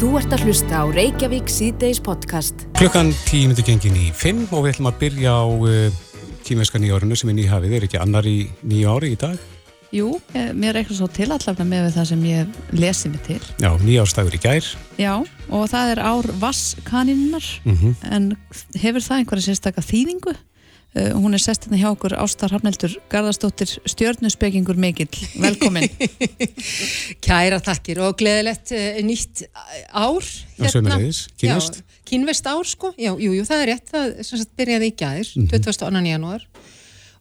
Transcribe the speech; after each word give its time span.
Þú 0.00 0.14
ert 0.16 0.32
að 0.32 0.46
hlusta 0.48 0.78
á 0.80 0.84
Reykjavík 0.88 1.50
síðdeis 1.52 1.98
podcast. 2.00 2.62
Klukkan 2.78 3.10
tímyndu 3.28 3.60
gengin 3.66 3.98
í 4.00 4.06
5 4.16 4.46
og 4.48 4.64
við 4.64 4.72
ætlum 4.72 4.88
að 4.88 4.98
byrja 5.02 5.34
á 5.36 5.44
tímesska 6.48 6.80
nýjárunu 6.80 7.18
sem 7.20 7.28
er 7.28 7.36
nýhafið. 7.36 7.74
Er 7.76 7.84
ekki 7.84 8.00
annar 8.00 8.24
í 8.24 8.38
nýja 8.64 8.94
ári 8.96 9.10
í 9.12 9.18
dag? 9.20 9.36
Jú, 9.92 10.14
eh, 10.32 10.54
mér 10.56 10.72
er 10.72 10.80
eitthvað 10.80 11.00
svo 11.02 11.08
tilallafna 11.12 11.66
með 11.68 11.90
það 11.98 12.08
sem 12.14 12.22
ég 12.30 12.58
lesi 12.72 13.10
mig 13.12 13.22
til. 13.26 13.40
Já, 13.60 13.76
nýjárstagur 13.76 14.36
í 14.38 14.40
gær. 14.40 14.64
Já, 14.96 15.14
og 15.50 15.68
það 15.68 15.92
er 15.92 16.00
ár 16.00 16.26
vasskaninnar, 16.40 17.44
Mm 17.64 17.76
-hmm. 17.76 17.94
en 18.10 18.36
hefur 18.80 19.00
það 19.04 19.18
einhverja 19.18 19.48
sérstakka 19.52 19.82
þýðingu? 19.82 20.34
Uh, 20.90 21.12
hún 21.14 21.36
er 21.36 21.38
sest 21.38 21.68
hérna 21.68 21.78
hjá 21.78 21.86
okkur 21.92 22.16
Ástar 22.18 22.50
Hafneldur 22.50 22.96
Garðarsdóttir 23.12 23.76
stjörnuspekingur 23.86 24.74
mikill, 24.74 25.06
velkomin. 25.38 25.86
Kæra 27.26 27.60
takkir 27.62 28.00
og 28.02 28.16
gleðilegt 28.18 28.72
uh, 28.74 28.98
nýtt 29.06 29.44
ár 29.94 30.24
Já, 30.58 30.66
sömulegis, 30.74 31.20
kínvest. 31.38 31.78
Já, 31.78 32.00
kínvest 32.10 32.48
ár 32.50 32.66
sko, 32.66 32.90
já, 32.98 33.12
jú, 33.14 33.30
jú, 33.38 33.44
það 33.46 33.62
er 33.62 33.70
rétt, 33.70 33.92
það 33.92 34.16
sagt 34.32 34.50
byrjaði 34.58 34.88
í 34.90 34.96
gæðir, 34.98 35.30
Mhm. 35.36 35.50
22. 35.54 36.02
janúar. 36.10 36.46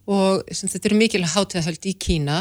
Og 0.09 0.41
sagt, 0.49 0.73
þetta 0.73 0.89
eru 0.89 0.97
mikil 1.03 1.21
hátíðahöld 1.29 1.85
í 1.85 1.93
Kína 2.01 2.39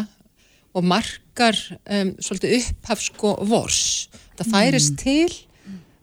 og 0.73 0.85
markar 0.89 1.59
um, 1.85 2.15
svolítið 2.25 2.57
upphaf 2.63 3.05
sko 3.05 3.35
vors, 3.45 4.09
það 4.41 4.53
færist 4.55 4.97
til 5.05 5.29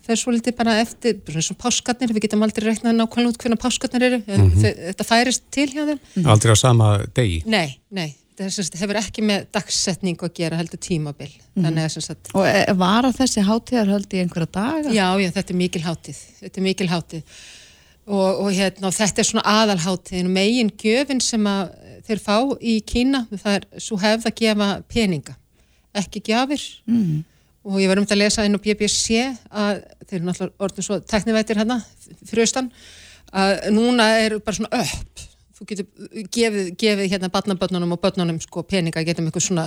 það 0.05 0.13
er 0.15 0.19
svolítið 0.21 0.55
bara 0.59 0.75
eftir 0.81 1.17
bara 1.25 1.39
eins 1.41 1.49
og 1.51 1.57
páskarnir, 1.61 2.13
við 2.13 2.25
getum 2.27 2.43
aldrei 2.45 2.67
reiknað 2.69 2.95
nákvæmlega 2.99 3.31
út 3.33 3.39
hvernig 3.41 3.61
páskarnir 3.63 4.05
eru, 4.09 4.19
en 4.27 4.45
Mhm. 4.51 4.61
þau- 4.61 4.77
þetta 4.91 5.07
færist 5.09 5.41
til 5.51 5.67
hjá 5.73 5.83
þeim 5.89 6.25
Aldrei 6.25 6.53
á 6.53 6.57
sama 6.57 6.89
degi. 7.15 7.41
Nei, 7.45 7.79
nei, 7.91 8.15
það 8.37 8.45
er 8.59 8.79
hefur 8.79 8.95
ekki 9.01 9.23
með 9.23 9.45
dagsetningu 9.51 10.27
að 10.29 10.33
gera 10.35 10.57
heldur 10.57 10.77
tímabil 10.79 11.31
þannig 11.57 11.85
að 11.85 11.91
sem 11.91 12.01
sagt 12.01 12.31
Og 12.35 12.45
eh, 12.45 12.73
var 12.73 13.03
að 13.03 13.17
þessi 13.21 13.43
hátíðarhöld 13.47 14.09
í 14.13 14.21
einhverja 14.23 14.51
daga? 14.51 14.89
Já, 14.93 15.07
já, 15.19 15.29
þetta 15.31 15.49
er 15.49 15.55
mikil 15.55 15.81
hátíð, 15.81 16.19
þetta 16.41 16.57
er 16.57 16.63
mikil 16.63 16.87
hátíð 16.87 17.23
og, 18.07 18.39
og 18.45 18.51
hérna, 18.53 18.91
þetta 18.93 19.19
er 19.23 19.23
svona 19.31 19.45
aðalhátíðin 19.49 20.25
og 20.29 20.35
megin 20.35 20.69
gjöfin 20.77 21.21
sem 21.21 21.43
að 21.49 21.71
þeir 22.05 22.19
fá 22.21 22.35
í 22.61 22.75
Kína, 22.85 23.25
það 23.33 23.55
er 23.55 23.63
svo 23.81 23.97
hefð 23.97 24.27
að 24.29 24.35
gefa 24.35 24.67
peninga, 24.87 25.35
ekki 25.95 26.21
gjafir 26.21 26.61
Mm. 26.87 27.23
Og 27.65 27.79
ég 27.81 27.89
var 27.89 27.97
um 28.01 28.05
að 28.07 28.19
lesa 28.21 28.45
inn 28.45 28.55
á 28.57 28.61
BBC 28.61 29.21
að 29.49 29.79
þeir 30.05 30.17
eru 30.19 30.25
náttúrulega 30.29 30.67
orðin 30.67 30.85
svo 30.87 30.99
teknivættir 31.01 31.57
hérna 31.61 31.79
fyrir 32.25 32.45
austan 32.45 32.69
að 33.35 33.55
núna 33.73 34.09
er 34.21 34.37
bara 34.39 34.59
svona 34.59 34.83
upp 34.83 35.23
þú 35.55 35.65
getur 35.69 35.85
gefið, 36.35 36.65
gefið 36.75 37.11
hérna 37.13 37.29
barnabönnunum 37.31 37.93
og 37.95 38.01
bönnunum 38.03 38.41
sko 38.43 38.63
peninga 38.67 39.05
getum 39.07 39.29
eitthvað 39.29 39.45
svona 39.47 39.65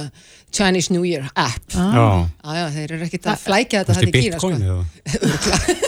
Chinese 0.52 0.92
New 0.92 1.04
Year 1.08 1.26
app 1.34 1.64
Ah. 1.74 1.94
Já, 1.96 2.06
Já, 2.44 2.56
já, 2.60 2.66
þeir 2.76 2.92
eru 2.98 3.06
ekkert 3.08 3.30
að 3.32 3.44
flækja 3.46 3.82
þetta 3.82 3.96
þarna 3.96 4.08
í 4.08 4.16
Kína, 4.18 4.36
bitcoin 4.36 4.58
sko. 4.58 4.68
eða? 4.68 5.78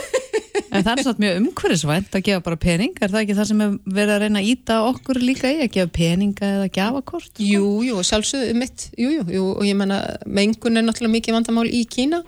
En 0.71 0.85
það 0.87 0.93
er 1.01 1.05
svona 1.07 1.23
mjög 1.25 1.39
umhverfisvænt 1.41 2.15
að 2.15 2.23
gefa 2.29 2.43
bara 2.47 2.59
pening, 2.63 2.93
er 3.03 3.11
það 3.11 3.25
ekki 3.25 3.37
það 3.41 3.49
sem 3.51 3.61
er 3.65 3.73
verið 3.99 4.13
að 4.15 4.21
reyna 4.25 4.41
að 4.43 4.51
íta 4.53 4.77
okkur 4.87 5.19
líka 5.25 5.51
í, 5.51 5.57
að 5.65 5.73
gefa 5.75 5.91
peninga 5.97 6.51
eða 6.57 6.69
gjafakort? 6.77 7.31
sko? 7.33 7.47
Jú, 7.49 7.67
jú, 7.89 7.99
sjálfsögðu 8.07 8.55
mitt, 8.61 8.87
jú, 9.01 9.11
jú, 9.17 9.25
jú, 9.35 9.45
og 9.57 9.67
ég 9.67 9.77
menna 9.81 9.99
mengun 10.27 10.79
er 10.79 10.87
náttúrulega 10.87 11.17
mikið 11.17 11.37
vandamál 11.41 11.67
í 11.69 11.83
Kína. 11.91 12.23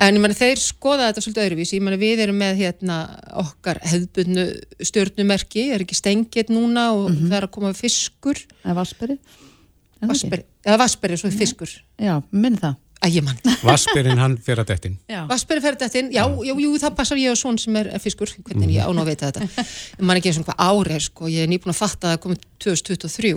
En 0.00 0.16
ég 0.16 0.22
menna 0.24 0.36
þeir 0.36 0.56
skoða 0.60 1.10
þetta 1.10 1.24
svolítið 1.24 1.44
öðruvísi, 1.46 1.76
ég 1.76 1.82
menna 1.84 1.98
við 2.00 2.22
erum 2.24 2.38
með 2.40 2.60
hérna 2.62 2.94
okkar 3.42 3.80
hefðbunnu 3.84 4.44
stjórnumerki, 4.88 5.66
er 5.74 5.84
ekki 5.84 5.98
stengið 5.98 6.52
núna 6.56 6.86
og 6.96 7.10
það 7.16 7.34
er 7.36 7.46
að 7.48 7.52
koma 7.56 7.72
fiskur, 7.76 8.40
Eða 8.64 8.76
vassberi? 8.80 9.18
vassberi, 10.00 10.46
eða 10.64 10.78
vassberi, 10.80 11.18
svo 11.20 11.28
fiskur, 11.34 11.74
Já, 12.00 12.14
minn 12.32 12.56
það. 12.60 12.78
Að 13.00 13.16
ég 13.16 13.24
mann. 13.24 13.38
Vassberinn 13.64 14.20
hann 14.20 14.36
fyrir 14.44 14.62
að 14.64 14.72
dettin. 14.74 14.96
Já. 15.10 15.22
Vassberi 15.30 15.64
fer 15.64 15.78
þetta 15.80 16.00
inn, 16.02 16.10
já, 16.14 16.24
jú, 16.46 16.72
það 16.82 16.96
passar 16.98 17.20
ég 17.20 17.32
og 17.32 17.40
svon 17.40 17.58
sem 17.60 17.76
er 17.80 17.90
fiskur, 18.02 18.32
hvernig 18.46 18.74
ég 18.76 18.88
án 18.88 19.02
að 19.02 19.12
veita 19.12 19.30
þetta. 19.30 19.66
Ég 20.00 20.08
man 20.08 20.20
ekki 20.20 20.32
eins 20.32 20.40
og 20.42 20.48
hvað 20.50 20.64
ári 20.66 20.96
er, 20.96 21.04
sko, 21.06 21.30
ég 21.32 21.46
er 21.46 21.52
nýbúin 21.52 21.74
að 21.74 21.80
fatta 21.80 22.10
að 22.10 22.16
það 22.16 22.24
komið 22.26 22.48
2023. 22.66 23.34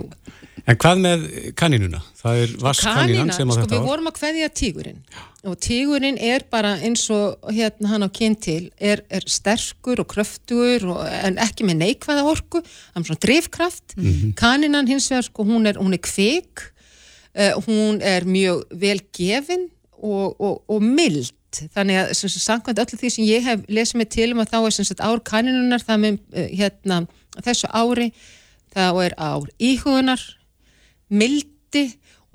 En 0.64 0.80
hvað 0.80 1.00
með 1.04 1.24
kaninuna? 1.60 2.00
Það 2.16 2.42
er 2.42 2.52
vasskaninan 2.62 3.32
sem 3.36 3.48
á 3.48 3.52
sko, 3.52 3.62
þetta 3.64 3.74
við 3.74 3.80
ár. 3.82 3.88
vorum 3.88 4.10
að 4.10 4.18
kveðja 4.18 4.50
tígurinn 4.60 5.00
og 5.44 5.58
tígurinn 5.60 6.16
er 6.24 6.46
bara 6.48 6.70
eins 6.80 7.02
og 7.12 7.50
hérna 7.52 7.90
hann 7.92 8.06
á 8.06 8.10
kyn 8.16 8.36
til 8.40 8.70
er, 8.80 9.02
er 9.12 9.26
sterkur 9.28 10.00
og 10.00 10.08
kröftugur 10.08 10.86
og, 10.94 11.02
en 11.04 11.36
ekki 11.44 11.66
með 11.68 11.82
neikvæða 11.82 12.24
orku 12.30 12.62
hann 12.64 13.04
er 13.04 13.10
svona 13.10 13.24
drifkraft 13.26 13.96
kaninan 14.40 14.88
hins 14.88 15.10
vegar 15.12 15.28
sko 15.28 15.44
hún 15.44 15.68
er, 15.68 15.76
hún 15.76 15.92
er 15.96 16.00
kvik 16.00 16.64
uh, 17.38 17.54
hún 17.66 18.00
er 18.02 18.26
mjög 18.28 18.64
vel 18.80 19.00
gefin 19.16 19.68
og, 19.98 20.40
og, 20.40 20.62
og 20.68 20.82
mild. 20.82 21.32
Þannig 21.54 22.00
að 22.00 22.14
sem 22.18 22.32
sagt, 22.32 22.46
samkvæmt 22.48 22.80
öllu 22.82 22.98
því 22.98 23.10
sem 23.14 23.26
ég 23.28 23.44
hef 23.46 23.60
lesið 23.70 24.00
mig 24.00 24.08
til 24.10 24.32
um 24.34 24.42
að 24.42 24.54
þá 24.54 24.56
er 24.60 24.74
sem 24.74 24.88
sagt 24.88 25.04
ár 25.06 25.20
kaninunar 25.22 25.84
það 25.84 26.00
með 26.02 26.16
uh, 26.34 26.48
hérna 26.50 27.04
þessu 27.42 27.70
ári 27.70 28.10
þá 28.74 28.86
er 29.04 29.14
ár 29.18 29.46
íhugunar 29.62 30.22
mildi 31.14 31.84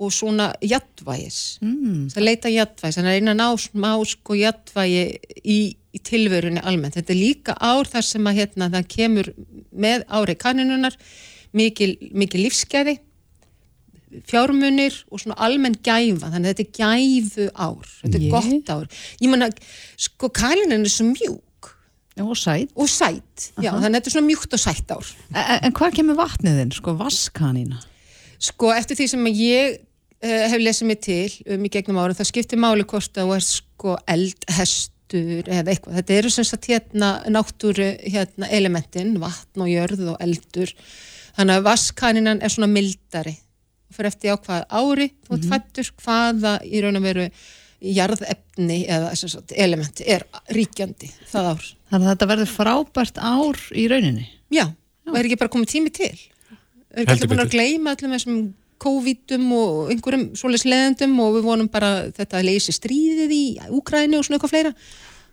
og 0.00 0.12
svona 0.14 0.50
jadvægis 0.64 1.58
mm. 1.60 2.08
það 2.14 2.24
leita 2.24 2.52
jadvægis, 2.52 2.96
þannig 2.96 3.10
að 3.10 3.18
reyna 3.18 3.34
að 3.34 3.40
ná 3.40 3.48
smá 3.60 3.90
sko 4.08 4.36
jadvægi 4.38 5.02
í, 5.44 5.58
í 5.76 6.00
tilverunni 6.06 6.62
almennt, 6.64 6.96
þetta 6.96 7.12
er 7.12 7.20
líka 7.20 7.56
ár 7.60 7.90
þar 7.90 8.06
sem 8.08 8.30
að 8.30 8.40
hérna 8.40 8.70
það 8.72 8.88
kemur 8.94 9.30
með 9.70 10.06
ári 10.08 10.36
kanninunar 10.40 10.96
mikil, 11.56 11.92
mikil 12.16 12.46
lífsgæði 12.46 12.96
fjármunir 14.30 14.96
og 15.10 15.20
svona 15.22 15.36
almenn 15.46 15.76
gæfa, 15.86 16.30
þannig 16.32 16.50
að 16.50 16.56
þetta 16.56 16.64
er 16.66 16.72
gæfu 16.80 17.46
ár 17.54 17.92
þetta 18.02 18.18
er 18.18 18.24
Ég? 18.26 18.32
gott 18.34 18.72
ár 18.74 19.04
ég 19.20 19.30
menna, 19.32 19.50
sko 19.96 20.30
kanninan 20.34 20.86
er 20.86 20.92
svo 20.92 21.06
mjúk 21.10 21.46
Og 22.20 22.34
sæt. 22.36 22.68
og 22.76 22.88
sætt, 22.90 23.52
já, 23.62 23.70
þannig 23.70 23.94
að 23.94 24.00
þetta 24.00 24.10
er 24.10 24.14
svona 24.16 24.26
mjúkt 24.28 24.56
og 24.56 24.60
sætt 24.60 24.90
ár 24.92 25.06
En, 25.30 25.60
en 25.70 25.76
hvað 25.78 25.94
kemur 26.00 26.18
vatnið 26.18 26.58
þinn, 26.60 26.72
sko, 26.76 26.96
vasskanina? 26.98 27.78
Sko 28.40 28.72
eftir 28.74 28.98
því 28.98 29.06
sem 29.12 29.28
ég 29.30 29.78
uh, 29.78 30.44
hef 30.50 30.60
lesið 30.60 30.88
mig 30.90 31.00
til 31.06 31.30
um 31.54 31.64
í 31.64 31.70
gegnum 31.72 32.00
árum, 32.02 32.16
það 32.18 32.28
skiptir 32.32 32.60
máli 32.60 32.84
hvort 32.88 33.16
að 33.20 33.30
þú 33.30 33.36
er 33.38 33.44
sko 33.46 33.94
eldhestur 34.14 35.48
eða 35.50 35.72
eitthvað. 35.72 35.96
Þetta 36.00 36.16
eru 36.18 36.30
sem 36.34 36.46
sagt 36.48 36.68
hérna 36.70 37.10
náttúru 37.32 37.88
hérna 38.04 38.48
elementin, 38.52 39.14
vatn 39.22 39.64
og 39.64 39.70
jörð 39.72 40.04
og 40.14 40.20
eldur. 40.24 40.72
Þannig 41.38 41.60
að 41.60 41.66
vaskaninan 41.68 42.42
er 42.44 42.52
svona 42.52 42.68
mildari. 42.72 43.36
Og 43.90 43.96
fyrir 43.96 44.12
eftir 44.12 44.34
á 44.34 44.36
hvað 44.38 44.68
ári 44.70 45.08
þú 45.26 45.36
ert 45.36 45.48
fættur, 45.50 45.90
hvaða 46.04 46.54
í 46.62 46.84
raun 46.84 47.00
og 47.00 47.06
veru 47.08 47.26
jarðefni 47.80 48.82
eða 48.92 49.12
sem 49.16 49.30
sagt, 49.32 49.54
element 49.56 50.02
er 50.04 50.26
ríkjandi 50.52 51.08
það 51.30 51.50
ár. 51.54 51.68
Þannig 51.90 52.06
að 52.06 52.12
þetta 52.12 52.30
verður 52.30 52.52
frábært 52.54 53.20
ár 53.24 53.60
í 53.72 53.86
rauninni. 53.90 54.26
Já, 54.52 54.66
og 55.08 55.16
er 55.16 55.26
ekki 55.26 55.40
bara 55.40 55.52
komið 55.52 55.72
tími 55.74 55.92
til? 55.96 56.12
Er 56.90 57.06
ekki 57.06 57.30
búin 57.30 57.40
að 57.40 57.48
betur. 57.48 57.56
gleyma 57.56 57.94
öllum 57.96 58.16
þessum 58.16 58.40
COVID-um 58.80 59.46
og 59.56 59.92
einhverjum 59.92 60.26
svoleiðs 60.38 60.66
leðendum 60.68 61.18
og 61.20 61.36
við 61.36 61.46
vonum 61.46 61.68
bara 61.72 61.90
þetta 62.16 62.40
að 62.40 62.48
leysi 62.48 62.74
stríðið 62.74 63.34
í 63.36 63.44
Úkræni 63.76 64.16
og 64.18 64.24
svona 64.26 64.38
eitthvað 64.38 64.54
fleira. 64.54 64.72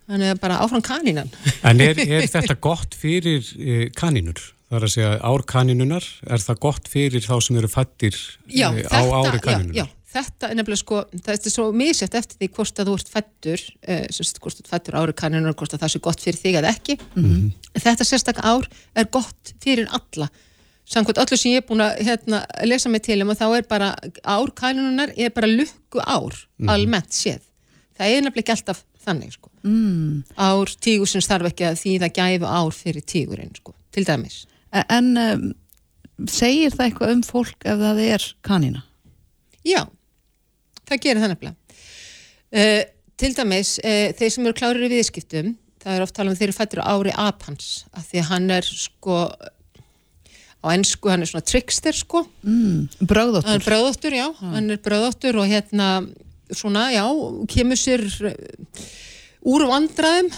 Þannig 0.07 0.33
að 0.33 0.41
bara 0.43 0.59
áfram 0.63 0.83
kanínan. 0.83 1.31
En 1.67 1.83
er, 1.83 1.99
er 1.99 2.27
þetta 2.35 2.57
gott 2.63 2.95
fyrir 2.95 3.43
uh, 3.43 3.87
kaninur? 3.95 4.39
Það 4.67 4.77
er 4.77 4.83
að 4.87 4.91
segja 4.91 5.11
ár 5.23 5.43
kaninunar, 5.47 6.05
er 6.27 6.41
það 6.43 6.57
gott 6.65 6.89
fyrir 6.91 7.23
þá 7.23 7.35
sem 7.45 7.55
eru 7.61 7.69
fættir 7.71 8.17
Já, 8.51 8.67
eh, 8.75 8.83
á 8.91 8.99
ári 8.99 9.37
já, 9.39 9.43
kaninunar? 9.45 9.75
já, 9.77 9.85
þetta 10.11 10.49
er 10.49 10.55
nefnilega 10.59 10.81
sko, 10.81 10.97
þetta 11.13 11.47
er 11.47 11.53
svo 11.53 11.67
misjætt 11.71 12.17
eftir 12.19 12.35
því 12.41 12.49
hvort 12.57 12.81
að 12.81 12.89
þú 12.89 12.95
ert 12.99 13.11
fættur, 13.13 13.63
uh, 13.87 14.01
semst, 14.11 14.41
hvort 14.43 14.57
þú 14.57 14.65
ert 14.65 14.71
fættur 14.73 14.97
ári 14.99 15.13
kanínunar, 15.21 15.55
hvort 15.55 15.71
að 15.77 15.85
það 15.85 15.93
sé 15.93 16.01
gott 16.03 16.19
fyrir 16.25 16.41
þig 16.41 16.57
eða 16.59 16.73
ekki. 16.75 16.97
Mhm. 17.15 17.53
Þetta 17.79 18.03
sérstak 18.09 18.41
ár 18.43 18.67
er 18.95 19.05
gott 19.05 19.53
fyrir 19.63 19.87
alla. 19.87 20.27
Samkvæmt 20.87 21.17
öllu 21.23 21.37
sem 21.37 21.51
ég 21.51 21.57
er 21.63 21.67
búin 21.67 21.83
að 21.83 21.99
hérna, 22.03 22.45
lesa 22.67 22.89
mig 22.89 23.03
til 23.03 23.21
um 23.21 23.29
og 23.29 23.37
þá 23.39 23.57
er 23.57 23.63
bara 23.67 23.95
ár 24.23 24.51
kanínunar 24.55 25.13
er 25.17 25.29
bara 25.35 25.47
lukku 25.47 25.99
ár, 26.03 26.35
Mhm. 26.59 26.69
almennt 26.69 27.11
séð. 27.11 27.39
Það 27.97 28.11
er 28.17 28.21
nefnilega 28.21 28.43
ekki 28.43 28.55
alltaf 28.55 28.83
þannig 29.05 29.31
sko. 29.31 29.49
Mm. 29.63 30.23
Ár 30.37 30.67
tígusins 30.79 31.27
þarf 31.27 31.47
ekki 31.53 31.63
að 31.71 31.79
þýða 31.79 32.11
gæfu 32.11 32.45
ár 32.45 32.71
fyrir 32.75 33.03
tígurinn 33.07 33.55
sko, 33.55 33.73
til 33.91 34.03
dæmis. 34.03 34.45
En, 34.73 35.13
um, 35.17 35.45
segir 36.27 36.73
það 36.73 36.85
eitthvað 36.89 37.13
um 37.13 37.23
fólk 37.25 37.67
ef 37.67 37.79
það 37.79 38.01
er 38.07 38.25
kanina? 38.45 38.83
Já, 39.67 39.85
það 40.87 41.01
gerir 41.03 41.23
það 41.23 41.31
nefnilega. 41.33 41.79
Uh, 42.47 42.81
til 43.19 43.31
dæmis, 43.37 43.75
uh, 43.83 44.09
þeir 44.17 44.33
sem 44.33 44.45
eru 44.47 44.57
klárir 44.57 44.87
í 44.87 44.91
viðskiptum, 44.95 45.53
það 45.83 45.95
er 45.97 46.05
oft 46.05 46.15
talað 46.17 46.33
um 46.33 46.39
þeir 46.39 46.49
eru 46.49 46.57
fættir 46.57 46.81
á 46.83 46.91
ári 46.91 47.13
apans, 47.15 47.69
af 47.95 48.07
því 48.09 48.21
að 48.23 48.29
hann 48.31 48.49
er 48.57 48.67
sko, 48.67 49.17
á 50.63 50.67
ennsku 50.73 51.11
hann 51.11 51.23
er 51.23 51.31
svona 51.31 51.47
trickster 51.47 51.95
sko, 51.95 52.25
Mm, 52.43 52.87
hann 53.47 53.61
er 53.61 53.67
bröðóttur, 53.67 54.15
já, 54.17 54.27
hann 54.41 54.69
er 54.73 54.81
bröðóttur 54.83 55.39
og 55.41 55.47
hérna, 55.51 55.89
svona, 56.51 56.89
já, 56.95 57.03
kemur 57.51 57.79
sér 57.79 58.03
uh, 58.31 58.87
úr 59.47 59.67
vandraðum. 59.69 60.31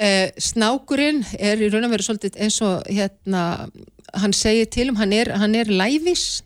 Uh, 0.00 0.30
snákurinn 0.40 1.20
er 1.36 1.60
í 1.60 1.68
raun 1.68 1.84
og 1.84 1.92
veru 1.92 2.06
svolítið 2.06 2.38
eins 2.40 2.56
og 2.64 2.86
hérna, 2.88 3.68
hann 4.16 4.32
segir 4.32 4.70
til 4.72 4.88
um, 4.88 4.96
hann 4.96 5.12
er, 5.12 5.28
hann 5.36 5.54
er 5.58 5.68
læfis, 5.68 6.42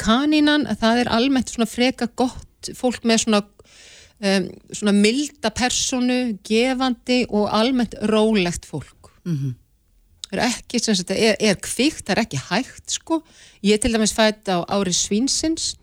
kanínan, 0.00 0.64
það 0.80 1.02
er 1.02 1.10
almennt 1.12 1.52
svona 1.52 1.68
freka 1.68 2.08
gott 2.16 2.70
fólk 2.72 3.04
með 3.04 3.26
svona 3.26 3.42
um, 4.24 4.48
svona 4.72 4.94
milda 4.96 5.52
personu, 5.54 6.18
gefandi 6.46 7.24
og 7.28 7.50
almennt 7.52 7.98
rólegt 8.08 8.66
fólk. 8.68 9.12
Mhm. 9.24 9.54
er 10.34 10.40
ekki, 10.48 10.80
sem 10.82 10.96
sagt, 10.98 11.12
er, 11.14 11.36
er 11.38 11.54
kvikt, 11.62 12.06
það 12.08 12.16
er 12.16 12.20
ekki 12.24 12.38
hægt 12.48 12.90
sko, 12.96 13.20
ég 13.62 13.78
til 13.78 13.92
dæmis 13.94 14.16
fætt 14.16 14.48
á 14.50 14.66
ári 14.66 14.90
svínsins 14.90 15.76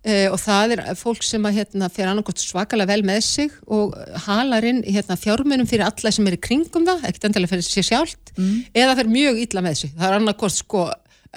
Uh, 0.00 0.30
og 0.32 0.38
það 0.40 0.72
er 0.78 0.80
fólk 0.96 1.20
sem 1.26 1.44
að 1.44 1.58
hérna, 1.58 1.90
fer 1.92 2.08
annarkot 2.08 2.40
svakalega 2.40 2.88
vel 2.88 3.02
með 3.04 3.18
sig 3.26 3.50
og 3.68 3.92
halar 4.24 4.64
inn 4.64 4.78
hérna, 4.86 5.12
fjármunum 5.20 5.68
fyrir 5.68 5.84
alla 5.84 6.12
sem 6.16 6.24
er 6.30 6.38
í 6.38 6.40
kringum 6.40 6.86
það, 6.88 7.02
ekkert 7.04 7.26
endilega 7.28 7.50
fyrir 7.52 7.66
sér 7.68 7.84
sjálft 7.84 8.32
eða 8.72 8.94
fer 8.96 9.10
mjög 9.12 9.42
illa 9.44 9.60
með 9.66 9.74
sig. 9.82 9.90
Það 9.98 10.06
er 10.08 10.16
annarkot 10.16 10.54
sko, 10.56 10.86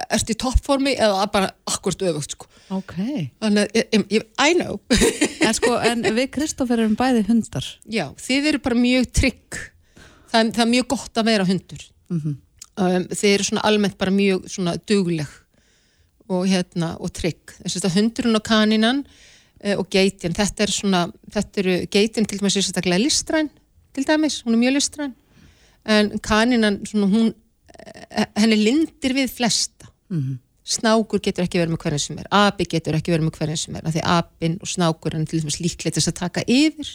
erst 0.08 0.32
í 0.32 0.38
toppformi 0.40 0.94
eða 0.96 1.28
bara 1.34 1.50
akkurt 1.68 2.06
öfugt 2.08 2.38
sko. 2.38 2.48
Ok. 2.72 2.96
þannig 3.44 3.76
ég- 3.76 4.08
ég- 4.16 4.30
I 4.40 4.54
know. 4.56 4.80
En 5.44 5.54
sko, 5.60 5.76
en 5.84 6.02
við 6.16 6.32
Kristoffer 6.32 6.80
erum 6.80 6.96
bæði 6.96 7.26
hundar. 7.28 7.68
já, 7.84 8.08
þið 8.16 8.48
eru 8.54 8.60
bara 8.64 8.76
mjög 8.80 9.12
trygg. 9.12 9.60
Það, 10.32 10.40
er- 10.40 10.52
það 10.56 10.64
er 10.64 10.72
mjög 10.72 10.88
gott 10.88 11.14
að 11.20 11.26
vera 11.34 11.46
hundur. 11.52 11.84
Um, 12.80 13.04
þið 13.12 13.30
eru 13.36 13.44
svona 13.44 13.62
almennt 13.68 13.98
bara 14.00 14.12
mjög 14.16 14.48
svona 14.50 14.78
dugleg 14.88 15.28
og 16.34 16.48
hérna 16.50 16.94
og 17.00 17.14
trygg. 17.16 17.56
Þess 17.64 17.86
að 17.86 18.00
hundurinn 18.00 18.40
og 18.40 18.46
kaninan 18.48 19.04
uh, 19.06 19.76
og 19.78 19.88
geitin, 19.94 20.36
þetta 20.38 20.66
er 20.66 20.74
svona 20.74 21.04
þetta 21.34 21.64
eru 21.64 21.78
geitin 21.94 22.30
til 22.30 22.42
dæmis 22.42 22.58
sérstaklega 22.58 23.02
listræn 23.02 23.52
til 23.94 24.08
dæmis, 24.08 24.42
hún 24.42 24.56
er 24.56 24.62
mjög 24.64 24.74
listræn. 24.74 25.16
En 25.86 26.20
kaninan 26.20 26.86
svona 26.86 27.08
hún 27.08 27.34
eh, 27.80 28.26
henni 28.38 28.56
lindir 28.56 29.14
við 29.14 29.32
flesta. 29.32 29.90
Snákur 30.64 31.20
getur 31.20 31.44
ekki 31.44 31.60
verið 31.60 31.74
með 31.74 31.82
hverjum 31.84 32.00
sem 32.00 32.20
er. 32.22 32.30
Api 32.32 32.66
getur 32.72 32.96
ekki 32.96 33.12
verið 33.12 33.28
með 33.28 33.40
hverjum 33.40 33.60
sem 33.60 33.76
er. 33.76 33.86
Af 33.86 33.94
því 33.94 34.04
apinn 34.16 34.56
og 34.62 34.70
snákur 34.72 35.18
er 35.18 35.26
til 35.26 35.42
dæmis 35.42 35.60
líklega 35.60 35.98
þess 35.98 36.12
að 36.14 36.20
taka 36.22 36.46
yfir. 36.48 36.94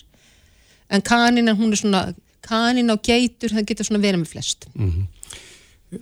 En 0.89 1.05
kaninan 1.05 1.59
hún 1.59 1.73
er 1.73 1.83
svona 1.83 2.03
kanin 2.41 2.91
og 2.91 3.03
geitur, 3.05 3.53
það 3.53 3.69
getur 3.69 3.89
svona 3.89 4.03
verið 4.03 4.23
með 4.23 4.33
flest. 4.33 4.69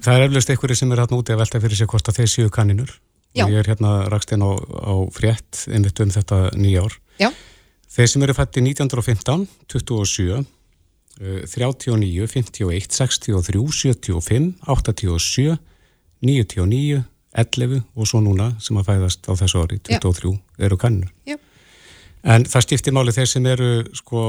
Það 0.03 0.15
er 0.15 0.27
eflaust 0.29 0.51
einhverju 0.51 0.77
sem 0.79 0.93
er 0.93 1.03
hérna 1.03 1.19
úti 1.19 1.35
að 1.35 1.43
velta 1.43 1.61
fyrir 1.63 1.79
sig 1.79 1.91
hvort 1.91 2.09
að 2.09 2.21
þeir 2.21 2.31
séu 2.31 2.53
kaninur. 2.55 2.93
Og 3.45 3.53
ég 3.53 3.61
er 3.61 3.71
hérna 3.73 3.93
rakst 4.13 4.33
inn 4.33 4.45
á, 4.45 4.53
á 4.57 4.95
frétt 5.13 5.67
einmitt 5.69 6.01
um 6.01 6.11
þetta 6.11 6.51
nýjár. 6.57 6.97
já, 7.21 7.31
Þeir 7.97 8.09
sem 8.13 8.23
eru 8.27 8.35
fætti 8.37 8.61
1915, 8.61 9.47
27, 9.73 10.45
eh, 11.21 11.47
39, 11.49 12.27
51, 12.29 12.91
63, 12.93 13.63
75, 13.73 14.55
87, 14.67 15.57
99, 16.21 17.05
11 17.37 17.83
og 17.97 18.07
svo 18.09 18.21
núna 18.25 18.55
sem 18.61 18.77
að 18.77 18.89
fæðast 18.91 19.29
á 19.29 19.33
þessu 19.37 19.63
ári, 19.65 19.79
23, 19.85 20.39
eru 20.59 20.77
kaninur. 20.77 21.13
já, 21.27 21.37
En 22.27 22.43
það 22.43 22.65
skiptir 22.65 22.93
máli 22.93 23.13
þeir 23.15 23.29
sem 23.31 23.45
eru 23.47 23.69
sko 23.95 24.21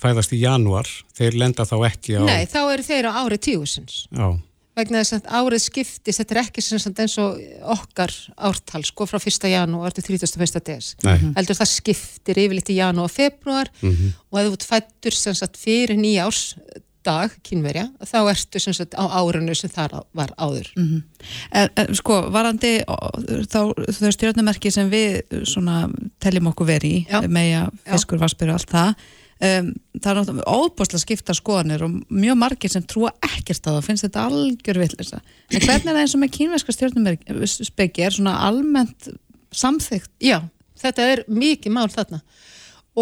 fæðast 0.00 0.32
í 0.34 0.40
janúar, 0.42 0.88
þeir 1.14 1.36
lenda 1.38 1.62
þá 1.68 1.76
ekki 1.86 2.16
á... 2.18 2.22
nei, 2.26 2.46
þá 2.50 2.60
eru 2.72 2.86
þeir 2.86 3.06
á 3.06 3.12
ári 3.22 3.38
tíusins. 3.38 4.06
Já, 4.10 4.32
vegna 4.76 5.02
þess 5.02 5.18
að 5.18 5.26
árið 5.38 5.62
skiptist, 5.66 6.18
þetta 6.22 6.34
er 6.36 6.40
ekki 6.46 6.62
sem 6.64 6.78
sagt 6.80 7.00
eins 7.04 7.16
og 7.20 7.40
okkar 7.74 8.12
ártal 8.48 8.84
sko 8.88 9.04
frá 9.10 9.18
1. 9.20 9.50
janúar 9.52 9.92
til 9.92 10.04
31. 10.16 10.62
des. 10.70 10.94
Nei, 11.04 11.18
heldur 11.36 11.58
það 11.58 11.72
skiptir 11.74 12.40
yfirleitt 12.46 12.70
í 12.72 12.78
janúar 12.80 13.10
og 13.10 13.12
februar 13.12 13.68
og 13.82 14.38
ef 14.40 14.46
þú 14.48 14.54
ert 14.56 14.68
fættur 14.70 15.12
sem 15.18 15.34
sagt 15.36 15.60
fyrir 15.60 15.96
nýjárs 16.00 16.54
dag 17.02 17.32
kynverja, 17.42 17.88
þá 18.06 18.28
ertu 18.30 18.60
sem 18.62 18.72
sagt 18.78 18.94
á 18.94 19.02
árinu 19.18 19.56
sem 19.58 19.68
þar 19.74 19.90
á- 19.98 20.06
var 20.14 20.30
áður. 20.38 20.68
En, 21.50 21.68
en 21.76 21.94
sko, 21.98 22.30
varandi 22.30 22.76
þá 23.50 23.74
þau 23.74 24.12
stjórnumerki 24.14 24.70
sem 24.70 24.86
við 24.88 25.18
svona 25.42 25.88
teljum 26.22 26.46
okkur 26.52 26.66
veri 26.70 26.92
í, 27.02 27.06
meja, 27.26 27.64
fiskur, 27.90 28.22
vassbyrju 28.22 28.54
og 28.54 28.60
allt 28.60 28.70
það 28.70 28.94
um, 29.42 29.68
það 29.98 30.08
er 30.12 30.20
náttúrulega 30.20 30.56
óbúslega 30.62 31.02
skipta 31.02 31.36
skoðanir 31.36 31.84
og 31.86 31.98
mjög 32.08 32.40
margir 32.40 32.72
sem 32.72 32.86
trúa 32.86 33.12
ekkert 33.26 33.66
að 33.66 33.78
það 33.78 33.86
finnst 33.88 34.06
þetta 34.06 34.24
algjör 34.30 34.82
villisa 34.82 35.20
en 35.22 35.60
hvernig 35.66 35.90
er 35.90 35.92
það 35.92 36.02
eins 36.04 36.16
og 36.16 36.22
með 36.22 36.34
kínverska 36.38 36.76
stjórnumerki 36.76 38.06
er 38.06 38.16
svona 38.16 38.38
almennt 38.48 39.12
samþygt 39.52 40.10
Já, 40.22 40.40
þetta 40.82 41.08
er 41.14 41.24
mikið 41.30 41.74
mál 41.74 41.88
þarna. 41.92 42.20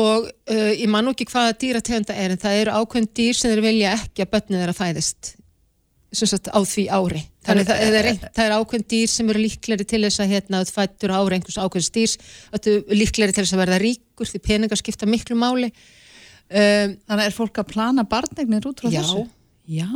Og 0.00 0.28
uh, 0.28 0.72
ég 0.76 0.87
man 0.90 1.10
ekki 1.10 1.26
hvaða 1.32 1.56
dýrategunda 1.58 2.14
er 2.14 2.34
en 2.34 2.40
það 2.40 2.62
eru 2.62 2.78
ákveðin 2.78 3.12
dýr 3.19 3.37
sem 3.37 3.50
þeir 3.50 3.64
vilja 3.64 3.94
ekki 3.96 4.25
að 4.25 4.32
börnið 4.37 4.62
þeirra 4.62 4.78
fæðist 4.78 5.32
sagt 6.10 6.50
á 6.50 6.58
því 6.66 6.84
ári. 6.90 7.20
Þannig 7.46 7.66
það, 7.69 7.81
það, 7.81 7.96
er, 7.98 8.08
það 8.37 8.44
er 8.44 8.54
ákveðin 8.58 8.87
dýr 8.92 9.10
sem 9.10 9.32
eru 9.32 9.42
líkleri 9.42 9.87
til 9.87 10.02
þess 10.04 10.22
að 10.22 10.32
hérna 10.34 10.60
að 10.62 10.72
fættur 10.75 11.14
á 11.14 11.19
ári 11.19 11.38
einhvers 11.38 11.58
ákveðin 11.58 11.88
er 12.75 12.96
líkleri 12.98 13.34
til 13.34 13.44
þess 13.44 13.56
að 13.56 13.62
verða 13.64 13.81
ríkur 13.82 14.31
því 14.31 14.42
peningar 14.46 14.81
skipta 14.81 15.10
miklu 15.10 15.38
máli 15.38 15.70
um, 16.50 16.97
þannig 17.06 17.26
er 17.26 17.37
fólk 17.37 17.62
að 17.62 17.70
plana 17.75 18.06
barnegnir 18.08 18.69
út 18.70 18.82
frá 18.82 18.91
Já. 18.91 19.00
þessu? 19.00 19.26
Já, 19.70 19.88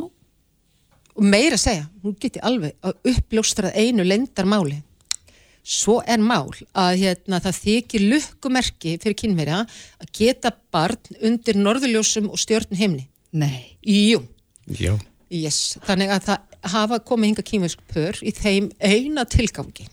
og 1.14 1.22
meira 1.22 1.58
að 1.58 1.64
segja, 1.64 1.86
hún 2.02 2.16
geti 2.20 2.42
alveg 2.42 2.74
að 2.84 3.14
uppljóstrað 3.14 3.78
einu 3.78 4.06
lendarmáli 4.06 4.80
svo 5.64 6.00
er 6.04 6.20
mál 6.20 6.52
að 6.76 6.98
hérna, 7.00 7.40
það 7.40 7.60
þykir 7.62 8.06
lukkumerki 8.12 8.96
fyrir 9.00 9.16
kynverja 9.16 9.62
að 9.64 10.10
geta 10.18 10.52
barn 10.74 11.18
undir 11.24 11.56
norðurljósum 11.56 12.28
og 12.28 12.40
stjörn 12.40 12.76
heimni 12.76 13.06
nei. 13.32 13.74
Jú, 13.80 14.20
já, 14.68 14.92
yes, 15.32 15.78
þannig 15.86 16.12
að 16.14 16.28
það 16.28 16.70
hafa 16.74 17.00
komið 17.08 17.30
hinga 17.30 17.46
kynversk 17.48 17.84
pör 17.90 18.20
í 18.20 18.32
þeim 18.36 18.70
eina 18.78 19.24
tilgangi 19.28 19.88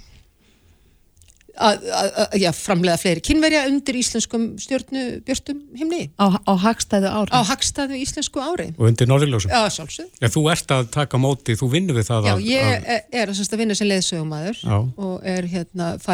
að, 1.61 1.85
að, 1.95 2.35
að 2.49 2.57
framlega 2.57 2.99
fleiri 3.01 3.23
kynverja 3.25 3.61
undir 3.69 3.97
íslenskum 3.99 4.47
stjörnubjörtum 4.61 5.59
heimni 5.77 6.01
á, 6.17 6.25
á 6.35 6.53
hagstæðu 6.65 7.11
ári. 7.11 7.33
Á 7.35 7.39
hagstaðu 7.51 7.99
íslensku 7.99 8.41
ári. 8.43 8.69
Og 8.77 8.89
undir 8.89 9.09
Norðurljósum. 9.09 9.53
Já, 9.53 9.69
sjálfsög 9.77 10.09
Já, 10.21 10.29
þú 10.33 10.43
ert 10.53 10.73
að 10.75 10.89
taka 10.95 11.21
móti, 11.21 11.55
þú 11.59 11.69
vinnur 11.75 11.99
við 11.99 12.09
það 12.09 12.29
Já, 12.29 12.33
að... 12.33 12.43
ég 12.49 12.67
að, 12.71 13.05
er, 13.21 13.33
að, 13.33 13.43
að 13.45 13.63
vinna 13.63 13.77
sem 13.77 13.91
leiðsögumæður 13.91 14.63
Já. 14.63 14.75
og 15.07 15.29
er 15.35 15.49
hérna, 15.53 15.93
fæ, 16.01 16.13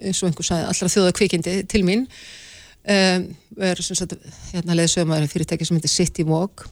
eins 0.00 0.22
og 0.22 0.30
einhver 0.30 0.50
sagði, 0.50 0.66
allra 0.72 0.92
þjóða 0.96 1.14
kvikindi 1.20 1.56
til 1.70 1.84
mín. 1.86 2.08
Um, 2.86 3.30
er 3.66 3.82
sem 3.82 3.98
sagt, 3.98 4.16
hérna, 4.52 4.76
leiðsögumæður 4.78 5.30
fyrirtæki 5.32 5.68
sem 5.68 5.78
heitir 5.78 5.92
City 5.92 6.26
Walk. 6.26 6.66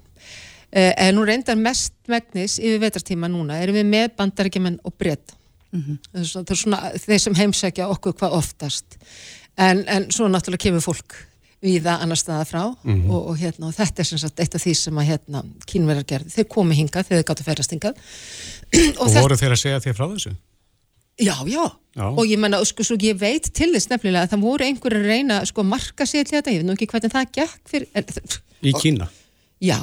Uh, 0.75 0.91
en 0.91 1.15
nú 1.15 1.25
reyndar 1.27 1.59
mest 1.59 1.95
megnis 2.11 2.59
yfir 2.59 2.83
vetartíma 2.83 3.31
núna 3.31 3.61
erum 3.63 3.79
við 3.79 3.89
með 3.91 4.13
bandarækjumenn 4.19 4.81
og 4.83 4.95
breyta 4.99 5.39
það 5.75 6.21
er 6.21 6.27
svona, 6.31 6.45
það 6.45 6.55
er 6.55 6.61
svona 6.63 6.81
þeir 7.05 7.23
sem 7.27 7.35
heimsækja 7.43 7.89
okkur 7.95 8.15
hvað 8.21 8.37
oftast 8.41 8.99
en, 9.59 9.85
en 9.89 10.11
svo 10.15 10.29
náttúrulega 10.31 10.65
kemur 10.69 10.85
fólk 10.85 11.17
viða 11.65 11.95
annar 12.05 12.19
staða 12.21 12.45
frá 12.45 12.63
og, 12.69 13.21
og, 13.31 13.37
hérna, 13.41 13.71
og 13.71 13.75
þetta 13.75 14.03
er 14.03 14.09
sem 14.11 14.19
sagt 14.21 14.41
eitt 14.43 14.55
af 14.55 14.61
því 14.61 14.75
sem 14.77 14.99
að 15.01 15.07
hérna, 15.15 15.41
kínverðar 15.71 16.05
gerði, 16.11 16.33
þeir 16.35 16.49
komi 16.53 16.75
hingað 16.77 17.07
þegar 17.09 17.23
þeir 17.23 17.29
gáttu 17.31 17.47
ferast 17.47 17.73
hingað 17.73 17.95
og 19.01 19.07
þetta- 19.09 19.23
voru 19.25 19.39
þeir 19.41 19.55
að 19.57 19.63
segja 19.63 19.81
þér 19.87 19.97
frá 19.97 20.07
þessu? 20.13 20.35
Já, 21.15 21.37
já, 21.47 21.63
Já. 21.95 22.05
og 22.11 22.25
ég 22.27 22.39
menna, 22.43 22.59
sko, 22.67 22.83
svo 22.85 22.97
ég 22.99 23.17
veit 23.21 23.47
til 23.55 23.71
þess 23.73 23.87
nefnilega 23.89 24.27
að 24.27 24.33
það 24.35 24.41
voru 24.45 24.65
einhverjir 24.67 24.99
að 25.05 25.09
reyna 25.13 25.37
sko, 25.47 25.63
að 25.63 25.69
marka 25.71 26.05
sér 26.11 26.27
til 26.27 26.37
þetta, 26.41 26.51
ég 26.53 26.59
veit 26.65 26.67
nú 26.69 26.75
ekki 26.75 26.89
hvernig 26.91 27.13
það 27.15 27.29
gekk 27.39 27.71
fyrir, 27.71 27.89
en, 27.95 28.05
Í 28.67 28.73
Kína? 28.83 29.07
já, 29.63 29.79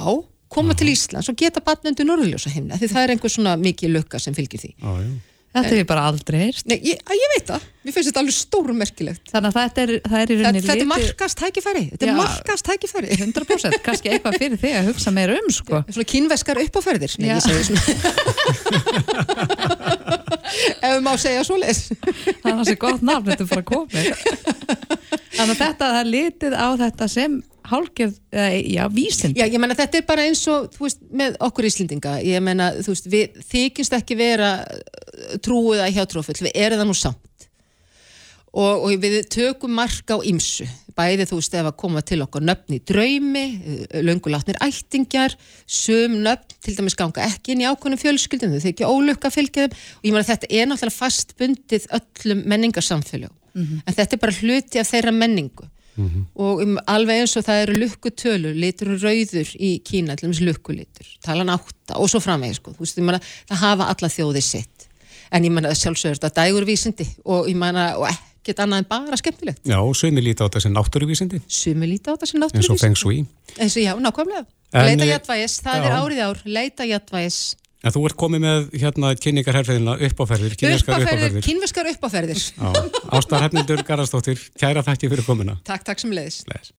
koma 0.51 0.75
til 0.75 0.89
Íslands 0.91 1.29
og 1.31 1.37
geta 1.39 1.63
batnendur 1.63 2.05
norðurljósa 2.09 2.51
heimna, 2.51 2.75
því 2.77 2.89
það 2.91 3.03
er 3.07 3.13
einhver 3.15 3.31
svona 3.31 3.55
mikið 3.57 3.93
lukka 3.95 4.19
sem 4.19 4.35
fylgir 4.35 4.59
því. 4.59 4.73
Já, 4.75 4.91
já. 5.07 5.11
Þetta 5.51 5.75
er 5.75 5.83
bara 5.89 6.05
aldrei 6.07 6.37
heyrt 6.45 6.63
Nei, 6.69 6.77
ég, 6.87 6.95
að 7.03 7.15
ég 7.19 7.27
veit 7.33 7.45
það, 7.49 7.61
mér 7.83 7.93
finnst 7.95 8.07
þetta 8.07 8.21
alveg 8.21 8.35
stórum 8.37 8.77
merkilegt. 8.79 9.25
Þannig 9.33 9.49
að 9.49 9.55
þetta 9.57 9.79
er, 9.83 9.89
það 10.05 10.19
er 10.21 10.29
í 10.31 10.33
rauninni 10.39 10.61
þetta 10.63 10.83
er 10.85 10.91
markast 10.91 11.35
tækifæri, 11.41 11.83
þetta 11.91 12.05
er 12.07 12.15
markast 12.21 12.63
tækifæri. 12.69 13.07
100% 13.17 13.83
kannski 13.83 14.07
eitthvað 14.13 14.37
fyrir 14.39 14.59
þig 14.61 14.73
að 14.79 14.87
hugsa 14.91 15.09
meira 15.15 15.33
um 15.41 15.49
sko. 15.51 15.75
Svona 15.89 16.07
kínveskar 16.13 16.57
uppáferðir, 16.63 17.11
nei, 17.19 17.29
Já. 17.33 17.35
ég 17.35 17.41
segi 17.49 17.63
svona. 17.67 17.81
Ef 20.81 20.87
við 20.87 21.01
má 21.05 21.13
segja 21.19 21.43
svoleiðis. 21.47 21.81
það 21.99 22.49
er 22.51 22.55
hansi 22.57 22.75
gott 22.79 23.01
nafn, 23.07 23.27
þetta 23.31 23.43
er 23.45 23.49
bara 23.51 23.65
komið 23.67 24.05
þannig 25.35 25.55
að 25.55 25.61
þetta, 25.61 25.85
það 25.85 25.99
er 26.01 26.07
litið 26.11 26.53
á 26.57 26.67
þetta 26.81 27.05
sem 27.11 27.31
eða, 27.71 28.51
já, 28.59 28.83
vísind 28.91 29.39
Já, 29.39 29.47
ég 29.47 29.59
menna 29.61 29.77
þetta 29.77 30.01
er 30.01 30.07
bara 30.07 30.27
eins 30.27 30.43
og, 30.51 30.69
þú 30.75 30.85
veist, 30.85 31.01
með 31.09 31.39
okkur 31.47 31.67
Íslendinga, 31.69 32.19
ég 32.25 32.43
menna, 32.43 32.71
þú 32.83 32.95
veist, 32.95 33.09
við 33.11 33.41
þykist 33.51 33.97
ekki 33.97 34.17
vera 34.19 34.53
uh, 34.61 35.35
trúið 35.43 35.85
að 35.85 35.97
hjá 35.97 36.05
trófull, 36.11 36.39
við 36.41 36.55
erum 36.57 36.81
það 36.81 36.89
nú 36.91 36.97
samt. 36.97 37.27
Og, 38.51 38.83
og 38.83 38.95
við 38.99 39.21
tökum 39.31 39.71
mark 39.79 40.11
á 40.11 40.19
ymsu, 40.27 40.65
bæði 40.97 41.29
þú 41.29 41.37
veist 41.39 41.53
ef 41.55 41.69
að 41.69 41.77
koma 41.79 42.01
til 42.03 42.17
okkur 42.25 42.43
nöfn 42.43 42.75
í 42.75 42.81
draumi, 42.83 43.43
löngulatnir 44.03 44.59
ættingjar, 44.59 45.37
sum 45.63 46.17
nöfn, 46.25 46.57
til 46.59 46.75
dæmis 46.75 46.97
ganga 46.99 47.23
ekki 47.29 47.55
inn 47.55 47.63
í 47.63 47.69
ákvönum 47.69 48.01
fjölskyldum, 48.01 48.51
þau 48.57 48.65
þykja 48.65 48.89
ólukka 48.91 49.31
fylgja 49.31 49.69
þeim. 49.69 49.77
Og 50.01 50.09
ég 50.09 50.17
meina 50.17 50.27
þetta 50.27 50.51
er 50.51 50.67
náttúrulega 50.67 50.97
fastbundið 50.97 51.87
öllum 51.95 52.43
menningarsamfélög, 52.51 53.31
en 53.55 53.95
þetta 53.95 54.17
er 54.17 54.23
bara 54.25 54.39
hluti 54.41 54.83
af 54.83 54.91
þeirra 54.91 55.15
menningu 55.15 55.71
og 56.35 56.61
um, 56.63 56.77
alveg 56.87 57.21
eins 57.23 57.35
og 57.37 57.43
það 57.45 57.61
eru 57.65 57.73
lukkutölur 57.81 58.55
litur 58.57 58.93
rauður 58.95 59.49
í 59.59 59.71
Kína 59.85 60.15
til 60.15 60.29
dæmis 60.29 60.41
lukkulitur, 60.45 61.07
talan 61.25 61.51
átta 61.53 61.99
og 61.99 62.09
svo 62.09 62.21
framvegis 62.23 62.61
sko, 62.61 62.73
þú 62.77 62.85
veist, 62.85 62.97
ég 62.97 63.05
meina, 63.05 63.19
það 63.51 63.63
hafa 63.65 63.89
alla 63.93 64.09
þjóði 64.09 64.43
sitt 64.45 64.87
en 65.31 65.45
ég 65.47 65.53
meina 65.53 65.73
sjálfsögur 65.75 66.19
þetta 66.19 66.31
dægurvísindi 66.41 67.07
og 67.25 67.49
ég 67.51 67.59
meina, 67.59 67.91
og 67.99 68.07
ekkert 68.09 68.63
annað 68.63 68.81
en 68.81 68.87
bara 68.89 69.19
skemmtilegt. 69.19 69.61
Já, 69.69 69.77
sumi 69.93 70.23
líti 70.23 70.41
á 70.41 70.47
þetta 70.47 70.63
sem 70.63 70.73
náttúruvísindi 70.73 71.41
Sumi 71.47 71.87
líti 71.91 72.09
á 72.09 72.15
þetta 72.15 72.31
sem 72.31 72.41
eins 72.41 72.47
og 72.47 72.55
náttúruvísindi. 72.55 72.81
feng 72.81 72.97
shui 72.97 73.19
Eins 73.59 73.75
og 73.77 73.83
já, 73.83 73.93
nákvæmlega. 73.99 74.45
En, 74.71 74.85
Leita 74.87 75.03
eh, 75.03 75.11
jættvægis, 75.11 75.57
það 75.65 75.75
já. 75.77 75.85
er 75.85 75.95
árið 75.99 76.19
ár, 76.23 76.37
leita 76.47 76.85
jættvægis. 76.87 77.39
En 77.81 77.89
þú 77.89 78.03
ert 78.05 78.17
komið 78.19 78.43
með 78.43 78.65
hérna 78.77 79.11
kynningarherfiðina 79.17 79.95
uppáferðir, 80.05 80.53
kynningarskar 80.59 81.01
Uppáferðir, 81.01 81.45
kynveskar 81.47 81.87
uppáferðir. 81.89 82.41
Ástar 83.09 83.41
Hefnindur 83.47 83.81
Garðarsdóttir, 83.87 84.43
kæra 84.61 84.83
þakki 84.85 85.09
fyrir 85.09 85.25
komuna 85.25 85.55
Takk, 85.65 85.87
takk 85.87 86.03
sem 86.03 86.13
leiðis. 86.13 86.43
Les. 86.51 86.69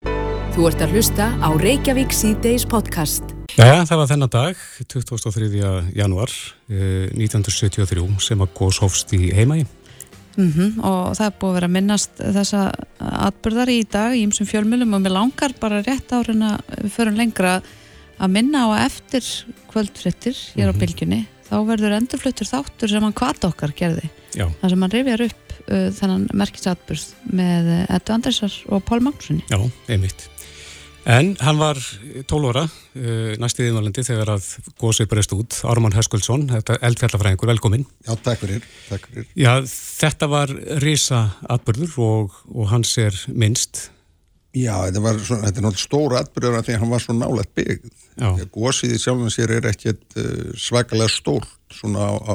Þú 0.55 0.69
ert 0.69 0.85
að 0.87 0.95
hlusta 0.95 1.27
á 1.43 1.49
Reykjavík 1.59 2.15
síðdeis 2.15 2.69
podcast. 2.71 3.35
Jæja, 3.57 3.83
það 3.89 3.99
var 3.99 4.11
þennan 4.13 4.33
dag, 4.37 4.63
23. 4.95 5.51
januar 5.99 6.37
eh, 6.71 7.11
1973 7.19 8.07
sem 8.23 8.47
að 8.47 8.55
góðs 8.61 8.83
hófst 8.85 9.19
í 9.19 9.33
heimægi. 9.35 9.67
Mm 10.39 10.79
og 10.87 11.13
það 11.19 11.27
er 11.27 11.35
búið 11.41 11.51
að 11.51 11.57
vera 11.59 11.67
að 11.67 11.77
minnast 11.77 12.21
þessa 12.23 12.61
atbyrðar 13.27 13.69
í 13.69 13.83
dag 13.85 14.15
í 14.17 14.23
ymsum 14.25 14.47
fjölmjölum 14.49 14.95
og 14.97 15.03
mér 15.03 15.19
langar 15.19 15.53
bara 15.61 15.83
rétt 15.83 16.15
árin 16.15 16.47
að 16.47 16.63
við 16.79 16.95
förum 16.95 17.19
lengra 17.19 17.59
að 17.59 17.73
minna 18.33 18.65
á 18.65 18.69
að 18.73 18.85
eftir 18.87 19.31
kvöldfrittir 19.73 20.43
hér 20.57 20.73
á 20.73 20.75
bylgjunni 20.77 21.23
þá 21.49 21.57
verður 21.69 21.97
endurfluttur 21.99 22.49
þáttur 22.49 22.93
sem 22.93 23.05
hann 23.05 23.17
kvart 23.17 23.45
okkar 23.49 23.75
gerði 23.77 24.09
Já, 24.33 24.47
þar 24.61 24.73
sem 24.73 24.85
hann 24.85 24.95
rifjar 24.95 25.25
upp 25.27 25.57
uh, 25.67 25.89
þennan 25.99 26.29
merkisatbyrð 26.33 27.09
með 27.37 27.73
Eddu 27.89 28.15
Andresar 28.15 28.61
og 28.73 28.85
Pál 28.89 29.03
Magnúsinni 29.05 29.45
já, 29.51 29.59
einmitt. 29.93 30.29
En 31.03 31.33
hann 31.43 31.59
var 31.59 31.79
12 32.31 32.47
óra, 32.47 32.63
uh, 32.63 33.33
næstu 33.43 33.65
yfirvalandi 33.65 34.05
þegar 34.07 34.37
að 34.37 34.47
góðsveit 34.79 35.11
breyst 35.11 35.35
út, 35.35 35.57
Ármann 35.67 35.97
Höskuldsson, 35.97 36.47
þetta 36.53 36.77
eldfjallafræðingur, 36.87 37.51
velkomin. 37.51 37.87
Já, 38.07 38.15
takk 38.23 38.45
fyrir, 38.45 38.69
takk 38.87 39.09
fyrir. 39.11 39.27
Já, 39.35 39.51
þetta 39.67 40.29
var 40.31 40.53
risa 40.85 41.25
atbyrður 41.51 41.99
og, 42.07 42.39
og 42.55 42.71
hans 42.71 42.95
er 43.03 43.19
minnst. 43.35 43.89
Já, 44.53 44.75
þetta 44.85 45.01
var 45.01 45.19
svona, 45.25 45.47
þetta 45.47 45.61
er 45.61 45.65
náttúrulega 45.65 45.83
stór 45.83 46.15
atbyrður 46.19 46.59
af 46.59 46.67
því 46.67 46.75
að 46.75 46.83
hann 46.83 46.93
var 46.93 47.03
svo 47.03 47.15
nálægt 47.17 47.53
byggð. 47.57 47.93
Já. 48.21 48.29
Gósið 48.53 48.93
í 48.93 49.01
sjálfum 49.01 49.33
sér 49.33 49.55
er 49.57 49.69
ekkert 49.71 50.19
uh, 50.21 50.51
svakalega 50.61 51.13
stórt, 51.13 51.55
svona 51.73 52.05
á, 52.05 52.13
á, 52.21 52.33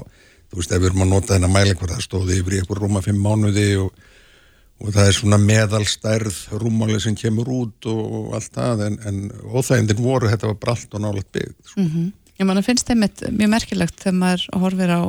þú 0.49 0.61
veist, 0.61 0.73
ef 0.73 0.81
við 0.81 0.89
erum 0.89 1.05
að 1.05 1.11
nota 1.13 1.35
þennan 1.35 1.53
mælikvar, 1.53 1.93
það 1.93 2.05
stóði 2.07 2.39
yfir 2.41 2.55
í 2.55 2.61
eitthvað 2.61 2.81
rúma 2.81 3.03
fimm 3.05 3.21
mánuði 3.21 3.67
og, 3.83 4.07
og 4.81 4.95
það 4.95 5.11
er 5.11 5.17
svona 5.19 5.41
meðalstærð 5.43 6.39
rúmáli 6.63 6.97
sem 7.05 7.17
kemur 7.17 7.53
út 7.53 7.89
og, 7.93 8.33
allt 8.39 8.49
það, 8.57 8.87
en, 8.87 8.97
en 9.05 9.21
óþægindin 9.53 10.01
voru, 10.01 10.31
þetta 10.33 10.49
var 10.49 10.57
bara 10.63 10.77
allt 10.77 10.97
og 10.97 11.05
nálægt 11.05 11.29
byggð. 11.37 11.75
Mm 11.77 11.91
Ég 12.37 12.45
manna 12.45 12.61
finnst 12.61 12.85
þeim 12.85 13.01
mjög 13.33 13.49
merkilegt 13.49 13.95
þegar 13.97 14.17
maður 14.19 14.43
horfir 14.61 14.91
á 14.93 15.01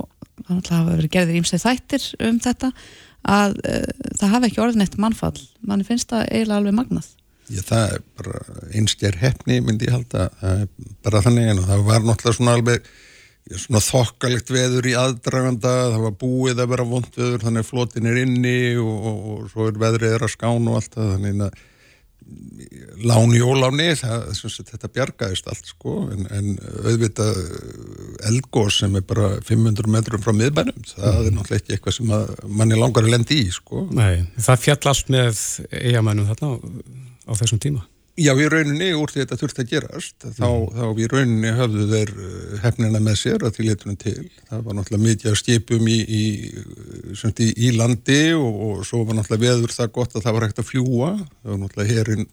það 0.48 0.70
hafa 0.72 0.94
verið 0.94 1.10
gerðir 1.12 1.40
ímsið 1.42 1.64
þættir 1.64 2.06
um 2.24 2.38
þetta 2.40 2.70
að 3.28 3.58
uh, 3.62 4.08
það 4.20 4.34
hafi 4.34 4.50
ekki 4.50 4.62
orðin 4.64 4.86
eitt 4.86 4.98
mannfall. 5.00 5.36
Manni 5.68 5.86
finnst 5.88 6.10
það 6.12 6.26
eiginlega 6.30 6.62
alveg 6.62 6.78
magnað. 6.78 7.10
Já, 7.48 7.62
það 7.64 7.84
er 7.94 8.02
bara 8.18 8.40
einstjær 8.76 9.20
hefni, 9.22 9.60
myndi 9.64 9.86
ég 9.88 9.94
halda, 9.94 10.26
bara 11.00 11.22
þannig 11.24 11.46
en 11.54 11.62
það 11.64 11.84
var 11.86 12.02
náttúrulega 12.04 12.36
svona 12.36 12.56
alveg 12.58 12.90
svona 13.56 13.80
þokkalegt 13.80 14.50
veður 14.52 14.88
í 14.90 14.94
aðdraganda, 14.98 15.72
það 15.94 16.02
var 16.04 16.16
búið 16.20 16.60
að 16.60 16.72
vera 16.74 16.86
vond 16.88 17.08
veður, 17.16 17.40
þannig 17.46 17.64
að 17.64 17.70
flotin 17.70 18.08
er 18.10 18.20
inni 18.20 18.58
og, 18.82 19.06
og, 19.08 19.22
og 19.32 19.46
svo 19.52 19.68
er 19.70 19.80
veðrið 19.80 20.16
er 20.18 20.26
að 20.26 20.34
skána 20.34 20.74
og 20.74 20.80
allt 20.80 20.98
það, 20.98 21.12
þannig 21.14 21.44
að 21.46 21.62
láni 23.08 23.40
og 23.44 23.58
láni, 23.60 23.88
það, 23.98 24.24
sagt, 24.36 24.72
þetta 24.72 24.90
bjargaðist 24.94 25.48
allt 25.50 25.70
sko, 25.70 25.94
en, 26.12 26.26
en 26.34 26.48
auðvitað 26.82 27.38
eldgós 28.28 28.80
sem 28.82 28.96
er 28.98 29.04
bara 29.08 29.30
500 29.46 29.92
metrum 29.92 30.24
frá 30.24 30.34
miðbænum, 30.36 30.80
það 30.90 31.20
er 31.28 31.36
náttúrulega 31.36 31.60
ekki 31.62 31.76
eitthvað 31.76 31.98
sem 31.98 32.14
manni 32.60 32.78
langar 32.78 33.06
að 33.06 33.14
lendi 33.14 33.42
í 33.44 33.52
sko. 33.54 33.86
Nei, 33.94 34.26
það 34.36 34.64
fjall 34.64 34.80
allt 34.92 35.14
með 35.14 35.44
eigamennum 35.70 36.28
þarna 36.32 36.50
á, 36.50 36.54
á 37.28 37.32
þessum 37.40 37.62
tíma. 37.62 37.86
Já, 38.18 38.32
í 38.34 38.46
rauninni 38.50 38.88
úr 38.98 39.12
því 39.12 39.20
þetta 39.22 39.36
þurfti 39.38 39.62
að 39.62 39.68
gerast 39.70 40.24
þá, 40.34 40.48
þá 40.74 40.86
í 40.98 41.04
rauninni 41.12 41.52
höfðu 41.54 41.84
þeir 41.92 42.10
uh, 42.16 42.56
hefnina 42.64 43.00
með 43.04 43.18
sér 43.20 43.44
að 43.46 43.54
því 43.54 43.66
litunum 43.68 43.98
til 44.00 44.14
það 44.48 44.64
var 44.66 44.78
náttúrulega 44.78 45.04
mikið 45.04 45.30
að 45.30 45.38
skipum 45.38 45.86
í, 45.92 45.98
í, 46.02 46.24
í, 47.14 47.48
í 47.68 47.70
landi 47.76 48.18
og, 48.34 48.58
og 48.66 48.82
svo 48.88 49.04
var 49.06 49.20
náttúrulega 49.20 49.44
veður 49.44 49.76
það 49.76 49.94
gott 50.00 50.18
að 50.18 50.26
það 50.26 50.36
var 50.38 50.48
hægt 50.48 50.62
að 50.64 50.68
fljúa 50.72 51.12
það 51.14 51.52
var 51.52 51.62
náttúrulega 51.62 51.98
herin 52.00 52.28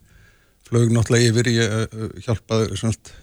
flög 0.65 0.97
náttúrulega 0.97 1.31
yfir 1.31 1.51
í 1.53 1.55
að 1.67 1.77
uh, 1.85 2.11
hjálpa 2.25 2.61
semt, 2.81 3.13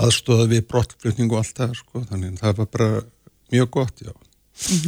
aðstóða 0.00 0.48
við 0.54 0.66
brottflutning 0.72 1.32
og 1.34 1.42
allt 1.42 1.56
það 1.58 1.78
sko. 1.82 2.06
þannig 2.08 2.32
að 2.32 2.44
það 2.46 2.60
var 2.62 2.74
bara 2.78 2.92
mjög 3.52 3.72
gott, 3.76 4.06
já 4.08 4.14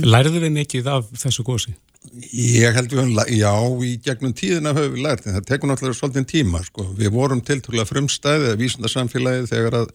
Lærðu 0.04 0.44
við 0.44 0.52
mikið 0.61 0.88
af 0.92 1.06
þessu 1.18 1.44
gósi? 1.44 1.73
Ég 2.12 2.76
held 2.76 2.92
við 2.92 3.14
já, 3.38 3.52
í 3.80 3.94
gegnum 4.04 4.34
tíðina 4.37 4.75
höfum 4.76 4.92
við 4.96 5.06
lært, 5.06 5.25
en 5.26 5.38
það 5.38 5.46
tekur 5.49 5.70
náttúrulega 5.70 5.99
svolítið 5.99 6.26
tíma, 6.30 6.61
sko. 6.66 6.84
Við 6.99 7.14
vorum 7.14 7.40
tiltrúlega 7.40 7.88
frumstæði 7.88 8.50
eða 8.50 8.61
vísundarsamfélagið 8.61 9.49
þegar 9.50 9.78
að 9.80 9.88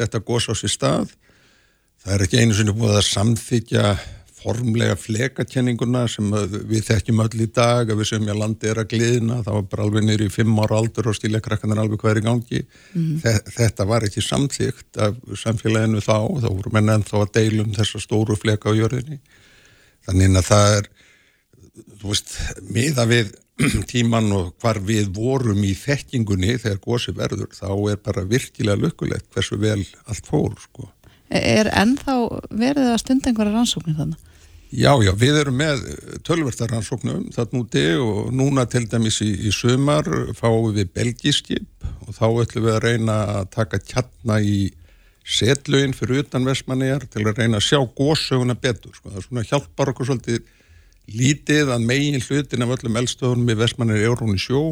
þetta 0.00 0.24
gos 0.26 0.50
á 0.50 0.54
sér 0.58 0.74
stað. 0.74 1.14
Það 2.04 2.16
er 2.16 2.26
ekki 2.26 2.42
einu 2.42 2.58
sinni 2.58 2.74
búið 2.76 2.98
að 2.98 3.08
samþykja 3.12 3.86
formlega 4.44 4.96
flekakenninguna 4.98 6.02
sem 6.10 6.26
við 6.68 6.82
þekkjum 6.90 7.22
öll 7.24 7.44
í 7.46 7.46
dag, 7.48 7.88
að 7.88 8.00
við 8.02 8.10
sem 8.10 8.26
ég 8.28 8.36
landi 8.36 8.68
er 8.68 8.80
að 8.82 8.90
gliðna, 8.92 9.38
það 9.46 9.56
var 9.56 9.68
bara 9.70 9.86
alveg 9.86 10.04
niður 10.04 10.26
í 10.26 10.32
fimm 10.34 10.58
ára 10.60 10.80
aldur 10.82 11.08
og 11.08 11.16
stílekrakkanar 11.16 11.80
alveg 11.80 12.02
hvað 12.02 12.12
er 12.12 12.20
í 12.20 12.24
gangi. 12.26 12.60
Þe 13.22 13.34
þetta 13.54 13.86
var 13.88 14.04
ekki 14.04 14.24
samþygt 14.24 15.00
af 15.06 15.16
samfélaginu 15.40 16.02
þá, 16.04 16.18
þá 16.44 16.50
voru 16.50 16.74
menn 16.76 16.92
ennþá 16.98 17.22
að 17.22 17.32
deilum 17.38 17.72
þessa 17.78 18.02
stóru 18.04 18.36
fleka 18.36 18.74
á 18.74 18.76
jörðinni. 18.76 19.20
Þannig 20.04 20.38
að 20.42 20.48
það 20.50 20.76
er, 20.76 20.92
þú 21.74 22.12
veist, 22.12 22.34
miða 22.70 23.06
við 23.10 23.32
tíman 23.90 24.32
og 24.34 24.52
hvar 24.62 24.80
við 24.82 25.10
vorum 25.14 25.62
í 25.66 25.72
þekkingunni 25.78 26.58
þegar 26.62 26.82
gósi 26.82 27.14
verður, 27.16 27.50
þá 27.54 27.70
er 27.92 28.02
bara 28.02 28.26
virkilega 28.28 28.80
lukkulegt 28.82 29.30
hversu 29.34 29.58
vel 29.62 29.80
allt 30.06 30.30
fór, 30.30 30.54
sko. 30.62 30.90
Er 31.34 31.70
ennþá 31.72 32.16
verið 32.54 32.92
að 32.92 33.00
stunda 33.02 33.30
einhverja 33.30 33.56
rannsóknir 33.56 33.98
þannig? 33.98 34.30
Já, 34.74 34.90
já, 35.06 35.12
við 35.14 35.36
erum 35.38 35.60
með 35.60 35.82
tölvertaransóknum 36.26 37.28
þarna 37.34 37.60
úti 37.60 37.82
og 38.02 38.32
núna 38.34 38.64
til 38.66 38.88
dæmis 38.90 39.20
í, 39.22 39.28
í 39.46 39.52
sumar 39.54 40.08
fáum 40.34 40.72
við 40.74 40.90
belgiskip 40.96 41.86
og 42.08 42.16
þá 42.16 42.24
ætlum 42.42 42.66
við 42.66 42.72
að 42.72 42.82
reyna 42.88 43.18
að 43.36 43.44
taka 43.54 43.78
kjarna 43.78 44.40
í 44.42 44.72
setlögin 45.24 45.94
fyrir 45.96 46.24
utan 46.24 46.48
Vestmanniðar 46.48 47.06
til 47.06 47.22
að 47.22 47.38
reyna 47.38 47.60
að 47.60 47.68
sjá 47.68 47.78
góssöguna 47.96 48.58
betur, 48.58 48.92
sko. 48.96 49.12
Það 49.14 49.28
svona 49.28 49.46
hjálpar 49.46 49.92
okkur 49.94 50.10
svolítið 50.10 50.42
lítið 51.10 51.70
að 51.74 51.86
megin 51.86 52.22
hlutin 52.22 52.64
af 52.64 52.74
öllum 52.78 52.98
eldstöðunum 53.00 53.52
í 53.52 53.58
Vestmanniðar 53.60 54.12
er 54.14 54.22
hún 54.24 54.36
í 54.36 54.40
sjó 54.40 54.64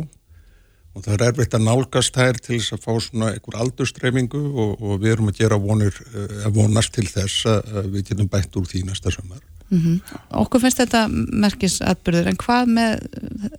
og 0.92 1.04
það 1.04 1.14
er 1.14 1.24
erfitt 1.30 1.54
að 1.56 1.64
nálgast 1.66 2.16
þær 2.16 2.38
til 2.40 2.58
þess 2.58 2.74
að 2.76 2.82
fá 2.84 2.92
svona 3.00 3.30
einhver 3.32 3.58
aldurstreifingu 3.64 4.42
og, 4.50 4.74
og 4.76 4.98
við 5.00 5.14
erum 5.14 5.30
að 5.32 5.38
gera 5.40 5.60
vonir, 5.60 5.96
eh, 6.12 6.34
að 6.46 6.58
vonast 6.58 6.92
til 6.96 7.06
þess 7.08 7.46
að 7.48 7.88
við 7.94 8.10
getum 8.10 8.28
bætt 8.32 8.60
úr 8.60 8.68
því 8.68 8.84
næsta 8.88 9.12
sömur. 9.14 9.40
Okkur 10.36 10.60
finnst 10.60 10.82
þetta 10.82 11.06
merkisatbyrður 11.08 12.28
en 12.28 12.40
hvað 12.40 12.74
með 12.76 13.06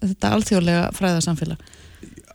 þetta 0.03 0.33
alþjóðlega 0.37 0.83
fræðarsamfélag? 0.93 1.63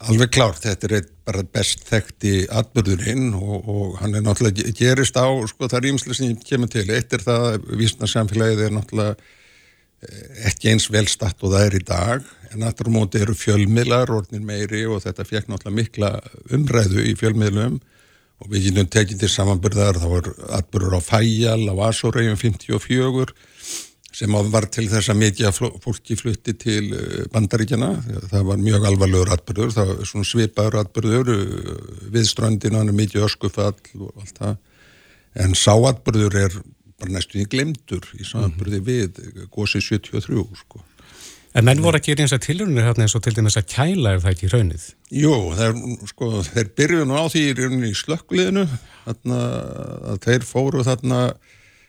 Alveg 0.09 0.33
klárt, 0.35 0.63
þetta 0.65 0.89
er 0.89 1.07
bara 1.27 1.45
best 1.55 1.85
þekkti 1.87 2.33
atbyrðurinn 2.59 3.33
og, 3.39 3.57
og 3.71 3.97
hann 4.03 4.15
er 4.19 4.25
náttúrulega 4.27 4.75
gerist 4.79 5.19
á, 5.19 5.27
sko 5.51 5.71
það 5.71 5.79
er 5.79 5.89
ímslega 5.93 6.19
sem 6.19 6.37
kemur 6.43 6.71
til, 6.73 6.87
eitt 6.91 7.15
er 7.15 7.23
það 7.23 7.47
að 7.53 7.69
vísna 7.79 8.11
samfélagið 8.11 8.65
er 8.67 8.75
náttúrulega 8.75 9.15
eh, 9.15 9.38
ekki 10.47 10.71
eins 10.73 10.87
velstatt 10.95 11.41
og 11.43 11.55
það 11.55 11.65
er 11.67 11.77
í 11.79 11.85
dag 11.87 12.27
en 12.53 12.63
á 12.65 12.71
móti 12.87 13.21
eru 13.21 13.35
fjölmiðlar 13.37 14.13
orðnir 14.15 14.45
meiri 14.47 14.85
og 14.87 15.03
þetta 15.03 15.27
fekk 15.27 15.49
náttúrulega 15.51 15.79
mikla 15.79 16.11
umræðu 16.55 17.05
í 17.11 17.15
fjölmiðlum. 17.19 17.81
Og 18.39 18.53
við 18.53 18.69
getum 18.69 18.87
tekið 18.87 19.25
til 19.25 19.31
samanbyrðar 19.33 19.99
þá 19.99 20.09
var 20.13 20.29
atbyrður 20.61 20.95
á 20.95 21.01
Fæjal 21.03 21.65
á 21.67 21.75
Asoregjum 21.89 22.39
54 22.39 23.35
sem 24.15 24.35
var 24.53 24.67
til 24.73 24.87
þess 24.91 25.11
að 25.11 25.19
mikið 25.21 25.59
fólki 25.83 26.17
flutti 26.19 26.55
til 26.59 26.85
eh, 26.95 27.27
bandaríkjana 27.33 27.91
það 28.31 28.47
var 28.49 28.63
mjög 28.63 28.87
alvarlegur 28.89 29.35
atbyrður 29.35 29.75
það 29.75 29.91
var 29.91 30.09
svona 30.11 30.29
svipaður 30.31 30.79
atbyrður 30.81 31.33
eh, 31.35 31.75
við 32.15 32.31
ströndina, 32.31 32.81
hann 32.81 32.93
er 32.95 32.99
mikið 32.99 33.27
öskufall 33.27 33.75
og 33.75 34.23
allt 34.23 34.41
það. 34.41 34.57
En 35.39 35.55
sáatbyrður 35.59 36.39
er 36.47 36.57
bara 36.99 37.15
næstu 37.15 37.43
í 37.43 37.49
glemdur 37.51 38.07
í 38.19 38.27
samanbyrði 38.27 38.81
við 38.85 39.21
gósi 39.55 39.83
73 39.85 40.45
sko 40.63 40.85
En 41.57 41.65
menn 41.65 41.81
voru 41.81 41.97
að 41.97 42.11
gera 42.11 42.25
eins 42.25 42.35
og 42.37 42.43
tilhörunir 42.45 42.85
hérna 42.85 43.07
eins 43.07 43.17
og 43.17 43.23
til 43.25 43.33
dæmis 43.35 43.57
að 43.59 43.71
kæla 43.73 44.11
er 44.15 44.21
það 44.23 44.35
ekki 44.35 44.51
raunnið? 44.53 44.83
Jú, 45.17 45.37
þeir, 45.57 45.79
sko, 46.11 46.29
þeir 46.45 46.69
byrjuðu 46.77 47.07
nú 47.09 47.17
á 47.17 47.25
því 47.33 47.45
í 47.89 47.93
slökkliðinu 47.97 48.65
þarna, 49.07 49.39
að 50.13 50.21
þeir 50.27 50.45
fóru 50.47 50.85
þarna 50.87 51.23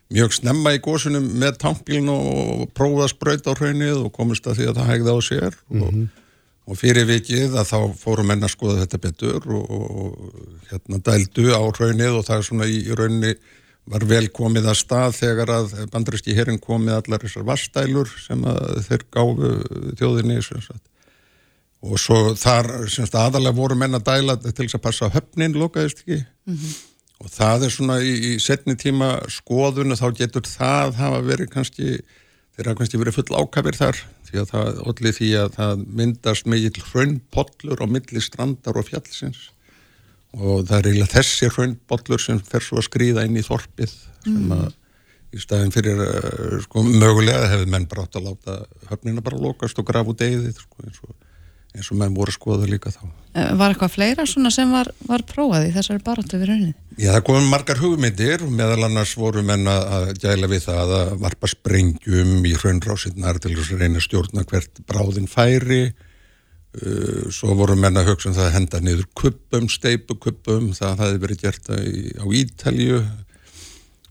mjög 0.09 0.37
snemma 0.39 0.73
í 0.73 0.81
gósunum 0.81 1.27
með 1.41 1.59
tankbílun 1.65 2.09
og 2.13 2.63
prófaði 2.77 3.05
að 3.05 3.11
sprauta 3.13 3.53
á 3.53 3.59
raunnið 3.59 3.99
og 4.07 4.13
komist 4.15 4.47
að 4.49 4.61
því 4.61 4.69
að 4.71 4.79
það 4.79 4.89
hægði 4.93 5.13
á 5.13 5.19
sér 5.27 5.59
og, 5.75 5.99
og 6.65 6.79
fyrir 6.79 7.09
vikið 7.11 7.59
að 7.59 7.69
þá 7.69 7.77
fóru 7.99 8.25
menn 8.25 8.47
að 8.47 8.55
skoða 8.55 8.79
þetta 8.85 9.01
betur 9.05 9.53
og, 9.59 9.69
og 9.69 10.71
hérna 10.71 11.03
dældu 11.11 11.51
á 11.53 11.61
raunnið 11.61 12.21
og 12.21 12.25
það 12.25 12.39
er 12.39 12.47
svona 12.47 12.69
í, 12.71 12.79
í 12.87 12.97
rauninni 12.97 13.35
var 13.89 14.05
vel 14.09 14.27
komið 14.33 14.69
að 14.69 14.77
stað 14.83 15.15
þegar 15.17 15.51
að 15.55 15.73
bandaríski 15.93 16.35
hérinn 16.37 16.61
komið 16.61 16.99
allar 16.99 17.23
þessar 17.23 17.47
vastælur 17.47 18.11
sem 18.21 18.45
þeir 18.85 19.05
gáfu 19.15 19.51
þjóðinni 19.97 20.37
og 21.79 21.95
svo 22.01 22.19
þar 22.37 22.69
semst, 22.91 23.15
aðalega 23.15 23.55
voru 23.55 23.77
menn 23.79 23.97
að 23.97 24.07
dæla 24.11 24.37
til 24.43 24.53
þess 24.57 24.77
að 24.77 24.85
passa 24.85 25.11
höfnin 25.13 25.57
lokaðist 25.57 26.03
ekki? 26.03 26.21
Mm 26.45 26.55
-hmm. 26.55 26.77
og 27.23 27.29
það 27.33 27.65
er 27.65 27.75
svona 27.75 27.99
í, 28.03 28.13
í 28.29 28.39
setni 28.39 28.75
tíma 28.75 29.11
skoðun 29.31 29.95
og 29.95 30.01
þá 30.01 30.07
getur 30.21 30.45
það 30.45 30.95
hafa 30.99 31.21
verið 31.21 31.53
kannski 31.55 32.01
þeir 32.55 32.67
hafa 32.67 32.79
kannski 32.81 32.99
verið 32.99 33.17
full 33.17 33.39
ákafir 33.41 33.79
þar 33.79 34.03
því 34.29 34.41
að 34.41 34.49
það 34.51 34.81
allir 34.91 35.15
því 35.17 35.29
að 35.39 35.53
það 35.55 35.85
myndast 36.01 36.45
megin 36.45 36.83
hraunpollur 36.91 37.81
á 37.81 37.85
milli 37.87 38.21
strandar 38.21 38.77
og 38.77 38.89
fjallsins 38.91 39.49
og 40.37 40.67
það 40.67 40.75
er 40.77 40.89
eiginlega 40.89 41.15
þessi 41.15 41.49
hraunbollur 41.53 42.21
sem 42.21 42.41
fer 42.45 42.65
svo 42.65 42.81
að 42.81 42.89
skrýða 42.89 43.25
inn 43.25 43.39
í 43.39 43.45
þorpið 43.45 43.95
sem 43.95 44.35
mm. 44.35 44.51
að 44.59 44.67
í 45.29 45.41
staðin 45.41 45.73
fyrir 45.73 45.99
uh, 46.01 46.59
sko, 46.63 46.83
mögulega 46.85 47.49
hefur 47.51 47.69
menn 47.69 47.87
bara 47.89 48.05
átt 48.05 48.17
að 48.17 48.29
láta 48.31 48.59
höfnina 48.89 49.25
bara 49.25 49.41
lokast 49.41 49.77
og 49.81 49.87
grafa 49.89 50.13
út 50.13 50.23
eigið 50.25 50.55
sko, 50.57 50.85
eins, 50.85 51.01
eins 51.77 51.89
og 51.93 51.99
menn 52.01 52.15
voru 52.17 52.33
skoða 52.33 52.69
líka 52.69 52.93
þá 52.93 53.03
eh, 53.05 53.51
Var 53.59 53.75
eitthvað 53.75 53.93
fleira 53.93 54.25
sem 54.25 54.73
var, 54.73 54.89
var 55.05 55.25
prófað 55.29 55.67
í 55.69 55.73
þessari 55.75 56.01
baróttu 56.05 56.41
við 56.41 56.49
raunin? 56.49 56.75
Já, 56.97 57.11
það 57.13 57.25
komum 57.29 57.49
margar 57.53 57.81
hugmyndir 57.81 58.45
og 58.45 58.53
meðal 58.57 58.87
annars 58.89 59.13
voru 59.21 59.45
menn 59.45 59.69
að 59.69 60.15
gæla 60.23 60.49
við 60.49 60.65
það 60.65 60.95
að 60.97 61.15
varpa 61.21 61.53
sprengjum 61.53 62.35
í 62.49 62.55
hraunrásinnar 62.57 63.41
til 63.41 63.53
þess 63.53 63.75
að 63.75 63.85
reyna 63.85 64.05
stjórna 64.05 64.45
hvert 64.49 64.81
bráðin 64.89 65.29
færi 65.29 65.83
svo 67.33 67.55
voru 67.57 67.73
menna 67.75 68.03
að 68.03 68.11
hugsa 68.11 68.29
um 68.29 68.35
það 68.37 68.45
að 68.45 68.53
henda 68.53 68.79
niður 68.85 69.07
kuppum, 69.17 69.65
steipukuppum 69.73 70.69
það 70.77 71.01
hefði 71.01 71.23
verið 71.23 71.41
gert 71.41 71.71
á 71.73 72.25
Ítalju 72.29 72.99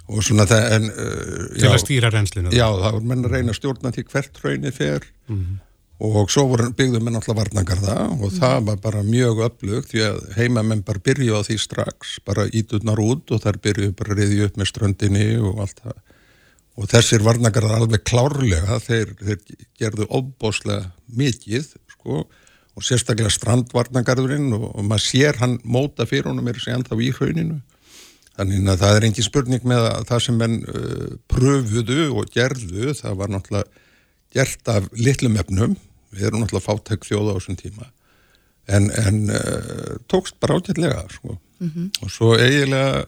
og 0.09 0.25
svona 0.25 0.47
það 0.49 0.75
en, 0.75 0.91
uh, 0.91 1.47
Til 1.55 1.65
já, 1.67 1.71
að 1.71 1.81
stýra 1.85 2.11
reynslinu 2.12 2.53
Já, 2.55 2.67
það 2.67 2.93
voru 2.97 3.09
menna 3.12 3.29
að 3.29 3.35
reyna 3.37 3.55
að 3.55 3.59
stjórna 3.61 3.95
til 3.95 4.05
hvert 4.09 4.45
raunni 4.45 4.73
fer. 4.73 5.09
Mm 5.29 5.41
-hmm. 5.41 5.65
og 5.99 6.31
svo 6.31 6.45
voru 6.47 6.71
byggðum 6.79 7.05
menn 7.05 7.19
alltaf 7.19 7.37
varnangar 7.37 7.81
það 7.83 8.23
og 8.23 8.33
það 8.33 8.59
var 8.67 8.77
bara 8.77 9.03
mjög 9.03 9.41
upplugt 9.47 9.91
því 9.91 10.03
að 10.07 10.19
heimamenn 10.37 10.83
bara 10.87 11.03
byrju 11.05 11.35
á 11.35 11.43
því 11.43 11.59
strax. 11.59 12.19
Bara 12.25 12.47
íturnar 12.47 12.99
út 12.99 13.31
og 13.31 13.43
þar 13.43 13.59
byrju 13.59 13.93
bara 13.93 14.15
að 14.15 14.19
riðja 14.19 14.45
upp 14.47 14.57
með 14.57 14.71
ströndinni 14.71 15.29
og 15.38 15.61
allt 15.61 15.81
það. 15.85 15.99
Og 16.79 16.88
þessir 16.88 17.23
varnangar 17.23 17.65
alveg 17.65 18.05
klárlega 18.05 18.79
þeir, 18.79 19.15
þeir 19.19 19.38
gerðu 19.79 20.07
óbóslega 20.07 20.93
mikið 21.11 21.75
sko 21.91 22.29
og 22.78 22.87
sérstaklega 22.87 23.32
strandvarnagarðurinn 23.35 24.52
og, 24.54 24.68
og 24.70 24.87
maður 24.87 25.04
sér 25.08 25.40
hann 25.42 25.58
móta 25.66 26.06
fyrir 26.06 26.30
honum 26.30 26.47
er 26.47 26.58
þessi 26.58 26.76
ennþá 26.76 27.00
í 27.02 27.11
hrauninu 27.16 27.58
þannig 28.38 28.70
að 28.70 28.80
það 28.85 28.97
er 28.97 29.06
engin 29.08 29.26
spurning 29.26 29.66
með 29.66 29.88
að 29.88 30.08
það 30.12 30.25
sem 30.28 30.38
menn 30.38 30.56
uh, 30.62 31.12
pröfuðu 31.32 32.08
og 32.14 32.32
gerðu 32.35 32.94
það 32.94 33.20
var 33.20 33.35
náttúrulega 33.35 33.85
gert 34.37 34.70
af 34.70 34.88
litlum 34.94 35.38
efnum 35.40 35.76
við 36.14 36.28
erum 36.28 36.44
náttúrulega 36.44 36.68
fátæk 36.68 37.06
þjóða 37.08 37.35
á 37.35 37.37
þessum 37.40 37.58
tíma 37.58 37.90
en, 38.68 38.90
en 39.02 39.23
uh, 39.35 39.94
tókst 40.06 40.38
bara 40.40 40.61
ágætlega 40.61 41.06
sko. 41.11 41.38
mm 41.58 41.70
-hmm. 41.75 41.90
og 42.02 42.11
svo 42.14 42.35
eiginlega 42.38 43.06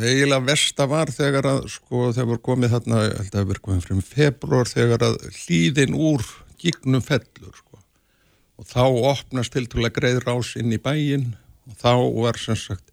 eiginlega 0.00 0.46
versta 0.46 0.86
var 0.88 1.10
þegar 1.12 1.46
að 1.46 1.66
sko 1.68 2.12
þegar 2.14 2.30
voru 2.32 2.46
komið 2.48 2.72
þarna 2.76 3.00
held 3.02 3.18
að 3.18 3.32
það 3.34 3.50
verið 3.50 3.66
komið 3.66 3.86
frem 3.86 4.02
februar 4.02 4.68
þegar 4.70 5.02
að 5.08 5.16
hlýðin 5.42 5.94
úr 5.94 6.24
gígnum 6.60 7.02
fellur 7.02 7.52
sko 7.52 7.69
og 8.60 8.68
þá 8.68 8.84
opnast 9.14 9.54
tiltrúlega 9.56 9.96
greið 9.96 10.22
rás 10.26 10.54
inn 10.60 10.72
í 10.74 10.80
bæin 10.82 11.32
og 11.70 11.76
þá 11.80 11.92
var 12.20 12.40
sem 12.40 12.58
sagt 12.58 12.90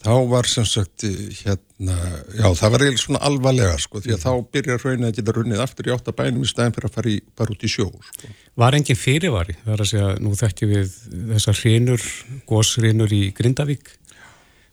þá 0.00 0.14
var 0.30 0.48
sem 0.48 0.64
sagt 0.64 1.04
hérna, 1.04 1.96
já 2.32 2.46
það 2.56 2.72
var 2.72 2.84
eiginlega 2.84 3.02
svona 3.02 3.20
alvarlega 3.28 3.76
sko 3.82 4.00
því 4.00 4.14
að 4.14 4.22
þá 4.22 4.30
byrjar 4.56 4.84
raunin 4.86 5.08
að 5.10 5.18
geta 5.18 5.34
runnið 5.36 5.64
aftur 5.64 5.90
í 5.90 5.94
áttabænum 5.94 6.46
í 6.46 6.48
staðin 6.48 6.76
fyrir 6.76 6.88
að 6.88 6.96
fara 6.96 7.12
í, 7.12 7.16
bara 7.36 7.54
út 7.54 7.66
í 7.66 7.70
sjó 7.70 7.88
sko. 8.06 8.30
Var 8.60 8.78
enginn 8.78 9.00
fyrirvari? 9.00 9.56
Það 9.64 9.74
er 9.74 9.84
að 9.84 9.90
segja, 9.92 10.08
nú 10.24 10.32
þekkjum 10.40 10.72
við 10.72 10.94
þessar 11.34 11.60
hrinur, 11.60 12.06
gósrinur 12.48 13.16
í 13.16 13.22
Grindavík 13.36 13.92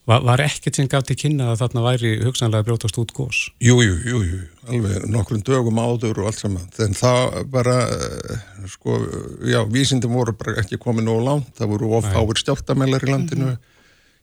Var, 0.07 0.21
var 0.23 0.39
ekkert 0.39 0.77
sem 0.77 0.87
gaf 0.87 1.03
til 1.03 1.17
kynna 1.19 1.49
að 1.51 1.65
þarna 1.65 1.81
væri 1.83 2.09
hugsanlega 2.21 2.63
brjótast 2.63 2.95
út 3.01 3.09
gós? 3.15 3.41
Jú, 3.59 3.75
jú, 3.83 3.97
jú, 4.07 4.21
jú, 4.23 4.37
alveg 4.71 5.03
nokkrum 5.11 5.41
dögum 5.43 5.81
áður 5.83 6.21
og 6.21 6.29
allt 6.29 6.39
saman. 6.39 6.69
En 6.85 6.95
það 6.95 7.35
bara, 7.51 7.75
eh, 7.91 8.45
sko, 8.71 9.01
já, 9.43 9.59
vísindum 9.67 10.15
voru 10.15 10.31
bara 10.31 10.55
ekki 10.63 10.79
komið 10.79 11.09
nógu 11.09 11.25
langt. 11.25 11.51
Það 11.59 11.73
voru 11.73 11.91
ofáir 11.99 12.39
stjáltamelar 12.39 13.03
í 13.03 13.11
landinu. 13.11 13.49
Mm 13.49 13.51
-hmm. 13.51 13.75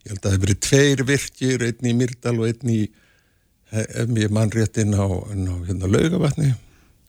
Ég 0.05 0.09
held 0.09 0.19
að 0.19 0.25
það 0.25 0.33
hefur 0.33 0.47
verið 0.47 0.61
tveir 0.69 1.05
virkir, 1.13 1.63
einn 1.69 1.85
í 1.91 1.95
Myrdal 2.01 2.37
og 2.41 2.47
einn 2.49 2.69
í 2.71 2.83
MI 4.09 4.29
mannréttin 4.29 4.97
á, 4.97 5.05
á 5.05 5.55
hérna, 5.69 5.87
laugavatni. 5.87 6.55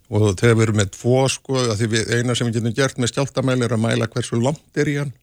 Og 0.09 0.35
þau 0.35 0.47
hefur 0.49 0.63
verið 0.65 0.75
með 0.75 0.89
tvo, 0.91 1.27
sko, 1.29 1.53
að 1.55 1.77
því 1.79 2.19
eina 2.19 2.35
sem 2.35 2.47
við 2.47 2.59
getum 2.59 2.73
gert 2.75 2.97
með 2.97 3.07
stjáltamæli 3.07 3.63
er 3.63 3.71
að 3.71 3.85
mæla 3.87 4.07
hversu 4.07 4.35
langt 4.35 4.75
er 4.75 4.87
í 4.87 4.99
hann, 4.99 5.13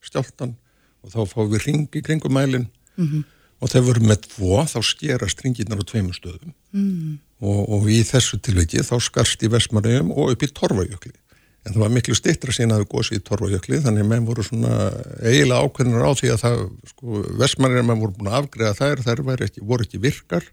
stjáltan. 0.00 0.56
Og 1.04 1.10
þá 1.12 1.28
fáum 1.28 1.50
við 1.52 1.66
ringi 1.66 2.00
kringum 2.00 2.32
mælinn 2.32 2.70
mm 2.96 3.06
-hmm. 3.06 3.24
og 3.60 3.70
þegar 3.70 3.84
við 3.86 3.94
erum 3.94 4.08
með 4.12 4.20
tvo 4.28 4.62
þá 4.72 4.78
skera 4.82 5.28
stringirnar 5.28 5.82
á 5.82 5.84
tveimur 5.90 6.16
stöðum 6.16 6.54
mm. 6.72 7.18
og, 7.40 7.60
og 7.68 7.90
í 7.90 8.02
þessu 8.06 8.38
tilviki 8.40 8.82
þá 8.82 8.96
skarst 9.00 9.42
í 9.42 9.50
Vestmaröðum 9.52 10.12
og 10.12 10.32
upp 10.32 10.42
í 10.42 10.52
Torfajökli 10.52 11.14
en 11.62 11.74
það 11.74 11.82
var 11.84 11.94
miklu 11.94 12.14
stittra 12.18 12.52
sína 12.52 12.74
að 12.74 12.82
það 12.82 12.92
gósi 12.96 13.16
í 13.16 13.22
Torfajökli 13.22 13.80
þannig 13.84 14.02
að 14.02 14.10
menn 14.10 14.26
voru 14.26 14.42
svona 14.42 14.90
eiginlega 15.22 15.62
ákveðinur 15.62 16.08
á 16.08 16.12
því 16.18 16.32
að 16.34 16.42
það 16.42 16.58
sko, 16.90 17.22
Vestmaröðum 17.38 17.86
menn 17.86 18.02
voru 18.02 18.16
búin 18.16 18.32
að 18.32 18.38
afgreða 18.40 18.74
þær 18.80 19.02
þær 19.06 19.46
ekki, 19.46 19.62
voru 19.62 19.86
ekki 19.86 20.02
virkar 20.02 20.44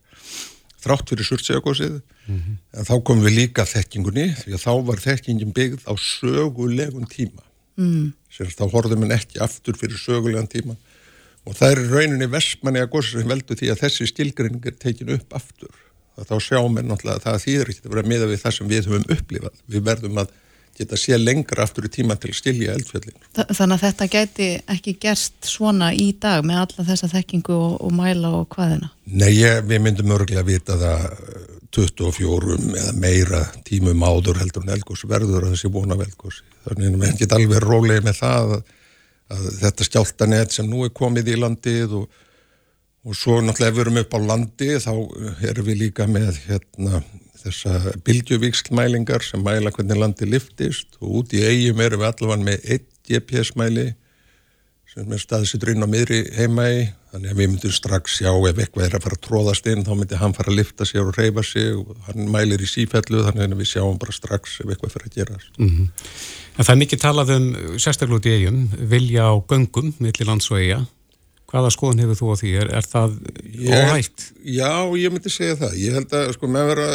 þrátt 0.79 1.09
fyrir 1.11 1.27
surtsegagósið 1.27 1.95
mm 1.99 2.37
-hmm. 2.37 2.57
en 2.77 2.85
þá 2.87 2.95
komum 3.03 3.25
við 3.25 3.37
líka 3.41 3.65
þekkingunni 3.67 4.27
því 4.43 4.53
að 4.55 4.63
þá 4.63 4.73
var 4.87 5.01
þekkingin 5.03 5.55
byggð 5.55 5.81
á 5.89 5.93
sögulegun 5.97 7.09
tíma 7.09 7.43
mm. 7.75 8.13
Þá 8.39 8.69
horfðum 8.71 9.03
við 9.03 9.15
ekki 9.17 9.41
aftur 9.43 9.75
fyrir 9.75 9.99
sögulegan 9.99 10.47
tíma 10.47 10.77
og 11.47 11.55
það 11.57 11.75
er 11.75 11.83
rauninni 11.93 12.29
vestmanni 12.31 12.83
að 12.83 12.91
góðsum 12.95 13.23
sem 13.23 13.31
veldu 13.31 13.57
því 13.59 13.71
að 13.73 13.85
þessi 13.85 14.09
stilgrinning 14.09 14.67
er 14.67 14.77
tekin 14.79 15.15
upp 15.15 15.39
aftur. 15.39 15.71
Þá 16.19 16.35
sjáum 16.43 16.75
við 16.75 16.89
náttúrulega 16.89 17.15
að 17.21 17.25
það 17.25 17.43
þýðir 17.45 17.69
ekki 17.71 17.85
að 17.85 17.93
vera 17.93 18.09
miða 18.11 18.27
við 18.27 18.41
það 18.41 18.55
sem 18.57 18.69
við 18.69 18.87
höfum 18.89 19.11
upplifað. 19.15 19.59
Við 19.71 19.85
verðum 19.87 20.19
að 20.19 20.33
geta 20.79 20.97
sé 20.99 21.17
lengra 21.19 21.65
aftur 21.65 21.87
í 21.87 21.91
tíma 21.91 22.15
til 22.19 22.31
að 22.31 22.39
stilja 22.39 22.75
eldfjöldin 22.77 23.17
Þannig 23.35 23.75
að 23.75 23.83
þetta 23.83 24.07
geti 24.13 24.49
ekki 24.71 24.95
gerst 25.01 25.49
svona 25.49 25.91
í 25.95 26.09
dag 26.21 26.45
með 26.47 26.61
alla 26.63 26.85
þessa 26.87 27.09
þekkingu 27.11 27.55
og, 27.55 27.77
og 27.83 27.95
mæla 27.95 28.31
og 28.39 28.47
hvaðina? 28.55 28.91
Nei, 29.11 29.31
ég, 29.35 29.63
við 29.67 29.83
myndum 29.85 30.13
örgulega 30.15 30.43
að 30.45 30.51
vita 30.53 30.77
það 30.79 31.07
24 31.75 32.55
eh, 32.55 32.67
eða 32.81 32.95
meira 32.97 33.43
tímum 33.67 34.05
áður 34.07 34.41
heldur 34.41 34.65
en 34.65 34.75
elgós 34.77 35.05
verður 35.09 35.47
að 35.47 35.55
þessi 35.57 35.73
vona 35.73 35.99
velgósi 35.99 36.45
þannig 36.65 36.77
að 36.77 36.83
við 36.83 36.89
hefum 36.89 37.07
ekki 37.09 37.31
alveg 37.37 37.65
rólega 37.65 38.05
með 38.05 38.21
það 38.21 38.55
að 38.57 38.75
að 39.29 39.45
þetta 39.61 39.87
skjáltanett 39.87 40.55
sem 40.55 40.67
nú 40.69 40.83
er 40.85 40.93
komið 40.95 41.33
í 41.33 41.37
landið 41.39 41.95
og, 42.01 42.19
og 43.05 43.17
svo 43.17 43.39
náttúrulega 43.41 43.71
ef 43.71 43.77
við 43.77 43.85
erum 43.85 44.01
upp 44.03 44.17
á 44.17 44.19
landi 44.31 44.69
þá 44.81 44.93
erum 45.51 45.69
við 45.69 45.81
líka 45.83 46.07
með 46.09 46.41
hérna, 46.47 47.03
þessa 47.43 47.95
bylgjuvíkslmælingar 48.07 49.25
sem 49.25 49.43
mæla 49.45 49.73
hvernig 49.75 50.01
landi 50.01 50.29
liftist 50.29 50.99
og 50.99 51.21
út 51.21 51.35
í 51.37 51.45
eigum 51.45 51.83
erum 51.85 52.03
við 52.03 52.11
allavega 52.11 52.47
með 52.49 52.69
eitt 52.75 52.89
GPS-mæli 53.09 53.91
sem 54.89 55.13
er 55.13 55.21
staðsittur 55.21 55.75
inn 55.75 55.85
á 55.85 55.89
miðri 55.89 56.23
heimægi 56.33 56.87
þannig 57.11 57.31
að 57.31 57.39
við 57.39 57.49
myndum 57.51 57.73
strax 57.73 58.17
sjá 58.19 58.29
ef 58.31 58.59
eitthvað 58.61 58.85
er 58.85 58.95
að 58.97 59.05
fara 59.05 59.17
að 59.17 59.23
tróðast 59.27 59.69
inn 59.69 59.85
þá 59.85 59.91
myndir 59.97 60.21
hann 60.21 60.33
fara 60.37 60.51
að 60.51 60.59
lifta 60.59 60.87
sér 60.89 61.05
og 61.05 61.17
reyfa 61.17 61.43
sig 61.45 61.71
og 61.77 61.93
hann 62.07 62.29
mælir 62.33 62.61
í 62.61 62.69
sífellu 62.69 63.23
þannig 63.27 63.45
að 63.45 63.61
við 63.61 63.69
sjáum 63.71 63.99
bara 64.01 64.15
strax 64.15 64.59
ef 64.63 64.69
eitthvað 64.69 64.95
fyrir 64.95 65.09
að 65.09 65.17
gera 65.19 65.37
mm 65.37 65.69
-hmm. 65.69 65.87
En 66.59 66.67
það 66.67 66.73
er 66.73 66.79
mikið 66.81 66.99
talað 66.99 67.29
um 67.37 67.45
sérstaklega 67.79 68.19
út 68.19 68.25
í 68.27 68.31
eigum, 68.35 68.63
vilja 68.91 69.29
á 69.31 69.33
göngum 69.47 69.93
millir 70.03 70.27
lands 70.27 70.49
og 70.51 70.59
eiga. 70.59 70.79
Hvaða 71.49 71.69
skoðun 71.71 72.01
hefur 72.03 72.17
þú 72.19 72.27
á 72.29 72.35
því? 72.41 72.49
Er, 72.59 72.71
er 72.77 72.85
það 72.85 73.13
óhægt? 73.79 74.25
Já, 74.43 74.73
ég 74.99 75.13
myndi 75.13 75.31
segja 75.31 75.55
það. 75.63 75.77
Ég 75.79 75.95
held 75.95 76.15
að 76.19 76.33
sko 76.35 76.49
með 76.51 76.67
vera, 76.73 76.87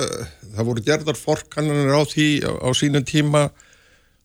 það 0.45 0.69
voru 0.69 0.85
gerðar 0.91 1.19
forkananir 1.19 1.97
á 1.97 2.03
því 2.13 2.29
á, 2.45 2.53
á 2.61 2.69
sínum 2.77 3.07
tíma 3.09 3.47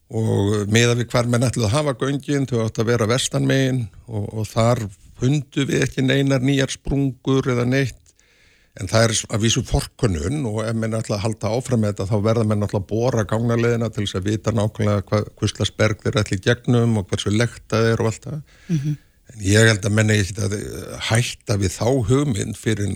og 0.09 0.67
meða 0.73 0.97
við 0.99 1.07
hver 1.13 1.31
menn 1.31 1.47
ætlaði 1.47 1.69
að 1.69 1.75
hafa 1.77 1.95
göngin, 2.03 2.49
þau 2.49 2.65
átt 2.65 2.83
að 2.83 2.91
vera 2.91 3.09
vestanmegin 3.09 3.81
og, 4.09 4.27
og 4.41 4.49
þar 4.49 4.83
hundu 5.23 5.65
við 5.69 5.87
ekki 5.87 6.03
neinar 6.03 6.43
nýjar 6.43 6.75
sprungur 6.75 7.47
eða 7.55 7.65
neitt 7.69 8.08
En 8.79 8.87
það 8.87 9.05
er 9.05 9.13
að 9.35 9.43
vísu 9.43 9.61
forkunun 9.67 10.45
og 10.47 10.61
ef 10.63 10.77
menn 10.79 10.95
að 10.95 11.11
halda 11.19 11.51
áfram 11.51 11.81
með 11.83 11.91
þetta 11.91 12.07
þá 12.13 12.25
verða 12.29 12.45
menn 12.47 12.63
ætla 12.63 12.79
að 12.79 12.87
bóra 12.87 13.25
gángaleðina 13.27 13.89
til 13.91 14.05
þess 14.05 14.19
að 14.19 14.29
vita 14.29 14.53
nákvæmlega 14.55 15.21
hvuslas 15.41 15.73
berg 15.75 15.99
þeir 16.05 16.19
ætla 16.21 16.37
í 16.37 16.43
gegnum 16.45 16.97
og 17.01 17.09
hversu 17.09 17.33
lekta 17.33 17.81
þeir 17.83 18.03
og 18.03 18.11
allt 18.11 18.27
það. 18.29 18.41
Mm 18.69 18.79
-hmm. 18.79 18.97
En 19.29 19.41
ég 19.45 19.67
held 19.69 19.85
að 19.85 19.95
menn 19.97 20.13
ekki 20.13 20.45
að 20.45 20.55
hætta 21.09 21.57
við 21.59 21.75
þá 21.75 21.87
hugmynd 22.09 22.57
fyrir 22.57 22.95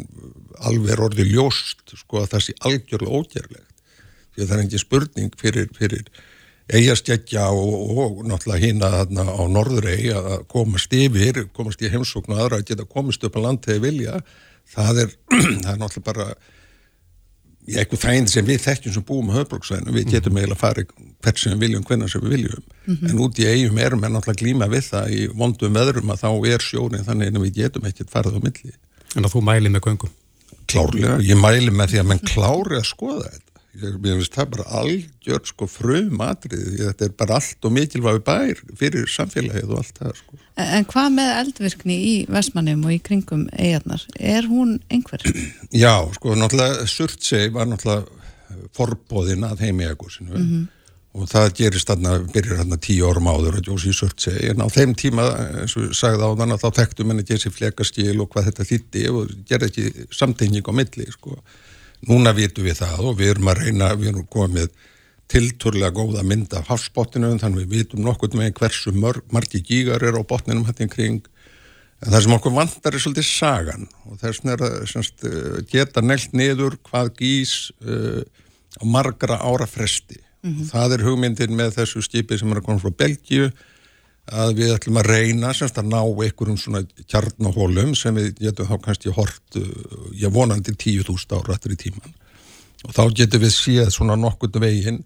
alveg 0.64 1.00
orði 1.00 1.28
ljóst 1.30 1.98
sko 2.00 2.24
að 2.24 2.32
það 2.32 2.46
sé 2.46 2.56
algjörlega 2.70 3.18
ógerlegt. 3.20 3.74
Því 4.34 4.44
að 4.44 4.48
það 4.48 4.58
er 4.58 4.64
ekki 4.64 4.82
spurning 4.82 5.36
fyrir, 5.38 5.68
fyrir 5.78 6.08
eigaskeggja 6.72 7.50
og, 7.52 7.98
og 8.00 8.24
náttúrulega 8.26 8.64
hýna 8.64 8.90
þarna 8.96 9.28
á 9.36 9.44
norðurei 9.52 10.00
að 10.16 10.48
komast 10.48 10.96
yfir, 10.96 11.44
komast 11.54 11.84
í 11.84 11.92
heimsóknu 11.92 12.40
aðra 12.40 12.62
að 12.62 12.72
geta 12.72 12.88
komist 12.88 13.24
upp 13.28 13.36
á 13.36 13.44
land 13.44 13.66
þegar 13.66 13.84
vilja 13.84 14.22
það 14.70 15.06
er, 15.06 15.16
það 15.64 15.72
er 15.74 15.80
náttúrulega 15.82 16.08
bara 16.10 16.28
í 17.64 17.78
eitthvað 17.80 18.02
þægindi 18.04 18.34
sem 18.34 18.48
við 18.48 18.64
þekkjum 18.66 18.96
sem 18.98 19.06
búum 19.08 19.30
á 19.32 19.38
höfbruksvæðinu, 19.38 19.94
við 19.96 20.10
getum 20.12 20.40
eiginlega 20.40 20.60
farið 20.60 20.90
hvert 21.24 21.40
sem 21.40 21.54
við 21.54 21.64
viljum, 21.64 21.86
hvernig 21.88 22.12
sem 22.12 22.24
við 22.24 22.34
viljum. 22.36 22.66
Mm 22.86 22.96
-hmm. 22.96 23.12
en 23.12 23.22
út 23.24 23.40
í 23.40 23.46
eigum 23.48 23.80
erum 23.80 24.04
við 24.04 24.12
náttúrulega 24.12 24.42
glíma 24.42 24.68
við 24.74 24.84
það 24.90 25.14
í 25.16 25.22
vondum 25.32 25.80
veðrum 25.80 26.12
að 26.12 26.24
þá 26.24 26.30
er 26.52 26.66
sjónin 26.66 27.08
þannig 27.08 27.32
að 27.32 27.46
við 27.46 27.62
getum 27.62 27.88
ekkert 27.88 28.12
farið 28.12 28.36
á 28.36 28.42
milli. 28.44 28.76
En 29.16 29.24
að 29.24 29.34
þú 29.36 29.42
mæli 29.48 29.72
með 29.72 29.86
göngum? 29.88 30.14
Klárlega, 30.68 31.16
ég 31.24 31.40
mæli 31.40 31.72
með 31.72 31.94
því 31.94 32.00
að 32.02 32.10
mann 32.10 32.24
klári 32.28 32.80
að 32.80 32.88
skoða 32.88 33.32
þetta 33.32 33.43
ég 33.74 33.96
finnst 34.04 34.36
það 34.36 34.50
bara 34.54 34.66
algjör 34.80 35.40
sko 35.50 35.68
frum 35.72 36.22
atrið, 36.22 36.66
þetta 36.78 37.08
er 37.08 37.16
bara 37.18 37.40
allt 37.40 37.66
og 37.66 37.74
mikilvæg 37.74 38.20
bær 38.28 38.60
fyrir 38.78 39.08
samfélagið 39.10 39.72
og 39.72 39.80
allt 39.82 40.02
það 40.02 40.14
sko. 40.20 40.38
En 40.62 40.86
hvað 40.92 41.10
með 41.16 41.32
eldvirkni 41.40 41.98
í 41.98 42.14
Vestmannum 42.30 42.86
og 42.86 42.94
í 42.94 43.00
kringum 43.08 43.48
eigarnar, 43.58 44.06
er 44.20 44.46
hún 44.52 44.78
einhver? 44.94 45.26
Já, 45.84 45.96
sko, 46.20 46.38
náttúrulega 46.38 46.86
Surtsey 46.92 47.50
var 47.54 47.72
náttúrulega 47.72 48.70
forbóðin 48.78 49.50
að 49.50 49.66
heimíagúsinu 49.66 50.38
mm 50.38 50.46
-hmm. 50.46 50.64
og 51.18 51.28
það 51.34 51.50
gerist 51.58 51.90
þarna, 51.90 52.20
byrjir 52.30 52.62
þarna 52.62 52.78
tíu 52.78 53.10
árum 53.10 53.30
áður 53.34 53.58
að 53.58 53.68
Jósi 53.72 53.94
Surtsey, 53.94 54.50
en 54.54 54.62
á 54.62 54.68
þeim 54.70 54.94
tíma 54.94 55.26
eins 55.64 55.78
og 55.78 55.94
sagði 55.98 56.30
á 56.30 56.38
þann 56.38 56.54
að 56.54 56.62
þá 56.62 56.70
þekktum 56.78 57.10
henni 57.10 57.26
þessi 57.26 57.50
flekaskil 57.50 58.22
og 58.22 58.30
hvað 58.30 58.52
þetta 58.52 58.70
þýtti 58.70 59.10
og 59.10 59.38
gerði 59.50 59.66
ekki 59.70 60.08
samtenging 60.14 60.66
á 60.70 60.74
milli, 60.74 61.10
sko 61.10 61.42
núna 62.10 62.34
vitum 62.36 62.68
við 62.68 62.82
það 62.82 63.06
og 63.10 63.20
við 63.20 63.34
erum 63.34 63.52
að 63.52 63.62
reyna, 63.64 63.94
við 64.00 64.12
erum 64.14 64.28
komið 64.32 64.72
tilturlega 65.32 65.94
góða 65.96 66.24
mynd 66.28 66.54
af 66.58 66.70
hafsbóttinu 66.70 67.32
þannig 67.42 67.64
við 67.64 67.78
vitum 67.78 68.04
nokkur 68.06 68.36
með 68.38 68.54
hversu 68.60 68.94
margi 68.94 69.64
gígar 69.64 70.04
er 70.04 70.20
á 70.20 70.22
bótninum 70.22 70.66
hættin 70.68 70.92
kring. 70.92 71.24
En 72.04 72.12
það 72.12 72.26
sem 72.26 72.36
okkur 72.36 72.56
vantar 72.58 72.94
er 72.94 73.04
svolítið 73.04 73.28
sagan 73.30 73.88
og 74.10 74.20
þess 74.20 74.44
að 74.44 74.66
semst, 74.92 75.24
eh, 75.24 75.62
geta 75.72 76.04
nelt 76.04 76.34
niður 76.36 76.76
hvað 76.84 77.14
gís 77.22 77.72
uh, 77.88 78.20
á 78.76 78.84
margra 78.84 79.40
ára 79.40 79.68
fresti. 79.70 80.20
Mm 80.44 80.52
-hmm. 80.52 80.70
það 80.74 80.94
er 80.94 81.06
hugmyndin 81.08 81.56
með 81.56 81.78
þessu 81.80 82.02
skipi 82.04 82.38
sem 82.38 82.52
er 82.52 82.60
að 82.60 82.66
koma 82.66 82.80
frá 82.84 82.92
Belgíu 82.92 83.48
að 84.32 84.54
við 84.62 84.74
ætlum 84.78 85.00
að 85.02 85.10
reyna 85.12 85.54
semst 85.56 85.78
að 85.80 85.90
ná 85.92 86.00
einhverjum 86.00 86.60
svona 86.60 86.84
kjarnahólum 87.12 87.96
sem 88.00 88.16
við 88.16 88.30
getum 88.40 88.70
þá 88.70 88.78
kannski 88.86 89.12
hort 89.16 89.58
ég 89.58 90.30
uh, 90.30 90.34
vonandi 90.34 90.72
10.000 90.72 91.40
ára 91.40 91.58
eftir 91.58 91.76
í 91.76 91.80
tíman 91.82 92.14
og 92.88 92.94
þá 92.96 93.04
getum 93.20 93.44
við 93.44 93.54
séð 93.56 93.90
svona 93.96 94.16
nokkund 94.20 94.56
veginn 94.64 95.02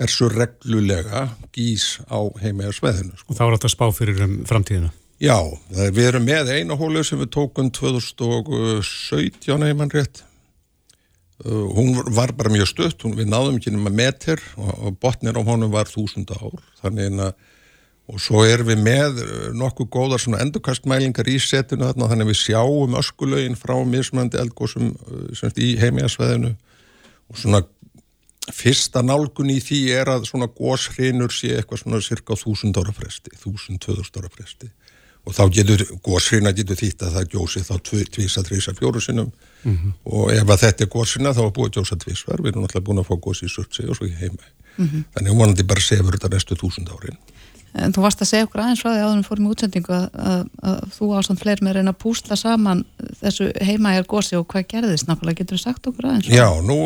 hversu 0.00 0.30
reglulega 0.32 1.28
gís 1.52 1.98
á 2.08 2.18
heimægar 2.40 2.72
sveðinu. 2.72 3.14
Sko. 3.18 3.28
Og 3.30 3.36
þá 3.36 3.44
er 3.44 3.54
þetta 3.58 3.70
spá 3.74 3.86
fyrir 3.92 4.22
um 4.24 4.34
framtíðina? 4.48 4.90
Já, 5.20 5.36
er, 5.76 5.90
við 5.92 6.06
erum 6.08 6.24
með 6.24 6.54
eina 6.56 6.78
hólu 6.80 7.02
sem 7.04 7.20
við 7.20 7.28
tókum 7.36 7.68
2017 7.76 9.66
heimann 9.68 9.92
rétt 9.92 10.22
uh, 11.44 11.66
hún 11.76 11.92
var 12.16 12.32
bara 12.38 12.52
mjög 12.52 12.68
stutt, 12.72 13.04
hún, 13.04 13.18
við 13.18 13.28
náðum 13.28 13.58
ekki 13.60 13.74
nema 13.74 13.92
meter 13.92 14.40
og, 14.56 14.72
og 14.72 14.96
botnir 15.02 15.36
á 15.36 15.42
honum 15.44 15.74
var 15.74 15.86
1000 15.90 16.32
ár, 16.32 16.56
þannig 16.80 17.20
að 17.26 17.34
og 18.10 18.22
svo 18.22 18.42
erum 18.46 18.70
við 18.70 18.80
með 18.84 19.20
eh, 19.22 19.50
nokkuð 19.56 19.90
góðar 19.94 20.22
svona 20.22 20.40
endurkastmælingar 20.44 21.28
í 21.30 21.36
setinu 21.42 21.86
þarna 21.86 22.08
þannig 22.10 22.26
að 22.26 22.32
við 22.32 22.40
sjáum 22.40 22.96
öskulögin 23.00 23.58
frá 23.58 23.76
mismandi 23.86 24.40
eldgóðsum 24.42 24.90
eh, 24.90 25.52
í 25.62 25.76
heimiðasveðinu 25.80 26.54
og 27.30 27.38
svona 27.38 27.62
fyrsta 28.50 29.04
nálgun 29.06 29.52
í 29.54 29.60
því 29.62 29.80
er 29.94 30.10
að 30.16 30.26
svona 30.30 30.50
góðsrinur 30.50 31.32
sé 31.34 31.54
eitthvað 31.56 31.84
svona 31.84 32.02
cirka 32.02 32.34
1000 32.34 32.80
ára 32.82 32.94
fresti, 32.96 33.30
1000-2000 33.44 34.18
ára 34.18 34.30
fresti. 34.32 34.70
Og 35.28 35.36
þá 35.36 35.42
getur 35.52 35.84
góðsrina 36.02 36.50
getur 36.56 36.78
þýtt 36.80 37.04
að 37.04 37.18
það 37.18 37.34
gjósi 37.34 37.62
þá 37.62 37.74
tvísa, 37.86 38.42
trísa, 38.42 38.74
fjóru 38.74 39.02
sinnum. 39.04 39.28
Mm 39.62 39.76
-hmm. 39.76 39.92
og 40.04 40.32
ef 40.32 40.50
að 40.50 40.62
þetta 40.64 40.84
er 40.84 40.90
góðsrina 40.94 41.34
þá 41.36 41.42
er 41.44 41.52
búið 41.58 41.74
gjósa 41.76 41.96
tvísvar, 42.00 42.40
við 42.40 42.54
erum 42.54 42.64
alltaf 42.64 42.82
búin 42.82 43.02
að 43.02 43.10
fá 43.10 43.16
góðs 43.20 43.44
í 43.44 43.48
surtsi 43.52 43.84
og 43.84 43.96
svo 43.96 44.08
í 44.08 44.16
heima 44.16 44.46
mm 44.80 44.88
-hmm. 44.88 45.04
þannig 45.14 45.36
vonandi 45.36 45.64
bara 45.64 45.80
sefur 45.80 46.16
þetta 46.16 46.32
restu 46.34 46.54
1000 46.54 46.88
árin 46.94 47.18
En 47.78 47.94
þú 47.94 48.02
varst 48.02 48.22
að 48.24 48.30
segja 48.32 48.46
okkur 48.48 48.62
aðeins 48.64 48.80
frá 48.82 48.90
því 48.90 49.02
áður 49.04 49.18
við 49.20 49.28
fórum 49.28 49.46
í 49.46 49.50
útsendingu 49.54 49.94
að, 49.94 50.06
að, 50.30 50.40
að 50.70 50.80
þú 50.96 51.10
ástand 51.20 51.40
fleiri 51.42 51.66
með 51.66 51.76
reyna 51.76 51.94
að 51.94 52.00
púsla 52.02 52.38
saman 52.40 52.82
þessu 53.20 53.46
heimaðjar 53.62 54.08
gósi 54.10 54.38
og 54.38 54.46
hvað 54.50 54.66
gerðist 54.72 55.06
nákvæmlega, 55.06 55.38
getur 55.42 55.60
þú 55.60 55.62
sagt 55.62 55.90
okkur 55.90 56.08
aðeins? 56.10 56.30
Já, 56.34 56.48
nú, 56.66 56.78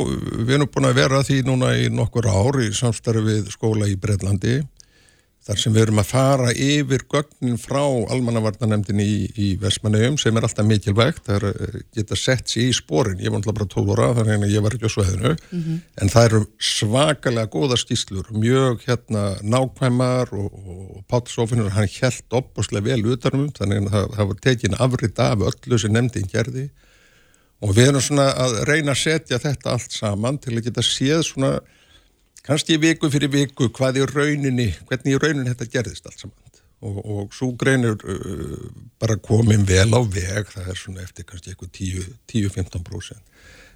við 0.45 0.55
erum 0.59 0.73
búin 0.75 0.91
að 0.91 1.01
vera 1.01 1.23
því 1.25 1.41
núna 1.49 1.73
í 1.81 1.89
nokkur 1.89 2.29
ár 2.29 2.61
í 2.61 2.69
samstarfi 2.77 3.25
við 3.31 3.51
skóla 3.55 3.89
í 3.89 3.97
Breitlandi 4.01 4.59
þar 5.45 5.61
sem 5.61 5.75
við 5.75 5.83
erum 5.85 6.01
að 6.01 6.09
fara 6.09 6.53
yfir 6.53 7.03
gögnin 7.13 7.59
frá 7.61 7.83
almannavarnanemdin 7.83 9.03
í, 9.05 9.15
í 9.37 9.49
Vestmanauðum 9.61 10.17
sem 10.21 10.37
er 10.37 10.47
alltaf 10.47 10.65
mikilvægt 10.69 11.29
að 11.33 11.49
eh, 11.51 11.75
geta 11.99 12.17
sett 12.17 12.49
sér 12.49 12.71
í 12.71 12.77
spórin 12.77 13.21
ég 13.21 13.33
var 13.33 13.43
alltaf 13.43 13.59
bara 13.59 13.69
12 13.75 13.93
óra 13.93 14.09
þannig 14.17 14.47
að 14.47 14.55
ég 14.55 14.65
var 14.65 14.77
ekki 14.77 14.89
á 14.89 14.95
sveðinu 14.95 15.35
mm 15.35 15.61
-hmm. 15.61 15.83
en 16.01 16.13
það 16.15 16.29
eru 16.31 16.41
svakalega 16.71 17.53
góða 17.53 17.79
skýslur, 17.81 18.31
mjög 18.33 18.87
hérna 18.87 19.25
nákvæmar 19.43 20.33
og, 20.33 20.49
og 20.55 21.05
Pátsófinur 21.13 21.75
hann 21.77 21.93
held 21.93 22.39
opbúslega 22.41 22.89
vel 22.89 23.05
utanum 23.13 23.51
þannig 23.53 23.85
að 23.85 23.93
það, 23.93 24.09
það 24.17 24.33
var 24.33 24.41
tekin 24.49 24.81
afrið 24.81 25.21
af 25.21 25.47
öllu 25.51 25.79
sem 25.79 25.93
nefndin 25.93 26.31
gerði. 26.33 26.71
Og 27.65 27.73
við 27.77 27.89
erum 27.89 28.03
svona 28.03 28.27
að 28.33 28.57
reyna 28.69 28.93
að 28.93 29.03
setja 29.03 29.39
þetta 29.41 29.77
allt 29.77 29.93
saman 29.93 30.39
til 30.39 30.57
að 30.57 30.67
geta 30.67 30.83
séð 30.85 31.23
svona 31.25 31.53
kannski 32.45 32.79
viku 32.81 33.11
fyrir 33.13 33.33
viku 33.33 33.71
hvað 33.75 34.03
í 34.03 34.09
rauninni, 34.11 34.71
hvernig 34.89 35.17
í 35.17 35.21
rauninni 35.21 35.53
þetta 35.53 35.71
gerðist 35.79 36.11
allt 36.11 36.25
saman. 36.27 36.41
Og, 36.85 36.97
og 37.01 37.33
svo 37.33 37.55
greinur 37.57 37.97
uh, 38.05 38.65
bara 39.01 39.17
komin 39.17 39.63
vel 39.65 39.89
á 39.97 40.01
veg, 40.05 40.51
það 40.53 40.67
er 40.69 40.77
svona 40.77 41.05
eftir 41.07 41.25
kannski 41.25 41.55
eitthvað 41.55 41.79
10-15% 42.29 43.23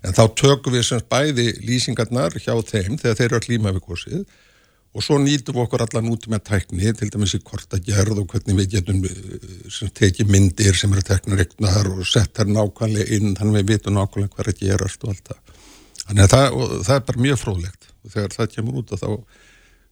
en 0.07 0.15
þá 0.15 0.25
tökum 0.39 0.75
við 0.75 0.85
sem 0.89 1.07
bæði 1.11 1.49
lýsingarnar 1.65 2.37
hjá 2.39 2.53
þeim 2.67 2.99
þegar 3.01 3.19
þeir 3.19 3.27
eru 3.29 3.41
að 3.41 3.47
klíma 3.49 3.73
við 3.75 3.85
gósið 3.89 4.37
og 4.97 5.05
svo 5.05 5.19
nýtum 5.21 5.57
við 5.57 5.65
okkur 5.65 5.85
allan 5.85 6.11
út 6.13 6.27
með 6.33 6.45
tækni 6.49 6.93
til 6.97 7.11
dæmis 7.13 7.35
í 7.37 7.43
kortagerð 7.45 8.23
og 8.23 8.31
hvernig 8.33 8.61
við 8.63 8.71
getum 8.77 9.03
uh, 9.05 9.83
tekið 9.99 10.33
myndir 10.33 10.79
sem 10.79 10.95
eru 10.95 11.05
teknaregnar 11.07 11.91
og 11.93 12.07
sett 12.09 12.35
þær 12.39 12.53
nákvæmlega 12.55 13.19
inn 13.19 13.37
þannig 13.39 13.61
við 13.61 13.75
vitum 13.75 13.99
nákvæmlega 13.99 14.35
hvað 14.35 14.45
er 14.47 14.53
að 14.55 14.63
gerast 14.63 15.05
og 15.05 15.15
allt 15.15 15.33
það 15.33 15.48
þannig 16.09 16.25
að 16.25 16.33
það, 16.35 16.59
það 16.89 16.97
er 16.97 17.07
bara 17.11 17.25
mjög 17.27 17.41
fróðlegt 17.43 17.89
og 17.89 18.15
þegar 18.15 18.35
það 18.37 18.51
kemur 18.55 18.81
út 18.81 18.95
og 18.95 19.03
þá 19.03 19.09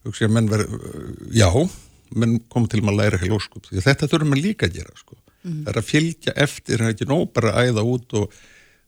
hugsa 0.07 0.23
ég 0.23 0.29
að 0.29 0.35
menn 0.37 0.51
verður, 0.51 0.83
já 1.35 1.49
menn 2.17 2.37
koma 2.51 2.71
til 2.71 2.83
að 2.83 2.99
læra 2.99 3.21
heil 3.21 3.33
óskup 3.35 3.67
því 3.69 3.83
þetta 3.83 4.11
þurfum 4.11 4.35
við 4.35 4.45
líka 4.45 4.69
að 4.69 4.77
gera 4.79 4.93
sko. 4.95 5.17
mm. 5.43 5.57
það 5.65 5.73
er 5.73 5.81
að 5.81 5.89
fylgja 5.89 6.35
eftir, 6.47 6.83
það 6.83 6.87
er 6.87 6.95
ekki 6.95 7.09
nóg 7.09 7.25
bara 7.35 7.53
að 7.53 7.71
æða 7.71 7.87
út 7.95 8.17
og 8.21 8.37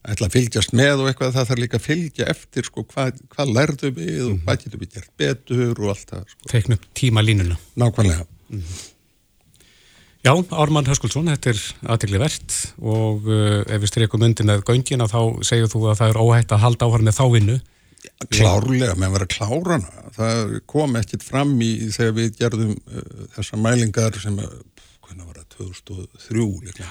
ætla 0.00 0.30
að 0.30 0.36
fylgjast 0.38 0.72
með 0.76 1.02
og 1.02 1.10
eitthvað 1.10 1.34
það 1.34 1.50
þarf 1.50 1.60
líka 1.60 1.76
að 1.76 1.84
fylgja 1.84 2.28
eftir 2.32 2.68
sko, 2.70 2.84
hvað, 2.88 3.18
hvað 3.34 3.52
lærðum 3.58 3.98
við 3.98 4.22
og 4.24 4.30
mm. 4.30 4.38
hvað 4.46 4.62
getum 4.62 4.84
við 4.84 4.94
gert 4.96 5.10
betur 5.20 5.82
og 5.82 5.90
allt 5.92 6.14
það 6.14 6.24
sko. 6.32 6.48
Tekna 6.54 6.78
upp 6.78 6.86
tíma 6.96 7.24
línuna 7.24 7.58
Nákvæmlega 7.80 8.24
mm. 8.24 8.70
Já, 10.20 10.34
Ármann 10.52 10.84
Höskuldsson, 10.84 11.30
þetta 11.32 11.54
er 11.54 11.60
aðtegli 11.94 12.18
verðt 12.20 12.56
og 12.76 13.28
uh, 13.30 13.62
ef 13.64 13.80
við 13.80 13.88
streikum 13.88 14.24
undir 14.26 14.48
með 14.48 14.66
göngina 14.68 15.08
þá 15.08 15.40
segir 15.46 15.70
þú 15.72 15.86
að 15.88 16.00
það 16.02 16.12
er 16.12 16.20
óhætt 16.20 16.52
að 16.52 16.64
halda 16.66 16.88
áhör 16.90 17.04
með 17.06 17.16
þá 17.16 17.24
vinnu 17.34 17.60
Klárlega, 18.30 18.94
menn 18.96 19.12
var 19.12 19.24
að 19.26 19.32
klára 19.34 19.76
hana. 19.76 20.02
Það 20.16 20.54
kom 20.68 20.96
ekkit 21.00 21.24
fram 21.24 21.52
í 21.64 21.70
þegar 21.92 22.14
við 22.16 22.36
gerðum 22.38 22.72
uh, 22.72 23.24
þessa 23.36 23.60
mælingar 23.60 24.16
sem, 24.20 24.36
hvernig 25.04 25.26
var 25.26 25.40
það, 25.40 25.48
2003 25.56 26.46
líka. 26.66 26.88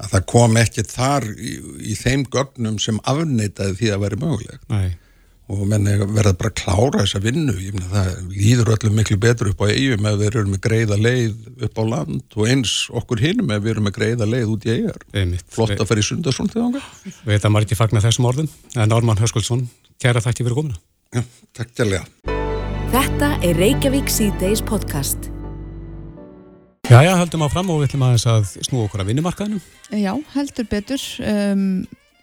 Að 0.00 0.14
það 0.14 0.26
kom 0.32 0.58
ekkit 0.60 0.92
þar 0.92 1.28
í, 1.36 1.54
í 1.92 1.96
þeim 1.96 2.24
gögnum 2.32 2.78
sem 2.80 3.00
afneitaði 3.08 3.76
því 3.80 3.92
að 3.94 4.04
veri 4.04 4.20
mögulegt. 4.20 4.66
Nei. 4.72 4.96
Og 5.50 5.64
menn 5.66 5.88
verða 6.14 6.32
bara 6.38 6.52
að 6.52 6.60
klára 6.60 7.02
þessa 7.02 7.20
vinnu. 7.24 7.56
Ég 7.58 7.74
meina 7.74 7.90
það 7.90 8.34
líður 8.36 8.72
öllum 8.76 8.96
miklu 9.00 9.18
betur 9.18 9.50
upp 9.50 9.64
á 9.66 9.72
eigum 9.72 10.06
ef 10.06 10.18
við 10.20 10.28
erum 10.30 10.54
með 10.54 10.62
greiða 10.68 10.98
leið 11.00 11.66
upp 11.66 11.80
á 11.80 11.84
land 11.90 12.38
og 12.38 12.48
eins 12.52 12.74
okkur 13.00 13.24
hinum 13.24 13.50
ef 13.50 13.64
við 13.64 13.74
erum 13.74 13.88
með 13.88 13.96
greiða 13.98 14.30
leið 14.30 14.54
út 14.54 14.68
í 14.68 14.76
eigar. 14.76 15.02
Flott 15.50 15.74
að 15.74 15.88
fer 15.90 16.02
í 16.02 16.06
sundarsund 16.06 16.54
þegar 16.54 16.70
ánga. 16.70 16.84
Við 17.02 17.34
veitum 17.34 17.58
að 17.58 17.66
ekki 17.66 17.80
fagnar 17.82 18.06
þessum 18.06 18.30
orðin. 18.30 18.52
En 18.78 18.94
Ármann 18.94 19.18
Höskuldsson 19.18 19.66
Kæra 20.00 20.22
þætti 20.24 20.46
fyrir 20.46 20.56
komuna. 20.56 20.78
Já, 21.12 21.20
takk 21.52 21.74
tjállega. 21.76 22.06
Þetta 22.88 23.26
er 23.44 23.58
Reykjavík 23.60 24.08
C-Days 24.08 24.62
podcast. 24.64 25.28
Já, 26.88 27.02
já, 27.04 27.10
höldum 27.20 27.44
á 27.44 27.48
fram 27.52 27.68
og 27.68 27.82
við 27.82 27.90
ætlum 27.90 28.06
aðeins 28.06 28.24
að 28.32 28.46
snú 28.64 28.80
okkur 28.86 29.02
að 29.04 29.10
vinnumarkaðinu. 29.10 29.60
Já, 30.00 30.14
heldur 30.32 30.68
betur. 30.72 31.04
Um, 31.20 31.66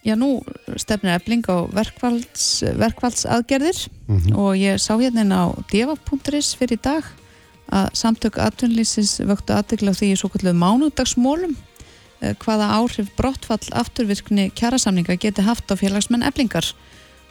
já, 0.08 0.16
nú 0.16 0.40
stefnir 0.80 1.14
ebling 1.18 1.44
á 1.52 1.68
verkvalds, 1.68 2.64
verkvaldsaðgerðir 2.80 3.88
mm 4.08 4.18
-hmm. 4.18 4.36
og 4.36 4.56
ég 4.56 4.80
sá 4.80 4.96
hérna 4.96 5.24
á 5.28 5.46
deva.is 5.70 6.54
fyrir 6.56 6.80
dag 6.82 7.04
að 7.68 7.88
samtök 7.92 8.38
atvinnlýsins 8.40 9.20
vöktu 9.20 9.52
aðdegla 9.52 9.92
því 9.92 10.12
í 10.12 10.16
svo 10.16 10.28
kallu 10.32 10.52
mánudagsmólum 10.56 11.56
eh, 12.20 12.34
hvaða 12.40 12.72
áhrif 12.80 13.08
brottfall 13.16 13.68
afturvirkni 13.72 14.50
kjærasamninga 14.50 15.16
geti 15.20 15.42
haft 15.42 15.68
á 15.68 15.74
félagsmenn 15.76 16.24
eblingar 16.24 16.74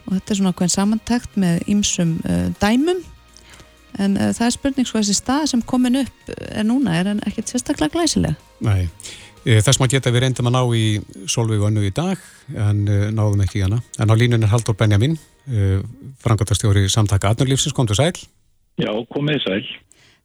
og 0.06 0.14
þetta 0.16 0.32
er 0.32 0.40
svona 0.40 0.56
hvern 0.56 0.72
samantækt 0.72 1.36
með 1.36 1.62
ýmsum 1.68 2.18
uh, 2.24 2.48
dæmum 2.62 3.02
en 3.98 4.16
uh, 4.16 4.30
það 4.32 4.46
er 4.46 4.54
spurning 4.54 4.88
svo 4.88 5.02
þessi 5.02 5.16
stað 5.18 5.46
sem 5.52 5.62
komin 5.62 6.00
upp 6.04 6.32
er 6.48 6.64
núna, 6.64 6.94
er 6.96 7.10
hann 7.10 7.24
ekkert 7.26 7.50
sérstaklega 7.50 7.92
glæsileg? 7.92 8.38
Nei, 8.64 8.88
þess 9.44 9.78
maður 9.80 9.94
geta 9.96 10.12
við 10.14 10.24
reyndum 10.24 10.48
að 10.50 10.56
ná 10.56 10.62
í 10.76 10.84
Solveig 11.30 11.64
önnu 11.68 11.84
í 11.86 11.92
dag 11.94 12.22
en 12.54 12.84
e, 12.88 12.98
náðum 13.14 13.44
ekki 13.44 13.60
í 13.60 13.64
hana. 13.66 13.80
En 14.00 14.10
á 14.10 14.14
línun 14.18 14.44
er 14.44 14.52
Haldur 14.52 14.76
Benjamin, 14.78 15.18
e, 15.48 15.78
frangatastjóri 16.22 16.86
samtaka 16.92 17.32
Adnurlífsins, 17.32 17.76
kom 17.76 17.88
til 17.88 17.98
sæl. 17.98 18.14
Já, 18.78 18.90
komið 19.12 19.42
sæl. 19.44 19.62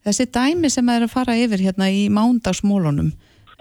Þessi 0.04 0.28
dæmi 0.36 0.72
sem 0.72 0.90
er 0.92 1.06
að 1.06 1.14
fara 1.14 1.38
yfir 1.40 1.64
hérna 1.64 1.88
í 1.92 2.08
mándagsmólunum, 2.12 3.14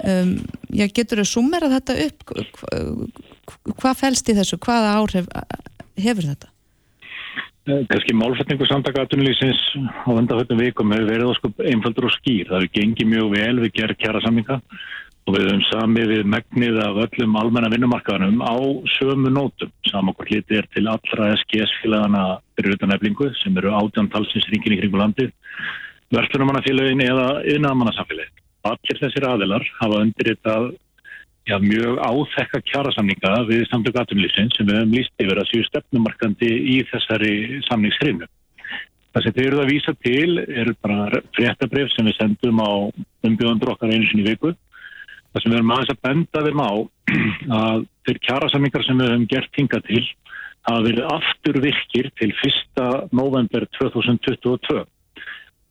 um, 0.02 0.32
já, 0.74 0.88
getur 0.90 1.22
þau 1.22 1.28
summerað 1.30 1.76
þetta 1.76 1.98
upp? 2.08 2.32
Hvað 3.78 4.00
fælst 4.00 4.32
í 4.32 4.34
þessu? 4.40 4.58
Hvaða 4.58 4.96
áhrif 4.98 5.30
hefur 6.02 6.26
þetta? 6.32 6.50
Eh, 7.70 7.84
Kanski 7.86 8.14
málfætningu 8.18 8.66
samtaka 8.66 9.04
aðtunulísins 9.04 9.60
á 10.02 10.10
undanfjöldum 10.10 10.58
vikum 10.64 10.90
hefur 10.90 11.10
verið 11.12 11.28
óskup 11.30 11.60
einfaldur 11.62 12.08
og 12.08 12.14
skýr. 12.16 12.48
Það 12.48 12.64
hefur 12.64 12.72
gengið 12.74 13.10
mjög 13.12 13.28
vel 13.36 13.60
við 13.62 13.74
gerð 13.76 14.00
kjara 14.02 14.22
samminga 14.24 14.56
og 14.58 14.64
við 15.30 15.44
höfum 15.46 15.62
samið 15.68 16.12
við 16.12 16.28
megnið 16.32 16.78
af 16.82 16.96
öllum 17.04 17.36
almenna 17.38 17.70
vinnumarkaðanum 17.70 18.42
á 18.42 18.54
sömu 18.96 19.30
nótum. 19.30 19.70
Samakvært 19.86 20.32
litið 20.34 20.58
er 20.58 20.68
til 20.74 20.84
allra 20.90 21.28
SGS-félagana 21.38 22.24
fyrir 22.56 22.74
utan 22.74 22.94
eflingu 22.96 23.30
sem 23.38 23.56
eru 23.60 23.70
átjantalsins 23.78 24.48
ringin 24.50 24.74
í 24.74 24.80
kringu 24.80 24.98
landið, 24.98 25.30
verðlunumannafélagin 26.12 27.04
eða 27.06 27.28
yðnaðamannasafélagin. 27.54 28.42
Allir 28.72 28.98
þessir 28.98 29.28
aðilar 29.28 29.68
hafa 29.78 30.02
undirritað 30.02 30.68
já, 31.46 31.56
mjög 31.58 32.02
áþekka 32.02 32.62
kjærasamninga 32.72 33.32
við 33.46 33.64
samtöku 33.70 34.02
aðtunlýsins 34.02 34.58
sem 34.58 34.66
við 34.66 34.78
hefum 34.80 34.98
líst 34.98 35.22
yfir 35.22 35.42
að 35.42 35.50
séu 35.50 35.66
stefnumarkandi 35.70 36.50
í 36.74 36.76
þessari 36.90 37.34
samningshrifnu. 37.70 38.26
Það 39.12 39.24
sem 39.24 39.34
þið 39.36 39.46
eruð 39.46 39.62
að 39.62 39.70
vísa 39.70 39.92
til 40.02 40.36
er 40.42 40.74
bara 40.82 41.22
fréttabref 41.36 41.90
sem 41.92 42.06
við 42.08 42.18
sendum 42.18 42.62
á 42.64 42.70
umbjóðandur 43.28 43.74
okkar 43.74 43.92
einu 43.92 44.06
sinni 44.08 44.24
viku. 44.24 44.54
Það 45.32 45.42
sem 45.42 45.52
við 45.52 45.58
erum 45.58 45.74
aðeins 45.74 45.92
að 45.92 46.02
benda 46.06 46.44
þeim 46.46 46.62
á 46.62 46.72
að 47.62 47.84
þeir 48.06 48.18
kjærasamningar 48.28 48.86
sem 48.86 49.00
við 49.00 49.12
hefum 49.12 49.28
gert 49.32 49.60
hinga 49.60 49.80
til 49.86 50.02
hafa 50.68 50.82
verið 50.86 51.06
aftur 51.10 51.58
virkir 51.62 52.10
til 52.20 52.30
1. 52.32 52.82
november 53.16 53.66
2022 53.78 54.82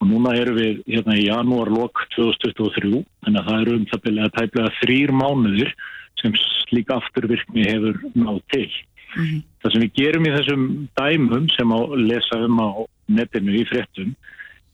og 0.01 0.09
núna 0.09 0.33
erum 0.39 0.57
við 0.57 0.81
hérna 0.89 1.17
í 1.19 1.27
janúarlokk 1.27 2.07
2023 2.15 3.03
þannig 3.23 3.41
að 3.41 3.49
það 3.49 3.61
eru 3.61 3.75
um 3.77 3.89
það 3.91 4.03
byrja 4.07 4.31
tæplega 4.37 4.77
þrýr 4.79 5.13
mánuðir 5.21 5.75
sem 6.21 6.37
slík 6.41 6.91
afturvirkni 6.93 7.67
hefur 7.67 8.01
náð 8.17 8.41
til. 8.53 8.69
Mm 9.11 9.23
-hmm. 9.23 9.39
Það 9.61 9.71
sem 9.71 9.81
við 9.81 9.93
gerum 9.99 10.25
í 10.25 10.35
þessum 10.35 10.63
dæmum 10.99 11.47
sem 11.55 11.71
á 11.71 11.79
lesa 12.09 12.37
um 12.45 12.59
á 12.59 12.69
netinu 13.07 13.51
í 13.61 13.63
fréttum 13.69 14.15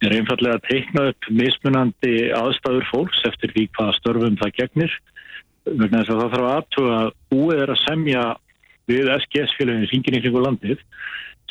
er 0.06 0.14
einfallega 0.14 0.60
að 0.60 0.66
teikna 0.68 1.06
upp 1.12 1.30
mismunandi 1.34 2.16
aðstæður 2.38 2.90
fólks 2.92 3.24
eftir 3.30 3.54
því 3.56 3.64
hvaða 3.78 3.96
störfum 3.98 4.38
það 4.42 4.54
gegnir. 4.60 4.98
Vegna 5.68 6.04
þess 6.04 6.14
að 6.14 6.22
það 6.22 6.34
þarf 6.36 6.50
aðtuga 6.52 6.98
að 6.98 7.10
búið 7.34 7.64
er 7.64 7.74
að 7.74 7.82
semja 7.84 8.26
við 8.88 9.10
SGS-félagin 9.16 9.90
hringin 9.90 10.20
í 10.20 10.22
kringu 10.24 10.44
landið 10.44 10.86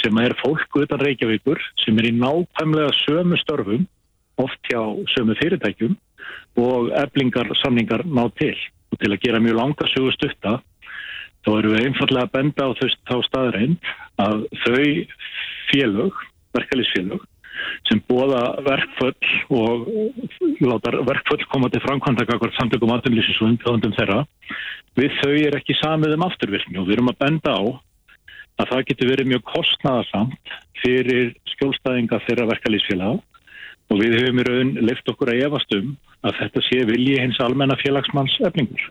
sem 0.00 0.22
er 0.22 0.36
fólk 0.40 0.78
utan 0.78 1.02
Reykjavíkur 1.02 1.60
sem 1.82 1.98
er 1.98 2.08
í 2.10 2.14
nákvæmlega 2.16 2.94
sömu 3.02 3.38
störfum 3.40 3.84
oft 4.40 4.70
hjá 4.70 4.80
sömu 5.14 5.36
fyrirtækjum 5.40 5.96
og 6.62 6.90
eblingar 6.96 7.50
samningar 7.62 8.06
ná 8.06 8.24
til. 8.38 8.56
Og 8.92 9.00
til 9.02 9.10
að 9.10 9.22
gera 9.24 9.42
mjög 9.42 9.58
langa 9.58 9.90
sögustutta 9.90 10.58
þá 11.46 11.50
eru 11.58 11.74
við 11.74 11.88
einfallega 11.88 12.28
að 12.28 12.34
benda 12.36 12.68
á 12.68 12.70
þá 12.78 13.16
staðreind 13.26 13.90
að 14.22 14.46
þau 14.64 14.84
félög, 15.70 16.20
verkefælisfélög 16.54 17.24
sem 17.88 18.02
bóða 18.08 18.42
verkföll 18.66 19.14
og 19.56 19.88
láta 20.60 20.94
verkföll 21.08 21.44
koma 21.52 21.70
til 21.72 21.82
framkvæmda 21.84 22.26
kakvart 22.28 22.56
samtökum 22.58 22.94
aðunlýsins 22.96 23.40
og 23.42 23.52
umfjöðundum 23.52 23.96
þeirra 23.98 24.22
við 24.96 25.18
þau 25.20 25.34
er 25.34 25.58
ekki 25.58 25.76
samið 25.80 26.16
um 26.16 26.26
afturvirkni 26.26 26.80
og 26.80 26.88
við 26.88 26.98
erum 26.98 27.12
að 27.12 27.20
benda 27.24 27.56
á 27.56 27.62
að 28.56 28.70
það 28.72 28.84
getur 28.90 29.10
verið 29.12 29.30
mjög 29.32 29.42
kostnaðarsamt 29.52 30.52
fyrir 30.82 31.32
skjólstæðinga 31.52 32.20
þeirra 32.26 32.50
verkalýsfélag 32.52 33.18
og 33.86 34.00
við 34.00 34.16
höfum 34.18 34.40
í 34.40 34.46
raun 34.46 34.72
leift 34.82 35.10
okkur 35.12 35.32
að 35.32 35.42
efast 35.46 35.74
um 35.76 35.92
að 36.26 36.38
þetta 36.40 36.62
sé 36.66 36.78
vilji 36.88 37.18
hins 37.20 37.38
almenna 37.44 37.76
félagsmanns 37.82 38.34
efningur. 38.48 38.88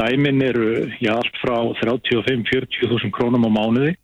Dæmin 0.00 0.44
eru 0.44 0.68
já, 1.02 1.14
allt 1.16 1.36
frá 1.42 1.56
35-40 1.80 2.90
þúsund 2.90 3.14
krónum 3.16 3.48
á 3.48 3.50
mánuði 3.50 3.96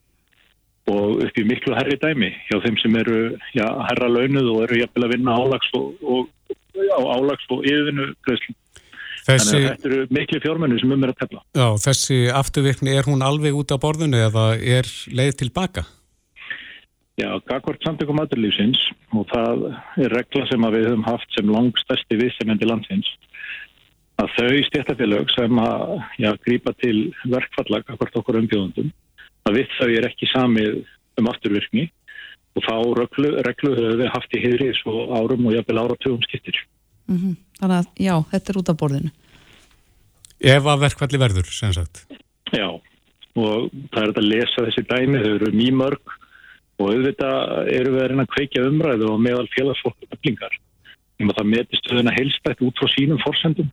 og 0.89 1.25
upp 1.25 1.41
í 1.41 1.45
miklu 1.47 1.75
herri 1.77 1.99
dæmi 2.01 2.31
hjá 2.49 2.59
þeim 2.65 2.79
sem 2.83 2.97
eru 3.01 3.19
já, 3.57 3.67
herra 3.89 4.09
launuð 4.13 4.49
og 4.55 4.63
eru 4.67 4.81
jafnvel 4.83 5.07
að 5.07 5.13
vinna 5.17 5.37
álags 5.37 5.75
og, 5.79 5.93
og, 6.03 6.57
á 6.79 7.01
álags 7.17 7.47
og 7.53 7.67
yfirvinnu. 7.67 8.09
Þessi, 8.29 8.57
Þannig 9.29 9.59
að 9.59 9.69
þetta 9.69 9.89
eru 9.91 10.01
miklu 10.17 10.41
fjármennu 10.41 10.81
sem 10.81 10.93
um 10.95 11.05
er 11.05 11.13
að 11.13 11.21
tefla. 11.21 11.43
Já, 11.59 11.67
þessi 11.85 12.19
afturvirkni, 12.33 12.95
er 12.97 13.09
hún 13.11 13.25
alveg 13.27 13.59
út 13.59 13.75
á 13.75 13.77
borðinu 13.83 14.21
eða 14.29 14.45
er 14.57 14.89
leið 15.13 15.35
tilbaka? 15.43 15.85
Já, 17.19 17.33
Gagvart 17.51 17.83
samtökum 17.83 18.21
aðurlýfsins 18.23 18.79
og 19.11 19.27
það 19.33 19.65
er 20.05 20.13
regla 20.15 20.45
sem 20.47 20.67
við 20.71 20.87
höfum 20.87 21.09
haft 21.09 21.33
sem 21.35 21.51
langstæsti 21.51 22.19
viðsemendi 22.21 22.69
landsins 22.71 23.09
að 24.23 24.31
þau 24.37 24.61
stjættafélög 24.69 25.33
sem 25.35 25.61
að 25.63 25.97
já, 26.23 26.31
grípa 26.47 26.73
til 26.79 27.11
verkfalla 27.27 27.83
Gagvart 27.89 28.21
okkur 28.23 28.39
umbjóðundum 28.41 28.93
að 29.47 29.61
við 29.61 29.77
þau 29.79 29.89
er 29.93 30.09
ekki 30.09 30.31
samið 30.33 30.83
um 31.19 31.31
afturvirkni 31.31 31.87
og 32.59 32.65
þá 32.67 32.75
reglu, 32.99 33.31
reglu 33.47 33.75
höfum 33.77 34.03
við 34.03 34.13
haft 34.15 34.35
í 34.35 34.43
heyri 34.43 34.73
svo 34.81 35.07
árum 35.15 35.47
og 35.47 35.55
jafnvel 35.55 35.83
áratugum 35.85 36.23
skiptir. 36.27 36.59
Mm 37.09 37.19
-hmm. 37.19 37.35
Þannig 37.61 37.79
að 37.79 37.87
já, 38.07 38.15
þetta 38.33 38.53
er 38.53 38.59
út 38.61 38.71
af 38.73 38.79
borðinu. 38.83 39.11
Ef 40.39 40.65
að 40.71 40.83
verkvalli 40.87 41.19
verður, 41.19 41.47
sem 41.51 41.73
sagt. 41.73 42.05
Já, 42.55 42.69
og 43.35 43.71
það 43.93 44.03
er 44.03 44.13
að 44.13 44.31
lesa 44.33 44.65
þessi 44.67 44.85
dæmi, 44.87 45.23
þau 45.23 45.35
eru 45.35 45.53
mýmörg 45.53 46.15
og 46.79 46.93
auðvitað 46.93 47.71
eru 47.75 47.93
við 47.95 48.03
að 48.03 48.09
reyna 48.09 48.25
að 48.27 48.35
kveikja 48.35 48.67
umræðu 48.69 49.11
og 49.11 49.21
meðal 49.21 49.49
félagsfólk 49.55 49.97
öflingar. 50.15 50.55
Það 51.19 51.51
metist 51.51 51.91
auðvitað 51.91 52.19
heilstætt 52.19 52.63
út 52.63 52.79
frá 52.79 52.89
sínum 52.95 53.23
fórsendum. 53.25 53.71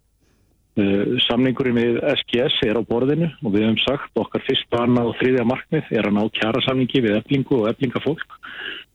Uh, 0.75 1.15
samningurinn 1.23 1.77
við 1.77 1.97
SGS 2.03 2.57
er 2.67 2.75
á 2.75 2.83
borðinu 2.83 3.29
og 3.45 3.53
við 3.53 3.61
hefum 3.63 3.77
sagt 3.79 4.19
okkar 4.19 4.41
fyrst 4.43 4.65
barna 4.73 5.05
og 5.07 5.13
þriðja 5.21 5.45
markmið 5.47 5.93
er 5.95 6.09
að 6.09 6.17
ná 6.17 6.23
kjara 6.35 6.59
samningi 6.65 6.99
við 7.05 7.15
eflingu 7.15 7.61
og 7.61 7.69
eflingafólk 7.69 8.35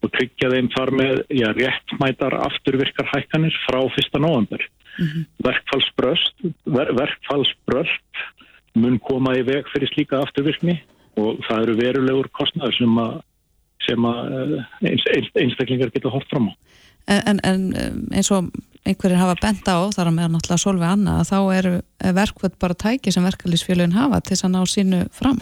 og 0.05 0.13
tryggja 0.13 0.51
þeim 0.53 0.69
þar 0.75 0.93
með 1.01 1.23
já, 1.33 1.47
réttmætar 1.57 2.37
afturvirkar 2.37 3.09
hækkanir 3.15 3.57
frá 3.65 3.81
fyrsta 3.97 4.21
nóvambur. 4.21 4.61
Mm 4.99 5.09
-hmm. 5.09 5.25
Ver, 6.69 6.93
verkfallsbröst 7.01 8.25
mun 8.75 8.99
koma 8.99 9.39
í 9.39 9.43
veg 9.49 9.65
fyrir 9.73 9.89
slíka 9.89 10.21
afturvirkni 10.21 10.77
og 11.17 11.41
það 11.49 11.63
eru 11.63 11.77
verulegur 11.81 12.29
kostnæður 12.37 12.77
sem 12.77 12.99
að, 12.99 13.21
sem 13.89 14.05
að 14.05 14.21
eh, 14.37 14.65
eins, 14.91 15.05
eins, 15.17 15.31
einstaklingar 15.35 15.91
geta 15.95 16.13
hort 16.13 16.29
fram 16.29 16.53
á. 16.53 16.55
En, 17.09 17.41
en 17.43 17.73
eins 18.13 18.31
og 18.31 18.53
einhverjir 18.89 19.21
hafa 19.21 19.37
bent 19.41 19.69
á, 19.69 19.79
þar 19.93 20.11
að 20.11 20.17
meðan 20.17 20.37
alltaf 20.39 20.61
solvið 20.63 20.89
annað, 20.89 21.23
þá 21.29 21.39
eru 21.57 21.73
verkvöld 22.17 22.59
bara 22.63 22.77
tæki 22.85 23.13
sem 23.13 23.27
verkalýsfélagin 23.27 23.97
hafa 23.97 24.21
til 24.21 24.35
þess 24.35 24.47
að 24.49 24.55
ná 24.55 24.61
sínu 24.69 25.01
fram. 25.15 25.41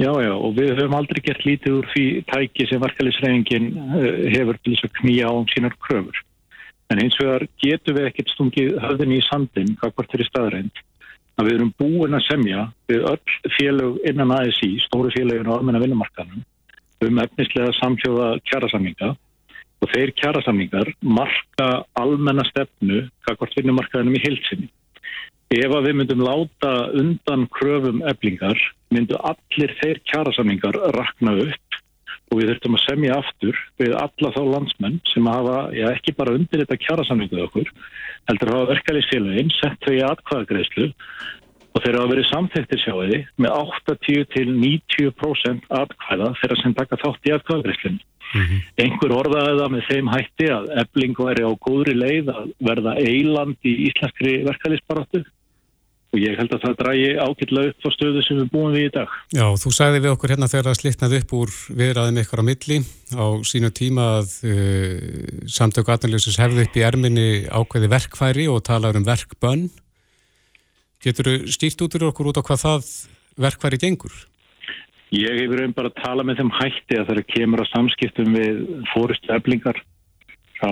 Já, 0.00 0.10
já, 0.18 0.32
og 0.34 0.56
við 0.56 0.72
höfum 0.74 0.96
aldrei 0.98 1.20
gert 1.22 1.44
lítið 1.46 1.76
úr 1.78 1.90
því 1.92 2.06
tæki 2.26 2.64
sem 2.66 2.80
verkalýsreifingin 2.82 3.68
eh, 4.00 4.24
hefur 4.34 4.56
til 4.58 4.72
þess 4.74 4.88
að 4.88 4.96
knýja 4.98 5.28
á 5.30 5.32
um 5.36 5.46
sínar 5.52 5.76
kröfur. 5.78 6.16
En 6.90 7.00
eins 7.00 7.14
vegar 7.20 7.44
getum 7.62 7.96
við 7.98 8.08
ekkert 8.08 8.32
stungið 8.34 8.72
höfðin 8.82 9.14
í 9.14 9.20
sandin, 9.28 9.76
hvað 9.78 9.94
hvort 9.94 10.16
er 10.16 10.24
í 10.24 10.26
staðrænt, 10.26 10.82
að 11.38 11.48
við 11.48 11.56
erum 11.58 11.70
búin 11.78 12.18
að 12.18 12.26
semja 12.26 12.66
við 12.90 13.06
öll 13.12 13.54
félög 13.54 14.02
innan 14.10 14.34
ASI, 14.34 14.72
stóru 14.82 15.14
félögin 15.14 15.50
á 15.50 15.54
almenna 15.54 15.82
vinnumarkanum, 15.82 16.42
um 17.04 17.22
efnislega 17.22 17.70
samfjóða 17.78 18.34
kjærasamminga 18.50 19.14
og 19.82 19.90
þeir 19.92 20.14
kjærasamningar 20.20 20.92
marka 21.02 21.68
almenna 21.98 22.44
stefnu 22.48 23.04
hvað 23.24 23.38
hvort 23.40 23.56
vinnumarkaðinum 23.58 24.18
í 24.18 24.24
heilsinni. 24.24 24.70
Ef 25.54 25.70
að 25.70 25.88
við 25.88 25.98
myndum 26.00 26.24
láta 26.24 26.72
undan 26.98 27.44
kröfum 27.52 28.00
eblingar, 28.08 28.58
myndu 28.94 29.18
allir 29.20 29.74
þeir 29.82 30.00
kjærasamningar 30.08 30.78
rakna 30.96 31.36
upp 31.44 31.80
og 32.32 32.40
við 32.40 32.50
þurftum 32.50 32.78
að 32.78 32.84
semja 32.86 33.18
aftur 33.20 33.60
við 33.78 33.94
alla 34.00 34.30
þá 34.34 34.40
landsmenn 34.54 34.98
sem 35.12 35.28
hafa, 35.28 35.58
já 35.76 35.86
ekki 35.92 36.16
bara 36.16 36.34
undir 36.34 36.64
þetta 36.64 36.80
kjærasamninguð 36.82 37.44
okkur, 37.44 37.70
heldur 38.30 38.52
hafa 38.54 38.70
verkefælisfélaginn, 38.72 39.52
sett 39.60 39.84
þau 39.84 39.94
í 39.94 40.02
atkvæðagreyslu 40.08 40.88
og 41.74 41.82
þeir 41.84 41.98
hafa 41.98 42.10
verið 42.14 42.28
samþektir 42.30 42.82
sjáiði 42.82 43.20
með 43.44 43.54
80 43.60 44.26
til 44.34 44.46
90% 44.56 45.70
atkvæða 45.82 46.32
þeirra 46.40 46.58
sem 46.62 46.76
taka 46.80 47.00
þátt 47.02 47.28
í 47.30 47.34
atkvæðagreislunni. 47.36 48.02
Mm 48.34 48.42
-hmm. 48.42 48.60
Einhver 48.82 49.12
orðaði 49.14 49.54
það 49.60 49.72
með 49.74 49.86
þeim 49.90 50.08
hætti 50.14 50.50
að 50.50 50.64
ebling 50.82 51.16
væri 51.18 51.46
á 51.46 51.52
góðri 51.66 51.94
leið 51.94 52.26
að 52.34 52.44
verða 52.68 52.92
eiland 52.98 53.58
í 53.62 53.72
íslenskri 53.88 54.32
verkefælisbaratu 54.48 55.24
og 56.14 56.22
ég 56.22 56.38
held 56.38 56.52
að 56.54 56.62
það 56.62 56.74
drægi 56.78 57.08
ákveðlega 57.18 57.70
upp 57.72 57.86
á 57.86 57.90
stöðu 57.94 58.22
sem 58.22 58.38
við 58.38 58.50
búum 58.52 58.74
við 58.74 58.86
í 58.86 58.90
dag. 58.94 59.14
Já, 59.34 59.46
þú 59.58 59.70
sagði 59.74 60.02
við 60.04 60.12
okkur 60.14 60.32
hérna 60.34 60.50
þegar 60.50 60.68
það 60.68 60.78
slitnaði 60.80 61.20
upp 61.22 61.32
úr 61.40 61.54
viðraðum 61.80 62.20
ykkur 62.22 62.42
á 62.42 62.48
milli 62.50 62.78
á 63.18 63.26
sínu 63.50 63.70
tíma 63.74 64.04
að 64.20 64.36
uh, 64.50 65.40
samtök 65.50 65.90
aðnægjusis 65.94 66.38
hefði 66.42 66.68
upp 66.68 66.78
í 66.78 66.84
erminni 66.86 67.26
ákveði 67.50 67.90
verkfæri 67.96 68.46
og 68.50 68.62
talaður 68.66 69.00
um 69.02 69.08
verkbönn. 69.08 69.66
Getur 71.02 71.30
þú 71.30 71.56
stýrt 71.56 71.82
út 71.84 71.98
úr 71.98 72.08
okkur 72.12 72.30
út 72.30 72.38
á 72.38 72.46
hvað 72.46 72.62
það 72.62 72.94
verkfæri 73.46 73.82
gengur? 73.82 74.14
Ég 75.14 75.44
hefur 75.44 75.60
einn 75.62 75.74
bara 75.76 75.92
að 75.92 76.00
tala 76.02 76.24
með 76.26 76.40
þeim 76.40 76.50
hætti 76.56 76.96
að 76.98 77.10
þegar 77.10 77.26
kemur 77.30 77.62
á 77.62 77.66
samskiptum 77.70 78.32
við 78.34 78.62
fórustu 78.90 79.30
eflingar 79.30 79.76
þá 80.58 80.70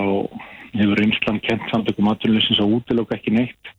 hefur 0.73 1.03
einslan 1.05 1.39
kent 1.45 1.69
samtökum 1.71 2.09
aðnægjusis 2.11 2.63
að 2.63 2.73
útiloka 2.79 3.15
ekki 3.15 3.35
neitt. 3.37 3.71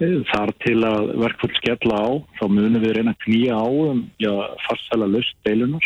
Þar 0.00 0.52
til 0.64 0.78
að 0.88 1.10
verkfull 1.20 1.52
skella 1.58 1.98
á 2.00 2.08
þá 2.38 2.44
munum 2.48 2.80
við 2.80 2.94
reyna 2.96 3.12
að 3.12 3.24
knýja 3.26 3.58
á 3.60 3.66
um 3.68 3.98
já, 4.22 4.32
farsæla 4.64 5.08
löst 5.10 5.36
deilunar. 5.44 5.84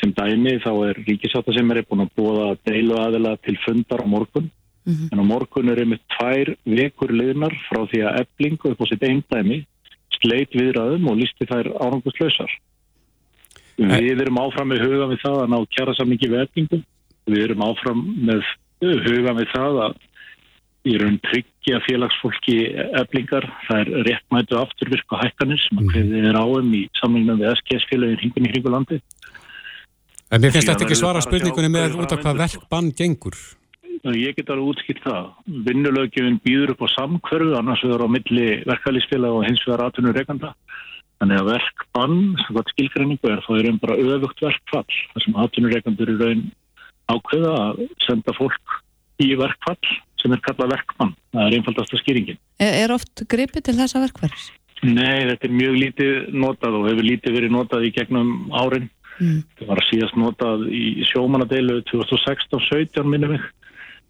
Sem 0.00 0.14
dæmi 0.16 0.56
þá 0.64 0.72
er 0.88 0.98
ríkisáta 1.06 1.54
sem 1.54 1.70
er 1.70 1.84
búin 1.86 2.06
að 2.06 2.14
búa 2.18 2.48
deilu 2.66 2.96
aðila 2.98 3.36
til 3.44 3.54
fundar 3.62 4.02
á 4.02 4.06
morgun. 4.10 4.50
Mm 4.88 4.94
-hmm. 4.94 5.08
en 5.12 5.22
á 5.22 5.24
morgun 5.28 5.68
er 5.68 5.78
einmitt 5.84 6.02
tvær 6.18 6.56
vekur 6.64 7.12
liðnar 7.12 7.54
frá 7.68 7.86
því 7.86 8.00
að 8.00 8.24
eblingu 8.24 8.72
upp 8.72 8.80
á 8.80 8.86
sitt 8.88 9.02
einn 9.04 9.22
dæmi 9.30 9.66
sleit 10.18 10.50
viðraðum 10.50 11.06
og 11.10 11.20
listi 11.20 11.44
þær 11.46 11.68
áranguslausar 11.84 12.50
Við 13.80 14.22
erum 14.26 14.40
áfram 14.42 14.68
með 14.72 14.84
huga 14.84 15.10
við 15.10 15.22
það 15.24 15.36
að 15.40 15.52
ná 15.54 15.58
kjara 15.76 15.96
samingi 15.96 16.28
við 16.28 16.42
eblingu 16.44 16.80
við 17.30 17.44
erum 17.46 17.64
áfram 17.64 18.00
með 18.28 18.46
huga 18.80 19.34
við 19.38 19.52
það 19.54 19.82
að 19.86 19.98
í 20.88 20.96
raun 20.96 21.18
tryggja 21.26 21.80
félagsfólki 21.84 22.56
eflingar, 22.96 23.44
það 23.66 23.80
er 23.82 24.04
réttmætu 24.08 24.56
afturvirk 24.56 25.12
og 25.12 25.20
hækkanir 25.20 25.60
sem 25.60 25.80
að 25.82 25.90
hverðið 25.92 26.28
er 26.30 26.38
áum 26.40 26.70
í 26.76 26.82
samlingum 26.96 27.40
við 27.42 27.52
SKS-félagin 27.58 28.20
hringun 28.22 28.48
í 28.48 28.52
hringu 28.54 28.72
landi. 28.72 29.00
En 30.30 30.40
mér 30.40 30.54
finnst 30.54 30.70
þetta 30.70 30.86
ekki 30.86 30.96
svara 30.96 31.20
spurningunni 31.24 31.72
með 31.74 31.98
út 32.00 32.14
af 32.14 32.22
hvað 32.22 32.40
verkbann 32.46 32.92
gengur? 32.96 33.36
Ég 34.16 34.32
get 34.38 34.48
alveg 34.48 34.70
útskilt 34.72 35.02
það. 35.04 35.26
Vinnulögjöfinn 35.66 36.40
býður 36.40 36.72
upp 36.72 36.86
á 36.86 36.94
samkverfu, 36.94 37.52
annars 37.58 37.82
vegar 37.84 38.06
á 38.06 38.08
milli 38.08 38.46
verkefælisfélag 38.64 39.36
og 39.36 39.44
hins 39.44 39.64
vegar 39.66 39.84
aðtunur 39.84 40.16
rekanda. 40.16 40.54
Þannig 41.20 41.36
að 41.36 41.48
verkbann, 41.50 42.20
hvað 42.46 42.70
skilgræningu 42.72 43.28
er, 43.28 43.42
þá 43.44 43.50
er 43.58 43.66
einn 43.68 43.80
bara 43.82 43.96
öfugt 44.00 44.38
verkfall. 44.40 45.00
Það 45.12 45.24
sem 45.26 45.34
aðtunur 45.42 45.74
rekandur 45.76 46.12
er 46.14 46.22
raun 46.22 46.46
ákveða 47.10 47.50
að 47.64 47.82
senda 48.06 48.34
fólk 48.38 48.78
í 49.20 49.34
verkfall 49.36 49.90
sem 50.20 50.32
er 50.32 50.40
kallað 50.46 50.72
verkmann. 50.76 51.12
Það 51.34 51.44
er 51.44 51.56
einfaldast 51.58 51.92
að 51.92 52.02
skýringin. 52.02 52.40
Er, 52.60 52.72
er 52.86 52.94
oft 52.94 53.24
gripið 53.28 53.66
til 53.68 53.76
þessa 53.76 54.02
verkverðis? 54.06 54.48
Nei, 54.80 55.28
þetta 55.28 55.48
er 55.48 55.56
mjög 55.58 55.76
lítið 55.76 56.14
notað 56.40 56.78
og 56.78 56.88
hefur 56.88 57.04
lítið 57.04 57.36
verið 57.36 57.52
notað 57.52 57.84
í 57.84 57.92
gegnum 57.96 58.32
árin. 58.56 58.88
Mm. 59.20 59.42
Það 59.58 59.72
var 59.74 59.82
síðast 59.90 60.16
notað 60.16 60.62
í 60.72 60.84
sjómanadeilu 61.10 61.82
2016-17 61.90 63.10
minnum 63.12 63.36
mig. 63.36 63.44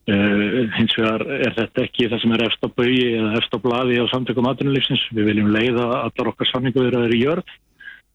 Uh, 0.09 0.71
hins 0.75 0.95
vegar 0.97 1.23
er 1.37 1.53
þetta 1.55 1.83
ekki 1.85 2.09
það 2.11 2.23
sem 2.23 2.33
er 2.35 2.45
eftir 2.47 2.71
á 2.73 2.77
bögi 2.81 3.03
eða 3.15 3.35
eftir 3.39 3.61
á 3.61 3.65
bladi 3.67 3.99
á 4.01 4.05
samtökum 4.11 4.49
aðrunulífsins. 4.51 5.03
Við 5.15 5.29
viljum 5.29 5.51
leiða 5.55 5.89
allar 6.07 6.33
okkar 6.33 6.49
samningu 6.51 6.81
þegar 6.81 6.97
það 6.99 7.09
er 7.11 7.17
í 7.19 7.21
jörð 7.25 7.53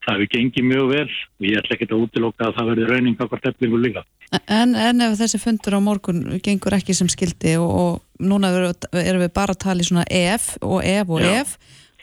það 0.06 0.20
hefur 0.20 0.30
gengið 0.32 0.66
mjög 0.70 0.90
vel 0.92 1.08
og 1.08 1.46
ég 1.46 1.58
ætla 1.60 1.76
ekki 1.76 1.88
að 1.88 2.04
útiloka 2.04 2.46
að 2.46 2.54
það 2.56 2.68
verði 2.70 2.86
rauning 2.90 3.16
af 3.20 3.32
hvert 3.32 3.48
eflingu 3.50 3.80
líka. 3.82 4.04
En, 4.46 4.74
en 4.78 5.02
ef 5.06 5.16
þessi 5.18 5.40
fundur 5.42 5.78
á 5.78 5.80
morgun 5.82 6.22
gengur 6.44 6.76
ekki 6.76 6.94
sem 6.96 7.10
skildi 7.10 7.56
og, 7.62 7.70
og 7.82 8.22
núna 8.22 8.52
erum 8.54 9.24
við 9.24 9.34
bara 9.34 9.56
að 9.56 9.62
tala 9.66 9.82
í 9.82 9.88
svona 9.88 10.06
ef 10.06 10.54
og 10.62 10.78
ef 10.86 11.10
og 11.10 11.22
Já. 11.26 11.42
ef 11.42 11.56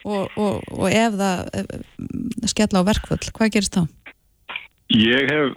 og, 0.04 0.36
og, 0.36 0.64
og 0.76 0.88
ef 0.92 1.18
það 1.20 1.44
ef, 1.62 1.74
skella 2.52 2.84
á 2.84 2.88
verkvöld, 2.92 3.30
hvað 3.36 3.54
gerist 3.56 3.80
þá? 3.80 3.84
Ég 4.94 5.32
hef, 5.32 5.54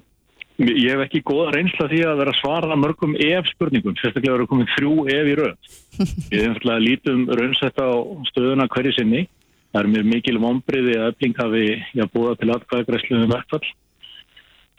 ég 0.58 0.90
hef 0.92 1.04
ekki 1.06 1.24
góða 1.26 1.54
reynsla 1.54 1.88
því 1.90 2.02
að 2.08 2.20
vera 2.22 2.32
að 2.34 2.40
svara 2.40 2.76
mörgum 2.80 3.16
ef 3.20 3.48
spurningum, 3.52 3.96
sérstaklega 4.00 4.36
verður 4.36 4.52
komið 4.52 4.74
þrjú 4.76 4.94
ef 5.12 5.32
í 5.32 5.34
rauð. 5.40 5.72
Ég 6.32 6.42
hef 6.42 6.50
umfæðilega 6.50 6.84
lítum 6.84 7.26
raunsetta 7.40 7.88
á 7.88 7.96
stöðuna 8.30 8.68
hverju 8.72 8.94
sinni 8.96 9.26
Það 9.76 9.82
er 9.84 9.90
mjög 9.92 10.06
mikil 10.08 10.38
vonbriði 10.40 10.94
að 10.96 11.10
öfling 11.10 11.34
hafi 11.36 11.64
já, 11.92 12.06
búið 12.08 12.38
til 12.40 12.54
atkvæðagræsluðum 12.54 13.34
verkfall. 13.34 13.66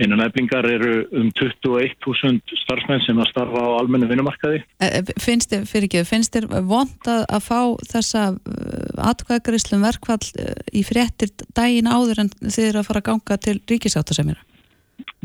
Einan 0.01 0.23
öflingar 0.25 0.65
eru 0.69 0.95
um 1.17 1.29
21.000 1.37 2.57
starfsmenn 2.63 3.03
sem 3.05 3.21
að 3.21 3.29
starfa 3.29 3.61
á 3.61 3.77
almennu 3.77 4.09
vinnumarkaði. 4.09 4.63
Eh, 4.81 4.97
eh, 4.99 5.13
finnst 5.21 5.53
þér, 5.53 5.67
fyrir 5.69 5.85
ekki, 5.85 6.03
finnst 6.09 6.33
þér 6.33 6.49
vond 6.65 7.09
að, 7.13 7.23
að 7.29 7.45
fá 7.45 7.61
þessa 7.93 8.25
eh, 8.33 9.07
atkvæðagræsluðum 9.11 9.85
verkfall 9.85 10.49
í 10.73 10.85
fréttir 10.85 11.33
daginn 11.57 11.89
áður 11.89 12.25
en 12.25 12.33
þið 12.41 12.69
eru 12.71 12.81
að 12.81 12.89
fara 12.89 13.03
að 13.03 13.09
ganga 13.11 13.41
til 13.45 13.57
ríkisáttasemjara? 13.69 14.45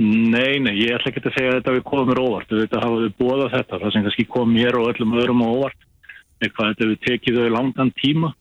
Nei, 0.03 0.59
nei, 0.61 0.75
ég 0.81 0.97
ætla 0.97 1.13
ekki 1.13 1.23
að 1.25 1.35
segja 1.37 1.51
að 1.53 1.59
þetta 1.61 1.75
við 1.77 1.85
komum 1.89 2.09
mér 2.11 2.21
óvart. 2.23 2.53
Þetta 2.53 2.85
við 2.93 3.17
búið 3.19 3.43
á 3.45 3.55
þetta. 3.57 3.81
Það 3.83 3.93
sem 3.95 4.07
kannski 4.07 4.29
kom 4.29 4.53
mér 4.53 4.79
og 4.81 4.89
öllum 4.93 5.17
öðrum 5.21 5.45
óvart. 5.47 5.89
Eitthvað 6.43 6.73
þetta 6.73 6.89
við 6.91 7.03
tekið 7.07 7.39
þau 7.39 7.53
langan 7.57 7.93
tíma 8.01 8.33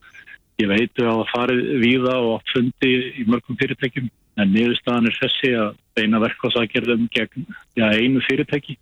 Ég 0.62 0.70
veitu 0.70 1.06
að 1.10 1.24
farið 1.32 1.62
víða 1.82 2.18
og 2.22 2.44
fundi 2.52 2.92
í 3.18 3.26
mörgum 3.30 3.58
fyrirtækjum 3.58 4.10
en 4.42 4.52
niðurstaðan 4.54 5.10
er 5.10 5.18
þessi 5.18 5.54
að 5.58 5.72
beina 5.98 6.20
verkváðsagerðum 6.22 7.08
gegn 7.16 7.48
já, 7.80 7.88
einu 7.90 8.22
fyrirtæki 8.28 8.78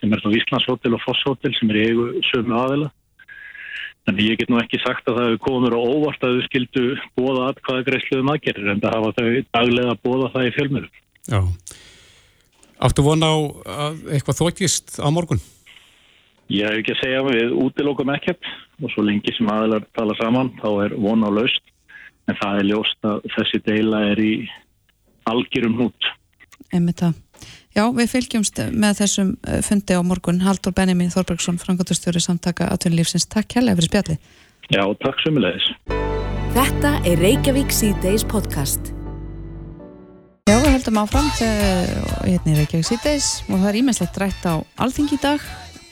sem 0.00 0.14
er 0.14 0.22
þá 0.22 0.30
Íslandshótel 0.38 0.94
og 0.96 1.02
Fosshótel 1.04 1.52
sem 1.58 1.72
er 1.72 1.80
í 1.80 1.84
eigu 1.90 2.06
sömu 2.30 2.56
aðila. 2.56 2.88
Þannig 4.08 4.30
ég 4.30 4.40
get 4.40 4.52
nú 4.52 4.60
ekki 4.62 4.80
sagt 4.80 5.10
að 5.10 5.18
það 5.18 5.28
hefur 5.28 5.42
komið 5.44 5.76
á 5.76 5.80
óvart 5.82 6.24
að 6.24 6.38
þau 6.38 6.46
skildu 6.48 6.86
bóða 7.18 7.50
aðkvæða 7.50 7.86
greiðsluðum 7.90 8.32
aðgerðir 8.34 8.72
en 8.72 8.82
það 8.86 8.96
hafa 8.96 9.12
þau 9.18 9.28
daglega 9.58 9.98
bóða 10.00 10.32
það 10.36 10.48
í 10.48 10.54
fjölmjörgum. 10.56 11.04
Áttu 12.80 13.04
vona 13.04 13.28
á 13.28 13.36
eitthvað 14.08 14.40
þókist 14.40 15.00
á 15.04 15.08
morgun? 15.12 15.40
Ég 16.50 16.66
hef 16.66 16.80
ekki 16.80 16.94
að 16.96 17.02
segja 17.02 17.24
við 17.28 17.52
útilókum 17.62 18.10
ekkert 18.14 18.46
og 18.80 18.90
svo 18.94 19.04
lengi 19.06 19.34
sem 19.36 19.50
aðlar 19.52 19.84
tala 19.94 20.16
saman 20.18 20.50
þá 20.58 20.70
er 20.86 20.96
von 20.98 21.22
á 21.22 21.30
laust 21.30 21.62
en 22.30 22.38
það 22.40 22.60
er 22.62 22.68
ljóst 22.70 23.06
að 23.06 23.28
þessi 23.36 23.60
deila 23.66 24.02
er 24.10 24.22
í 24.24 24.34
algjörum 25.30 25.76
hút. 25.82 26.10
Einmitt 26.72 27.02
það. 27.02 27.18
Já, 27.76 27.84
við 27.94 28.10
fylgjumst 28.10 28.60
með 28.74 29.02
þessum 29.04 29.34
eh, 29.46 29.60
fundi 29.62 29.94
á 29.94 30.02
morgun. 30.02 30.42
Haldur 30.42 30.74
Benjamin 30.74 31.12
Þorbergsson, 31.12 31.60
frangatustjóri 31.62 32.22
samtaka 32.22 32.66
Atvinnulífsins. 32.74 33.28
Takk 33.30 33.58
hérlega 33.58 33.78
fyrir 33.78 33.90
spjalli. 33.92 34.16
Já, 34.70 34.82
takk 35.04 35.22
sömulegis. 35.22 35.70
Þetta 36.56 36.96
er 37.06 37.22
Reykjavík 37.22 37.70
C-Days 37.74 38.26
podcast. 38.26 38.94
Já, 40.50 40.56
við 40.58 40.72
höldum 40.74 40.96
áfram 40.98 41.26
þegar 41.38 41.98
hérna 42.24 42.50
er 42.50 42.56
Reykjavík 42.58 42.86
C-Days 42.88 43.26
og 43.44 43.60
það 43.60 43.66
er 43.68 43.76
ímestlegt 43.78 44.16
rætt 44.18 44.46
á 44.50 44.54
alþingi 44.82 45.14
í 45.14 45.20
dag 45.22 45.44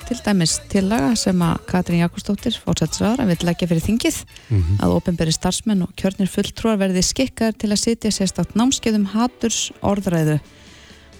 til 0.08 0.16
dæmis 0.26 0.56
tillaga 0.72 1.12
sem 1.20 1.44
að 1.46 1.60
Katrín 1.68 2.00
Jakobsdóttir 2.02 2.56
fórsætsraðar 2.64 3.22
að 3.22 3.30
vil 3.30 3.46
leggja 3.46 3.68
fyrir 3.70 3.84
þingið 3.84 4.18
mm 4.24 4.56
-hmm. 4.58 4.80
að 4.82 4.94
ofinberi 4.96 5.34
starfsmenn 5.36 5.84
og 5.86 5.92
kjörnir 5.94 6.26
fulltrúar 6.32 6.80
verði 6.82 7.04
skikkar 7.06 7.54
til 7.54 7.70
að 7.70 7.82
sitja 7.84 8.10
sérstátt 8.10 8.58
námskeiðum 8.58 9.06
haturs 9.14 9.70
orðræðu 9.78 10.40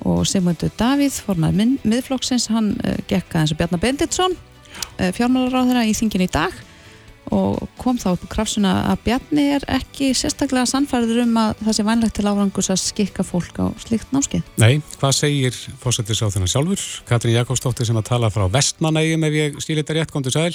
og 0.03 0.27
Sigmundur 0.27 0.75
Davíð, 0.75 1.23
formar 1.23 1.55
miðflokksins, 1.55 2.49
hann 2.51 2.75
uh, 2.83 2.99
gekka 3.07 3.39
eins 3.39 3.53
og 3.55 3.59
Bjarnar 3.59 3.79
Benditsson 3.79 4.35
uh, 4.35 5.13
fjármálaráðara 5.15 5.87
í 5.87 5.95
þingin 5.95 6.27
í 6.27 6.33
dag 6.33 6.51
og 7.35 7.69
kom 7.81 7.99
þá 8.01 8.13
upp 8.15 8.25
á 8.25 8.33
krafsuna 8.33 8.73
að 8.93 9.05
Bjarni 9.07 9.45
er 9.57 9.67
ekki 9.79 10.11
sérstaklega 10.17 10.69
sannfærður 10.71 11.23
um 11.25 11.37
að 11.43 11.63
það 11.65 11.77
sé 11.79 11.87
vænlegt 11.89 12.17
til 12.19 12.27
árangus 12.29 12.71
að 12.73 12.81
skikka 12.83 13.27
fólk 13.27 13.61
á 13.61 13.67
slikt 13.85 14.15
námskeið. 14.15 14.49
Nei, 14.63 14.81
hvað 15.01 15.15
segir 15.19 15.61
fósættis 15.83 16.25
á 16.25 16.33
þennan 16.33 16.53
sjálfur? 16.55 16.89
Katrín 17.09 17.39
Jakobsdóttir 17.39 17.89
sem 17.89 18.01
að 18.01 18.11
tala 18.11 18.33
frá 18.33 18.49
Vestmanægum 18.53 19.29
ef 19.29 19.39
ég 19.39 19.63
stíl 19.65 19.79
þetta 19.81 19.99
rétt, 19.99 20.15
kom 20.15 20.27
til 20.27 20.35
sæl? 20.35 20.53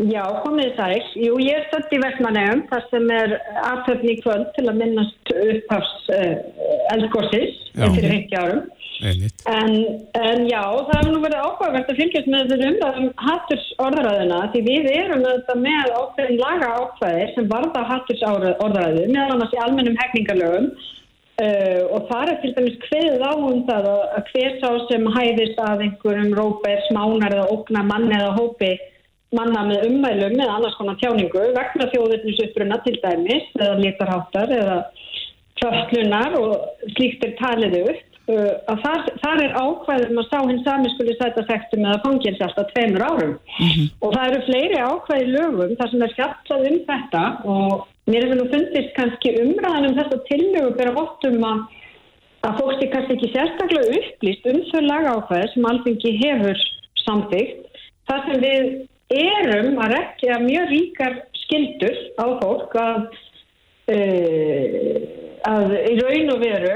Já, 0.00 0.22
komið 0.40 0.70
sæl. 0.78 1.00
Jú, 1.20 1.36
ég 1.44 1.58
er 1.58 1.66
stödd 1.68 1.90
í 1.92 1.98
Vestmanægum 2.00 2.62
þar 2.70 2.86
sem 2.88 3.10
er 3.12 3.34
aðtöfni 3.60 4.14
kvöld 4.22 4.46
til 4.56 4.64
að 4.70 4.78
minnast 4.80 5.32
upphafs 5.36 6.06
uh, 6.16 6.30
eldgóðsins 6.94 7.58
eftir 7.76 8.08
50 8.08 8.40
árum 8.40 8.62
En, 9.02 9.72
en 10.14 10.44
já, 10.46 10.62
það 10.62 10.92
hefur 10.94 11.08
nú 11.10 11.20
verið 11.24 11.40
áhugavert 11.42 11.88
að 11.90 11.98
fylgjast 11.98 12.28
með 12.30 12.52
þessu 12.52 12.68
umræðum 12.70 13.08
hatturs 13.18 13.64
orðræðuna 13.82 14.40
því 14.52 14.62
við 14.68 14.88
erum 14.92 15.24
með 15.64 15.94
ákveðin 15.96 16.38
laga 16.38 16.68
ákveðir 16.78 17.32
sem 17.34 17.48
varða 17.50 17.82
hatturs 17.88 18.22
orðræðu 18.30 19.08
meðal 19.08 19.34
annars 19.34 19.56
í 19.56 19.60
almennum 19.64 19.98
hefningalögum 19.98 20.68
uh, 20.70 21.82
og 21.96 22.06
það 22.12 22.30
er 22.30 22.38
til 22.44 22.52
dæmis 22.58 22.78
hverð 22.84 23.26
á 23.26 23.32
um 23.34 23.64
það 23.72 23.90
að 23.90 24.30
hver 24.30 24.56
sá 24.62 24.70
sem 24.92 25.10
hæðist 25.18 25.60
að 25.66 25.84
einhverjum 25.88 26.38
róper, 26.38 26.86
smánar 26.86 27.36
eða 27.40 27.50
okna 27.56 27.84
manni 27.90 28.14
eða 28.20 28.36
hópi 28.38 28.72
manna 29.34 29.66
með 29.66 29.88
ummælum 29.88 30.38
eða 30.38 30.60
annars 30.60 30.78
konar 30.78 31.00
tjáningu 31.02 31.42
vegna 31.58 31.90
þjóðurnisuppruna 31.90 32.78
til 32.86 32.98
dæmis 33.02 33.50
eða 33.58 33.80
lítarháttar 33.80 34.56
eða 34.60 34.80
förslunar 35.58 36.38
og 36.38 36.90
slíkt 36.94 37.26
er 37.26 37.36
talið 37.40 37.78
upp 37.82 38.11
að 38.72 38.82
þar, 38.84 39.06
þar 39.22 39.42
er 39.44 39.54
ákvæðum 39.58 40.20
að 40.22 40.28
sá 40.30 40.38
hinn 40.48 40.62
sami 40.66 40.90
skuli 40.92 41.14
sæta 41.18 41.44
sektum 41.48 41.86
eða 41.86 42.02
fangils 42.04 42.42
alltaf 42.46 42.70
tveimur 42.72 43.04
árum 43.06 43.34
mm 43.36 43.68
-hmm. 43.68 43.86
og 44.00 44.14
það 44.14 44.28
eru 44.28 44.40
fleiri 44.48 44.78
ákvæði 44.88 45.26
lögum 45.36 45.76
þar 45.78 45.90
sem 45.90 46.02
er 46.02 46.14
skjáttað 46.14 46.66
um 46.70 46.78
þetta 46.90 47.24
og 47.54 47.86
mér 48.10 48.28
það 48.28 48.38
nú 48.40 48.46
fundist 48.54 48.94
kannski 48.98 49.34
umræðan 49.42 49.88
um 49.88 49.98
þetta 50.00 50.18
tillögu 50.30 50.70
fyrir 50.78 50.96
vottum 50.98 51.44
að, 51.50 51.58
að 52.46 52.56
fólk 52.60 52.74
sé 52.78 52.86
kannski 52.94 53.16
ekki 53.16 53.32
sérstaklega 53.34 53.98
upplýst 53.98 54.48
um 54.52 54.62
þau 54.70 54.80
lagáfæði 54.86 55.50
sem 55.52 55.68
alþengi 55.70 56.14
hefur 56.24 56.64
samþygt. 57.04 57.82
Það 58.08 58.20
sem 58.26 58.40
við 58.46 58.64
erum 59.22 59.78
að 59.82 59.92
rekja 59.96 60.38
mjög 60.42 60.70
ríkar 60.72 61.18
skildur 61.44 61.96
á 62.18 62.26
fólk 62.42 62.76
að 62.80 63.00
uh, 63.92 65.21
að 65.48 65.74
í 65.76 65.92
raun 65.98 66.32
og 66.34 66.40
veru 66.42 66.72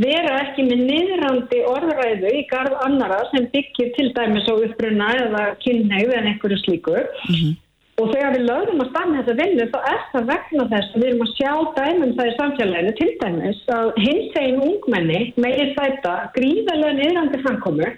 vera 0.00 0.34
ekki 0.42 0.66
með 0.68 0.82
niðrandi 0.88 1.62
orðræðu 1.68 2.34
í 2.38 2.42
garð 2.50 2.76
annara 2.86 3.22
sem 3.32 3.48
byggir 3.52 3.94
til 3.96 4.10
dæmis 4.16 4.48
á 4.48 4.54
uppruna 4.56 5.08
eða 5.24 5.46
kynneið 5.64 6.12
en 6.16 6.28
einhverju 6.32 6.58
slíku 6.62 6.94
mm 6.96 7.34
-hmm. 7.34 7.56
og 8.02 8.12
þegar 8.14 8.36
við 8.36 8.46
lögum 8.50 8.84
að 8.84 8.90
stanna 8.90 9.22
þessa 9.22 9.38
vinnu 9.40 9.66
þá 9.72 9.80
er 9.92 10.00
það 10.12 10.30
vegna 10.32 10.68
þess 10.72 10.94
að 10.94 11.00
við 11.00 11.08
erum 11.08 11.26
að 11.26 11.34
sjá 11.38 11.52
dæmum 11.78 12.14
það 12.18 12.30
í 12.30 12.36
samfélaginu 12.40 12.92
til 13.00 13.10
dæmis 13.22 13.60
að 13.78 13.86
hins 14.04 14.38
egin 14.42 14.62
ungmenni 14.68 15.20
meiri 15.36 15.66
þætta 15.78 16.14
gríðarlega 16.36 16.98
niðrandi 17.00 17.42
framkomu 17.42 17.90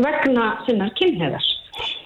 vegna 0.00 0.44
sinnar 0.66 0.92
kynneðars 1.00 1.48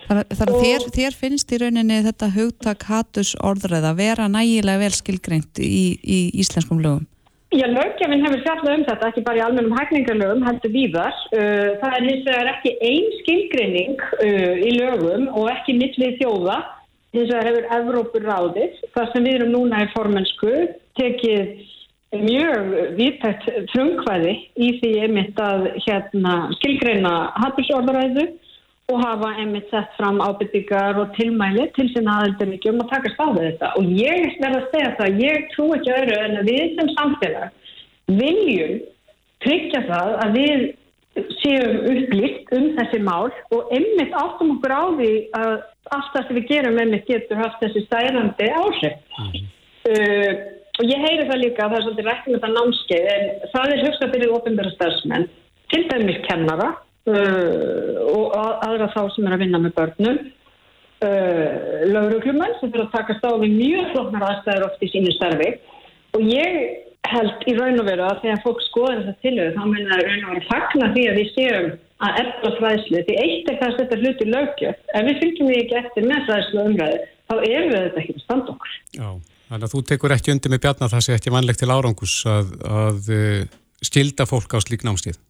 Þannig 0.05 0.37
að 0.45 0.61
þér, 0.61 0.83
þér 0.93 1.15
finnst 1.17 1.53
í 1.53 1.59
rauninni 1.59 2.03
þetta 2.05 2.29
hugtak 2.35 2.83
hatus 2.85 3.33
orðræð 3.41 3.87
að 3.89 3.97
vera 3.97 4.29
nægilega 4.29 4.79
vel 4.79 4.93
skilgreint 4.93 5.59
í, 5.59 5.97
í 6.05 6.19
íslenskum 6.43 6.83
lögum? 6.85 7.07
Já, 7.55 7.69
lögjafinn 7.71 8.25
hefur 8.25 8.41
fjallað 8.43 8.73
um 8.75 8.85
þetta, 8.89 9.09
ekki 9.13 9.23
bara 9.23 9.39
í 9.39 9.43
almennum 9.45 9.75
hækningarlögum, 9.79 10.41
heldur 10.43 10.73
víðar. 10.75 11.19
Uh, 11.31 11.77
það 11.79 11.93
er 11.99 12.07
hins 12.09 12.25
vegar 12.27 12.49
ekki 12.51 12.73
einn 12.89 13.13
skilgrinning 13.21 14.01
uh, 14.17 14.57
í 14.59 14.73
lögum 14.75 15.29
og 15.31 15.47
ekki 15.53 15.77
mittlið 15.79 16.17
þjóða. 16.19 16.57
Hins 17.15 17.31
vegar 17.31 17.47
hefur 17.53 17.69
Evrópur 17.77 18.27
ráðið. 18.27 18.81
Það 18.97 19.13
sem 19.13 19.29
við 19.29 19.39
erum 19.39 19.55
núna 19.55 19.85
í 19.85 19.93
formensku 19.93 20.55
tekið 20.99 21.55
mjög 22.25 22.75
viðtækt 22.99 23.47
frumkvæði 23.71 24.35
í 24.59 24.73
því 24.81 24.91
einmitt 25.07 25.39
að 25.43 25.69
hérna, 25.87 26.35
skilgreina 26.59 27.15
hattusorðaræðu 27.39 28.27
og 28.93 29.01
hafa 29.01 29.31
einmitt 29.41 29.71
sett 29.73 29.93
fram 29.97 30.21
ábyrtingar 30.21 30.99
og 31.01 31.13
tilmæli 31.17 31.71
til 31.77 31.89
sinna 31.95 32.19
aðeldaríkjum 32.21 32.83
og 32.85 32.91
takast 32.93 33.21
á 33.21 33.29
þetta 33.33 33.71
og 33.81 33.93
ég 33.97 34.35
verða 34.43 34.61
að 34.61 34.71
segja 34.75 34.91
það, 34.99 35.21
ég 35.25 35.47
trú 35.55 35.69
ekki 35.77 35.95
öðru 35.99 36.19
en 36.21 36.41
að 36.41 36.51
við 36.51 36.75
sem 36.79 36.91
samfélag 36.99 37.71
viljum 38.21 38.83
tryggja 39.45 39.85
það 39.89 40.11
að 40.25 40.37
við 40.39 40.65
séum 41.41 41.77
upplýtt 41.95 42.53
um 42.57 42.67
þessi 42.77 43.01
mál 43.07 43.31
og 43.55 43.73
einmitt 43.73 44.17
áttum 44.19 44.57
okkur 44.57 44.75
á 44.75 44.85
því 44.99 45.13
að 45.39 45.53
allt 45.95 46.13
það 46.15 46.27
sem 46.27 46.39
við 46.39 46.49
gerum 46.51 46.81
einmitt 46.83 47.09
getur 47.09 47.41
haft 47.41 47.63
þessi 47.63 47.85
stærandi 47.87 48.51
áhrif 48.51 49.19
mm. 49.21 49.49
uh, 49.95 50.33
og 50.75 50.91
ég 50.91 51.05
heyri 51.07 51.29
það 51.29 51.43
líka 51.45 51.65
að 51.65 51.75
það 51.75 51.79
er 51.79 51.87
svolítið 51.87 52.09
rætt 52.11 52.29
með 52.29 52.43
það 52.45 52.57
námskeið 52.59 53.11
en 53.15 53.29
það 53.53 53.75
er 53.75 53.85
höfst 53.87 54.05
að 54.05 54.15
byrja 54.17 54.37
ofinbæra 54.39 54.75
stafsmenn 54.75 55.29
til 55.73 55.83
dæmis 55.93 56.21
kennara 56.27 56.71
og 57.11 58.33
aðra 58.65 58.89
þá 58.95 59.03
sem 59.15 59.29
er 59.29 59.37
að 59.37 59.45
vinna 59.45 59.61
með 59.61 59.77
börnum. 59.79 60.19
Uh, 61.05 61.85
lauruglumenn 61.91 62.55
sem 62.61 62.71
fyrir 62.71 62.87
að 62.87 62.95
taka 62.95 63.17
stáði 63.19 63.51
mjög 63.53 63.91
floknar 63.93 64.25
aðstæður 64.31 64.67
oft 64.71 64.85
í 64.85 64.91
sínu 64.93 65.13
starfi. 65.19 65.51
Og 66.17 66.23
ég 66.25 66.61
held 67.11 67.45
í 67.51 67.55
raun 67.59 67.81
og 67.83 67.89
veru 67.89 68.07
að 68.07 68.23
þegar 68.23 68.45
fólk 68.45 68.63
skoður 68.65 69.03
þessa 69.03 69.25
tilöðu 69.25 69.57
þá 69.57 69.65
meina 69.69 69.91
það 69.91 70.05
raun 70.07 70.23
og 70.23 70.31
veru 70.33 70.47
fagna 70.49 70.89
því 70.95 71.05
að 71.11 71.19
við 71.21 71.29
séum 71.35 71.69
að 72.05 72.21
efla 72.23 72.53
fræðslu. 72.61 73.03
Því 73.09 73.19
eitt 73.25 73.51
er 73.51 73.59
það 73.61 73.67
að 73.69 73.77
setja 73.81 74.01
hluti 74.01 74.31
lögjöf 74.31 74.81
ef 74.95 75.09
við 75.09 75.21
fylgjum 75.21 75.51
því 75.51 75.59
ekki 75.61 75.79
eftir 75.83 76.09
með 76.09 76.25
fræðslu 76.31 76.65
umræðu 76.65 77.03
þá 77.25 77.35
erum 77.37 77.71
við 77.75 77.79
þetta 77.85 78.03
ekki 78.05 78.17
að 78.17 78.25
standa 78.25 78.55
okkur. 78.55 78.73
Já, 78.97 79.09
þannig 79.51 79.69
að 79.69 79.75
þú 79.75 79.83
tekur 79.91 80.17
ekki 80.17 80.35
undir 80.35 80.55
með 80.55 80.65
bjarnar 80.65 80.95
það 80.95 81.05
sé 81.07 81.19
ekki 81.19 81.35
vanlegt 81.35 81.61
til 81.61 81.71
árangus 81.75 82.17
að, 82.29 82.57
að 82.81 83.13
uh, 83.19 83.45
skilda 83.85 84.29
fólk 84.29 84.57
á 84.57 84.59
slík 84.65 84.87
námstíð 84.87 85.21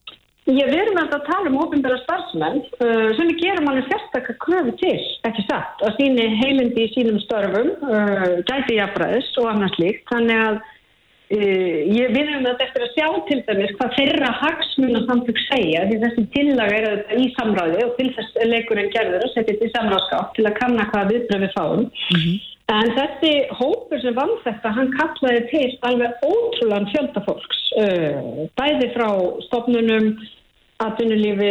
Ég 0.44 0.68
verðum 0.68 0.98
að 1.00 1.14
tala 1.24 1.48
um 1.48 1.56
ofinbæra 1.62 1.96
starfsmenn 2.02 2.58
uh, 2.60 3.10
sem 3.16 3.30
við 3.30 3.38
gerum 3.40 3.68
alveg 3.70 3.86
sérstaklega 3.88 4.42
kröfu 4.42 4.74
til, 4.82 4.98
ekki 5.24 5.44
satt, 5.46 5.80
að 5.86 5.96
síni 5.96 6.26
heilindi 6.42 6.84
í 6.84 6.90
sínum 6.92 7.16
störfum, 7.22 7.70
uh, 7.88 8.26
gæti 8.44 8.76
jafnræðis 8.76 9.30
og 9.40 9.48
annars 9.54 9.78
líkt. 9.80 10.04
Þannig 10.12 10.42
að 10.42 10.58
uh, 10.60 11.78
ég 11.96 12.12
verðum 12.12 12.50
að 12.50 12.64
eftir 12.66 12.84
að 12.84 12.92
sjá 12.92 13.08
til 13.30 13.40
dæmis 13.48 13.72
hvað 13.78 13.96
þeirra 13.96 14.32
hagsmun 14.42 15.00
og 15.00 15.08
samtök 15.08 15.40
segja 15.46 15.86
því 15.88 16.00
þessi 16.04 16.28
tillag 16.36 16.76
er 16.76 16.90
í 17.16 17.30
samráði 17.38 17.86
og 17.86 17.96
til 17.96 18.10
þess 18.18 18.40
leikurinn 18.52 18.92
gerður 18.92 19.24
að 19.24 19.32
setja 19.32 19.54
þetta 19.54 19.70
í 19.70 19.76
samráðskátt 19.78 20.36
til 20.36 20.44
að 20.50 20.58
kanna 20.60 20.90
hvað 20.92 21.14
viðbröð 21.14 21.46
við 21.46 21.56
fáum. 21.56 21.88
Mm 21.88 22.20
-hmm. 22.20 22.42
En 22.72 22.94
þessi 22.96 23.32
hópur 23.58 24.00
sem 24.00 24.14
vann 24.16 24.32
þetta, 24.44 24.70
hann 24.72 24.92
kallaði 24.96 25.42
til 25.50 25.66
alveg 25.84 26.22
ótrúlan 26.24 26.88
fjöldafólks, 26.94 27.60
uh, 27.82 28.46
bæði 28.56 28.88
frá 28.94 29.08
stopnunum, 29.50 30.14
atvinnulífi, 30.84 31.50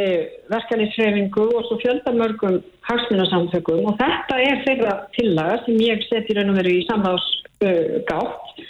verkanlýsfreyfingu 0.52 1.46
og 1.54 1.68
svo 1.68 1.78
fjöldamörgum 1.84 2.58
hagsmunasamtökum 2.90 3.86
og 3.88 3.96
þetta 4.02 4.40
er 4.44 4.64
þeirra 4.66 4.96
tillaga 5.16 5.62
sem 5.64 5.80
ég 5.86 6.04
seti 6.10 6.36
raun 6.36 6.52
og 6.52 6.58
veru 6.60 6.74
í 6.76 6.84
samháðsgátt 6.90 8.64
uh, 8.64 8.66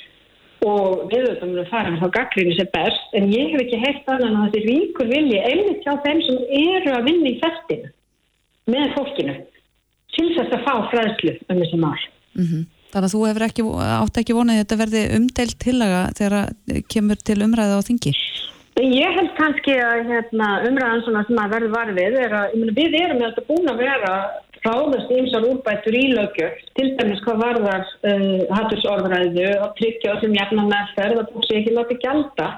og 0.64 1.08
við 1.12 1.26
auðvitað 1.26 1.50
munum 1.50 1.70
fara 1.72 1.92
með 1.92 2.04
þá 2.04 2.16
gaggrinni 2.18 2.58
sem 2.60 2.70
best 2.76 3.18
en 3.18 3.32
ég 3.34 3.52
hef 3.56 3.64
ekki 3.66 3.82
heilt 3.82 4.12
annan 4.14 4.38
að 4.44 4.54
þessi 4.54 4.68
ríkur 4.70 5.10
vilji 5.10 5.42
einmitt 5.42 5.88
hjá 5.88 5.96
þeim 6.06 6.22
sem 6.28 6.40
eru 6.60 6.94
að 6.94 7.08
vinna 7.10 7.32
í 7.32 7.40
festinu 7.42 7.94
með 8.72 8.94
fólkinu 8.98 9.38
til 10.14 10.30
þess 10.38 10.54
að 10.60 10.68
fá 10.68 10.74
fræðslu 10.94 11.34
um 11.50 11.64
þessi 11.64 11.82
mál. 11.82 12.04
Mm 12.34 12.46
-hmm. 12.46 12.64
Þannig 12.94 13.08
að 13.10 13.14
þú 13.14 13.22
hefur 13.28 13.44
ekki, 13.48 13.64
átt 13.98 14.18
ekki 14.22 14.38
vonið 14.38 14.54
að 14.56 14.62
þetta 14.62 14.82
verði 14.84 15.02
umdeilt 15.18 15.60
tillaga 15.60 16.02
þegar 16.18 16.34
kemur 16.94 17.18
til 17.26 17.40
umræða 17.42 17.78
á 17.82 17.88
þingi? 17.88 18.14
Ég 18.82 19.16
held 19.18 19.32
kannski 19.38 19.74
að 19.78 20.08
hérna, 20.10 20.48
umræðan 20.68 21.04
sem 21.06 21.40
að 21.42 21.54
verði 21.54 21.70
varfið 21.74 22.18
er 22.26 22.34
að 22.34 22.56
meni, 22.58 22.74
við 22.74 22.96
erum 23.02 23.22
alltaf 23.22 23.46
búin 23.50 23.70
að 23.70 23.82
vera 23.82 24.14
ráðast 24.64 25.12
ímsar 25.12 25.46
úrbættur 25.46 25.98
í 25.98 26.04
lögjöf 26.16 26.62
til 26.78 26.88
dæmis 26.98 27.22
hvað 27.26 27.42
varðar 27.44 27.84
uh, 27.84 28.42
hattursorðræðu 28.58 29.50
og 29.60 29.74
tryggja 29.78 30.16
sem 30.22 30.38
jafna 30.38 30.68
meðferð 30.70 31.22
að 31.22 31.34
búin 31.34 31.48
sér 31.48 31.60
ekki 31.60 31.76
láti 31.76 32.00
gælda 32.02 32.50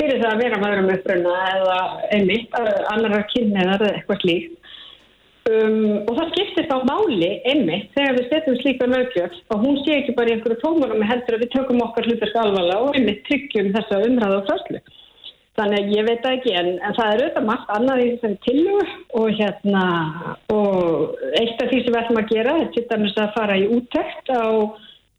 fyrir 0.00 0.22
það 0.22 0.32
að 0.32 0.42
vera 0.44 0.60
maður 0.62 0.82
um 0.82 0.92
uppruna 0.94 1.34
eða 1.52 1.78
einmitt, 2.16 2.56
annar 2.92 3.26
kynneðar 3.32 3.84
eða 3.86 4.00
eitthvað 4.00 4.22
slíkt 4.24 4.65
Um, 5.46 6.00
og 6.10 6.16
það 6.16 6.30
skiptir 6.32 6.64
þá 6.66 6.80
máli 6.88 7.26
emmi 7.46 7.76
þegar 7.94 8.16
við 8.16 8.24
setjum 8.32 8.56
slíka 8.58 8.86
lögjöf 8.90 9.34
og 9.54 9.60
hún 9.62 9.76
sé 9.84 10.00
ekki 10.00 10.14
bara 10.16 10.32
í 10.32 10.34
einhverju 10.34 10.56
tómarum 10.58 10.98
með 10.98 11.10
heldur 11.12 11.36
að 11.36 11.44
við 11.44 11.52
tökum 11.52 11.82
okkar 11.84 12.08
hlutarsk 12.08 12.38
alvarlega 12.40 12.80
og 12.82 12.98
emmi 12.98 13.14
tryggjum 13.28 13.68
þessa 13.76 14.00
umræðu 14.08 14.40
og 14.40 14.48
fjörslu. 14.48 14.80
Þannig 15.56 15.78
að 15.78 15.92
ég 15.94 16.08
veit 16.08 16.26
ekki 16.32 16.56
en, 16.58 16.72
en 16.82 16.96
það 16.98 17.12
er 17.12 17.22
auðvitað 17.22 17.46
margt 17.46 17.70
annað 17.76 18.02
í 18.02 18.08
þessari 18.10 18.40
tillugu 18.48 18.88
og 19.20 19.30
hérna 19.38 19.84
og 20.56 21.14
eitt 21.38 21.62
af 21.62 21.70
því 21.70 21.78
sem 21.78 21.94
við 21.94 22.00
ætlum 22.02 22.20
að 22.24 22.34
gera 22.34 22.58
er 22.64 22.68
til 22.74 22.86
dæmis 22.90 23.16
að 23.22 23.32
fara 23.38 23.60
í 23.62 23.70
úttækt 23.78 24.34
á 24.34 24.46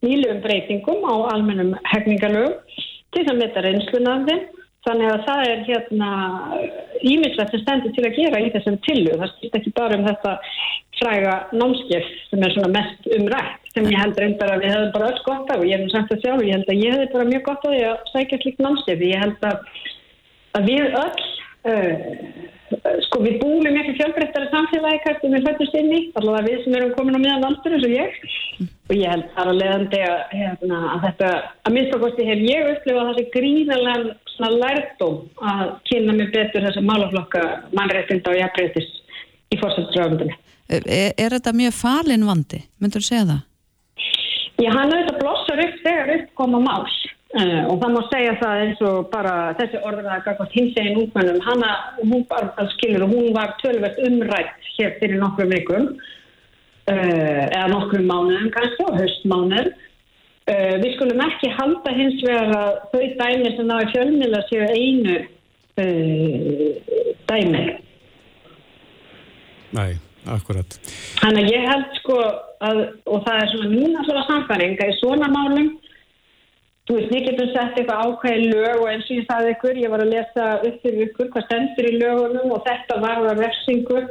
nýluðum 0.04 0.44
breytingum 0.44 1.08
á 1.08 1.16
almennum 1.38 1.74
hefningalögum 1.88 2.60
til 2.76 3.24
þess 3.24 3.32
að 3.32 3.42
metta 3.46 3.64
reynsluna 3.64 4.20
af 4.20 4.28
þeim 4.28 4.46
Þannig 4.88 5.10
að 5.12 5.24
það 5.28 5.42
er 5.52 5.64
hérna 5.68 6.10
ímislegt 7.04 7.54
sem 7.54 7.64
stendur 7.64 7.96
til 7.96 8.06
að 8.08 8.20
gera 8.22 8.40
í 8.40 8.52
þessum 8.54 8.78
tillu. 8.88 9.16
Það 9.20 9.32
stýst 9.34 9.58
ekki 9.60 9.74
bara 9.76 9.98
um 9.98 10.06
þetta 10.08 10.36
fræga 10.98 11.34
námskeið 11.54 12.12
sem 12.32 12.46
er 12.46 12.54
svona 12.56 12.74
mest 12.74 13.10
umrætt 13.18 13.72
sem 13.74 13.90
ég 13.92 14.00
held 14.02 14.22
reyndar 14.22 14.54
að 14.56 14.64
við 14.64 14.74
hefum 14.74 14.94
bara 14.96 15.10
öll 15.12 15.24
gott 15.28 15.52
af 15.54 15.60
og 15.62 15.68
ég 15.70 15.84
hef 15.84 15.92
sagt 15.94 16.14
það 16.14 16.24
sjálf 16.24 16.42
og 16.42 16.48
ég 16.48 16.56
held 16.56 16.72
að 16.74 16.84
ég 16.86 16.96
hef 16.96 17.12
bara 17.14 17.30
mjög 17.32 17.44
gott 17.50 17.68
af 17.68 17.74
því 17.76 17.82
að 17.92 18.12
sækja 18.14 18.40
slikt 18.44 18.64
námskeið. 18.64 19.04
Ég 19.12 19.26
held 19.26 19.50
að, 19.52 19.58
að 20.58 20.70
við 20.72 20.98
öll 21.04 21.26
uh, 21.74 22.00
sko 23.08 23.22
við 23.24 23.38
búum 23.42 23.68
í 23.68 23.74
miklu 23.76 23.96
fjölbreyttari 24.00 24.50
samfélagi 24.52 25.04
kannski 25.04 25.32
með 25.32 25.46
fættust 25.48 25.78
inn 25.80 25.92
í 25.94 26.02
allavega 26.20 26.48
við 26.48 26.64
sem 26.64 26.78
erum 26.80 26.96
komin 26.98 27.20
á 27.20 27.24
miðan 27.24 27.48
aldur 27.48 27.76
eins 27.76 27.86
og 27.88 27.94
ég 27.94 28.18
og 28.88 28.96
ég 28.96 29.12
held 29.12 29.28
þar 29.36 29.52
að 29.52 29.60
leiðandi 29.62 30.02
að, 30.08 30.18
hérna, 30.34 30.82
að 30.94 31.06
þetta, 31.06 31.30
að 31.68 31.76
minnstakosti 31.78 32.28
hef 32.28 32.44
ég 32.48 32.72
upplifað 32.74 33.12
þessi 33.12 33.28
gríðarlega 34.38 34.60
lærdóm 34.62 35.18
að 35.42 35.72
kynna 35.90 36.14
mig 36.14 36.32
betur 36.34 36.66
þessa 36.66 36.82
málaflokka 36.82 37.44
mannreitinda 37.74 38.32
og 38.32 38.40
jafnbreytis 38.40 38.90
í 39.52 39.60
fórsættisröfundinu 39.60 40.36
er, 40.70 41.14
er 41.18 41.30
þetta 41.32 41.54
mjög 41.54 41.74
falin 41.74 42.26
vandi? 42.28 42.64
Myndur 42.80 43.02
þú 43.02 43.08
segja 43.08 43.28
það? 43.28 43.44
Já, 44.58 44.72
hann 44.74 44.92
auðvitað 44.92 45.20
blossar 45.22 45.62
upp 45.64 45.78
þegar 45.84 46.16
upp 46.18 46.34
koma 46.36 46.64
mál 46.64 46.88
Uh, 47.36 47.68
og 47.68 47.82
það 47.82 47.90
má 47.92 47.98
segja 48.08 48.36
það 48.40 48.62
eins 48.64 48.82
og 48.88 49.10
bara 49.12 49.32
þessi 49.58 49.82
orðræða 49.84 50.22
gafast 50.24 50.54
hins 50.56 50.78
eginn 50.80 51.02
ungmennum 51.02 51.42
hana, 51.44 51.74
hún 52.00 52.22
bara 52.30 52.64
skilur 52.72 53.04
og 53.04 53.12
hún 53.12 53.34
var 53.36 53.52
tölvert 53.60 54.00
umrætt 54.08 54.70
hér 54.78 54.94
fyrir 55.02 55.20
nokkrum 55.20 55.52
vikum 55.52 55.90
uh, 55.92 56.94
eða 56.96 57.66
nokkrum 57.74 58.08
mánuðum 58.08 58.48
kannski 58.56 58.88
og 58.88 58.96
höstmánuð 59.02 59.68
uh, 60.52 60.74
við 60.84 60.94
skulum 60.96 61.24
ekki 61.28 61.54
halda 61.58 61.96
hins 61.98 62.22
vegar 62.26 62.54
að 62.58 62.78
þau 62.94 63.04
dæmi 63.22 63.56
sem 63.56 63.74
í 63.78 63.90
fjölmjöla 63.96 64.46
séu 64.50 64.70
einu 64.76 65.18
dæmi. 67.28 67.64
Nei, 69.78 69.92
akkurat 70.34 70.78
Þannig 71.20 71.44
að 71.44 71.52
ég 71.54 71.68
held 71.70 71.98
sko 72.00 72.16
að, 72.66 72.80
og 73.06 73.26
það 73.28 73.42
er 73.42 73.52
svona 73.52 73.70
mín 73.74 74.00
alltaf 74.00 74.30
samfæring 74.32 74.80
að 74.82 74.94
í 74.94 74.98
svona 75.02 75.30
málum 75.30 75.70
þú 76.88 76.96
veist, 76.96 77.12
við 77.12 77.26
getum 77.28 77.52
sett 77.52 77.78
eitthvað 77.78 78.04
ákveði 78.08 78.50
lög 78.54 78.82
og 78.82 78.90
eins 78.94 79.10
og 79.10 79.18
ég 79.18 79.28
sagði 79.28 79.54
ykkur, 79.54 79.80
ég 79.84 79.94
var 79.94 80.04
að 80.04 80.14
lesa 80.14 80.48
upp 80.70 80.78
fyrir 80.84 81.06
ykkur 81.10 81.32
hvað 81.34 81.48
stendur 81.48 81.90
í 81.90 81.96
lögunum 81.98 82.54
og 82.56 82.64
þetta 82.68 83.00
var 83.04 83.24
að 83.28 83.42
refsingu, 83.44 84.04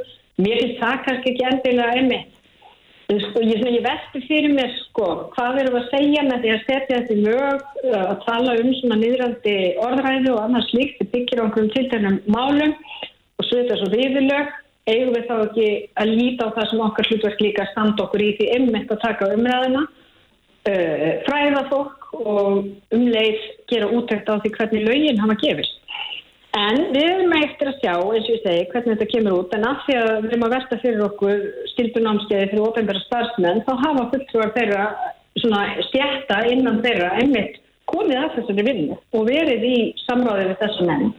mér 0.45 0.61
finnst 0.63 0.83
það 0.83 1.05
kannski 1.07 1.33
ekki 1.33 1.47
endilega 1.51 1.97
einmitt. 1.97 2.36
Sko, 3.07 3.39
ég, 3.39 3.61
ég 3.63 3.85
vesti 3.85 4.21
fyrir 4.27 4.51
mér 4.51 4.73
sko, 4.81 5.05
hvað 5.37 5.61
erum 5.61 5.77
við 5.77 5.83
að 5.85 5.91
segja 5.93 6.23
með 6.27 6.41
því 6.43 6.49
að 6.53 6.63
setja 6.65 6.97
þetta 6.97 7.15
í 7.15 7.21
lög 7.23 7.67
að 7.95 8.17
tala 8.25 8.55
um 8.59 8.73
svona 8.81 8.97
niðrandi 8.99 9.59
orðræðu 9.87 10.33
og 10.33 10.41
annars 10.43 10.73
líkt, 10.75 10.97
þetta 10.99 11.13
byggir 11.13 11.43
okkur 11.45 11.63
um 11.63 11.69
tiltænum 11.77 12.17
málum 12.35 12.73
og 12.75 13.47
svo 13.47 13.61
er 13.61 13.69
þetta 13.69 13.79
svo 13.79 13.91
viðlög 13.93 14.51
eigum 14.91 15.15
við 15.15 15.29
þá 15.29 15.37
ekki 15.37 15.69
að 16.03 16.13
líta 16.17 16.51
á 16.51 16.55
það 16.57 16.69
sem 16.73 16.83
okkar 16.89 17.09
hlutverk 17.11 17.47
líka 17.47 17.69
standa 17.71 18.07
okkur 18.09 18.27
í 18.27 18.33
því 18.41 18.51
einmitt 18.57 18.91
að 18.91 19.03
taka 19.07 19.31
umræðina 19.37 19.87
uh, 19.87 21.09
fræða 21.29 21.63
fólk 21.71 22.11
og 22.27 22.51
umleið 22.95 23.49
gera 23.71 23.91
útækt 23.95 24.31
á 24.31 24.35
því 24.43 24.55
hvernig 24.59 24.87
lögin 24.91 25.23
hafa 25.23 25.39
gefist 25.47 25.79
en 26.57 26.79
við 26.95 27.05
erum 27.05 27.35
eftir 27.37 27.71
að 27.71 27.79
sjá 27.83 27.93
eins 27.95 28.29
og 28.29 28.33
ég 28.33 28.43
segi 28.45 28.65
hvernig 28.73 28.97
þetta 28.97 29.11
kemur 29.13 29.37
út 29.41 29.55
en 29.57 29.69
af 29.69 29.85
því 29.85 29.99
að 30.01 30.11
við 30.15 30.31
erum 30.31 30.47
að 30.47 30.55
versta 30.57 30.81
fyrir 30.83 31.05
okkur 31.07 31.45
skildunámskeiði 31.75 32.51
fyrir 32.53 32.65
ofenbæra 32.65 33.05
starfsmenn 33.05 33.63
þá 33.67 33.73
hafa 33.85 34.09
fulltrúar 34.15 34.53
þeirra 34.57 34.85
svona 35.43 35.63
stjætta 35.91 36.43
innan 36.53 36.83
þeirra 36.85 37.13
einmitt 37.21 37.59
komið 37.91 38.23
af 38.23 38.37
þessari 38.39 38.67
vinnu 38.67 38.97
og 38.97 39.27
verið 39.29 39.67
í 39.69 39.79
samráði 40.07 40.49
við 40.51 40.63
þessu 40.63 40.87
menn 40.89 41.11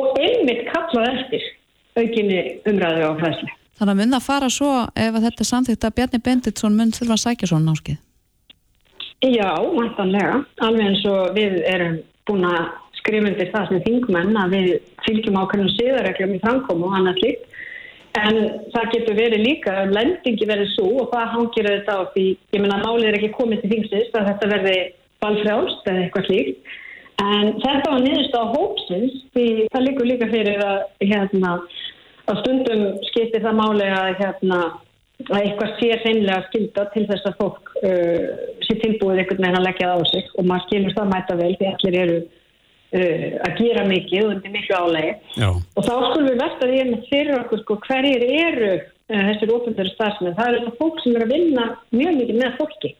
og 0.00 0.22
einmitt 0.22 0.64
kallað 0.70 1.10
eftir 1.12 1.50
aukinni 1.98 2.38
umræðu 2.68 3.10
á 3.10 3.12
fræðsli. 3.20 3.50
Þannig 3.78 3.92
að 3.92 4.00
mun 4.00 4.14
það 4.14 4.24
fara 4.26 4.48
svo 4.52 4.70
ef 5.04 5.18
þetta 5.26 5.48
samþýtt 5.48 5.86
að 5.88 5.94
Bjarni 5.98 6.20
Benditsson 6.24 6.76
mun 6.78 6.94
þurfa 6.96 7.16
að 7.16 7.22
sækja 7.24 7.50
svona 7.50 7.72
náskið? 7.72 7.98
Já, 9.22 9.50
mæntanlega. 9.76 10.38
Alveg 10.66 10.88
eins 10.88 11.04
og 11.10 11.36
við 11.36 11.58
erum 11.70 11.98
búin 12.26 12.46
að 12.48 12.62
skrifa 13.02 13.30
undir 13.30 13.52
það 13.52 13.68
sem 13.68 13.84
þingmenn 13.86 14.42
að 14.42 14.56
við 14.56 14.68
fylgjum 15.06 15.40
ákveðnum 15.42 15.72
síðarreglum 15.76 16.36
í 16.36 16.42
framkomu 16.46 16.88
og 16.88 16.98
annað 16.98 17.20
slikt. 17.22 17.48
En 18.20 18.38
það 18.74 18.90
getur 18.92 19.16
verið 19.16 19.40
líka, 19.40 19.74
lendingi 19.88 20.48
verið 20.48 20.74
svo 20.74 20.88
og 21.00 21.12
það 21.14 21.30
hangir 21.32 21.68
þetta 21.70 21.94
á 21.96 22.02
því, 22.12 22.24
ég 22.52 22.60
menna 22.60 22.82
málið 22.82 23.08
er 23.08 23.18
ekki 23.18 23.34
komið 23.38 23.62
til 23.62 23.70
þingsist 23.72 24.18
að 24.18 24.26
þetta 24.28 24.50
verði 24.50 24.78
balfrjálst 25.24 25.88
eða 25.88 26.02
eitthvað 26.02 26.28
slíkt 26.28 26.72
En 27.22 27.56
þetta 27.60 27.90
var 27.90 28.00
niðurst 28.02 28.34
á 28.34 28.42
hópsins 28.54 29.18
því 29.34 29.46
það 29.72 29.84
líkur 29.86 30.08
líka 30.08 30.28
fyrir 30.32 30.62
að, 30.64 30.78
hérna, 31.04 31.52
að 32.30 32.40
stundum 32.40 32.84
skiptir 33.10 33.44
það 33.44 33.58
málega 33.58 33.98
að, 34.00 34.14
hérna, 34.22 34.60
að 35.28 35.38
eitthvað 35.42 35.74
sé 35.78 35.90
reynlega 36.02 36.46
skilda 36.48 36.86
til 36.94 37.04
þess 37.10 37.28
að 37.30 37.38
fólk 37.42 37.74
uh, 37.82 38.30
sé 38.66 38.78
tilbúið 38.80 39.22
einhvern 39.22 39.44
veginn 39.44 39.60
að 39.60 39.66
leggja 39.68 39.90
það 39.90 40.02
á 40.02 40.04
sig 40.12 40.32
og 40.34 40.48
maður 40.48 40.66
skilur 40.66 40.96
það 40.98 41.12
mæta 41.12 41.38
vel 41.42 41.52
því 41.60 41.70
allir 41.72 41.98
eru 42.04 42.18
uh, 42.92 43.28
að 43.46 43.60
gera 43.60 43.84
mikið 43.88 44.24
og 44.24 44.32
undir 44.36 44.54
miklu 44.54 44.78
álegi. 44.78 45.12
Já. 45.36 45.48
Og 45.50 45.86
þá 45.86 45.92
skulum 45.92 46.28
við 46.30 46.42
versta 46.42 46.70
því 46.70 46.80
að 46.82 47.06
fyrir 47.10 47.38
okkur 47.38 47.62
sko, 47.62 47.78
hverjir 47.86 48.26
eru 48.30 48.72
uh, 48.78 49.22
þessir 49.28 49.54
ofendur 49.56 49.92
starfsmenn. 49.92 50.36
Það 50.40 50.58
eru 50.58 50.74
fólk 50.80 51.00
sem 51.04 51.16
eru 51.16 51.28
að 51.28 51.34
vinna 51.36 51.68
mjög 51.94 52.20
mikið 52.20 52.42
með 52.42 52.58
fólki 52.60 52.96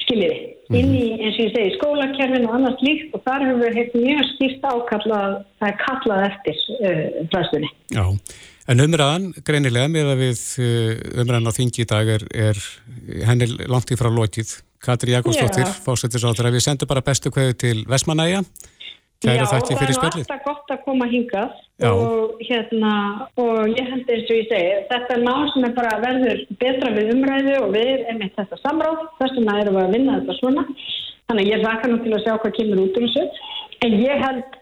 skiljiði, 0.00 0.38
mm 0.40 0.74
-hmm. 0.74 0.78
inn 0.80 0.94
í 0.96 1.06
eins 1.22 1.36
og 1.36 1.44
ég 1.44 1.52
segi 1.54 1.74
skólakerfin 1.76 2.46
og 2.48 2.54
annars 2.56 2.80
líkt 2.82 3.12
og 3.14 3.22
þar 3.26 3.44
hefur 3.46 3.60
við 3.60 3.76
heilt 3.78 3.92
mjög 3.94 4.22
skýrt 4.30 4.64
ákallað 4.64 5.36
það 5.60 5.68
er 5.68 5.76
kallað 5.84 6.24
eftir 6.30 6.56
uh, 6.78 7.04
fræstunni. 7.30 7.70
Já, 7.94 8.04
en 8.70 8.84
umræðan 8.86 9.28
greinilega 9.46 9.92
með 9.92 10.10
að 10.14 10.24
við 10.24 10.40
umræðan 11.20 11.50
á 11.50 11.58
þingi 11.58 11.84
í 11.84 11.90
dag 11.92 12.10
er, 12.16 12.26
er 12.48 12.64
henni 13.28 13.50
langt 13.68 13.92
í 13.92 14.00
frá 14.00 14.10
lótið. 14.10 14.56
Katri 14.80 15.12
Jakobsdóttir, 15.12 15.68
fósettisáður, 15.84 16.52
við 16.54 16.64
sendum 16.64 16.88
bara 16.88 17.04
bestu 17.04 17.32
kveðu 17.34 17.56
til 17.60 17.78
Vesmanæja 17.88 18.44
Kæra 19.20 19.44
þakki 19.50 19.76
fyrir 19.76 19.96
spjallið. 19.98 20.22
Já, 20.24 20.28
það 20.30 20.32
er 20.32 20.40
alltaf 20.40 20.46
gott 20.46 20.70
að 20.72 20.78
koma 20.86 21.06
hingað 21.10 21.56
og, 21.90 22.38
hérna, 22.48 22.92
og 23.42 23.58
ég 23.68 23.90
held 23.92 24.12
eins 24.14 24.30
og 24.32 24.38
ég 24.38 24.46
segi, 24.48 24.70
þetta 24.88 25.16
er 25.16 25.24
mál 25.26 25.50
sem 25.52 25.66
er 25.68 25.74
bara 25.76 25.98
verður 26.00 26.40
betra 26.62 26.92
við 26.94 27.10
umræðu 27.12 27.58
og 27.58 27.74
við 27.74 27.90
erum 27.98 28.24
eitt 28.24 28.38
þetta 28.40 28.60
samráð, 28.62 29.02
þess 29.18 29.36
vegna 29.36 29.58
erum 29.60 29.76
við 29.76 29.82
að 29.82 29.92
vinna 29.98 30.16
þetta 30.22 30.38
svona. 30.38 30.64
Þannig 31.28 31.44
að 31.44 31.52
ég 31.52 31.66
rækka 31.66 31.90
nú 31.90 32.00
til 32.00 32.14
að 32.16 32.24
sjá 32.24 32.32
hvað 32.32 32.56
kemur 32.56 32.82
út 32.86 32.96
um 32.96 33.06
þessu. 33.06 33.26
En 33.84 33.98
ég 34.00 34.24
held 34.24 34.58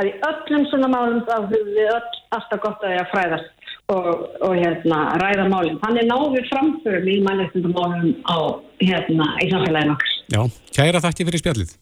að 0.00 0.08
í 0.08 0.14
öllum 0.30 0.66
svona 0.70 0.92
málum 0.96 1.20
þá 1.28 1.36
höfum 1.36 1.72
við 1.76 1.92
öll 1.98 2.10
alltaf 2.38 2.64
gott 2.64 2.88
að 2.88 2.96
ég 2.96 3.04
að 3.04 3.12
fræðast 3.12 3.59
og, 3.90 4.08
og 4.46 4.54
hérna, 4.56 5.00
ræða 5.20 5.46
málum. 5.50 5.78
Þannig 5.82 6.08
náðu 6.08 6.44
framförum 6.50 7.10
í 7.10 7.16
mælistundumálum 7.26 8.14
á 8.26 8.38
hérna, 8.82 9.28
í 9.42 9.50
samfélaginu 9.50 9.96
okkur. 9.96 10.14
Já, 10.30 10.40
kæra 10.76 11.02
þakki 11.04 11.28
fyrir 11.28 11.42
spjallið. 11.42 11.74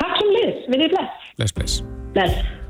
Takk 0.00 0.18
sem 0.18 0.32
liðs, 0.38 0.64
við 0.72 0.86
erum 0.86 0.96
bless. 0.96 1.30
Bless, 1.38 1.56
bless. 1.58 1.78
Bless. 2.16 2.60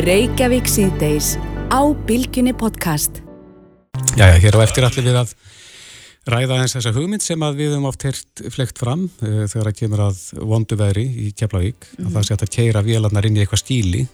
Reykjavík 0.00 0.68
síðdeis 0.70 1.34
á 1.70 1.80
Bilginni 2.06 2.54
podcast. 2.56 3.22
Jæja, 4.18 4.38
hér 4.42 4.58
á 4.58 4.60
eftir 4.64 4.86
allir 4.86 5.06
við 5.06 5.18
að 5.22 5.34
ræða 6.30 6.60
eins 6.60 6.74
þessa 6.76 6.92
hugmynd 6.94 7.24
sem 7.24 7.42
að 7.42 7.60
við 7.60 7.74
höfum 7.74 7.88
oft 7.90 8.04
hirt 8.06 8.42
flegt 8.54 8.80
fram 8.80 9.06
uh, 9.08 9.44
þegar 9.50 9.70
það 9.70 9.76
kemur 9.80 10.02
að 10.06 10.22
vondu 10.52 10.78
veðri 10.78 11.04
í 11.26 11.28
Keflavík, 11.36 11.86
mm. 11.96 12.08
að 12.08 12.16
það 12.16 12.26
sé 12.26 12.38
að 12.38 12.54
keira 12.56 12.84
vélarnar 12.86 13.28
inn 13.28 13.38
í 13.38 13.44
eitthvað 13.44 13.62
stíli 13.64 14.06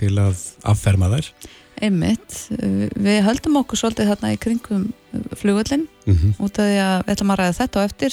til 0.00 0.14
að 0.20 0.44
afferma 0.70 1.10
þær. 1.12 1.32
Einmitt, 1.80 2.50
við 3.00 3.22
höldum 3.24 3.56
okkur 3.62 3.78
svolítið 3.80 4.10
þarna 4.12 4.32
í 4.34 4.38
kringum 4.40 4.92
flugvöldin 5.40 5.86
mm 6.06 6.14
-hmm. 6.14 6.32
út 6.38 6.58
af 6.58 6.66
því 6.68 6.78
að 6.84 6.98
við 7.06 7.12
ætlum 7.14 7.30
að 7.30 7.38
ræða 7.40 7.58
þetta 7.60 7.80
og 7.80 7.84
eftir 7.84 8.12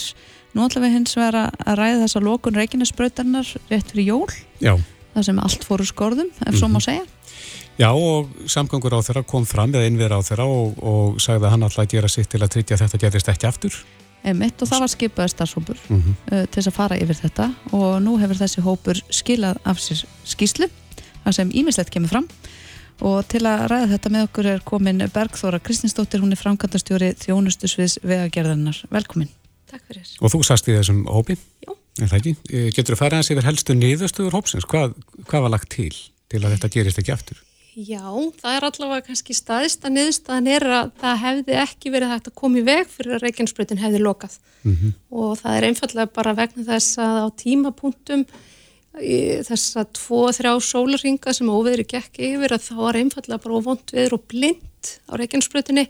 Nú 0.57 0.65
ætlum 0.65 0.87
við 0.87 0.95
hins 0.95 1.13
vegar 1.17 1.35
að 1.51 1.75
ræða 1.77 1.99
þessa 2.05 2.19
lókun 2.23 2.55
reikinnesbröytarnar 2.57 3.49
rétt 3.69 3.91
fyrir 3.91 4.07
jól 4.09 4.31
Já. 4.63 4.73
það 5.13 5.27
sem 5.27 5.39
allt 5.39 5.67
fóru 5.67 5.85
skorðum 5.85 6.31
ef 6.31 6.39
mm 6.39 6.53
-hmm. 6.53 6.59
svo 6.59 6.67
má 6.67 6.79
mhm. 6.79 6.85
segja 6.87 7.05
Já 7.77 7.91
og 7.93 8.29
samgangur 8.45 8.93
á 8.97 9.05
þeirra 9.05 9.23
kom 9.23 9.45
fram 9.45 9.73
eða 9.73 9.85
innver 9.85 10.11
á 10.17 10.19
þeirra 10.21 10.45
og, 10.45 10.83
og 10.83 11.21
sagði 11.21 11.45
að 11.45 11.49
hann 11.49 11.63
alltaf 11.63 11.83
að 11.85 11.91
gera 11.91 12.07
sitt 12.07 12.29
til 12.29 12.41
að 12.41 12.49
tryggja 12.49 12.77
þetta 12.77 12.97
gerist 12.97 13.29
ekki 13.29 13.47
aftur 13.47 13.73
Emitt 14.23 14.61
og 14.61 14.67
það 14.67 14.79
var 14.79 14.87
skipaði 14.87 15.29
starfshópur 15.29 15.77
mm 15.89 16.01
-hmm. 16.01 16.33
uh, 16.33 16.45
til 16.45 16.61
þess 16.61 16.67
að 16.67 16.73
fara 16.73 16.97
yfir 16.97 17.15
þetta 17.15 17.53
og 17.71 18.01
nú 18.01 18.17
hefur 18.17 18.37
þessi 18.37 18.61
hópur 18.61 18.97
skilað 19.09 19.57
af 19.63 19.77
sér 19.77 20.05
skýslu 20.25 20.69
og 23.01 23.25
til 23.29 23.43
að 23.45 23.65
ræða 23.71 23.89
þetta 23.93 24.13
með 24.13 24.27
okkur 24.27 24.51
er 24.53 24.63
komin 24.65 25.03
Bergþóra 25.13 25.59
Kristinsdóttir, 25.59 26.21
hún 26.23 26.31
er 26.33 26.41
framkvæmdastjóri 26.41 27.13
þjónustusviðs 27.21 27.99
vegagerðarnar. 28.03 28.83
Velkomin 28.89 29.29
Takk 29.67 29.83
fyrir. 29.89 30.07
Og 30.23 30.31
þú 30.31 30.43
sast 30.47 30.69
í 30.69 30.75
þessum 30.77 31.03
hópi? 31.11 31.35
Já. 31.65 31.73
En 31.97 32.07
það 32.11 32.19
ekki? 32.19 32.33
Eh, 32.53 32.69
getur 32.75 32.95
þú 32.95 33.01
farið 33.01 33.19
hans 33.19 33.31
yfir 33.33 33.47
helstu 33.47 33.75
niðurstöður 33.75 34.37
hópsins? 34.37 34.67
Hvað, 34.69 34.95
hvað 35.27 35.45
var 35.45 35.53
lagt 35.55 35.69
til 35.73 35.91
til 36.27 36.41
að 36.43 36.53
þetta 36.55 36.71
gerist 36.71 37.01
ekki 37.01 37.13
aftur? 37.13 37.41
Já, 37.77 38.01
það 38.41 38.55
er 38.55 38.65
allavega 38.65 39.05
kannski 39.05 39.35
staðist 39.37 39.83
að 39.85 39.97
niðurstöðan 39.97 40.47
er 40.49 40.63
að 40.79 40.91
það 41.01 41.19
hefði 41.23 41.57
ekki 41.61 41.91
verið 41.93 42.13
hægt 42.13 42.29
að 42.31 42.37
koma 42.41 42.57
í 42.57 42.63
veg 42.65 42.87
fyrir 42.89 43.17
að 43.17 43.25
Reykjanesbröðin 43.25 43.81
hefði 43.83 43.99
lokað 44.01 44.37
mm 44.63 44.73
-hmm. 44.73 44.93
og 45.13 45.35
það 45.41 45.57
er 45.57 45.67
einfallega 45.67 46.13
bara 46.15 46.33
vegna 46.37 46.65
þess 46.71 46.97
að 46.97 47.17
á 47.21 47.27
tímapunktum 47.37 48.25
þess 49.47 49.77
að 49.79 49.89
tvo, 49.99 50.21
þrjá 50.35 50.53
sólaringa 50.65 51.33
sem 51.35 51.49
óveðri 51.51 51.85
gekk 51.87 52.21
yfir 52.31 52.55
að 52.55 52.67
þá 52.67 52.75
var 52.79 52.99
einfallega 52.99 53.43
bara 53.43 53.63
vond 53.67 53.93
viður 53.93 54.17
og 54.17 54.27
blind 54.31 54.91
á 55.07 55.13
Reykjanesbröðinni 55.19 55.87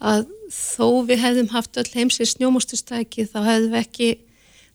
að 0.00 0.26
þó 0.50 1.04
við 1.08 1.22
hefðum 1.24 1.52
haft 1.52 1.78
öll 1.80 1.90
heimsið 1.92 2.32
snjómostustæki 2.34 3.26
þá 3.28 3.38
hefðum 3.44 3.74
við 3.74 3.80
ekki 3.82 4.10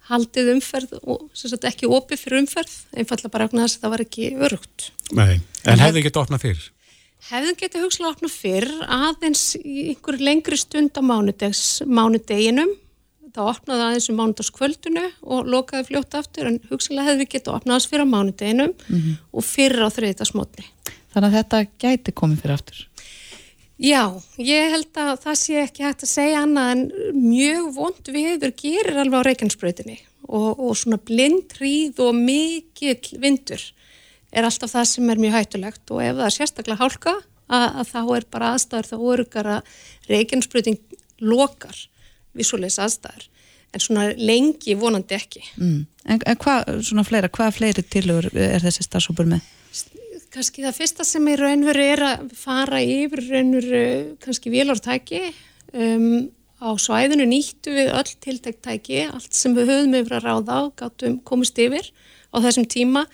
haldið 0.10 0.52
umferð 0.54 0.96
og 1.02 1.26
sagt, 1.34 1.66
ekki 1.66 1.90
opið 1.90 2.22
fyrir 2.22 2.44
umferð 2.44 2.76
einfallega 2.94 3.34
bara 3.34 3.48
okkur 3.48 3.64
þess 3.64 3.80
að 3.80 3.86
það 3.86 3.94
var 3.96 4.06
ekki 4.06 4.32
örugt 4.48 4.88
Nei, 5.18 5.36
en 5.66 5.82
hefðu 5.82 6.06
getið 6.06 6.22
opnað 6.22 6.46
fyrr? 6.46 6.64
Hefðu 7.26 7.54
getið 7.58 7.86
hugslega 7.88 8.12
opnað 8.14 8.34
fyrr 8.36 8.74
aðeins 8.86 9.46
í 9.58 9.88
einhver 9.90 10.20
lengri 10.22 10.60
stund 10.62 10.94
á 10.94 11.02
mánudeginum 11.02 12.76
þá 13.36 13.42
opnaði 13.46 13.88
aðeins 13.90 14.10
um 14.12 14.20
mánudagskvöldunu 14.22 15.06
og 15.22 15.50
lokaði 15.52 15.90
fljótt 15.90 16.18
aftur 16.18 16.50
en 16.50 16.62
hugsalega 16.72 17.10
hefðu 17.10 17.24
við 17.26 17.32
getið 17.36 17.56
opnað 17.58 17.76
aðeins 17.76 17.90
fyrir 17.92 18.08
á 18.08 18.14
mánudeginum 18.14 18.74
mm 18.74 18.98
-hmm. 18.98 19.20
og 19.32 19.44
fyrir 19.44 19.86
á 19.86 19.90
þriðita 19.92 20.26
smotni 20.26 20.66
Þannig 21.16 21.32
að 21.32 21.38
þetta 21.38 21.60
gæti 21.80 22.12
komið 22.12 22.42
fyrir 22.44 22.58
aftur? 22.58 22.80
Já, 23.76 24.02
ég 24.40 24.72
held 24.72 24.98
að 25.00 25.18
það 25.24 25.38
sé 25.40 25.56
ekki 25.60 25.84
hægt 25.84 26.04
að 26.04 26.12
segja 26.12 26.42
annað 26.44 26.70
en 26.74 26.84
mjög 27.16 27.66
vond 27.76 28.12
viður 28.16 28.54
gerir 28.56 29.00
alveg 29.02 29.20
á 29.20 29.28
Reykjanesbröðinni 29.28 29.98
og, 30.28 30.60
og 30.60 30.78
svona 30.80 31.00
blindrýð 31.00 32.00
og 32.04 32.14
mikill 32.16 33.20
vindur 33.20 33.64
er 34.36 34.48
alltaf 34.48 34.72
það 34.72 34.88
sem 34.92 35.12
er 35.12 35.20
mjög 35.24 35.36
hættulegt 35.36 35.92
og 35.92 36.04
ef 36.04 36.16
það 36.16 36.28
er 36.28 36.36
sérstaklega 36.38 36.82
hálka 36.84 37.16
að, 37.16 37.68
að 37.68 37.92
þá 37.92 38.00
er 38.18 38.28
bara 38.32 38.54
aðstæður 38.56 38.90
þá 38.92 38.96
örgar 39.16 39.52
að 39.58 39.76
Reykjanesbröðin 40.12 40.80
lokar 41.24 41.84
visulegs 42.36 42.80
aðstæður 42.82 43.30
en 43.76 43.84
svona 43.84 44.06
lengi 44.16 44.76
vonandi 44.80 45.18
ekki. 45.18 45.42
Mm. 45.60 45.82
En, 46.06 46.22
en 46.22 46.40
hvað, 46.40 46.70
svona 46.88 47.04
fleira, 47.08 47.30
hvað 47.34 47.58
fleiri 47.58 47.84
tilur 47.84 48.30
er 48.32 48.64
þessi 48.64 48.86
starfsópur 48.88 49.28
með? 49.30 49.44
kannski 50.36 50.66
það 50.66 50.76
fyrsta 50.76 51.06
sem 51.08 51.28
í 51.32 51.36
raunveru 51.40 51.84
er 51.94 52.02
að 52.04 52.32
fara 52.36 52.82
yfir 52.84 53.22
raunveru 53.30 53.84
kannski 54.24 54.52
vélortæki 54.52 55.22
um, 55.72 56.26
á 56.60 56.70
svæðinu 56.82 57.28
nýttu 57.30 57.72
við 57.76 57.94
öll 57.96 58.12
tiltæktæki, 58.24 59.06
allt 59.12 59.36
sem 59.36 59.56
við 59.56 59.72
höfum 59.72 59.96
yfir 60.02 60.18
að 60.18 60.28
ráða 60.28 60.60
og 60.66 60.76
gáttum 60.80 61.22
komist 61.28 61.60
yfir 61.62 61.88
á 62.36 62.38
þessum 62.44 62.68
tíma. 62.68 63.06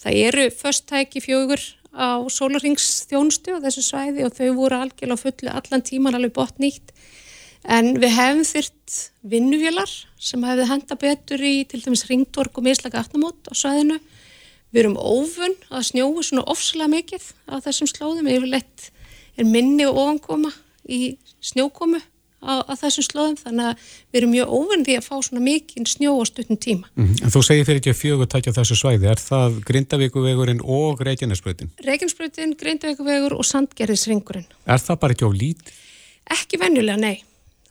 Það 0.00 0.18
eru 0.24 0.46
förstæki 0.56 1.20
fjögur 1.24 1.64
á 1.92 2.22
sólarringsþjónustu 2.32 3.58
á 3.60 3.64
þessu 3.66 3.84
svæði 3.84 4.24
og 4.24 4.36
þau 4.36 4.50
voru 4.56 4.80
algjörlega 4.80 5.20
fulli 5.20 5.52
allan 5.52 5.84
tíman 5.84 6.16
alveg 6.16 6.32
bort 6.36 6.60
nýtt 6.62 6.94
en 7.64 7.92
við 8.00 8.14
hefum 8.16 8.44
þyrt 8.46 8.96
vinnufélar 9.32 9.92
sem 10.20 10.44
hefði 10.44 10.68
henda 10.70 10.96
betur 11.00 11.44
í 11.44 11.54
til 11.68 11.82
dæmis 11.84 12.06
ringtork 12.08 12.56
og 12.58 12.66
mislaka 12.66 13.02
aftamót 13.02 13.50
á 13.50 13.54
svæðinu. 13.56 14.00
Við 14.70 14.84
erum 14.84 14.96
ófun 14.96 15.56
að 15.68 15.88
snjóu 15.90 16.22
svona 16.22 16.46
ofslega 16.50 16.90
mikið 16.92 17.26
á 17.50 17.58
þessum 17.64 17.90
slóðum, 17.90 18.30
yfirleitt 18.30 18.90
er 19.36 19.48
minni 19.48 19.86
og 19.88 19.98
ofankoma 19.98 20.52
í 20.86 21.16
snjókomu 21.42 21.98
á, 22.40 22.62
á 22.64 22.72
þessum 22.78 23.06
slóðum 23.08 23.38
þannig 23.40 23.70
að 23.72 23.88
við 24.12 24.20
erum 24.20 24.34
mjög 24.36 24.52
ófun 24.56 24.84
því 24.86 24.96
að 24.96 25.08
fá 25.08 25.16
svona 25.26 25.42
mikið 25.44 25.88
snjó 25.90 26.12
á 26.16 26.24
stuttum 26.30 26.56
tíma. 26.56 26.86
Mm 26.94 27.06
-hmm. 27.06 27.24
En 27.24 27.34
þú 27.34 27.42
segir 27.44 27.66
fyrir 27.66 27.80
ekki 27.82 27.92
að 27.92 28.02
fjögur 28.02 28.30
takja 28.30 28.52
þessu 28.52 28.76
svæði, 28.78 29.10
er 29.10 29.20
það 29.20 29.58
Grindavíkuvegurinn 29.68 30.62
og 30.62 31.00
Reykjanesbröðin? 31.00 31.74
Reykjanesbröðin, 31.84 32.54
Grindavíkuvegur 32.56 33.34
og 33.34 33.44
Sandgerðisringurinn. 33.44 34.46
Er 34.66 34.78
það 34.78 35.00
bara 35.00 35.12
ekki 35.12 35.26
á 35.26 35.32
lít? 35.34 35.74
Ekki 36.30 36.58
venjulega, 36.62 36.96
nei 36.96 37.24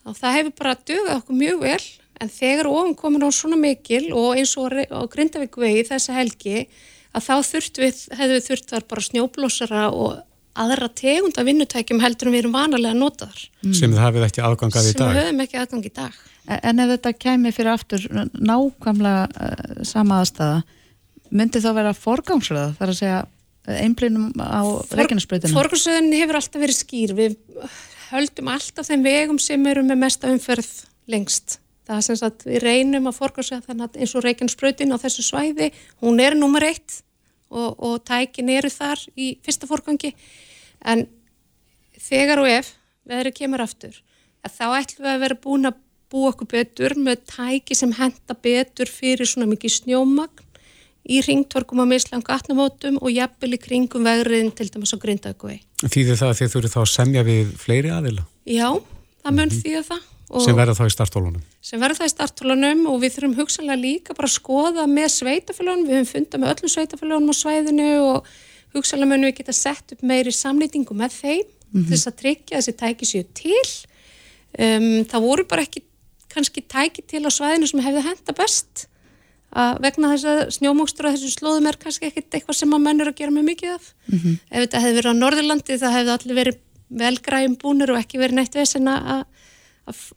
og 0.09 0.17
það 0.17 0.37
hefur 0.39 0.55
bara 0.61 0.77
dögðað 0.89 1.17
okkur 1.19 1.39
mjög 1.39 1.59
vel 1.65 1.81
en 2.19 2.31
þegar 2.33 2.69
ofan 2.69 2.95
komin 2.99 3.25
á 3.25 3.29
svona 3.31 3.59
mikil 3.59 4.09
og 4.11 4.39
eins 4.39 4.55
og 4.59 4.73
á 4.75 5.01
Grindavíkvegi 5.11 5.85
þessa 5.87 6.15
helgi 6.17 6.65
að 7.15 7.25
þá 7.25 7.35
þurft 7.51 7.79
við, 7.81 8.01
hefðu 8.17 8.35
við 8.35 8.49
þurft 8.49 8.73
þar 8.73 8.87
bara 8.89 9.05
snjóblósara 9.05 9.85
og 9.93 10.17
aðra 10.59 10.89
tegunda 10.91 11.45
vinnutækjum 11.47 12.01
heldur 12.03 12.29
en 12.29 12.35
við 12.35 12.43
erum 12.43 12.57
vanalega 12.57 12.91
að 12.91 12.99
nota 12.99 13.29
þar. 13.29 13.45
Mm. 13.63 13.75
Sem 13.77 13.93
þið 13.93 14.03
hafið 14.03 14.25
ekki 14.27 14.43
aðgangað 14.45 14.89
í 14.89 14.91
dag. 14.91 14.99
Sem 14.99 15.15
við 15.15 15.23
höfum 15.23 15.43
ekki 15.45 15.59
aðgang 15.61 15.85
í 15.85 15.93
dag. 15.99 16.19
En, 16.49 16.59
en 16.59 16.83
ef 16.83 16.91
þetta 16.95 17.13
kemi 17.23 17.53
fyrir 17.55 17.71
aftur 17.73 18.07
nákvæmlega 18.33 19.25
uh, 19.29 19.83
sama 19.87 20.19
aðstæða, 20.23 20.61
myndi 21.39 21.61
þá 21.63 21.69
vera 21.77 21.95
forgangsröða 21.95 22.71
þar 22.79 22.93
að 22.93 22.99
segja 22.99 23.19
einblínum 23.69 24.31
á 24.41 24.65
For, 24.65 24.97
reikinnarspröytinu? 24.97 25.53
Forgangsröðin 25.53 26.15
hefur 26.17 26.39
alltaf 26.39 26.63
verið 26.63 26.79
skýr. 26.79 27.15
Við 27.17 27.37
höldum 28.11 28.51
alltaf 28.51 28.89
þeim 28.89 29.05
vegum 29.05 29.39
sem 29.41 29.65
eru 29.69 29.83
með 29.85 30.01
mesta 30.03 30.31
umferð 30.31 30.69
lengst. 31.09 31.59
Það 31.89 31.97
er 31.97 32.05
sem 32.05 32.19
sagt, 32.19 32.45
við 32.45 32.63
reynum 32.63 33.09
að 33.09 33.17
forgangsröða 33.17 33.65
þannig 33.69 33.87
að 33.87 34.01
eins 34.01 34.15
og 34.15 34.25
reikinnarspröytin 34.25 34.93
á 34.93 34.97
þessu 35.01 35.25
svæði, 35.25 35.71
hún 36.03 36.21
er 36.21 36.37
nummer 36.37 36.65
eitt 36.67 36.99
og, 37.49 37.79
og 37.79 37.95
tækin 38.05 38.51
eru 38.53 38.69
þar 38.69 39.01
í 39.17 39.31
fyrsta 39.45 39.69
forgangi. 39.69 40.13
En 40.85 41.07
þegar 41.97 42.43
og 42.43 42.51
ef 42.51 42.75
veðri 43.09 43.33
kemur 43.41 43.65
aftur 43.65 43.97
þá 44.47 44.65
ætlum 44.79 45.05
við 45.05 45.13
að 45.13 45.23
vera 45.23 45.39
búin 45.43 45.69
að 45.69 45.79
búa 46.09 46.31
okkur 46.31 46.49
betur 46.49 46.95
með 46.97 47.25
tæki 47.29 47.75
sem 47.77 47.91
henda 47.97 48.35
betur 48.41 48.89
fyrir 48.89 49.29
svona 49.29 49.49
mikið 49.51 49.75
snjómagn 49.75 50.45
í 51.09 51.21
ringtorkum 51.25 51.81
á 51.81 51.85
mislanga 51.89 52.37
18 52.37 52.57
mótum 52.57 52.99
og 53.01 53.09
jafnvel 53.13 53.55
í 53.55 53.59
kringum 53.61 54.05
vegriðin 54.05 54.53
til 54.55 54.69
dæmis 54.69 54.93
á 54.93 54.97
Grindaugvei. 55.01 55.59
Þýðir 55.81 56.19
það 56.19 56.29
að 56.29 56.39
þið 56.39 56.53
þurfið 56.53 56.75
þá 56.75 56.79
að 56.83 56.91
semja 56.93 57.25
við 57.25 57.51
fleiri 57.57 57.93
aðila? 57.95 58.25
Já, 58.45 58.69
það 59.23 59.33
mun 59.33 59.43
mm 59.43 59.49
-hmm. 59.49 59.63
þýða 59.65 59.83
það. 59.89 60.07
Sem 60.29 60.59
verður 60.59 60.77
þá 60.77 60.85
í 60.85 60.93
startólunum? 60.93 61.45
Sem 61.65 61.81
verður 61.81 61.97
það 61.97 62.09
í 62.09 62.13
startólunum 62.13 62.81
og 62.91 62.99
við 63.01 63.13
þurfum 63.15 63.37
hugsanlega 63.39 63.81
líka 63.81 64.13
bara 64.13 64.29
að 64.29 64.35
skoða 64.35 64.85
með 64.85 65.07
sveitafélagum, 65.15 65.87
við 65.87 65.97
höfum 65.97 66.11
fundað 66.11 66.41
með 66.43 66.51
öllum 66.53 66.73
sveitafélagunum 66.75 67.33
á 67.33 67.35
svæðinu 67.39 67.89
og 68.05 68.29
hugsanlega 68.75 69.09
munum 69.09 69.29
við 69.29 69.39
geta 69.39 69.55
sett 69.57 69.95
upp 69.95 70.03
meiri 70.05 70.33
samlýtingu 70.35 70.93
með 70.93 71.15
þeim 71.17 71.47
mm 71.49 71.81
-hmm. 71.81 71.87
þess 71.89 72.07
að 72.07 72.19
tryggja 72.21 72.59
þessi 72.59 72.75
tæki 72.77 73.05
séu 73.09 73.25
til 73.33 73.65
um, 74.59 75.05
það 75.09 75.25
voru 75.25 75.45
bara 75.49 75.65
ekki 75.65 75.81
kannski 76.29 76.61
tæki 76.61 77.01
til 77.01 77.25
á 77.25 77.31
svæðinu 77.33 77.67
sem 77.67 77.81
hefði 77.81 78.05
henda 78.05 78.33
best 78.37 78.88
að 79.49 79.79
vegna 79.85 80.11
þess 80.13 80.29
að 80.29 80.41
snjómókstur 80.57 81.09
á 81.09 81.13
þessum 81.13 81.33
slóðum 81.33 81.69
er 81.69 81.77
kannski 81.81 82.09
ekkit 82.09 82.35
eitthvað 82.37 82.59
sem 82.59 82.73
að 82.75 82.83
mennur 82.85 83.09
að 83.09 83.19
gera 83.21 83.35
mjög 83.35 83.47
mikið 83.49 83.71
af. 83.75 83.93
Mm 84.09 84.19
-hmm. 84.19 84.35
ef 84.49 84.59
þetta 84.65 84.81
hefði 84.83 84.97
verið 84.99 85.13
á 85.13 85.21
Norðurlandi 85.21 85.79
það 85.79 85.95
hefði 85.97 86.13
allir 86.15 86.39
verið 86.39 86.59
velgræðum 86.89 87.55
búnir 87.61 87.91
og 87.93 87.99
ekki 87.99 88.19
verið 88.19 88.35
neitt 88.35 88.55
vesen 88.55 88.87
að 88.87 89.25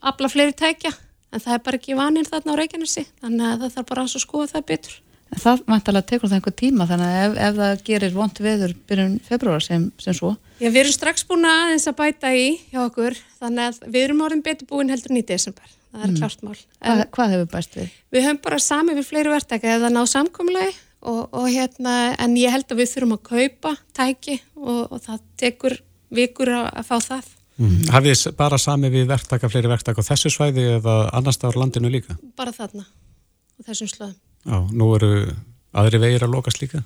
afla 0.01 0.29
fleiri 0.29 0.53
tækja. 0.53 0.93
En 1.33 1.41
það 1.41 1.53
er 1.53 1.63
bara 1.65 1.77
ekki 1.77 1.97
vaninn 1.97 2.29
þarna 2.29 2.53
á 2.53 2.59
Reykjanesi 2.59 3.07
þannig 3.21 3.47
að 3.47 3.59
það 3.63 3.73
þarf 3.73 3.89
bara 3.89 4.01
að 4.03 4.21
skoða 4.21 4.51
það 4.53 4.65
betur. 4.69 5.01
Það 5.33 5.61
vantalega 5.65 6.05
tekur 6.09 6.29
það 6.29 6.37
einhver 6.37 6.55
tíma 6.57 6.85
þannig 6.89 7.09
að 7.09 7.23
ef, 7.23 7.37
ef 7.47 7.55
það 7.57 7.83
gerir 7.87 8.13
vond 8.13 8.41
veður 8.45 8.73
byrjun 8.89 9.15
februar 9.25 9.63
sem, 9.65 9.87
sem 10.01 10.17
svo. 10.17 10.35
Já, 10.59 10.67
við 10.67 10.81
erum 10.83 10.93
strax 10.93 11.25
búin 11.29 11.47
aðeins 11.49 11.87
að 11.89 11.97
bæta 12.01 12.33
í 12.37 12.45
hjá 12.69 12.83
okkur, 12.83 13.17
þannig 13.39 13.71
að 13.71 13.79
við 13.87 14.03
erum 14.03 14.21
orðin 14.27 14.43
betur 14.45 14.69
búin 14.69 14.93
heldur 14.93 15.15
nýtt 15.15 15.31
desember, 15.33 15.73
það 15.93 16.05
er 16.05 16.09
mm. 16.09 16.17
klart 16.21 16.43
mál 16.43 16.57
Hva, 16.57 17.05
Hvað 17.13 17.35
hefur 17.35 17.51
bæst 17.53 17.77
við? 17.77 17.93
Við 18.13 18.25
höfum 18.27 18.41
bara 18.47 18.59
sami 18.63 18.97
við 18.97 19.07
fleiri 19.09 19.33
verktæki 19.33 19.71
eða 19.75 19.93
náð 19.93 20.09
samkomlega 20.13 20.73
og, 21.03 21.21
og 21.29 21.47
hérna 21.51 21.95
en 22.23 22.35
ég 22.39 22.53
held 22.53 22.67
að 22.71 22.81
við 22.81 22.91
þurfum 22.95 23.15
að 23.17 23.23
kaupa 23.29 23.75
tæki 23.95 24.39
og, 24.57 24.81
og 24.89 24.99
það 25.03 25.23
tekur 25.39 25.77
vikur 26.13 26.53
að, 26.53 26.67
að 26.81 26.89
fá 26.89 26.95
það 27.07 27.31
mm. 27.61 27.79
Hafið 27.93 28.19
þið 28.23 28.37
bara 28.43 28.61
sami 28.61 28.91
við 28.93 29.07
verktæka, 29.13 29.51
fleiri 29.51 29.71
verktæka 29.71 30.05
á 30.05 30.09
þessu 30.11 30.33
svæði 30.33 30.67
eða 30.79 30.99
annars 31.13 31.39
staðar 31.39 31.61
landinu 31.63 31.91
líka? 31.93 32.17
Bara 32.39 32.55
þarna, 32.55 32.85
á 32.87 33.59
þessum 33.67 33.91
slöðum 33.91 34.19
Já, 34.43 34.57
nú 34.75 34.89
eru 34.97 35.11
aðri 35.73 36.01
vegir 36.03 36.25
að 36.25 36.35
lokast 36.35 36.61
líka? 36.61 36.83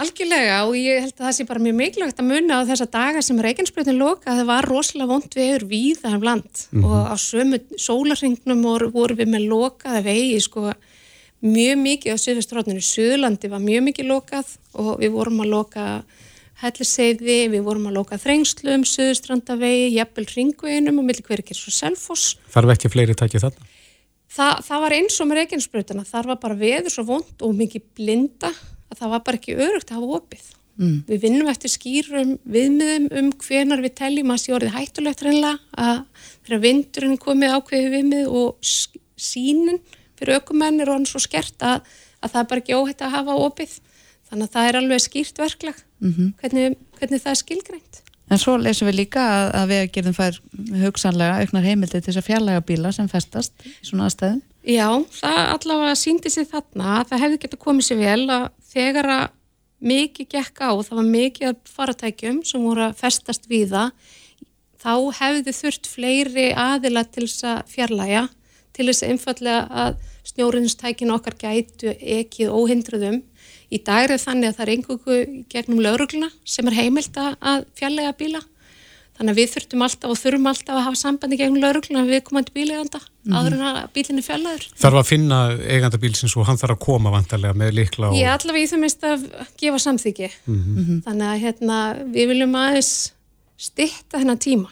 Algjörlega 0.00 0.60
og 0.68 0.76
ég 0.78 1.02
held 1.02 1.16
að 1.18 1.24
það 1.26 1.34
sé 1.36 1.44
bara 1.48 1.62
mjög 1.64 1.76
mikilvægt 1.80 2.20
að 2.22 2.28
munna 2.30 2.60
á 2.62 2.68
þessa 2.68 2.86
daga 2.88 3.22
sem 3.26 3.40
Reykjanesbreytin 3.42 3.98
loka 3.98 4.36
það 4.38 4.46
var 4.48 4.68
rosalega 4.70 5.10
vond 5.10 5.34
vegur 5.36 5.66
við 5.68 5.98
það 6.04 6.14
um 6.16 6.24
land 6.28 6.62
mm 6.70 6.78
-hmm. 6.78 6.86
og 6.86 7.10
á 7.10 7.16
sömu 7.18 7.58
sólarringnum 7.76 8.62
voru, 8.62 9.14
við 9.18 9.28
með 9.28 9.48
lokaða 9.50 10.00
vegi 10.06 10.40
sko 10.40 10.72
mjög 11.40 11.76
mikið 11.80 12.14
á 12.14 12.16
Suðvestrótninu, 12.20 12.80
Suðlandi 12.84 13.50
var 13.50 13.60
mjög 13.60 13.82
mikið 13.88 14.06
lokað 14.06 14.56
og 14.72 15.00
við 15.00 15.10
vorum 15.10 15.40
að 15.40 15.52
loka 15.56 15.84
helliseiði, 16.60 17.48
við 17.48 17.62
vorum 17.64 17.88
að 17.88 17.96
loka 17.96 18.18
þrengslum, 18.20 18.84
Suðustrandavegi, 18.84 19.96
jafnvel 19.96 20.26
ringveginum 20.28 21.00
og 21.00 21.04
millir 21.08 21.24
hverjir 21.24 21.56
svo 21.56 21.72
selfos. 21.72 22.36
Þarf 22.52 22.74
ekki 22.76 22.92
fleiri 22.92 23.16
tækið 23.16 23.46
þarna? 23.46 23.70
Það, 24.30 24.60
það 24.66 24.82
var 24.84 24.94
eins 24.94 25.18
og 25.18 25.26
með 25.26 25.40
Reykjanesbröðuna, 25.40 26.06
þar 26.06 26.30
var 26.30 26.38
bara 26.44 26.58
veður 26.60 26.94
svo 26.94 27.04
vond 27.08 27.44
og 27.46 27.54
mikið 27.58 27.86
blinda 27.98 28.50
að 28.90 29.00
það 29.00 29.12
var 29.14 29.22
bara 29.26 29.40
ekki 29.40 29.56
örugt 29.58 29.90
að 29.90 29.98
hafa 29.98 30.18
opið. 30.20 30.44
Mm. 30.80 30.98
Við 31.08 31.24
vinnum 31.24 31.48
eftir 31.50 31.72
skýrum 31.72 32.30
viðmiðum 32.48 33.08
um 33.20 33.30
hvenar 33.42 33.82
við 33.84 33.96
teljum 33.98 34.30
að 34.32 34.40
sé 34.40 34.54
orðið 34.56 34.76
hættulegt 34.76 35.24
reynilega 35.26 35.82
að 35.84 35.98
þegar 36.46 36.62
vindurinn 36.64 37.20
komið 37.20 37.56
ákveði 37.56 37.90
viðmið 37.96 38.30
og 38.40 38.70
sínin 39.20 39.82
fyrir 40.16 40.38
ökumenn 40.38 40.80
er 40.80 40.92
orðin 40.92 41.10
svo 41.10 41.20
skert 41.20 41.66
að, 41.66 41.82
að 42.22 42.32
það 42.32 42.40
er 42.42 42.48
bara 42.52 42.64
ekki 42.64 42.78
óhætt 42.78 43.04
að 43.04 43.14
hafa 43.18 43.36
opið. 43.48 43.74
Þannig 44.30 44.46
að 44.46 44.54
það 44.54 44.68
er 44.70 44.78
alveg 44.78 45.02
skýrt 45.04 45.42
verklag 45.42 45.82
mm 45.98 46.12
-hmm. 46.14 46.32
hvernig, 46.40 46.78
hvernig 47.00 47.22
það 47.24 47.32
er 47.34 47.40
skilgreint. 47.42 48.02
En 48.30 48.38
svo 48.38 48.54
lesum 48.60 48.86
við 48.86 49.00
líka 49.00 49.24
að, 49.26 49.48
að 49.58 49.72
við 49.72 49.82
gerðum 49.96 50.14
fær 50.14 50.38
hugsanlega 50.84 51.40
auknar 51.42 51.66
heimildi 51.66 51.98
til 51.98 52.06
þess 52.06 52.20
að 52.20 52.28
fjarlæga 52.28 52.62
bíla 52.68 52.92
sem 52.94 53.10
festast 53.10 53.66
í 53.66 53.72
svona 53.88 54.06
aðstæðum. 54.06 54.40
Já, 54.70 54.86
það 55.16 55.40
allavega 55.56 55.96
síndi 55.98 56.30
sig 56.30 56.46
þarna 56.50 56.96
að 57.00 57.10
það 57.10 57.22
hefði 57.24 57.38
gett 57.42 57.56
að 57.56 57.62
komið 57.64 57.86
sér 57.88 58.00
vel 58.04 58.24
að 58.30 58.46
þegar 58.70 59.10
að 59.16 59.28
mikið 59.80 60.28
gekk 60.34 60.60
á, 60.60 60.70
það 60.84 60.98
var 60.98 61.08
mikið 61.08 61.60
faratækjum 61.74 62.42
sem 62.46 62.64
voru 62.68 62.84
að 62.86 62.98
festast 63.00 63.48
við 63.50 63.72
það, 63.72 63.94
þá 64.80 64.94
hefði 65.20 65.56
þurft 65.56 65.88
fleiri 65.88 66.46
aðila 66.52 67.04
til 67.08 67.26
þess 67.26 67.46
að 67.48 67.72
fjarlæga, 67.72 68.26
til 68.76 68.86
þess 68.90 69.04
að 69.04 69.14
einfallega 69.14 69.62
að 69.84 69.96
snjóriðnstækinu 70.30 71.16
okkar 71.16 71.38
gætu 71.40 71.94
ekkið 71.96 72.52
óhindruðum 72.54 73.22
Í 73.70 73.78
dag 73.86 74.10
er 74.10 74.18
þannig 74.18 74.50
að 74.50 74.56
það 74.56 74.64
er 74.64 74.72
einhverju 74.74 75.42
gegnum 75.52 75.82
laurugluna 75.84 76.30
sem 76.44 76.66
er 76.70 76.78
heimilt 76.80 77.18
að 77.20 77.68
fjallega 77.78 78.16
bíla. 78.18 78.40
Þannig 79.20 79.34
að 79.34 79.38
við 79.38 79.50
þurftum 79.52 79.82
alltaf 79.84 80.10
og 80.10 80.16
þurfum 80.16 80.46
alltaf 80.48 80.76
að 80.78 80.84
hafa 80.86 80.98
sambandi 80.98 81.36
gegnum 81.36 81.60
laurugluna 81.60 82.02
við 82.08 82.22
komandi 82.24 82.54
bíleganda 82.56 82.98
mm 82.98 83.06
-hmm. 83.28 83.36
áður 83.36 83.56
en 83.56 83.64
að 83.68 83.78
bílinni 83.94 84.24
fjallaður. 84.24 84.64
Þarf 84.80 85.00
að 85.00 85.10
finna 85.10 85.38
eiganda 85.60 86.00
bílsins 86.00 86.36
og 86.36 86.46
hann 86.48 86.58
þarf 86.58 86.74
að 86.78 86.84
koma 86.86 87.12
vantarlega 87.12 87.54
með 87.54 87.74
likla 87.76 88.08
og... 88.08 88.16
Ég 88.16 88.32
allavega 88.32 88.64
í 88.64 88.70
það 88.70 88.80
minnst 88.80 89.04
að 89.04 89.26
gefa 89.60 89.78
samþyggi. 89.84 90.30
Mm 90.46 90.62
-hmm. 90.64 91.02
Þannig 91.04 91.26
að 91.28 91.42
hérna, 91.44 91.76
við 92.16 92.28
viljum 92.32 92.56
aðeins 92.56 93.12
stitta 93.60 94.18
þennan 94.18 94.40
tíma. 94.40 94.70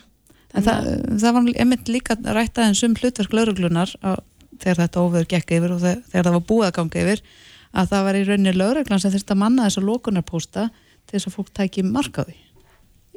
Það, 0.49 0.89
það 1.21 1.33
var 1.37 1.53
einmitt 1.61 1.89
líka 1.93 2.17
rætt 2.25 2.59
aðeins 2.59 2.83
um 2.83 2.97
hlutverk 2.97 3.33
lauruglunar 3.37 3.93
þegar 4.59 4.81
þetta 4.81 5.03
óveður 5.05 5.29
gekk 5.29 5.53
yfir 5.59 5.75
og 5.77 5.85
þegar 5.85 6.25
það 6.25 6.37
var 6.39 6.47
búið 6.49 6.67
að 6.67 6.77
ganga 6.79 7.03
yfir 7.05 7.23
að 7.73 7.91
það 7.93 8.05
var 8.09 8.19
í 8.19 8.27
rauninni 8.27 8.55
lögreglan 8.57 9.03
sem 9.03 9.15
þurfti 9.15 9.35
að 9.35 9.43
manna 9.43 9.67
þess 9.67 9.81
að 9.81 9.89
lókunarpósta 9.89 10.69
til 11.09 11.17
þess 11.17 11.31
að 11.31 11.37
fólk 11.37 11.53
tæki 11.57 11.85
markaði. 11.87 12.37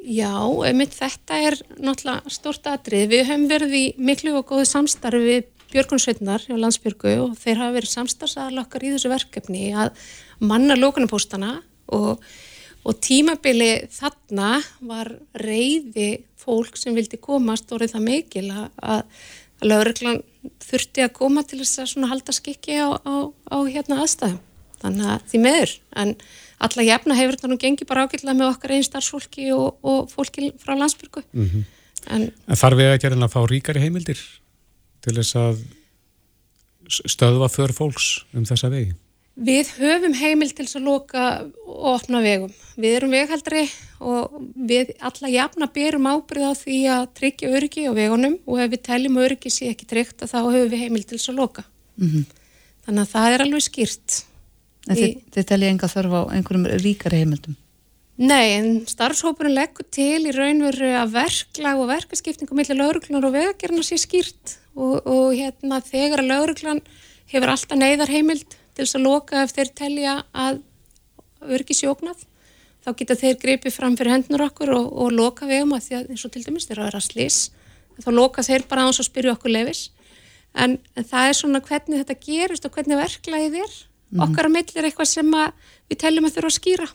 Já, 0.02 0.34
einmitt 0.66 0.95
þetta 0.97 1.38
er 1.45 1.58
náttúrulega 1.78 2.34
stort 2.34 2.68
atrið. 2.72 3.10
Við 3.12 3.28
höfum 3.30 3.49
verið 3.52 3.76
í 3.78 3.84
miklu 4.02 4.34
og 4.39 4.47
góðu 4.49 4.66
samstarfi 4.70 5.22
við 5.28 5.49
Björgunsveitnar 5.72 6.43
hjá 6.43 6.56
Landsbjörgu 6.58 7.12
og 7.22 7.36
þeir 7.39 7.62
hafa 7.62 7.76
verið 7.78 7.91
samstarfsaðalokkar 7.93 8.84
í 8.84 8.95
þessu 8.95 9.12
verkefni 9.12 9.70
að 9.78 9.93
manna 10.43 10.76
lókunarpóstana 10.76 11.54
og, 11.95 12.20
og 12.84 12.97
tímabili 13.06 13.86
þarna 13.93 14.58
var 14.89 15.14
reyði 15.38 16.26
fólk 16.41 16.76
sem 16.82 16.97
vildi 16.97 17.22
komast 17.22 17.72
orðið 17.72 17.95
það 17.95 18.08
mikil 18.10 18.45
að 18.52 19.06
lauruglan 19.66 20.22
þurfti 20.64 21.03
að 21.05 21.14
koma 21.18 21.43
til 21.45 21.59
þess 21.62 21.84
að 21.84 21.91
svona 21.93 22.09
halda 22.12 22.34
skikki 22.36 22.78
á, 22.82 22.89
á, 22.97 23.16
á 23.30 23.57
hérna 23.70 24.01
aðstæðum 24.03 24.39
þannig 24.82 25.12
að 25.14 25.28
því 25.30 25.41
meður 25.43 25.76
en 26.01 26.16
alla 26.66 26.86
jafna 26.86 27.18
hefur 27.18 27.38
þetta 27.38 27.51
nú 27.51 27.57
gengið 27.62 27.89
bara 27.89 28.05
ágætlega 28.05 28.38
með 28.38 28.53
okkar 28.53 28.74
einn 28.76 28.86
starfsfólki 28.86 29.51
og, 29.53 29.78
og 29.86 30.09
fólki 30.09 30.51
frá 30.62 30.74
landsbyrgu 30.78 31.24
mm 31.32 31.47
-hmm. 31.49 31.64
en, 32.07 32.32
en 32.47 32.62
þarf 32.64 32.78
við 32.78 32.97
gera 33.01 33.16
að 33.16 33.34
fá 33.36 33.41
ríkari 33.45 33.84
heimildir 33.84 34.22
til 35.01 35.16
þess 35.18 35.36
að 35.36 35.64
stöðva 36.89 37.49
för 37.49 37.74
fólks 37.74 38.26
um 38.34 38.45
þessa 38.45 38.70
vegi? 38.70 38.93
Við 39.41 39.71
höfum 39.81 40.13
heimil 40.13 40.51
til 40.53 40.67
að 40.67 40.83
loka 40.85 41.21
og 41.65 41.85
opna 41.95 42.19
vegum. 42.21 42.51
Við 42.77 42.97
erum 42.99 43.13
veghaldri 43.15 43.63
og 44.01 44.35
við 44.69 44.91
alla 45.01 45.31
jafna 45.33 45.67
berum 45.73 46.09
ábyrð 46.11 46.45
á 46.45 46.53
því 46.59 46.77
að 46.93 47.07
tryggja 47.17 47.49
öryggi 47.57 47.87
á 47.89 47.93
vegunum 47.97 48.37
og 48.45 48.61
ef 48.61 48.69
við 48.75 48.83
teljum 48.85 49.17
öryggi 49.21 49.53
sé 49.53 49.71
ekki 49.73 49.89
tryggt 49.89 50.21
þá 50.29 50.37
höfum 50.43 50.69
við 50.69 50.83
heimil 50.83 51.03
til 51.09 51.17
að 51.17 51.39
loka. 51.41 51.65
Mm 51.97 52.09
-hmm. 52.09 52.25
Þannig 52.85 53.01
að 53.01 53.13
það 53.15 53.33
er 53.33 53.41
alveg 53.41 53.65
skýrt. 53.65 54.21
En 54.89 54.95
þið, 54.95 55.11
þið 55.33 55.49
teljið 55.49 55.71
enga 55.71 55.87
þörf 55.87 56.13
á 56.17 56.21
einhverjum 56.35 56.65
ríkari 56.81 57.21
heimildum? 57.21 57.57
Nei, 58.21 58.47
en 58.59 58.85
starfshópurinn 58.85 59.55
leggur 59.57 59.85
til 59.89 60.27
í 60.29 60.31
raunveru 60.35 60.93
að 60.93 61.13
verklag 61.15 61.79
og 61.81 61.87
verkaskiptingum 61.89 62.57
millir 62.59 62.77
lauruglunar 62.77 63.25
og 63.25 63.33
vegagerna 63.33 63.81
sé 63.81 63.97
skýrt 63.97 64.57
og, 64.75 65.01
og 65.07 65.33
hérna 65.33 65.81
þegar 65.81 66.21
að 66.21 66.29
lauruglan 66.29 66.81
hefur 67.31 67.53
alltaf 67.53 67.79
neyðar 67.79 68.11
heimild 68.13 68.57
til 68.82 68.88
þess 68.88 68.97
að 68.97 69.05
loka 69.05 69.45
ef 69.45 69.53
þeir 69.53 69.71
telja 69.77 70.17
að 70.34 70.61
örgi 71.53 71.77
sjóknað 71.77 72.25
þá 72.82 72.89
geta 72.97 73.17
þeir 73.19 73.39
greipið 73.41 73.75
fram 73.75 73.95
fyrir 73.97 74.15
hendur 74.15 74.41
okkur 74.47 74.73
og, 74.73 74.88
og 74.89 75.13
loka 75.13 75.45
vegum 75.49 75.75
að 75.77 75.86
því 75.86 75.97
að 75.99 76.13
eins 76.13 76.25
og 76.25 76.34
til 76.34 76.41
dæmis 76.47 76.65
þeir 76.69 76.82
að 76.88 77.03
slís 77.05 77.39
þá 78.01 78.09
loka 78.15 78.45
þeir 78.45 78.65
bara 78.69 78.88
á 78.88 78.89
þess 78.89 79.03
að 79.03 79.09
spyrja 79.11 79.36
okkur 79.36 79.53
lefis 79.53 79.84
en, 80.57 80.79
en 80.97 81.05
það 81.05 81.29
er 81.29 81.38
svona 81.38 81.61
hvernig 81.67 82.01
þetta 82.01 82.17
gerist 82.25 82.65
og 82.65 82.73
hvernig 82.73 82.97
verklaðið 82.97 83.59
er 83.61 83.71
mm. 83.75 84.23
okkar 84.25 84.49
að 84.49 84.55
millir 84.57 84.89
eitthvað 84.89 85.11
sem 85.11 85.34
við 85.38 86.01
teljum 86.01 86.29
að 86.29 86.38
þurfa 86.38 86.51
að 86.53 86.57
skýra 86.57 86.91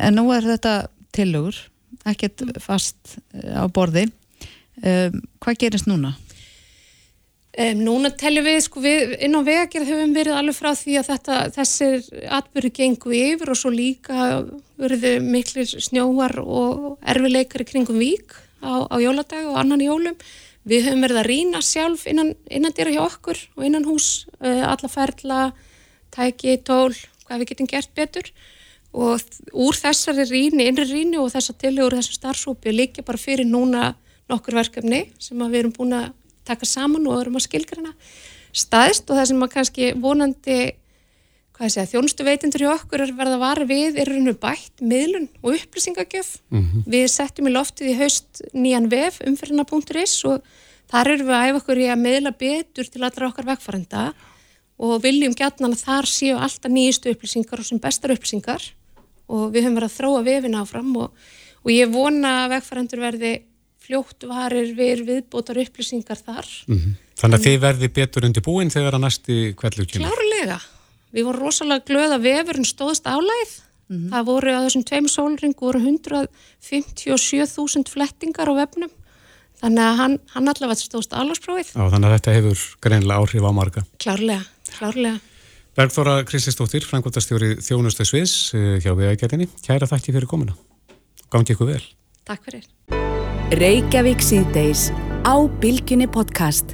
En 0.00 0.16
nú 0.16 0.30
er 0.32 0.46
þetta 0.46 0.74
tilugur 1.12 1.58
ekkert 2.08 2.46
fast 2.64 3.18
eh, 3.36 3.52
á 3.52 3.68
borði 3.68 4.06
um, 4.08 5.20
hvað 5.44 5.60
gerist 5.60 5.90
núna? 5.90 6.14
Um, 7.56 7.78
núna 7.86 8.10
teljum 8.12 8.44
við, 8.44 8.58
sko, 8.66 8.80
við 8.84 9.14
inn 9.24 9.32
á 9.32 9.40
vegagerð 9.40 9.88
höfum 9.88 10.10
verið 10.12 10.34
alveg 10.36 10.56
frá 10.58 10.74
því 10.76 10.96
að 11.00 11.06
þetta, 11.08 11.36
þessir 11.54 12.26
atbyrju 12.36 12.70
gengu 12.76 13.14
yfir 13.16 13.52
og 13.52 13.56
svo 13.56 13.70
líka 13.72 14.26
verið 14.76 15.24
miklir 15.24 15.70
snjóar 15.86 16.36
og 16.42 16.98
erfileikari 17.00 17.64
kringum 17.64 17.96
vík 18.02 18.34
á, 18.60 18.84
á 18.92 18.96
jóladag 19.00 19.48
og 19.48 19.56
annan 19.62 19.80
jólum. 19.80 20.18
Við 20.68 20.90
höfum 20.90 21.06
verið 21.06 21.20
að 21.22 21.28
rína 21.30 21.62
sjálf 21.64 22.04
innan, 22.10 22.34
innan 22.52 22.76
dýra 22.76 22.92
hjá 22.92 23.00
okkur 23.06 23.40
og 23.56 23.64
innan 23.64 23.88
hús, 23.88 24.26
uh, 24.42 24.66
alla 24.68 24.92
ferla, 24.92 25.40
tæki, 26.12 26.58
tól, 26.60 26.92
hvað 27.24 27.40
við 27.40 27.52
getum 27.54 27.72
gert 27.72 27.96
betur 27.96 28.28
og 28.92 29.24
úr 29.56 29.80
þessari 29.80 30.28
ríni, 30.28 30.68
innri 30.68 30.84
ríni 30.88 31.16
og 31.20 31.32
þessar 31.32 31.56
tilhugur 31.64 31.96
þessum 32.02 32.20
starfsópi 32.20 32.76
líka 32.76 33.04
bara 33.04 33.20
fyrir 33.20 33.48
núna 33.48 33.94
nokkur 34.28 34.60
verkefni 34.60 35.06
sem 35.16 35.40
við 35.40 35.60
erum 35.62 35.76
búin 35.76 35.96
að 36.02 36.12
taka 36.46 36.68
saman 36.68 37.06
og 37.06 37.20
erum 37.20 37.38
að 37.40 37.46
skilgrana 37.48 37.94
staðist 38.56 39.08
og 39.10 39.18
það 39.18 39.30
sem 39.30 39.46
að 39.46 39.54
kannski 39.54 39.88
vonandi 40.00 40.58
segja, 41.56 41.86
þjónustu 41.88 42.24
veitindur 42.26 42.66
hjá 42.66 42.70
okkur 42.74 43.02
er 43.06 43.12
verða 43.16 43.40
var 43.40 43.62
við, 43.68 43.96
er 44.00 44.10
raun 44.12 44.28
og 44.28 44.38
bætt 44.42 44.82
miðlun 44.84 45.28
og 45.40 45.56
upplýsingagjöf 45.56 46.36
mm 46.52 46.62
-hmm. 46.62 46.82
við 46.86 47.06
settum 47.08 47.48
í 47.48 47.52
loftið 47.52 47.92
í 47.92 47.98
haust 48.00 48.42
nýjan 48.52 48.90
vef 48.92 49.20
umferðina.is 49.24 50.24
og 50.24 50.42
þar 50.90 51.12
erum 51.12 51.28
við 51.28 51.36
að 51.36 51.46
æfa 51.48 51.60
okkur 51.60 51.78
í 51.78 51.86
að 51.88 52.02
miðla 52.04 52.32
betur 52.36 52.84
til 52.84 53.02
allra 53.02 53.28
okkar 53.28 53.46
vegfærenda 53.46 54.12
og 54.76 55.02
viljum 55.02 55.34
gætna 55.34 55.68
að 55.68 55.80
þar 55.80 56.06
séu 56.06 56.36
alltaf 56.36 56.70
nýjistu 56.70 57.10
upplýsingar 57.10 57.60
og 57.60 57.66
sem 57.66 57.80
bestar 57.80 58.12
upplýsingar 58.12 58.62
og 59.28 59.52
við 59.52 59.64
höfum 59.64 59.78
verið 59.80 59.90
að 59.90 59.98
þróa 59.98 60.22
vefin 60.24 60.60
áfram 60.60 60.96
og, 60.96 61.10
og 61.64 61.70
ég 61.72 61.88
vona 61.90 62.44
að 62.44 62.50
vegfærendur 62.56 63.00
verði 63.00 63.32
fljótt 63.86 64.20
varir 64.28 64.74
við 64.76 64.98
viðbótar 65.08 65.56
upplýsingar 65.62 66.18
þar. 66.20 66.46
Mm 66.66 66.78
-hmm. 66.78 66.92
Þannig 67.16 67.38
að 67.38 67.44
þið 67.46 67.58
verði 67.60 67.88
betur 67.98 68.26
undir 68.28 68.44
búin 68.44 68.70
þegar 68.70 68.94
að 68.98 69.04
næsti 69.06 69.34
kveldu 69.56 69.84
kynna? 69.86 70.10
Klárlega. 70.10 70.58
Við 71.14 71.22
vorum 71.24 71.42
rosalega 71.46 71.86
glöð 71.88 72.10
að 72.16 72.24
vefurinn 72.26 72.68
stóðst 72.68 73.06
álæð. 73.06 73.52
Mm 73.86 73.96
-hmm. 73.96 74.10
Það 74.12 74.22
voru 74.26 74.48
á 74.52 74.64
þessum 74.66 74.84
tveim 74.84 75.08
sólring 75.08 75.56
voru 75.60 75.78
157.000 75.80 77.88
flettingar 77.88 78.48
á 78.50 78.54
vefnum. 78.58 78.90
Þannig 79.56 79.86
að 79.86 79.96
hann, 79.96 80.18
hann 80.34 80.50
allavega 80.52 80.76
stóðst 80.76 81.16
álægsprófið. 81.16 81.72
Já, 81.72 81.84
þannig 81.92 82.10
að 82.10 82.16
þetta 82.18 82.36
hefur 82.36 82.58
greinlega 82.84 83.20
áhrif 83.20 83.48
á 83.48 83.52
marga. 83.56 83.86
Klárlega, 84.02 84.44
klárlega. 84.76 85.18
Bergþóra 85.76 86.14
Krististóttir, 86.28 86.84
frangvöldastjóri 86.88 87.56
Þjónustu 87.64 88.04
Sviðs 88.08 88.36
eh, 88.56 88.76
hjá 88.84 88.92
Vegagerðinni. 88.96 89.48
Kæra 89.64 89.88
þakki 89.88 90.16
fyrir 90.16 90.28
komina. 90.28 90.56
Gangi 91.32 91.56
ykkur 91.56 91.74
vel. 91.74 91.84
Takk 92.24 92.48
fyrir. 92.48 92.64
Reykjavík 93.54 94.18
síðdeis 94.26 94.88
á 95.22 95.38
Bilginni 95.62 96.08
podcast. 96.10 96.72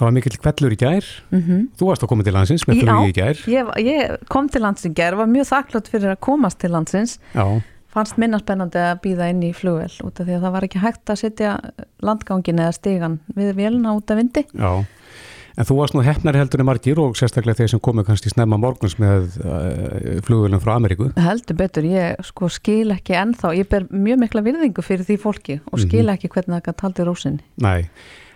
Það 0.00 0.06
var 0.06 0.14
mikill 0.16 0.38
kvellur 0.40 0.72
í 0.72 0.78
gær. 0.80 1.04
Mm 1.28 1.42
-hmm. 1.42 1.66
Þú 1.76 1.88
varst 1.90 2.02
að 2.02 2.08
koma 2.08 2.24
til 2.24 2.32
landsins 2.32 2.64
með 2.64 2.80
flugi 2.80 3.10
í 3.12 3.12
gær. 3.12 3.36
Já, 3.44 3.68
ég 3.76 4.16
kom 4.32 4.48
til 4.48 4.62
landsins 4.62 4.90
í 4.90 4.94
gær, 4.96 5.14
var 5.14 5.26
mjög 5.26 5.44
þakklátt 5.52 5.88
fyrir 5.92 6.10
að 6.16 6.20
komast 6.20 6.58
til 6.58 6.70
landsins. 6.70 7.18
Já. 7.34 7.60
Fannst 7.92 8.16
minna 8.16 8.38
spennandi 8.38 8.78
að 8.78 9.00
býða 9.04 9.28
inn 9.28 9.42
í 9.42 9.52
flugvel 9.52 9.92
út 10.04 10.20
af 10.20 10.26
því 10.26 10.32
að 10.32 10.40
það 10.40 10.52
var 10.52 10.64
ekki 10.64 10.78
hægt 10.78 11.10
að 11.10 11.20
setja 11.20 11.60
landgangin 12.00 12.58
eða 12.58 12.72
stegan 12.72 13.20
við 13.36 13.54
velna 13.54 13.92
út 13.92 14.10
af 14.10 14.16
vindi. 14.16 14.46
Já. 14.54 14.84
En 15.54 15.66
þú 15.66 15.76
varst 15.78 15.94
nú 15.94 16.02
hefnar 16.02 16.34
heldur 16.34 16.64
en 16.64 16.66
margir 16.66 16.98
og 16.98 17.14
sérstaklega 17.18 17.60
þeir 17.60 17.70
sem 17.74 17.82
komu 17.82 18.02
kannski 18.06 18.32
snemma 18.32 18.56
morguns 18.58 18.96
með 18.98 19.36
uh, 19.38 20.16
flugvölum 20.26 20.62
frá 20.62 20.74
Ameríku. 20.74 21.12
Heldur 21.14 21.58
betur, 21.60 21.86
ég 21.86 22.24
sko 22.26 22.48
skil 22.50 22.90
ekki 22.94 23.14
ennþá, 23.20 23.52
ég 23.60 23.68
ber 23.70 23.86
mjög 23.92 24.18
mikla 24.24 24.42
virðingu 24.46 24.82
fyrir 24.82 25.06
því 25.06 25.18
fólki 25.22 25.60
og 25.70 25.78
skil 25.78 26.02
mm 26.02 26.08
-hmm. 26.08 26.14
ekki 26.16 26.32
hvernig 26.34 26.64
það 26.66 26.78
taldi 26.82 27.06
rósinni. 27.06 27.44
Nei, 27.62 27.86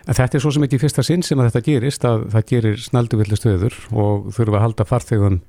en 0.07 0.15
þetta 0.15 0.37
er 0.37 0.41
svo 0.41 0.51
sem 0.51 0.63
ekki 0.63 0.79
fyrsta 0.79 1.03
sinn 1.03 1.23
sem 1.23 1.39
að 1.39 1.49
þetta 1.49 1.65
gerist, 1.65 2.05
að 2.05 2.23
það 2.31 2.45
gerir 2.53 2.77
snalduvillu 2.77 3.35
stöður 3.35 3.75
og 3.91 4.31
þurfum 4.31 4.55
að 4.55 4.61
halda 4.61 4.85
farþegum 4.85 5.41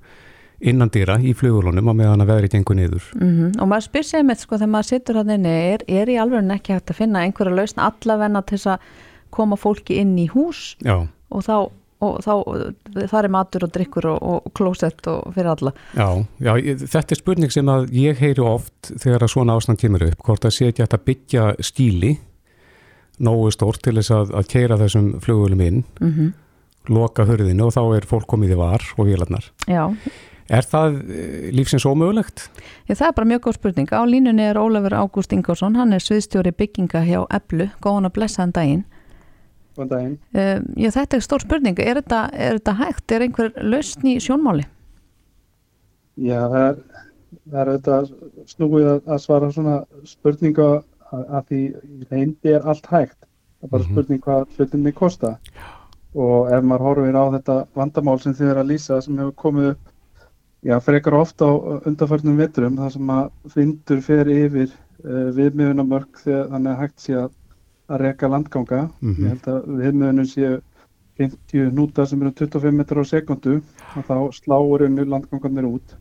innan 0.61 0.91
dýra 0.91 1.21
í 1.23 1.33
flugvölunum 1.33 1.87
á 1.87 1.95
meðan 1.95 2.21
að 2.21 2.31
veðri 2.35 2.49
gengur 2.49 2.77
niður. 2.77 3.05
Mm 3.15 3.31
-hmm. 3.31 3.63
Og 3.63 3.69
maður 3.69 3.87
spyr 3.87 4.05
sér 4.05 4.27
með 4.27 4.43
sko 4.43 4.57
þegar 4.57 4.69
maður 4.75 4.91
sittur 4.91 5.17
hann 5.17 5.31
inni, 5.31 5.55
er, 5.73 5.81
er 5.89 6.09
í 6.09 6.19
alveg 6.19 6.51
ekki 6.51 6.73
hægt 6.73 6.91
að 6.91 6.97
finna 6.97 7.23
einhverja 7.23 7.55
lausna 7.55 7.87
allavegna 7.87 8.43
til 8.43 8.59
að 8.67 8.79
koma 9.31 9.57
fólki 9.57 9.95
inn 10.03 10.19
í 10.19 10.27
hús? 10.27 10.77
Já 10.83 11.07
og 11.31 11.47
þá 11.47 11.57
og 12.01 12.21
þá, 12.25 12.33
það 12.97 13.19
er 13.21 13.33
matur 13.33 13.67
og 13.67 13.73
drikkur 13.75 14.09
og, 14.09 14.23
og 14.25 14.53
klósett 14.57 15.05
og 15.11 15.35
fyrir 15.35 15.51
alla 15.53 15.73
já, 15.93 16.07
já, 16.41 16.53
þetta 16.81 17.15
er 17.15 17.21
spurning 17.21 17.53
sem 17.53 17.69
að 17.69 17.91
ég 17.93 18.23
heyri 18.23 18.45
oft 18.45 18.93
þegar 18.95 19.27
að 19.27 19.33
svona 19.35 19.57
ástand 19.61 19.83
kemur 19.83 20.07
upp 20.09 20.25
hvort 20.25 20.49
að 20.49 20.57
setja 20.57 20.87
þetta 20.87 21.03
byggja 21.11 21.47
stíli 21.61 22.15
nógu 23.21 23.53
stórt 23.53 23.83
til 23.85 23.99
þess 23.99 24.15
að, 24.17 24.35
að 24.41 24.49
keira 24.55 24.81
þessum 24.81 25.13
flugulum 25.21 25.61
inn 25.67 25.83
mm 26.01 26.11
-hmm. 26.15 26.33
loka 26.97 27.29
hörðinu 27.29 27.69
og 27.69 27.77
þá 27.77 27.83
er 27.99 28.09
fólk 28.09 28.29
komið 28.33 28.57
í 28.57 28.61
var 28.65 28.93
og 28.97 29.07
vélarnar 29.07 29.53
Já 29.69 29.93
Er 30.51 30.67
það 30.67 30.97
eh, 31.15 31.51
lífsins 31.55 31.87
ómögulegt? 31.87 32.49
Já, 32.89 32.97
það 32.99 33.07
er 33.07 33.13
bara 33.15 33.29
mjög 33.33 33.43
góð 33.45 33.55
spurning. 33.55 33.93
Á 33.95 34.03
línunni 34.03 34.43
er 34.43 34.59
Ólafur 34.59 34.97
Ágúst 34.99 35.33
Ingórsson, 35.33 35.77
hann 35.79 35.93
er 35.95 36.03
sviðstjóri 36.03 36.51
bygginga 36.51 37.05
hjá 37.07 37.21
Eblu, 37.31 37.69
góðan 37.79 38.11
að 38.11 38.17
blessa 38.17 38.43
hann 38.43 38.55
daginn. 38.57 38.83
Um, 39.81 40.67
já, 40.77 40.91
þetta 40.97 41.17
er 41.17 41.25
stór 41.25 41.45
spurning. 41.45 41.81
Er 41.81 42.01
þetta, 42.01 42.21
er 42.35 42.59
þetta 42.59 42.77
hægt? 42.81 43.07
Er 43.15 43.25
einhver 43.27 43.53
lausn 43.63 44.07
í 44.11 44.17
sjónmáli? 44.23 44.67
Já, 46.21 46.39
það 46.53 46.65
er, 46.67 46.79
það 47.41 47.61
er 47.63 47.73
auðvitað 47.73 48.13
snúið 48.53 48.89
að, 48.93 49.03
að 49.07 49.23
svara 49.25 49.51
svona 49.55 49.77
spurninga 50.09 50.71
að, 50.71 51.23
að 51.25 51.45
því 51.51 51.63
reyndi 52.11 52.57
er 52.57 52.67
allt 52.69 52.91
hægt. 52.93 53.21
Það 53.61 53.69
er 53.69 53.75
bara 53.77 53.87
mhm. 53.87 53.93
spurning 53.93 54.25
hvað 54.27 54.59
hlutinni 54.59 54.97
kosta. 54.97 55.37
Og 56.19 56.51
ef 56.51 56.67
maður 56.67 56.87
horfir 56.89 57.17
á 57.17 57.25
þetta 57.37 57.57
vandamál 57.79 58.19
sem 58.21 58.35
þið 58.35 58.53
er 58.53 58.61
að 58.65 58.71
lýsa 58.73 59.01
sem 59.05 59.19
hefur 59.21 59.37
komið 59.45 59.73
upp 59.75 59.91
já, 60.63 60.81
frekar 60.81 61.15
ofta 61.15 61.49
á 61.49 61.53
undarförnum 61.89 62.39
vitrum 62.41 62.79
þar 62.79 62.95
sem 62.95 63.13
að 63.15 63.53
vindur 63.55 64.01
fer 64.05 64.31
yfir 64.31 64.73
uh, 65.05 65.29
viðmiðunamörk 65.37 66.21
þegar 66.25 66.51
þannig 66.55 66.73
að 66.73 66.83
hægt 66.85 67.05
sé 67.05 67.17
að 67.21 67.31
að 67.91 68.05
reyka 68.05 68.29
landganga. 68.31 68.83
Mm 69.01 69.15
-hmm. 69.15 69.23
Ég 69.25 69.29
held 69.29 69.49
að 69.49 69.71
viðmöðunum 69.83 70.29
séu 70.31 70.61
50 71.21 71.73
núta 71.77 72.07
sem 72.07 72.23
eru 72.23 72.33
25 72.33 72.77
metrar 72.77 73.05
á 73.05 73.11
sekundu 73.13 73.61
og 73.97 74.05
þá 74.09 74.17
sláur 74.33 74.87
unnu 74.87 75.05
landgangarnir 75.05 75.69
út. 75.69 75.97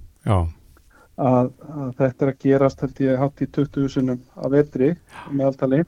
Að, 1.20 1.52
að 1.68 1.96
þetta 1.98 2.26
er 2.26 2.32
að 2.32 2.44
gerast 2.44 2.82
held 2.82 3.02
ég 3.04 3.20
hátt 3.20 3.42
í 3.42 3.48
20 3.48 3.90
sunum 3.96 4.20
af 4.36 4.52
vetri 4.52 4.94
meðaltali. 5.32 5.84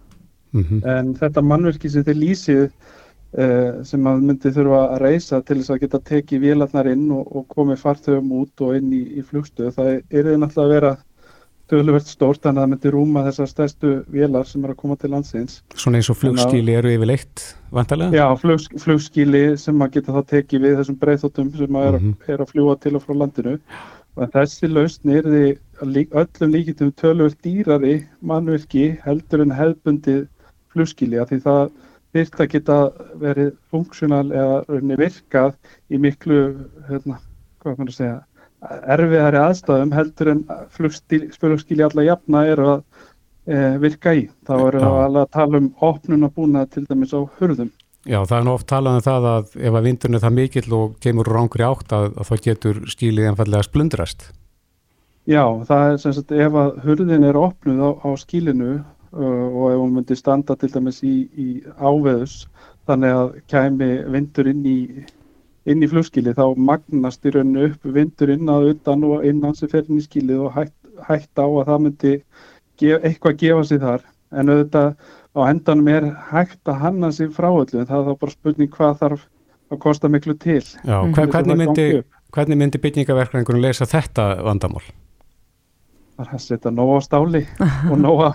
Mm 0.51 0.63
-hmm. 0.63 0.81
En 0.85 1.13
þetta 1.15 1.41
mannverki 1.41 1.89
sem 1.89 2.03
þið 2.03 2.17
lýsið 2.23 2.65
eh, 3.37 3.83
sem 3.83 4.07
að 4.07 4.25
myndi 4.27 4.51
þurfa 4.51 4.81
að 4.89 5.01
reysa 5.05 5.41
til 5.41 5.57
þess 5.61 5.69
að 5.69 5.81
geta 5.85 5.99
tekið 5.99 6.41
vélarnar 6.41 6.91
inn 6.91 7.11
og, 7.11 7.35
og 7.35 7.47
komið 7.47 7.79
farþögum 7.85 8.31
út 8.41 8.61
og 8.61 8.75
inn 8.75 8.91
í, 8.93 9.03
í 9.19 9.21
flugstöðu, 9.21 9.71
það 9.71 9.87
er 9.93 10.27
þið 10.27 10.37
náttúrulega 10.41 10.67
að 10.67 10.75
vera 10.75 10.95
töluvert 11.71 12.09
stórt 12.11 12.43
þannig 12.43 12.59
að 12.59 12.65
það 12.65 12.71
myndi 12.73 12.91
rúma 12.95 13.23
þessar 13.27 13.49
stærstu 13.51 13.93
vélar 14.11 14.49
sem 14.49 14.65
er 14.65 14.73
að 14.73 14.81
koma 14.83 14.97
til 14.99 15.11
landsins. 15.13 15.61
Svona 15.75 16.01
eins 16.01 16.11
og 16.11 16.19
flugskíli 16.19 16.75
eru 16.77 16.91
yfirleitt 16.91 17.45
vantarlega? 17.71 18.19
Já, 18.19 18.27
flug, 18.41 18.67
flugskíli 18.83 19.43
sem 19.61 19.81
að 19.81 19.97
geta 19.97 20.17
þá 20.17 20.21
tekið 20.35 20.67
við 20.67 20.77
þessum 20.81 20.99
breyþóttum 21.01 21.49
sem 21.55 21.79
að 21.79 21.87
er, 21.87 21.97
mm 21.99 22.11
-hmm. 22.11 22.33
er 22.35 22.43
að 22.45 22.53
fljúa 22.53 22.77
til 22.83 22.95
og 22.99 23.05
frá 23.07 23.17
landinu 23.23 23.57
og 24.19 24.31
þessi 24.33 24.67
lausn 24.67 25.13
er 25.15 25.27
því 25.27 26.03
öllum 26.11 26.51
líkitum 26.51 26.91
töluvert 26.99 27.39
dýrari 27.45 27.95
mannverki 28.19 28.97
heldur 29.05 29.45
en 29.45 29.55
hefbundið 29.55 30.27
flugskíli 30.73 31.19
að 31.19 31.31
því 31.31 31.39
það 31.45 31.71
þyrst 32.11 32.41
að 32.43 32.51
geta 32.51 32.77
verið 33.21 33.53
funksjonal 33.71 34.25
eða 34.35 34.81
virkað 34.99 35.55
í 35.89 35.99
miklu 36.01 36.41
hérna, 36.89 37.21
hvað 37.63 37.77
kannu 37.77 37.95
segja 37.95 38.19
erfiðari 38.61 39.39
aðstæðum 39.41 39.93
heldur 39.95 40.31
en 40.35 40.41
flugskíli 40.75 41.85
alla 41.85 42.05
jafna 42.05 42.43
er 42.49 42.61
að 42.61 42.75
e, 43.45 43.61
virka 43.81 44.13
í. 44.17 44.27
Þá 44.47 44.53
erum 44.57 44.83
við 44.85 44.99
alveg 45.05 45.23
að 45.23 45.31
tala 45.37 45.61
um 45.61 45.69
opnun 45.87 46.27
að 46.27 46.35
búna 46.37 46.65
til 46.69 46.85
dæmis 46.89 47.15
á 47.17 47.21
hurðum. 47.39 47.71
Já, 48.01 48.17
það 48.25 48.37
er 48.37 48.45
nú 48.45 48.53
oft 48.55 48.69
talað 48.69 48.97
um 48.97 49.05
það 49.05 49.25
að 49.31 49.57
ef 49.61 49.75
að 49.77 49.87
vindurinn 49.87 50.17
er 50.17 50.23
það 50.23 50.37
mikill 50.37 50.77
og 50.77 50.93
kemur 51.03 51.29
úr 51.29 51.41
ángri 51.43 51.65
átt 51.65 51.93
að, 51.93 52.07
að 52.17 52.29
þá 52.29 52.45
getur 52.47 52.79
skílið 52.89 53.27
einfallega 53.29 53.67
splundrast. 53.67 54.31
Já, 55.29 55.43
það 55.67 55.83
er 55.87 55.99
sem 56.01 56.15
sagt 56.17 56.33
ef 56.33 56.57
að 56.57 56.79
hurðin 56.85 57.27
er 57.29 57.37
opnuð 57.37 57.81
á, 57.85 57.89
á 58.01 58.09
skílinu 58.17 58.71
uh, 58.79 59.21
og 59.21 59.65
ef 59.69 59.77
hún 59.83 59.93
myndi 59.97 60.17
standa 60.17 60.57
til 60.57 60.71
dæmis 60.73 61.03
í, 61.05 61.15
í 61.37 61.47
áveðus 61.77 62.47
þannig 62.89 63.17
að 63.19 63.35
kæmi 63.53 63.91
vindur 64.15 64.49
inn 64.49 64.65
í 64.65 64.79
inn 65.69 65.83
í 65.83 65.89
flugskili 65.89 66.33
þá 66.37 66.45
magnast 66.57 67.25
í 67.25 67.33
rauninu 67.35 67.67
upp 67.69 67.89
vindur 67.97 68.31
inn 68.33 68.49
að 68.49 68.71
utan 68.73 69.03
og 69.05 69.25
innan 69.27 69.57
sem 69.57 69.69
fer 69.69 69.85
inn 69.87 69.99
í 70.01 70.05
skilið 70.05 70.47
og 70.47 70.55
hætt, 70.55 70.73
hætt 71.05 71.37
á 71.37 71.45
að 71.45 71.67
það 71.67 71.83
myndi 71.85 72.13
gef, 72.81 73.03
eitthvað 73.03 73.37
gefa 73.43 73.67
sig 73.69 73.81
þar. 73.83 74.07
En 74.31 74.49
auðvitað 74.49 74.95
á 75.37 75.39
hendanum 75.45 75.91
er 75.91 76.07
hægt 76.31 76.71
að 76.71 76.81
hanna 76.85 77.11
sig 77.13 77.29
frá 77.35 77.49
öllu 77.51 77.81
en 77.81 77.89
það 77.89 77.99
er 77.99 78.09
þá 78.09 78.23
bara 78.23 78.35
spurning 78.35 78.73
hvað 78.73 78.97
þarf 79.03 79.27
að 79.71 79.81
kosta 79.85 80.11
miklu 80.11 80.35
til. 80.39 80.63
Já, 80.83 80.97
hver, 81.13 81.29
hvernig, 81.31 81.59
myndi, 81.61 81.85
hvernig 82.35 82.59
myndi 82.59 82.81
byggningaverkningunum 82.81 83.63
leysa 83.63 83.87
þetta 83.87 84.33
vandamál? 84.47 84.83
Það 86.17 86.25
er 86.25 86.35
að 86.37 86.43
setja 86.45 86.73
nóga 86.73 86.99
stáli 87.05 87.45
og 87.61 87.97
nóga, 88.05 88.33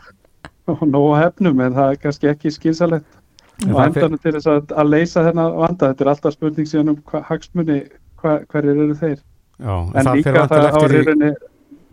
nóga 0.87 1.21
hefnum 1.25 1.61
en 1.65 1.77
það 1.77 1.93
er 1.93 2.03
kannski 2.07 2.31
ekki 2.33 2.55
skilsalett 2.55 3.19
og 3.65 3.81
endanum 3.87 4.21
til 4.21 4.35
þess 4.37 4.51
að, 4.53 4.73
að 4.77 4.91
leysa 4.93 5.25
þennan 5.27 5.59
vanda, 5.61 5.91
þetta 5.91 6.05
er 6.05 6.11
alltaf 6.13 6.37
spurning 6.37 6.69
síðan 6.69 6.93
um 6.93 6.99
hva, 7.11 7.23
hagsmunni, 7.31 7.79
hva, 8.21 8.39
hverjir 8.53 8.83
eru 8.85 8.97
þeir. 9.01 9.21
Já, 9.57 9.75
en 9.97 10.11
líka 10.13 10.49
það 10.51 10.67
áriðinni 10.83 11.31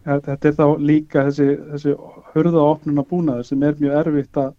ja, 0.03 0.18
þetta 0.18 0.49
er 0.49 0.57
þá 0.57 0.66
líka 0.84 1.28
þessi, 1.30 1.47
þessi 1.72 1.93
hurða 2.34 2.64
og 2.64 2.74
opnuna 2.78 3.05
búnaður 3.07 3.47
sem 3.47 3.64
er 3.64 3.80
mjög 3.80 3.95
erfitt 4.01 4.41
að, 4.41 4.51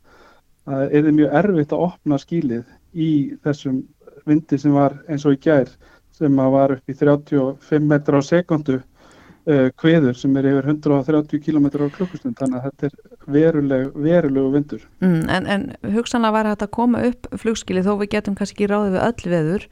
að 0.71 0.97
er 1.01 1.11
mjög 1.19 1.37
erfitt 1.43 1.75
að 1.75 1.85
opna 1.89 2.21
skílið 2.23 2.65
í 2.95 3.11
þessum 3.45 3.83
vindi 4.25 4.59
sem 4.61 4.73
var 4.73 4.97
eins 5.11 5.27
og 5.29 5.37
í 5.37 5.43
gær 5.45 5.69
sem 6.15 6.41
var 6.57 6.77
upp 6.77 6.91
í 6.91 6.97
35 6.97 7.89
metra 7.91 8.21
á 8.21 8.23
sekundu 8.25 8.79
uh, 8.79 9.69
kveður 9.81 10.17
sem 10.17 10.37
er 10.39 10.49
yfir 10.53 10.71
130 10.71 11.43
km 11.43 11.67
á 11.75 11.91
klukkustund. 11.97 12.39
Þannig 12.39 12.61
að 12.61 12.69
þetta 12.69 12.89
er 12.89 13.14
veruleg, 13.31 13.91
verulegu 13.95 14.51
vindur. 14.53 14.85
Mm, 15.01 15.23
en, 15.31 15.47
en 15.47 15.95
hugsanlega 15.95 16.35
var 16.37 16.51
þetta 16.51 16.69
að 16.69 16.77
koma 16.77 17.03
upp 17.09 17.29
flugskili 17.41 17.85
þó 17.85 17.95
við 18.03 18.13
getum 18.17 18.37
kannski 18.39 18.59
ekki 18.59 18.71
ráðið 18.73 18.97
við 18.97 19.05
öll 19.09 19.35
veður 19.35 19.67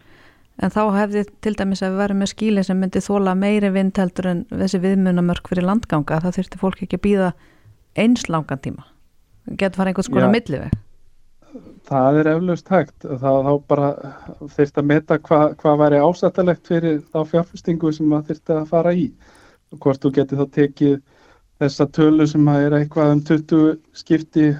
en 0.62 0.72
þá 0.72 0.82
hefði 0.96 1.24
til 1.44 1.54
dæmis 1.58 1.82
að 1.82 1.94
við 1.94 2.02
varum 2.02 2.22
með 2.22 2.32
skíli 2.32 2.64
sem 2.66 2.78
myndi 2.78 3.02
þóla 3.02 3.34
meiri 3.38 3.72
vind 3.74 3.98
heldur 3.98 4.28
en 4.30 4.44
þessi 4.50 4.80
viðmunamörk 4.82 5.48
fyrir 5.50 5.66
landganga 5.66 6.20
það 6.22 6.38
þurfti 6.38 6.60
fólk 6.60 6.82
ekki 6.84 7.00
að 7.00 7.04
býða 7.06 7.32
eins 7.98 8.28
langan 8.28 8.62
tíma. 8.62 8.86
Getur 9.58 9.80
fara 9.80 9.92
einhvers 9.92 10.10
konar 10.12 10.32
milliveg? 10.32 10.72
Það 11.88 12.18
er 12.20 12.28
eflaust 12.32 12.70
hægt. 12.72 12.94
Það 13.04 13.38
þá 13.46 13.52
bara 13.68 13.88
þurfti 14.40 14.80
að 14.80 14.88
meta 14.88 15.18
hvað 15.20 15.56
hva 15.60 15.74
væri 15.82 16.00
ásættalegt 16.00 16.68
fyrir 16.70 17.00
þá 17.12 17.18
fjárfestingu 17.32 17.92
sem 17.92 18.12
það 18.14 18.28
þurfti 18.30 18.56
að 18.56 18.70
fara 18.70 18.94
í 18.96 19.08
hvort 19.80 20.04
þú 20.04 20.12
getur 20.18 20.42
þá 20.42 20.54
tekið 20.56 21.00
þessa 21.60 21.86
tölu 21.94 22.26
sem 22.26 22.48
er 22.48 22.76
eitthvað 22.78 23.12
um 23.16 23.24
20 23.28 23.76
skipti 23.96 24.52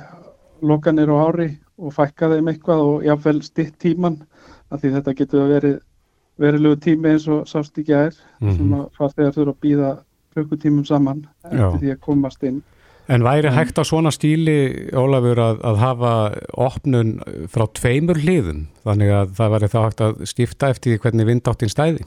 lokanir 0.62 1.10
á 1.10 1.16
ári 1.28 1.48
og 1.78 1.94
fækka 1.96 2.30
þeim 2.34 2.50
eitthvað 2.52 2.84
og 2.86 3.06
jáfnvel 3.06 3.42
stitt 3.42 3.78
tíman 3.82 4.20
af 4.70 4.82
því 4.82 4.92
þetta 4.96 5.16
getur 5.18 5.44
að 5.44 5.54
verið 5.56 5.80
verilegu 6.42 6.78
tími 6.80 7.12
eins 7.12 7.26
og 7.30 7.46
sást 7.50 7.78
ekki 7.78 7.94
að 7.94 8.06
er 8.06 8.14
mm 8.14 8.48
-hmm. 8.48 8.56
sem 8.56 8.74
að 8.74 8.84
farþegar 8.98 9.34
þurfa 9.36 9.54
að 9.54 9.62
býða 9.64 9.90
klukkutímum 10.34 10.84
saman 10.84 11.26
eftir 11.44 11.80
því 11.80 11.92
að 11.92 12.00
komast 12.00 12.42
inn 12.42 12.62
En 13.08 13.24
væri 13.24 13.48
en, 13.48 13.54
hægt 13.54 13.78
á 13.78 13.84
svona 13.84 14.10
stíli, 14.10 14.88
Ólafur, 14.94 15.38
að, 15.38 15.60
að 15.66 15.76
hafa 15.76 16.12
opnun 16.54 17.20
frá 17.50 17.66
tveimur 17.74 18.20
hliðum 18.22 18.68
þannig 18.86 19.10
að 19.10 19.32
það 19.34 19.50
væri 19.50 19.68
þá 19.68 19.78
hægt 19.82 20.00
að 20.00 20.24
stifta 20.24 20.68
eftir 20.68 20.98
hvernig 21.02 21.26
vindáttin 21.26 21.68
stæði? 21.68 22.06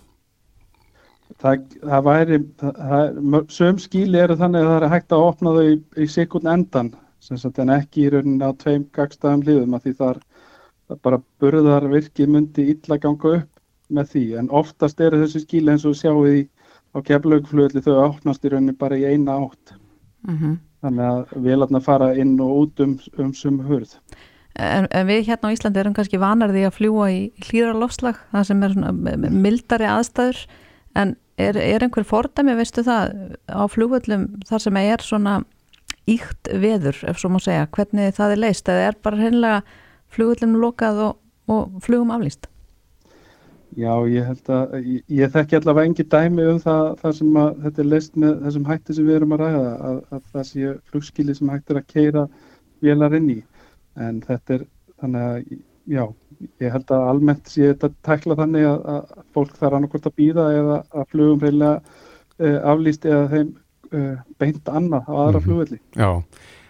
Það, 1.44 1.66
það 1.82 2.06
væri 2.10 2.40
það, 2.62 3.42
söm 3.54 3.82
skíli 3.82 4.22
eru 4.22 4.38
þannig 4.40 4.62
að 4.62 4.72
það 4.72 4.78
er 4.84 4.94
hægt 4.94 5.16
að 5.16 5.26
opna 5.32 5.56
þau 5.58 5.66
í, 5.66 5.76
í 5.98 6.08
sekund 6.12 6.48
endan 6.52 6.94
en 7.26 7.74
ekki 7.74 8.06
í 8.06 8.10
rauninni 8.14 8.46
á 8.46 8.52
tveim 8.54 8.86
gagstæðum 8.94 9.44
hlýðum 9.46 9.76
að 9.78 9.86
því 9.86 9.94
þar 10.00 10.20
bara 11.02 11.22
burðar 11.42 11.88
virkið 11.90 12.30
myndi 12.30 12.68
illa 12.76 12.98
ganga 13.02 13.32
upp 13.40 13.50
með 13.90 14.12
því. 14.12 14.26
En 14.42 14.52
oftast 14.54 15.02
eru 15.02 15.24
þessi 15.24 15.42
skíli 15.46 15.74
eins 15.74 15.86
og 15.86 15.98
sjáum 15.98 16.24
við 16.26 16.46
á 16.96 16.98
keflaugflöðli 17.06 17.84
þau 17.86 17.96
opnast 18.04 18.46
í 18.46 18.52
rauninni 18.54 18.78
bara 18.78 18.98
í 18.98 19.06
eina 19.06 19.40
átt. 19.42 19.76
Mm 20.26 20.38
-hmm. 20.38 20.56
þannig 20.82 21.06
að 21.06 21.34
við 21.42 21.52
erum 21.54 21.76
að 21.76 21.86
fara 21.86 22.14
inn 22.16 22.40
og 22.42 22.52
út 22.62 22.80
um, 22.80 23.00
um 23.18 23.34
sum 23.34 23.60
hurð. 23.60 23.98
En, 24.56 24.88
en 24.92 25.08
við 25.08 25.26
hérna 25.28 25.50
á 25.50 25.54
Íslandi 25.54 25.80
erum 25.80 25.94
kannski 25.94 26.18
vanarði 26.18 26.66
að 26.66 26.78
fljúa 26.78 27.10
í 27.12 27.32
hlýrarlofslag 27.44 28.16
það 28.32 28.44
sem 28.44 28.64
er 28.64 28.76
mildari 29.30 29.86
aðstæður 29.86 30.46
en 30.96 31.16
er, 31.38 31.58
er 31.60 31.84
einhver 31.84 32.08
fordæmi, 32.08 32.56
veistu 32.58 32.84
það, 32.86 33.14
á 33.52 33.64
flugvöldum 33.72 34.28
þar 34.48 34.64
sem 34.64 34.82
er 34.82 35.04
svona 35.04 35.38
íkt 36.10 36.52
veður, 36.62 36.98
ef 37.10 37.20
svo 37.20 37.32
má 37.34 37.40
segja, 37.42 37.68
hvernig 37.76 38.16
það 38.16 38.36
er 38.36 38.44
leist, 38.44 38.70
eða 38.70 38.90
er 38.90 39.00
bara 39.04 39.20
hreinlega 39.20 39.62
flugvöldum 40.14 40.60
lokað 40.62 41.02
og, 41.08 41.16
og 41.52 41.80
flugum 41.86 42.14
aflýst? 42.16 42.50
Já, 43.76 43.92
ég 44.08 44.24
held 44.24 44.50
að, 44.56 44.76
ég, 44.88 45.02
ég 45.12 45.32
þekki 45.34 45.58
allavega 45.58 45.90
engi 45.90 46.06
dæmi 46.08 46.46
um 46.48 46.60
það, 46.64 46.94
það 47.02 47.16
sem 47.18 47.40
að 47.42 47.50
þetta 47.66 47.82
er 47.82 47.90
leist 47.92 48.14
með 48.24 48.38
þessum 48.46 48.68
hætti 48.70 48.96
sem 48.96 49.10
við 49.10 49.18
erum 49.18 49.36
að 49.36 49.42
ræða, 49.42 49.74
að, 49.90 49.98
að 50.16 50.30
það 50.32 50.46
sé 50.52 50.76
flugskili 50.92 51.36
sem 51.36 51.52
hættir 51.52 51.80
að 51.82 51.90
keira 51.90 52.24
vélar 52.86 53.18
inn 53.18 53.28
í, 53.34 53.38
en 54.00 54.22
þetta 54.24 54.56
er 54.56 54.64
þannig 55.02 55.26
að, 55.26 55.58
já, 55.92 56.06
ég 56.64 56.74
held 56.74 56.92
að 56.94 57.06
almennt 57.12 57.52
sé 57.52 57.70
þetta 57.72 57.92
tækla 58.06 58.38
þannig 58.40 58.66
að, 58.70 58.82
að 58.94 59.22
fólk 59.36 59.54
þarf 59.60 59.78
annarkort 59.78 60.10
að 60.10 60.18
býða 60.22 60.48
eða 60.56 60.80
að 60.92 61.08
flugum 61.14 61.44
reynilega 61.44 61.78
uh, 62.40 62.58
aflýst 62.74 63.08
eða 63.10 63.24
þeim 63.34 63.54
uh, 63.92 64.12
beint 64.42 64.72
annað 64.72 65.08
á 65.10 65.14
aðra 65.14 65.40
mm 65.40 65.40
-hmm. 65.40 65.46
flugvelli. 65.48 65.80
Já, 65.96 66.10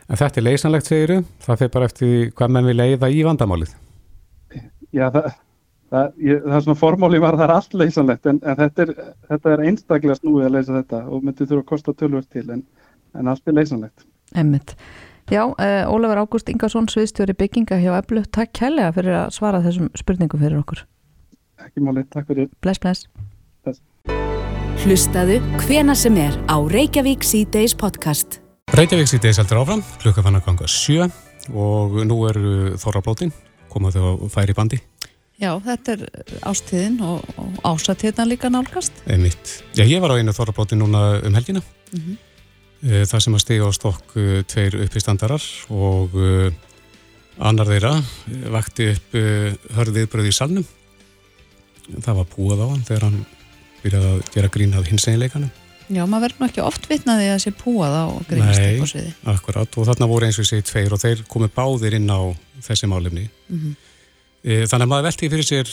en 0.09 0.21
þetta 0.21 0.41
er 0.41 0.47
leysanlegt 0.49 0.91
segiru, 0.91 1.17
það 1.47 1.59
fyrir 1.63 1.73
bara 1.77 1.89
eftir 1.91 2.29
hvað 2.31 2.53
menn 2.55 2.69
vil 2.71 2.77
leiða 2.77 3.09
í 3.09 3.23
vandamálið. 3.25 3.75
Já, 4.95 5.09
það, 5.11 5.31
það, 5.91 6.11
ég, 6.23 6.43
það 6.43 6.57
er 6.57 6.65
svona 6.67 6.81
formálið 6.81 7.25
var 7.25 7.39
það 7.39 7.47
er 7.47 7.55
allt 7.55 7.73
leysanlegt 7.81 8.29
en, 8.31 8.41
en 8.43 8.59
þetta, 8.61 8.85
er, 8.85 8.93
þetta 9.31 9.53
er 9.53 9.65
einstaklega 9.69 10.19
snúið 10.19 10.45
að 10.45 10.55
leysa 10.57 10.77
þetta 10.77 11.01
og 11.09 11.23
myndi 11.23 11.47
þurfa 11.49 11.63
að 11.63 11.71
kosta 11.73 11.93
tölvöld 11.93 12.29
til 12.31 12.45
en, 12.49 12.63
en 13.15 13.33
allt 13.33 13.47
er 13.47 13.57
leysanlegt. 13.59 14.07
Emmitt. 14.35 14.75
Já, 15.25 15.41
uh, 15.49 15.89
Ólafur 15.89 16.19
Ágúst 16.21 16.49
Ingarsson, 16.53 16.85
sviðstjóri 16.85 17.33
bygginga 17.33 17.79
hjá 17.81 17.95
Eblu, 17.97 18.21
takk 18.29 18.51
kærlega 18.53 18.91
fyrir 18.93 19.15
að 19.23 19.31
svara 19.33 19.61
þessum 19.63 19.87
spurningum 19.97 20.37
fyrir 20.37 20.59
okkur. 20.59 20.83
Ekki 21.65 21.81
máli, 21.81 22.03
takk 22.13 22.27
fyrir. 22.29 22.51
Bless, 22.61 22.77
bless. 22.83 23.07
bless. 23.65 23.81
Hlustaðu 24.83 25.39
hvena 25.63 25.95
sem 25.97 26.19
er 26.21 26.37
á 26.45 26.61
Reykjavík 26.61 27.25
C-Days 27.25 27.73
podcast. 27.73 28.37
Reykjavík 28.77 29.09
C-Days 29.09 29.41
heldur 29.41 29.63
áfram, 29.63 29.81
klukka 30.03 30.21
fann 30.21 30.37
að 30.37 30.45
ganga 30.45 30.69
sjö 30.69 31.09
og 31.57 31.97
nú 32.05 32.19
er 32.29 32.39
þorrablótin, 32.83 33.33
komaðu 33.73 34.05
þau 34.05 34.11
að 34.11 34.29
færi 34.35 34.57
bandi. 34.57 34.81
Já, 35.41 35.55
þetta 35.65 35.97
er 35.97 36.05
ástíðin 36.45 37.01
og, 37.03 37.25
og 37.41 37.57
ásatíðna 37.65 38.29
líka 38.29 38.53
nálgast. 38.53 39.01
Einmitt. 39.09 39.57
Já, 39.73 39.83
ég 39.89 40.05
var 40.05 40.13
á 40.13 40.21
einu 40.21 40.37
þorrablótin 40.37 40.85
núna 40.85 41.17
um 41.25 41.33
helgina. 41.33 41.65
Mm 41.91 41.99
-hmm. 41.99 42.21
Eh, 42.83 43.03
það 43.07 43.21
sem 43.23 43.35
að 43.35 43.43
stiga 43.43 43.67
á 43.67 43.71
stokk 43.73 44.15
eh, 44.19 44.39
tveir 44.49 44.75
uppistandarar 44.83 45.43
og 45.73 46.15
eh, 46.19 46.55
annar 47.39 47.69
þeirra 47.69 47.93
vakti 48.53 48.91
upp 48.93 49.15
hörðiðbröð 49.75 50.29
í 50.29 50.33
salnum. 50.35 50.65
Það 51.95 52.19
var 52.19 52.27
búið 52.31 52.63
á 52.63 52.67
hann 52.67 52.83
þegar 52.85 53.07
hann 53.07 53.17
byrjaði 53.81 54.11
að 54.11 54.29
gera 54.33 54.51
grínað 54.53 54.89
hins 54.89 55.07
einleikanum 55.11 55.51
Já, 55.85 56.01
maður 56.09 56.23
verður 56.23 56.39
nú 56.41 56.45
ekki 56.47 56.61
oft 56.65 56.87
vitnaði 56.89 57.27
að 57.29 57.41
sé 57.43 57.51
búið 57.53 57.93
á 57.93 58.05
grínastöku 58.25 58.87
sviði 58.89 59.11
Nei, 59.11 59.33
akkurat. 59.35 59.75
Og 59.77 59.85
þarna 59.91 60.07
voru 60.09 60.25
eins 60.25 60.39
og 60.41 60.47
sé 60.49 60.57
tveir 60.65 60.95
og 60.95 61.01
þeir 61.03 61.21
komi 61.29 61.49
báðir 61.53 61.99
inn 61.99 62.09
á 62.09 62.33
þessi 62.65 62.89
málefni. 62.89 63.27
Mm 63.51 63.59
-hmm. 63.59 63.75
þannig 64.71 64.85
að 64.87 64.91
maður 64.93 65.07
velti 65.09 65.29
fyrir 65.29 65.45
sér 65.45 65.69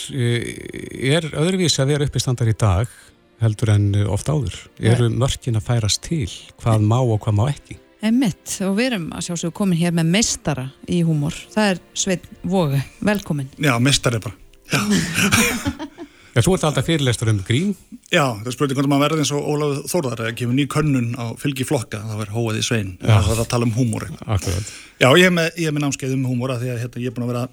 er 1.17 1.29
öðruvísi 1.33 1.81
að 1.81 1.91
vera 1.95 2.05
uppistandar 2.05 2.51
í 2.51 2.53
dag 2.53 2.93
heldur 3.41 3.73
en 3.73 3.87
eh, 3.97 4.09
oft 4.09 4.29
áður. 4.29 4.57
Eru 4.79 5.09
mörkin 5.09 5.57
að 5.57 5.67
færast 5.71 6.03
til 6.05 6.29
hvað 6.61 6.85
má 6.85 6.99
og 6.99 7.17
hvað 7.23 7.39
má 7.39 7.45
ekki? 7.49 7.79
Emmitt, 8.03 8.57
og 8.67 8.75
við 8.75 8.89
erum 8.89 9.09
að 9.15 9.29
sjálfsögum 9.29 9.55
komin 9.61 9.79
hér 9.79 9.93
með 9.95 10.09
meistara 10.17 10.67
í 10.91 10.99
húmor. 11.07 11.37
Það 11.53 11.69
er 11.71 11.81
Sveit 11.95 12.25
Vóge, 12.43 12.81
velkomin. 12.99 13.47
Já, 13.63 13.77
meistari 13.79 14.19
bara. 14.23 14.35
Já. 14.73 14.81
Já, 16.33 16.41
þú 16.41 16.55
ert 16.55 16.63
alltaf 16.65 16.87
fyrirlestur 16.87 17.29
um 17.29 17.39
grín. 17.45 17.73
Já, 18.09 18.23
það 18.39 18.47
er 18.49 18.55
spurning 18.55 18.77
hvernig 18.79 18.89
maður 18.89 19.03
verði 19.05 19.21
eins 19.21 19.31
og 19.37 19.49
Ólaf 19.53 19.83
Þórðar 19.91 20.23
eða 20.23 20.35
kemur 20.39 20.57
ný 20.57 20.63
könnun 20.73 21.11
á 21.13 21.37
fylgi 21.37 21.65
flokka, 21.69 21.99
þá 22.09 22.23
er 22.23 22.31
hóað 22.33 22.57
í 22.57 22.63
svein. 22.65 22.89
Það 23.03 23.29
er 23.35 23.41
að 23.43 23.49
tala 23.51 23.67
um 23.67 23.73
húmor. 23.75 24.07
Akkurat. 24.25 24.71
Já, 24.97 25.07
ég 25.13 25.27
hef 25.27 25.35
með, 25.35 25.59
með 25.67 25.83
námskeið 25.85 26.15
um 26.17 26.25
húmor 26.31 26.55
að 26.55 26.65
því 26.65 26.71
að 26.73 26.79
hérna, 26.81 27.03
ég 27.03 27.11
er 27.11 27.15
búin 27.15 27.27
að 27.27 27.31
vera, 27.35 27.43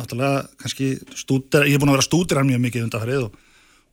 náttúrulega, 0.00 0.40
kannski 0.64 0.88
stúdir, 1.20 1.68
ég 1.68 1.76
er 1.76 1.82
búin 1.82 1.92
að 1.92 1.98
vera 1.98 2.06
stúdir 2.08 2.40
hann 2.40 2.48
mjög 2.48 2.64
mikið 2.64 2.86
undanfarið 2.86 3.26
og 3.26 3.36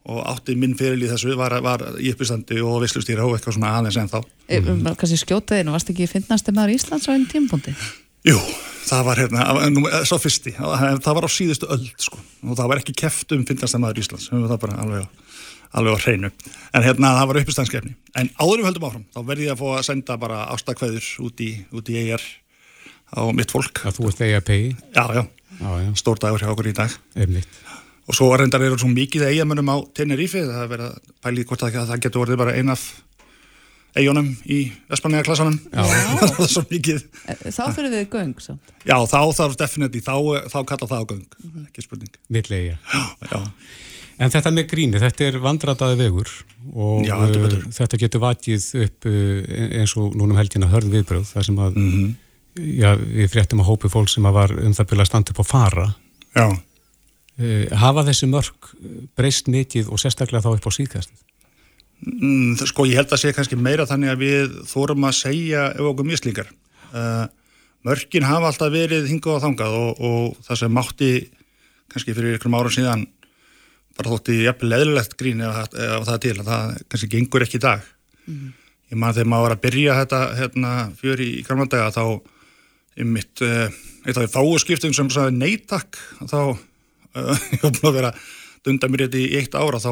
og 0.10 0.20
átti 0.32 0.56
minn 0.58 0.76
fyrir 0.78 0.98
í 0.98 1.10
þessu 1.12 1.36
var, 1.38 1.54
var 1.64 1.84
í 2.02 2.12
uppistandi 2.14 2.60
og 2.66 2.82
visslustýra 2.84 3.28
og 3.28 3.38
eitthvað 3.38 3.60
svona 3.60 3.76
aðeins 3.78 4.00
en 4.02 4.10
þá 4.12 4.20
mm 4.20 4.66
-hmm. 4.66 4.96
Kanski 4.98 5.20
skjótaðinu, 5.22 5.76
varst 5.76 5.90
ekki 5.94 6.08
finnast 6.08 6.52
maður 6.52 6.76
Íslands 6.76 7.08
á 7.10 7.14
einn 7.14 7.28
tímpundi? 7.30 7.76
Jú, 8.28 8.40
það 8.90 9.04
var 9.06 9.18
hérna, 9.18 9.70
nú, 9.70 9.86
svo 10.04 10.18
fyrsti. 10.18 10.52
Það 10.58 11.14
var 11.16 11.26
á 11.26 11.30
síðustu 11.30 11.70
öll 11.72 11.88
sko. 11.98 12.18
Og 12.44 12.58
það 12.58 12.68
var 12.68 12.78
ekki 12.78 12.94
keft 12.94 13.32
um 13.32 13.46
finnast 13.46 13.78
maður 13.78 14.02
Íslands. 14.02 14.30
Það 14.30 14.50
var 14.50 14.58
bara 14.58 14.82
alveg 14.84 15.08
alveg 15.72 15.94
á 15.94 16.00
hreinu. 16.02 16.32
En 16.74 16.84
hérna 16.84 17.14
það 17.20 17.28
var 17.28 17.42
uppistandskefni 17.44 17.96
en 18.16 18.30
áðurum 18.42 18.66
höldum 18.66 18.88
áfram, 18.88 19.06
þá 19.14 19.20
verði 19.26 19.46
ég 19.46 19.54
að 19.54 19.62
fá 19.62 19.68
að 19.78 19.86
senda 19.86 20.18
bara 20.18 20.46
ástakveður 20.56 21.10
út 21.28 21.44
í, 21.46 21.52
út 21.72 21.90
í 21.90 21.98
EIR 22.02 22.24
á 23.14 23.22
mitt 23.34 23.52
fólk. 23.52 23.86
Að 23.86 24.00
þú 24.00 24.10
ert 24.10 24.22
EIP? 24.22 24.50
Já, 24.96 25.06
já, 25.14 25.24
já. 25.62 25.94
stór 25.96 26.18
dagur 26.18 26.42
hjá 26.42 26.50
okkur 26.50 26.72
í 26.72 26.74
dag. 26.74 26.90
Einmitt 27.16 27.62
og 28.10 28.18
svo 28.18 28.32
reyndar 28.38 28.64
eru 28.66 28.80
svo 28.82 28.90
mikið 28.90 29.28
eigamönnum 29.30 29.70
á 29.70 29.78
Tenerife, 29.94 30.42
það 30.42 30.64
er 30.64 30.72
verið 30.72 30.88
að 30.88 31.14
pæli 31.22 31.46
hvort 31.46 31.66
að 31.68 31.78
það 31.92 32.04
getur 32.06 32.26
verið 32.26 32.42
bara 32.42 32.56
ein 32.58 32.74
af 32.74 32.86
eigunum 33.98 34.32
í 34.50 34.60
Espanega 34.94 35.26
klassanum 35.28 35.58
það 35.74 36.40
er 36.46 36.52
svo 36.54 36.64
mikið. 36.70 37.04
Þá 37.54 37.64
fyrir 37.76 37.94
við 37.94 38.08
göng 38.14 38.34
svo. 38.42 38.56
Já, 38.82 38.96
þá 39.10 39.20
þarf 39.38 39.60
definitíð, 39.62 40.06
þá, 40.08 40.16
þá 40.54 40.60
kalla 40.72 40.90
það 40.90 41.06
á 41.06 41.10
göng 41.12 41.26
mm 41.26 41.52
-hmm. 41.52 41.68
ekki 41.70 41.86
spurning. 41.86 42.18
Villega 42.30 42.80
En 44.20 44.32
þetta 44.34 44.52
með 44.52 44.66
gríni, 44.68 45.00
þetta 45.00 45.28
er 45.30 45.38
vandrataði 45.40 45.96
vegur 46.02 46.32
og 46.76 47.06
já, 47.08 47.14
uh, 47.16 47.54
þetta 47.72 48.00
getur 48.02 48.20
vatið 48.20 48.66
upp 48.84 49.06
eins 49.08 49.94
og 49.96 50.18
núnum 50.20 50.36
helgina 50.36 50.68
hörð 50.68 50.92
viðbröð 50.92 51.30
þar 51.30 51.46
sem 51.48 51.56
að 51.60 51.78
mm 51.78 51.92
-hmm. 51.94 52.10
já, 52.82 52.90
við 53.00 53.30
fréttum 53.32 53.62
að 53.64 53.70
hópi 53.70 53.92
fólk 53.94 54.10
sem 54.12 54.26
að 54.26 54.36
var 54.36 54.52
um 54.52 54.74
það 54.76 54.90
byrja 54.90 55.06
að 55.06 55.12
standa 55.12 55.32
upp 55.32 55.40
á 55.40 55.46
fara. 55.48 55.88
Já. 56.36 56.50
Eh, 56.50 56.58
hafa 57.80 58.04
þessi 58.10 58.28
mörg 58.28 58.72
breyst 59.18 59.48
mikið 59.52 59.92
og 59.94 60.02
sérstaklega 60.02 60.44
þá 60.44 60.54
upp 60.58 60.68
á 60.68 60.72
síðkastið? 60.76 61.26
Mm, 62.00 62.56
sko 62.64 62.86
ég 62.88 62.96
held 63.00 63.12
að 63.12 63.22
segja 63.22 63.36
kannski 63.36 63.58
meira 63.60 63.88
þannig 63.88 64.14
að 64.14 64.22
við 64.24 64.54
þórum 64.70 65.08
að 65.10 65.18
segja 65.18 65.66
ef 65.74 65.88
okkur 65.90 66.08
mislíkar 66.08 66.48
uh, 66.96 67.26
mörgin 67.88 68.28
hafa 68.28 68.52
alltaf 68.52 68.72
verið 68.72 69.10
hingað 69.12 69.36
og 69.36 69.44
þangað 69.44 69.76
og, 69.80 70.00
og 70.00 70.46
það 70.48 70.62
sem 70.62 70.76
mátti 70.78 71.10
kannski 71.92 72.16
fyrir 72.16 72.38
ykkur 72.38 72.56
ára 72.56 72.72
síðan 72.72 73.04
bara 74.00 74.14
þótti 74.14 74.38
jafnvel 74.46 74.72
leðilegt 74.72 75.18
grín 75.20 75.44
ef, 75.44 75.60
ef 75.76 76.08
það 76.08 76.24
til, 76.24 76.34
það 76.48 76.74
kannski 76.88 77.12
gengur 77.12 77.44
ekki 77.44 77.60
í 77.60 77.66
dag 77.68 77.84
mm. 78.32 78.48
ég 78.94 79.02
man 79.04 79.16
þegar 79.18 79.32
maður 79.34 79.48
var 79.50 79.58
að 79.58 79.64
byrja 79.68 80.00
þetta 80.00 80.22
hérna, 80.40 80.74
fjör 81.02 81.26
í, 81.26 81.30
í 81.42 81.46
kramlandega 81.48 81.92
þá 81.96 82.04
í 83.00 83.08
mitt 83.08 83.44
eitt 83.44 84.16
af 84.16 84.24
því 84.24 84.32
fáskiptum 84.38 84.96
sem 84.96 85.12
sagði 85.12 85.36
neytak 85.36 86.00
þá 86.32 86.56
ég 87.56 87.66
var 87.66 87.76
búin 87.76 87.90
að 87.92 88.00
vera 88.00 88.14
dunda 88.66 88.90
mér 88.92 89.08
í 89.16 89.26
eitt 89.40 89.56
ára 89.56 89.82
þá 89.82 89.92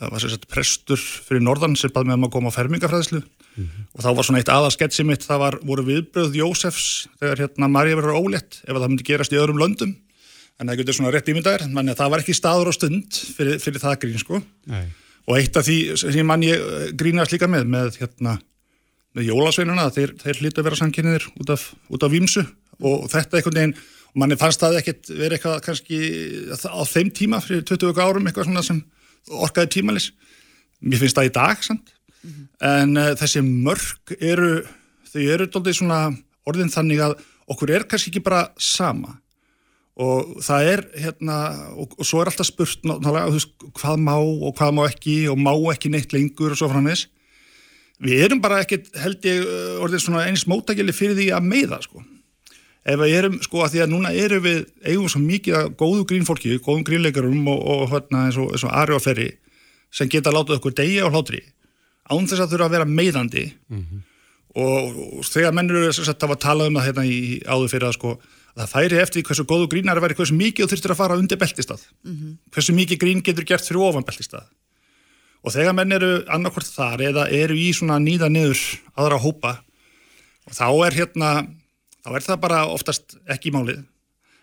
var 0.00 0.22
sér 0.22 0.32
sett 0.32 0.46
prestur 0.48 1.00
fyrir 1.00 1.42
norðan 1.44 1.76
sem 1.76 1.92
bað 1.92 2.08
með 2.08 2.18
um 2.18 2.28
að 2.28 2.34
koma 2.36 2.52
á 2.52 2.56
fermingafræðslu 2.56 3.20
mm 3.20 3.64
-hmm. 3.64 3.88
og 3.94 4.04
þá 4.04 4.10
var 4.16 4.24
svona 4.24 4.40
eitt 4.40 4.52
aðalsketsi 4.52 5.04
mitt 5.04 5.26
það 5.26 5.42
var, 5.44 5.58
voru 5.62 5.84
viðbröð 5.84 6.38
Jósefs 6.40 7.08
þegar 7.20 7.42
hérna 7.44 7.68
Marja 7.68 7.98
verður 7.98 8.20
ólétt 8.20 8.62
ef 8.64 8.72
það 8.72 8.88
myndi 8.88 9.08
gerast 9.10 9.32
í 9.32 9.40
öðrum 9.40 9.60
löndum 9.60 9.96
en 10.60 10.68
það 10.68 10.80
getur 10.80 10.94
svona 10.96 11.12
rétt 11.12 11.28
þannig 11.28 11.92
að 11.92 12.00
það 12.00 12.10
var 12.10 12.20
ekki 12.20 12.36
staður 12.36 12.70
og 12.70 12.76
stund 12.76 13.20
fyrir, 13.36 13.58
fyrir 13.58 13.80
það 13.80 14.00
grín 14.04 14.18
sko 14.20 14.42
Nei. 14.66 14.86
og 15.26 15.36
eitt 15.36 15.56
af 15.56 15.66
því 15.66 15.96
sem 15.96 16.26
mann 16.26 16.42
ég 16.42 16.56
eh, 16.56 16.92
grínast 16.92 17.32
líka 17.32 17.48
með 17.48 17.64
með 17.66 18.00
hérna 18.00 18.38
með 19.16 19.30
jólasveinuna 19.30 19.90
þeir, 19.90 20.14
þeir 20.20 20.40
hlýttu 20.40 20.60
að 20.60 20.68
vera 20.68 20.78
sanginniðir 20.78 21.26
út 21.40 21.50
af, 21.50 21.72
út 21.90 22.04
af 22.06 22.12
výmsu 22.12 22.44
og 22.80 23.08
þetta 23.10 23.40
einhvern 23.40 23.58
veginn 23.58 23.78
og 24.10 24.18
manni 24.22 24.38
fannst 24.38 24.62
það 24.62 24.80
ekkert 24.80 25.10
verið 25.12 25.36
eitthvað 25.36 25.62
kannski 25.66 26.00
á 26.66 26.82
þeim 26.88 27.12
tíma 27.14 27.40
fyrir 27.44 27.62
20 27.68 28.02
árum 28.02 28.26
eitthvað 28.26 28.48
svona 28.48 28.64
sem 28.66 28.82
orkaði 29.30 29.72
tímalis. 29.76 30.10
Mér 30.80 31.02
finnst 31.02 31.18
það 31.18 31.30
í 31.30 31.34
dag 31.36 31.64
mm 31.70 31.80
-hmm. 32.22 32.44
en 32.72 32.96
uh, 32.96 33.14
þessi 33.20 33.42
mörg 33.46 34.14
eru 34.18 34.52
þau 35.12 35.22
eru 35.22 35.46
doldið 35.46 35.78
svona 35.78 36.00
orðin 36.46 36.72
þannig 36.72 37.00
að 37.00 37.18
okkur 37.50 37.70
er 37.70 37.86
kannski 37.86 38.10
ekki 38.10 38.24
bara 38.24 38.48
sama. 38.58 39.20
Og 40.00 40.40
það 40.42 40.66
er 40.72 40.80
hérna 40.96 41.36
og, 41.76 41.94
og 41.98 42.06
svo 42.06 42.20
er 42.20 42.30
alltaf 42.30 42.46
spurt 42.46 42.82
náttúrulega 42.84 43.30
veist, 43.30 43.50
hvað 43.74 43.96
má 43.98 44.16
og 44.16 44.54
hvað 44.56 44.74
má 44.74 44.86
ekki 44.88 45.28
og 45.28 45.38
má 45.38 45.52
ekki 45.74 45.90
neitt 45.90 46.12
lengur 46.12 46.52
og 46.52 46.58
svo 46.58 46.68
framins 46.68 47.08
við 48.00 48.24
erum 48.24 48.40
bara 48.40 48.62
ekkert 48.64 48.88
held 48.96 49.26
ég 49.28 49.44
orðin 49.82 50.00
svona 50.00 50.24
eins 50.24 50.46
mótagili 50.48 50.94
fyrir 50.96 51.18
því 51.18 51.26
að 51.36 51.48
meiða 51.50 51.82
sko 51.84 52.00
ef 52.84 53.00
við 53.00 53.14
erum, 53.18 53.38
sko 53.44 53.64
að 53.64 53.74
því 53.74 53.82
að 53.84 53.90
núna 53.92 54.12
erum 54.16 54.44
við 54.44 54.60
eigum 54.86 55.08
svo 55.12 55.20
mikið 55.20 55.56
að 55.58 55.72
góðu 55.80 56.04
grínfólki 56.08 56.58
góðum 56.64 56.84
grínleikarum 56.88 57.48
og, 57.52 57.60
og 57.60 57.82
hérna 57.92 58.26
eins 58.26 58.38
og, 58.40 58.54
og 58.56 58.72
Ari 58.72 58.96
og 58.96 59.02
Ferri 59.04 59.30
sem 59.92 60.08
geta 60.08 60.32
látað 60.32 60.60
okkur 60.60 60.76
degja 60.78 61.06
og 61.06 61.14
hlátri 61.14 61.42
án 62.10 62.26
þess 62.26 62.44
að 62.44 62.54
þurfa 62.54 62.68
að 62.70 62.76
vera 62.76 62.88
meðandi 62.88 63.44
mm 63.50 63.80
-hmm. 63.80 64.02
og, 64.64 65.00
og 65.20 65.24
þegar 65.28 65.56
mennur 65.56 65.82
eru 65.82 65.92
að 65.92 66.14
það 66.14 66.32
var 66.32 66.40
talað 66.46 66.70
um 66.70 66.78
það 66.78 66.86
hérna 66.88 67.04
í 67.06 67.20
áður 67.44 67.72
fyrir 67.74 67.88
að 67.88 67.98
sko 67.98 68.14
að 68.50 68.62
það 68.64 68.72
færi 68.74 69.00
eftir 69.00 69.22
hversu 69.22 69.44
góðu 69.44 69.68
grínar 69.70 69.96
er 69.96 70.02
verið 70.02 70.16
hversu 70.16 70.34
mikið 70.34 70.64
þú 70.64 70.70
þurftir 70.72 70.94
að 70.94 71.00
fara 71.02 71.18
undir 71.20 71.38
beltistað 71.38 71.84
mm 72.04 72.16
-hmm. 72.16 72.32
hversu 72.50 72.72
mikið 72.72 72.98
grín 72.98 73.22
getur 73.22 73.44
gert 73.44 73.66
fyrir 73.66 73.82
ofan 73.82 74.04
beltistað 74.04 74.48
og 75.42 75.52
þegar 75.52 75.74
menn 75.74 75.92
eru 75.92 76.24
annarkvort 76.28 76.66
þar 76.66 77.00
eða 77.00 77.28
eru 77.28 77.54
í 77.54 77.72
svona 77.72 77.98
nýða 77.98 78.28
niður 78.28 78.60
aðra 78.96 79.18
hópa 79.18 79.62
og 80.46 80.52
þá 80.52 80.86
er 80.86 80.92
hérna 80.94 81.46
þá 82.04 82.10
er 82.16 82.26
það 82.26 82.42
bara 82.44 82.60
oftast 82.70 83.16
ekki 83.30 83.52
málið. 83.54 83.82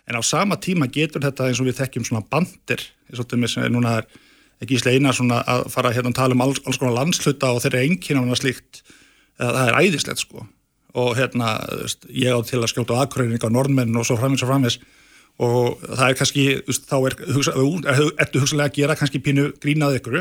En 0.07 0.15
á 0.15 0.21
sama 0.23 0.55
tíma 0.61 0.87
getur 0.87 1.23
þetta 1.23 1.49
eins 1.49 1.59
og 1.59 1.67
við 1.67 1.81
þekkjum 1.81 2.05
svona 2.07 2.27
bandir 2.31 2.83
eins 3.09 3.19
og 3.19 3.27
þetta 3.27 3.63
er 3.65 3.73
núna 3.73 3.97
er 3.99 4.07
ekki 4.63 4.77
í 4.77 4.81
sleina 4.81 5.13
svona 5.13 5.41
að 5.45 5.67
fara 5.73 5.91
hérna 5.93 6.13
að 6.13 6.19
tala 6.21 6.37
um 6.37 6.43
alls, 6.45 6.61
alls 6.65 6.79
konar 6.81 6.95
landsluta 6.95 7.51
og 7.53 7.61
þeirra 7.61 7.83
enginn 7.85 8.31
á 8.31 8.37
slíkt, 8.39 8.81
það 9.37 9.63
er 9.65 9.79
æðislegt 9.81 10.23
sko. 10.23 10.45
Og 10.97 11.11
hérna 11.19 11.57
ég 12.09 12.33
á 12.33 12.39
til 12.47 12.63
að 12.63 12.71
skjóta 12.71 12.97
á 12.97 13.01
aðkröðning 13.03 13.43
á 13.43 13.53
norðmenn 13.53 13.99
og 13.99 14.07
svo 14.07 14.17
framins 14.17 14.41
og 14.45 14.49
framins 14.49 14.79
og 15.37 15.83
það 15.83 16.07
er 16.07 16.17
kannski, 16.17 16.45
þá 16.89 16.97
er, 17.05 17.15
ertu 18.23 18.41
hugsalega 18.41 18.71
að 18.71 18.77
gera 18.79 18.97
kannski 18.97 19.21
pínu 19.21 19.51
grínað 19.61 19.99
ykkur 19.99 20.17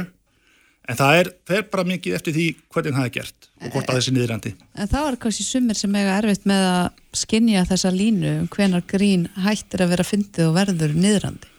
En 0.86 0.94
það 0.94 1.18
er, 1.20 1.28
fer 1.48 1.64
bara 1.70 1.84
mikið 1.86 2.14
eftir 2.14 2.34
því 2.36 2.46
hvernig 2.70 2.94
það 2.94 3.08
er 3.08 3.12
gert 3.16 3.48
og 3.56 3.72
hvort 3.72 3.88
að 3.90 3.98
þessi 3.98 4.12
niðurandi. 4.14 4.52
En 4.78 4.90
það 4.92 5.06
var 5.08 5.16
kannski 5.24 5.46
sumir 5.46 5.78
sem 5.78 5.96
eiga 5.98 6.14
erfitt 6.20 6.46
með 6.46 6.66
að 6.68 7.00
skinja 7.22 7.64
þessa 7.66 7.90
línu 7.94 8.32
um 8.42 8.48
hvenar 8.54 8.84
grín 8.86 9.26
hættir 9.42 9.82
að 9.82 9.94
vera 9.94 10.06
fyndið 10.06 10.50
og 10.50 10.54
verður 10.60 10.94
niðurandi. 10.94 11.50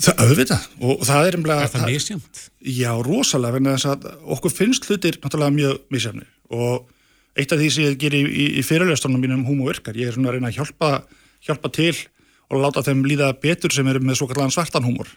Það 0.00 0.22
auðvitað 0.24 0.66
og 0.86 1.04
það 1.08 1.26
er 1.26 1.36
umlega... 1.40 1.66
Er 1.66 1.72
það 1.74 1.86
misjönd? 1.90 2.42
Já, 2.78 2.90
rosalega, 3.04 3.60
en 3.60 3.70
þess 3.72 3.90
að 3.90 4.08
okkur 4.36 4.54
finnst 4.54 4.86
hlutir 4.88 5.18
náttúrulega 5.20 5.56
mjög 5.56 5.80
misjöfni 5.92 6.28
og 6.54 6.88
eitt 7.38 7.52
af 7.52 7.60
því 7.60 7.68
sem 7.74 7.88
ég 7.88 7.98
ger 8.00 8.16
í, 8.16 8.22
í, 8.24 8.46
í 8.60 8.64
fyrirlestunum 8.66 9.20
mínum 9.20 9.42
húm 9.48 9.64
og 9.64 9.72
virkar, 9.72 9.98
ég 9.98 10.08
er 10.08 10.16
svona 10.16 10.30
að 10.30 10.38
reyna 10.38 10.50
að 10.50 10.60
hjálpa, 10.60 10.92
hjálpa 11.44 11.72
til 11.74 11.94
og 12.50 12.62
láta 12.62 12.84
þeim 12.86 13.04
líða 13.06 13.34
betur 13.42 13.74
sem 13.74 13.86
eru 13.90 14.02
með 14.02 14.20
svo 14.20 14.30
kallan 14.30 14.54
svartan 14.54 14.86
húmor. 14.86 15.10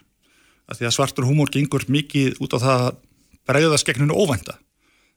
Því 0.74 0.88
að 0.88 0.94
svartur 0.96 1.26
húmor 1.28 1.50
gengur 1.52 1.84
mikið 1.92 2.38
út 2.42 2.54
á 2.56 2.58
það 2.62 2.84
bregðast 3.48 3.88
gegn 3.88 4.04
hennu 4.04 4.16
óvænta 4.16 4.58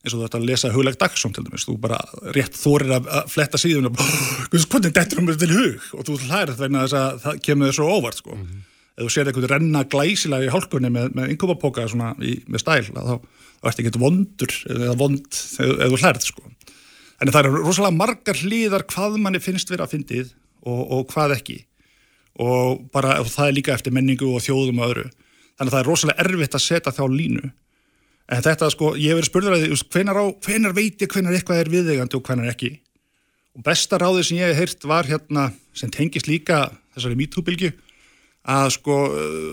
eins 0.07 0.13
og 0.13 0.21
þú 0.21 0.27
ætti 0.27 0.39
að 0.39 0.47
lesa 0.47 0.71
hugleg 0.71 0.97
dagsum 1.01 1.33
til 1.35 1.43
dæmis, 1.45 1.65
þú 1.67 1.75
bara 1.81 1.97
rétt 2.35 2.57
þorir 2.57 2.95
að 2.97 3.07
fletta 3.31 3.59
síðan 3.59 3.89
og 3.89 3.97
hvernig 3.97 4.93
dettur 4.95 5.21
um 5.21 5.29
þetta 5.29 5.43
til 5.43 5.57
hug 5.57 5.87
og 5.97 6.07
þú 6.07 6.17
hlærið 6.23 6.59
þegar 6.61 6.83
þess 6.83 6.97
að 7.01 7.21
það 7.25 7.39
kemur 7.47 7.69
þér 7.69 7.77
svo 7.77 7.87
óvart 7.91 8.21
sko. 8.21 8.35
Mm 8.35 8.43
-hmm. 8.45 8.65
Ef 8.97 9.03
þú 9.03 9.09
sér 9.13 9.27
eitthvað 9.27 9.49
renna 9.51 9.83
glæsilega 9.83 10.45
í 10.45 10.53
hálkunni 10.53 10.89
með, 10.89 11.11
með 11.13 11.29
yngöpapoka 11.33 11.85
með 11.85 12.59
stæl, 12.59 12.85
þá 12.93 13.19
ert 13.63 13.79
ekki 13.79 13.99
vondur 13.99 14.53
eða 14.69 14.97
vond 14.97 15.27
ef 15.27 15.91
þú 15.91 15.97
hlærið 16.01 16.25
sko. 16.25 16.43
En 17.21 17.31
það 17.31 17.45
eru 17.45 17.63
rosalega 17.65 17.97
margar 17.97 18.35
hlýðar 18.35 18.85
hvað 18.85 19.17
manni 19.17 19.39
finnst 19.39 19.69
verið 19.69 19.85
að 19.85 19.93
fyndið 19.93 20.33
og, 20.61 20.91
og 20.91 21.07
hvað 21.13 21.37
ekki 21.37 21.65
og 22.39 22.89
bara 22.93 23.19
og 23.21 23.27
það 23.27 23.47
er 23.47 23.53
líka 23.53 23.73
eftir 23.73 23.93
menningu 23.93 24.29
og 24.29 24.41
þjóðum 24.41 24.79
og 24.79 24.89
öðru. 24.89 25.09
Þannig 25.57 25.71
að 25.71 25.73
það 25.73 25.79
er 25.79 25.89
rosalega 25.89 26.21
erfitt 26.21 26.55
að 26.55 26.61
setja 26.61 26.91
þá 26.93 27.05
línu 27.09 27.51
En 28.27 28.43
þetta 28.43 28.67
sko, 28.73 28.91
ég 28.99 29.13
hef 29.13 29.21
verið 29.21 29.29
spurður 29.29 29.55
að 29.55 29.65
hvenar, 29.93 30.19
hvenar 30.43 30.75
veit 30.75 31.03
ég 31.03 31.11
hvenar 31.11 31.35
eitthvað 31.37 31.61
er 31.61 31.71
viðegandi 31.71 32.17
og 32.17 32.27
hvenar 32.27 32.51
ekki. 32.51 32.73
Og 33.55 33.63
besta 33.65 33.99
ráðið 34.01 34.27
sem 34.27 34.39
ég 34.41 34.51
hef 34.51 34.59
heyrt 34.59 34.87
var 34.89 35.07
hérna, 35.07 35.47
sem 35.77 35.91
tengist 35.93 36.27
líka 36.27 36.65
þessari 36.95 37.17
MeToo-bylgu, 37.21 37.71
að 38.47 38.71
sko 38.75 38.97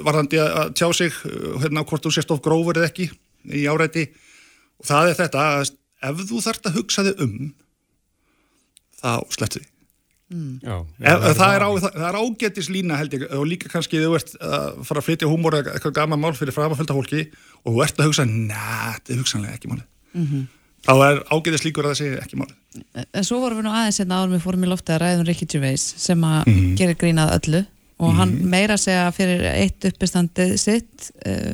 varðandi 0.06 0.40
að 0.42 0.74
tjá 0.78 0.88
sig 0.94 1.14
hérna 1.62 1.86
hvort 1.86 2.04
þú 2.04 2.14
sést 2.14 2.34
of 2.34 2.42
grófur 2.42 2.78
eða 2.78 2.90
ekki 2.90 3.08
í 3.54 3.66
áræti. 3.70 4.08
Og 4.82 4.90
það 4.90 5.12
er 5.12 5.20
þetta 5.22 5.46
að 5.54 5.74
ef 6.10 6.26
þú 6.30 6.42
þart 6.48 6.68
að 6.68 6.80
hugsa 6.80 7.06
þig 7.06 7.22
um, 7.24 7.38
þá 9.00 9.12
slepptu 9.34 9.62
því 9.62 9.73
Mm. 10.32 10.56
Já, 10.64 10.76
já, 11.04 11.10
það, 11.20 11.34
það, 11.36 11.54
er 11.54 11.62
á, 11.62 11.70
það, 11.84 11.90
það 11.94 12.06
er 12.08 12.16
ágættis 12.16 12.68
lína 12.72 12.96
held 12.96 13.14
ég 13.14 13.24
og 13.36 13.42
líka 13.44 13.68
kannski 13.68 13.98
þú 14.00 14.14
ert 14.16 14.30
að 14.40 14.78
fara 14.88 15.02
að 15.02 15.08
flytja 15.10 15.28
húmóra 15.28 15.60
eitthvað 15.60 15.92
gama 15.98 16.16
mál 16.16 16.32
fyrir 16.32 16.56
framafölda 16.56 16.96
fólki 16.96 17.26
og 17.60 17.74
þú 17.74 17.82
ert 17.84 18.00
að 18.00 18.08
hugsa, 18.08 18.24
næ, 18.24 18.62
þetta 18.96 19.12
er 19.12 19.20
hugsanlega 19.20 19.58
ekki 19.58 19.68
málið 19.68 19.84
mm 19.84 20.24
-hmm. 20.30 20.46
þá 20.88 20.92
er 21.08 21.20
ágættis 21.28 21.64
líkur 21.66 21.84
að 21.84 21.92
það 21.92 22.00
sé 22.00 22.08
ekki 22.22 22.40
málið 22.40 22.56
En 23.04 23.28
svo 23.28 23.42
vorum 23.42 23.60
við 23.60 23.66
nú 23.66 23.74
aðeins 23.74 24.00
hérna 24.00 24.22
áður 24.22 24.32
við 24.32 24.44
fórum 24.46 24.64
í 24.64 24.70
lofti 24.72 24.94
að 24.94 25.02
ræðum 25.02 25.26
Ricky 25.28 25.46
Gervais 25.46 25.84
sem 26.06 26.24
að 26.24 26.40
mm 26.46 26.54
-hmm. 26.54 26.74
gerir 26.78 26.96
grínað 26.96 27.34
öllu 27.36 27.60
og 27.60 28.08
mm 28.08 28.14
-hmm. 28.14 28.18
hann 28.18 28.34
mhm. 28.34 28.48
meira 28.48 28.76
segja 28.76 29.12
fyrir 29.12 29.44
eitt 29.44 29.84
uppistandið 29.84 30.56
sitt 30.56 31.12
uh, 31.26 31.52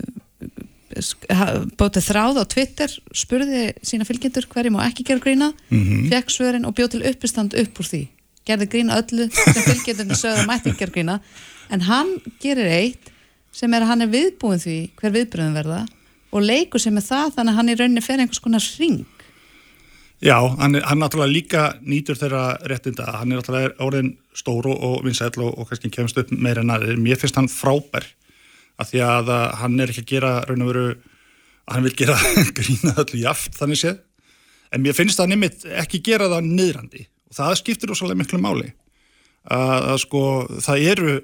bótið 1.75 2.07
þráð 2.07 2.39
á 2.39 2.45
Twitter 2.47 2.91
spurði 3.13 3.75
sína 3.83 4.05
fylgjendur 4.05 4.47
hverjum 4.47 4.77
og 4.77 4.87
ekki 4.87 5.05
gera 5.05 5.21
grínað 5.21 5.53
mhm. 5.71 6.09
fekk 6.09 6.31
svörin 6.31 6.67
og 6.67 6.75
bjóð 6.75 6.91
til 6.91 7.07
uppistand 7.11 7.55
upp 7.55 7.79
úr 7.81 7.87
því 7.87 8.09
gerði 8.49 8.69
grína 8.73 8.99
öllu 9.01 9.29
sem 9.35 9.63
fylgjendunni 9.67 10.19
sögða 10.19 10.47
mætti 10.49 10.75
ger 10.79 10.93
grína 10.95 11.21
en 11.71 11.87
hann 11.87 12.17
gerir 12.43 12.71
eitt 12.71 13.11
sem 13.55 13.73
er 13.75 13.85
að 13.85 13.93
hann 13.93 14.05
er 14.07 14.13
viðbúin 14.13 14.63
því 14.63 14.77
hver 15.01 15.17
viðbröðum 15.17 15.57
verða 15.59 15.81
og 16.31 16.47
leikur 16.47 16.83
sem 16.83 16.97
er 16.99 17.07
það 17.07 17.35
þannig 17.37 17.53
að 17.53 17.59
hann 17.59 17.73
í 17.73 17.79
rauninni 17.79 18.05
fer 18.05 18.23
einhvers 18.23 18.43
konar 18.43 18.67
ring 18.79 19.03
Já, 20.21 20.37
hann 20.61 20.77
er 20.77 20.85
hann 20.85 21.01
náttúrulega 21.01 21.33
líka 21.33 21.61
nýtur 21.81 22.19
þeirra 22.21 22.59
réttinda, 22.69 23.07
hann 23.17 23.31
er 23.33 23.41
náttúrulega 23.41 23.71
orðin 23.81 24.11
stóru 24.37 24.75
og 24.75 24.99
vinsæl 25.07 25.31
og, 25.41 25.55
og 25.57 25.71
kannski 25.71 25.89
kemst 25.95 26.19
upp 26.21 26.33
meira 26.37 26.61
en 26.61 26.73
aðeins, 26.75 27.01
mér 27.01 27.17
finnst 27.17 27.39
hann 27.41 27.49
frábær 27.49 28.05
af 28.81 28.91
því 28.91 29.01
að 29.07 29.31
hann 29.63 29.81
er 29.81 29.93
ekki 29.93 30.05
að 30.05 30.11
gera 30.11 30.33
raun 30.45 30.67
og 30.67 30.69
veru, 30.75 30.85
hann 31.73 31.87
vil 31.89 31.95
gera 31.97 32.19
grína 32.59 32.93
öllu 33.01 33.23
jaft 33.23 33.57
þannig 33.57 33.81
séð. 33.81 34.03
En 34.71 34.85
mér 34.85 34.95
finnst 34.95 35.19
það 35.19 35.33
nefnitt 35.33 35.65
ekki 35.81 36.03
gera 36.05 36.29
það 36.29 36.53
niðrandi 36.53 37.07
og 37.31 37.39
það 37.39 37.59
skiptir 37.61 37.93
ósvæmlega 37.95 38.21
miklu 38.23 38.41
máli 38.43 38.73
að, 39.47 39.79
að 39.95 39.99
sko 40.05 40.23
það 40.61 40.87
eru 40.93 41.15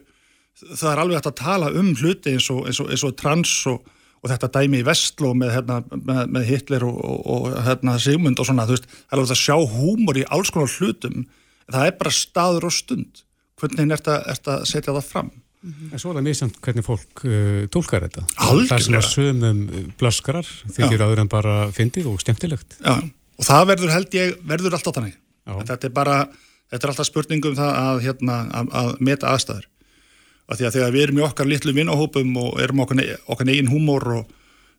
það 0.57 0.91
er 0.93 1.03
alveg 1.03 1.19
hægt 1.19 1.31
að 1.33 1.39
tala 1.43 1.73
um 1.77 1.93
hluti 1.99 2.37
eins 2.37 2.49
og, 2.55 2.65
eins 2.69 2.81
og, 2.81 2.91
eins 2.93 3.05
og 3.05 3.17
trans 3.19 3.55
og, 3.71 3.89
og 4.23 4.31
þetta 4.33 4.53
dæmi 4.57 4.81
í 4.81 4.87
vestló 4.87 5.33
með, 5.37 5.53
hérna, 5.59 5.81
með, 5.93 6.23
með 6.33 6.47
Hitler 6.51 6.87
og 6.89 7.51
hérna, 7.67 7.99
Sigmund 8.03 8.41
og 8.41 8.49
svona, 8.49 8.69
þú 8.69 8.79
veist, 8.79 8.89
það 8.89 9.17
er 9.17 9.21
alveg 9.21 9.35
að 9.37 9.43
sjá 9.43 9.57
húmor 9.77 10.21
í 10.21 10.29
alls 10.33 10.53
konar 10.55 10.73
hlutum 10.79 11.27
það 11.67 11.91
er 11.91 11.99
bara 11.99 12.15
staður 12.15 12.71
og 12.71 12.77
stund 12.77 13.25
hvernig 13.61 13.85
er 13.85 13.99
þetta 13.99 14.55
að 14.57 14.71
setja 14.71 14.95
það 14.95 15.11
fram 15.11 15.35
Mm 15.67 15.73
-hmm. 15.73 15.93
En 15.93 15.99
svo 15.99 16.11
er 16.11 16.23
það 16.23 16.35
samt 16.35 16.61
hvernig 16.63 16.85
fólk 16.85 17.25
uh, 17.25 17.67
tólkar 17.67 18.03
þetta. 18.07 18.23
Algjörlega. 18.37 18.69
Það 18.69 18.83
sem 18.85 18.95
að 18.95 19.07
sömum 19.11 19.93
blöskrar 19.99 20.47
þykir 20.77 21.03
áður 21.03 21.21
en 21.21 21.29
bara 21.29 21.55
fyndið 21.73 22.07
og 22.07 22.21
skemmtilegt. 22.21 22.77
Já, 22.79 23.03
og 23.39 23.45
það 23.45 23.67
verður 23.67 23.91
held 23.91 24.15
ég, 24.15 24.37
verður 24.47 24.77
alltaf 24.77 24.95
þannig 24.95 25.17
þetta 25.47 25.89
er 25.89 25.95
bara, 25.95 26.17
þetta 26.71 26.87
er 26.87 26.93
alltaf 26.93 27.09
spurningum 27.09 27.57
það 27.59 27.73
að, 27.83 28.01
hérna, 28.07 28.39
að, 28.51 28.73
að 28.81 28.91
meta 29.09 29.33
aðstæður. 29.33 29.69
Af 30.47 30.59
því 30.59 30.67
að 30.67 30.75
þegar 30.79 30.95
við 30.95 31.05
erum 31.05 31.21
í 31.21 31.27
okkar 31.27 31.49
litlu 31.51 31.75
vinnahópum 31.75 32.37
og 32.39 32.61
erum 32.63 32.83
okkar, 32.85 33.03
okkar 33.27 33.49
negin 33.49 33.71
húmór 33.71 34.07
og 34.21 34.35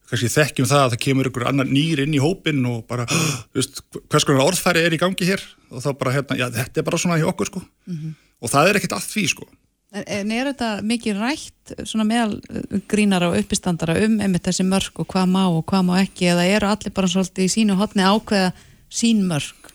kannski 0.07 0.29
þekkjum 0.31 0.69
það 0.69 0.83
að 0.85 0.93
það 0.93 1.03
kemur 1.03 1.29
ykkur 1.29 1.47
annar 1.49 1.67
nýr 1.67 2.01
inn 2.05 2.15
í 2.15 2.23
hópin 2.23 2.63
og 2.69 2.85
bara, 2.87 3.07
veist, 3.55 3.83
hvers 4.07 4.27
konar 4.27 4.47
orðfæri 4.47 4.85
er 4.87 4.95
í 4.95 5.01
gangi 5.01 5.27
hér? 5.27 5.43
Og 5.71 5.83
þá 5.83 5.89
bara, 5.99 6.15
hérna, 6.15 6.39
já 6.39 6.47
þetta 6.55 6.81
er 6.81 6.87
bara 6.87 7.01
svona 7.01 7.19
í 7.19 7.25
okkur 7.27 7.51
sko. 7.51 7.63
Mm 7.87 7.97
-hmm. 7.97 8.19
og 8.41 8.53
það 8.53 8.69
er 8.69 8.79
ekkit 8.79 8.95
allt 8.95 9.11
því 9.11 9.25
sko. 9.33 9.49
En 9.95 10.31
er 10.35 10.49
þetta 10.49 10.69
mikið 10.83 11.19
rætt 11.21 11.73
svona 11.87 12.03
meðal 12.03 12.33
uh, 12.35 12.79
grínara 12.91 13.29
og 13.31 13.37
uppistandara 13.39 13.95
um 14.03 14.19
einmitt 14.19 14.43
þessi 14.43 14.65
mörg 14.67 14.99
og 14.99 15.07
hvað 15.07 15.29
má 15.31 15.45
og 15.47 15.63
hvað 15.65 15.85
má 15.87 15.93
ekki? 16.01 16.27
Eða 16.27 16.43
eru 16.43 16.67
allir 16.67 16.91
bara 16.91 17.07
svolítið 17.07 17.47
í 17.47 17.53
sínu 17.53 17.77
hotni 17.79 18.03
ákveða 18.03 18.51
sín 18.91 19.23
mörg? 19.29 19.66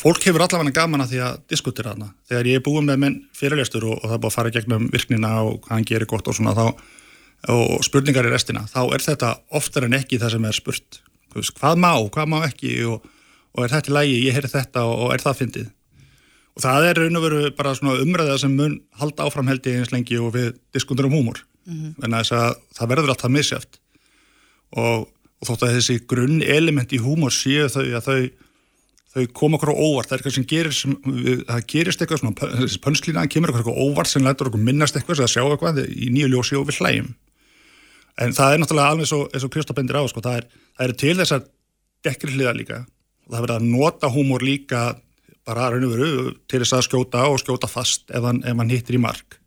Fólk 0.00 0.24
hefur 0.24 0.44
allavega 0.44 0.76
gaman 0.80 1.04
að 1.04 1.12
því 1.12 1.20
að 1.26 1.42
diskutera 1.52 1.92
þarna. 1.92 2.08
Þegar 2.30 2.48
ég 2.50 2.60
er 2.60 2.64
búin 2.64 2.88
með 2.88 3.02
minn 3.02 3.18
fyrirlestur 3.36 3.86
og, 3.88 3.98
og 4.00 4.08
það 4.08 4.16
er 4.16 4.22
búin 4.22 4.30
að 4.30 4.36
fara 4.38 4.54
gegnum 4.54 4.88
virknina 4.94 5.32
og 5.44 5.60
hvað 5.64 5.76
hann 5.76 5.88
gerir 5.90 6.10
gott 6.10 6.30
og 6.30 6.36
svona 6.38 6.56
þá 6.56 6.66
og 7.48 7.84
spurningar 7.86 8.28
í 8.28 8.32
restina, 8.32 8.66
þá 8.68 8.82
er 8.94 9.04
þetta 9.04 9.30
oftar 9.56 9.86
en 9.86 9.96
ekki 9.96 10.18
það 10.20 10.34
sem 10.34 10.48
er 10.48 10.56
spurt. 10.56 11.00
Veist, 11.32 11.54
hvað 11.56 11.78
má, 11.80 11.92
hvað 12.12 12.26
má 12.28 12.40
ekki 12.44 12.74
og, 12.90 13.06
og 13.56 13.64
er 13.64 13.72
þetta 13.72 13.92
í 13.92 13.94
lægi, 13.96 14.18
ég 14.26 14.36
heyri 14.36 14.50
þetta 14.50 14.82
og, 14.88 14.96
og 15.06 15.14
er 15.14 15.24
það 15.24 15.38
fyndið. 15.38 15.70
Og 16.58 16.64
það 16.64 16.88
er 16.88 17.00
raun 17.00 17.20
og 17.20 17.24
veru 17.24 17.52
bara 17.56 17.72
svona 17.78 18.02
umræða 18.02 18.36
sem 18.42 18.52
mun 18.58 18.76
halda 19.00 19.28
áframheldi 19.28 19.78
eins 19.78 19.94
lengi 19.94 20.18
og 20.20 20.34
við 20.34 20.50
diskutur 20.74 21.08
um 21.08 21.16
húmor. 21.16 21.40
Mm 21.64 21.78
-hmm. 21.78 22.04
En 22.04 22.14
að 22.14 22.56
það 22.76 22.90
verður 22.92 23.14
alltaf 23.14 23.30
misjæft 23.30 23.80
og 24.76 25.08
þótt 25.46 25.64
að 25.64 25.74
þessi 25.78 26.06
grunn 26.06 26.42
element 26.42 26.92
í 26.92 27.00
húmor 27.00 27.32
séu 27.32 27.68
þau 27.68 27.84
að 27.96 28.04
þau 28.04 28.30
þau 29.10 29.24
koma 29.34 29.58
okkur 29.58 29.72
á 29.74 29.76
óvart, 29.76 30.08
það 30.10 30.14
er 30.14 30.20
eitthvað 30.20 30.36
sem 30.36 30.48
gerir 30.50 30.76
sem, 30.76 30.92
það 31.48 31.64
gerist 31.72 32.02
eitthvað 32.04 32.20
svona, 32.22 32.50
þessi 32.60 32.82
pönslína 32.84 33.26
kemur 33.32 33.52
okkur 33.54 33.74
á 33.74 33.82
óvart 33.82 34.10
sem 34.10 34.22
lætur 34.22 34.52
okkur 34.52 34.62
minnast 34.62 34.98
eitthvað 34.98 35.24
eða 35.24 35.32
sjá 35.32 35.42
eitthvað 35.46 35.82
í 35.88 36.12
nýju 36.14 36.30
ljósi 36.30 36.58
og 36.60 36.68
við 36.68 36.78
hlægjum 36.78 37.10
en 38.20 38.34
það 38.36 38.54
er 38.54 38.62
náttúrulega 38.62 38.94
alveg 38.94 39.08
svo, 39.08 39.20
eins 39.30 39.46
og 39.46 39.52
Kristó 39.54 39.76
bendir 39.76 39.98
á, 39.98 40.04
sko, 40.10 40.22
það 40.24 40.40
er, 40.40 40.48
það 40.76 40.86
er 40.86 40.96
til 41.02 41.14
þess 41.20 41.36
að 41.36 41.46
dekkri 42.06 42.34
hliða 42.36 42.56
líka. 42.56 42.80
Og 43.26 43.34
það 43.34 43.44
verður 43.44 43.56
að 43.56 43.68
nota 43.70 44.10
húmor 44.12 44.44
líka 44.44 44.82
bara 45.48 45.70
raun 45.72 45.86
og 45.88 45.94
veru 45.94 46.32
til 46.50 46.62
þess 46.62 46.76
að 46.76 46.86
skjóta 46.88 47.26
og 47.30 47.40
skjóta 47.42 47.70
fast 47.70 48.12
ef 48.12 48.26
hann, 48.26 48.42
ef 48.44 48.60
hann 48.60 48.72
hittir 48.72 48.98
í 48.98 49.02
mark. 49.02 49.38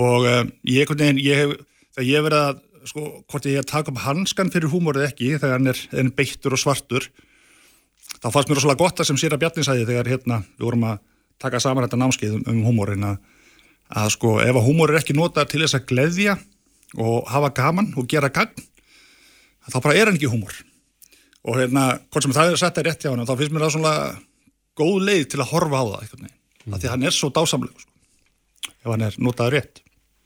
Og 0.00 0.28
um, 0.28 0.52
ég, 0.68 0.88
veginn, 0.88 1.20
ég 1.20 1.42
hef, 1.42 1.56
þegar 1.96 2.08
ég 2.08 2.26
verið 2.28 2.46
að 2.46 2.62
sko, 2.92 3.08
hvort 3.30 3.50
ég 3.50 3.60
hef 3.60 3.68
takað 3.70 3.92
upp 3.94 4.04
hanskan 4.06 4.52
fyrir 4.52 4.72
húmorið 4.72 5.08
ekki 5.10 5.34
þegar 5.36 5.58
hann 5.58 5.72
er, 5.72 5.82
er 5.92 6.14
beittur 6.16 6.56
og 6.56 6.62
svartur 6.62 7.10
þá 8.22 8.28
fannst 8.30 8.50
mér 8.50 8.62
svolítið 8.62 8.82
gott 8.84 9.02
að 9.02 9.08
sem 9.08 9.18
Sýra 9.20 9.38
Bjarni 9.40 9.64
sæði 9.66 9.86
þegar 9.88 10.10
hérna 10.12 10.40
við 10.46 10.66
vorum 10.66 10.88
að 10.92 10.98
taka 11.42 11.60
saman 11.62 11.86
þetta 11.86 12.00
námskeið 12.00 12.34
um, 12.38 12.42
um 12.52 12.60
húmórin 12.68 13.06
að, 13.06 13.16
að 14.02 14.10
sko 14.14 14.34
ef 14.42 14.58
að 14.58 14.66
húmór 14.68 14.92
er 14.92 15.00
ekki 15.00 15.16
notað 15.18 15.50
til 15.52 15.62
þess 15.64 15.78
að 15.78 15.88
gleðja 15.90 16.36
og 17.02 17.30
hafa 17.32 17.50
gaman 17.56 17.90
og 17.98 18.08
gera 18.10 18.30
gagn 18.32 18.68
þá 19.68 19.78
bara 19.80 19.96
er 19.96 20.10
hann 20.10 20.18
ekki 20.18 20.30
húmór 20.30 20.54
og 21.42 21.58
hérna 21.58 21.86
hvort 22.10 22.26
sem 22.26 22.34
það 22.34 22.52
er 22.52 22.60
sett 22.62 22.78
að 22.78 22.88
rétt 22.88 23.06
hjá 23.06 23.10
hann 23.10 23.26
þá 23.26 23.34
finnst 23.40 23.54
mér 23.54 23.66
það 23.66 23.74
svona 23.76 23.94
góð 24.78 24.98
leið 25.08 25.24
til 25.32 25.40
að 25.42 25.50
horfa 25.52 25.82
á 25.82 25.84
það 25.88 26.04
eitthvað 26.04 26.26
mm. 26.28 26.76
því 26.76 26.92
hann 26.92 27.08
er 27.08 27.16
svo 27.16 27.32
dásamleg 27.34 27.82
sko, 27.82 27.90
ef 28.70 28.90
hann 28.92 29.06
er 29.08 29.18
notað 29.18 29.56
rétt 29.56 29.82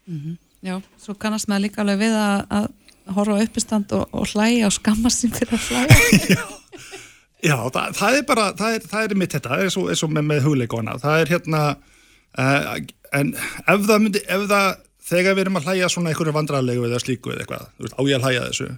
mm 0.07 0.19
-hmm. 0.19 0.43
Já, 0.67 0.83
svo 0.99 1.15
kannast 1.15 1.49
maður 1.49 1.63
líka 1.63 1.81
alveg 1.83 1.99
við 1.99 2.15
að, 2.19 2.47
að 2.51 2.67
horfa 3.15 3.43
uppistand 3.45 3.93
og, 3.93 4.09
og 4.13 4.27
hlæja 4.27 4.67
og 4.67 4.73
skammast 4.73 5.21
sín 5.23 5.35
fyrir 5.37 5.55
að 5.55 5.69
hlæja 5.69 6.47
Já, 7.45 7.57
það, 7.69 7.93
það 7.99 8.17
er 8.17 8.25
bara, 8.31 8.47
það 8.57 8.79
er, 8.79 8.87
það 8.89 9.07
er 9.07 9.21
mitt 9.21 9.35
þetta, 9.37 9.53
það 9.53 9.63
er 9.63 9.91
eins 9.93 10.03
og 10.07 10.13
með, 10.13 10.25
með 10.31 10.47
hugleikona, 10.47 10.97
það 11.03 11.21
er 11.21 11.33
hérna, 11.35 11.61
uh, 12.41 12.71
en 13.19 13.33
ef 13.37 13.85
það 13.91 14.03
myndi, 14.07 14.23
ef 14.33 14.47
það, 14.49 14.69
þegar 15.11 15.37
við 15.37 15.45
erum 15.45 15.61
að 15.61 15.69
hlæja 15.69 15.91
svona 15.93 16.13
einhverju 16.13 16.35
vandrarlegu 16.37 16.89
eða 16.89 17.03
slíku 17.03 17.35
eða 17.35 17.45
eitthvað, 17.45 17.69
þú 17.77 17.87
veist, 17.87 17.99
á 18.01 18.03
ég 18.09 18.17
að 18.17 18.27
hlæja 18.27 18.47
þessu, 18.47 18.71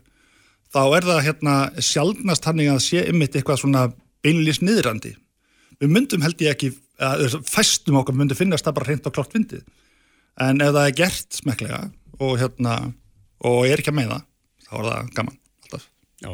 þá 0.75 0.81
er 0.83 1.09
það 1.13 1.23
hérna 1.29 1.55
sjálfnast 1.93 2.51
hannig 2.51 2.73
að 2.73 2.83
sé 2.89 3.07
ymmit 3.13 3.39
eitthvað 3.39 3.63
svona 3.63 3.87
beinlýst 4.27 4.67
niðrandi. 4.67 5.15
Við 5.79 5.95
myndum 5.95 6.27
held 6.27 6.43
ég 6.43 6.57
ekki, 6.57 6.75
að, 6.99 7.39
fæstum 7.47 8.03
okkar 8.03 8.19
myndum 8.19 8.43
finnast 8.43 8.67
það 8.67 8.81
bara 8.81 8.91
hreint 8.91 9.07
og 9.07 9.15
klart 9.15 9.39
fyndið, 9.39 9.65
en 10.43 10.67
ef 10.67 10.75
það 10.75 10.83
er 10.91 10.99
gert 10.99 11.41
smeklega 11.45 11.83
og 12.19 12.39
hérna, 12.43 12.79
og 13.47 13.65
er 13.71 13.79
ekki 13.79 13.95
að 13.95 14.01
meða, 14.03 14.23
þá 14.67 14.79
er 14.83 14.89
það 14.91 15.13
gaman 15.15 15.43
alltaf. 15.63 15.91
Já. 16.27 16.33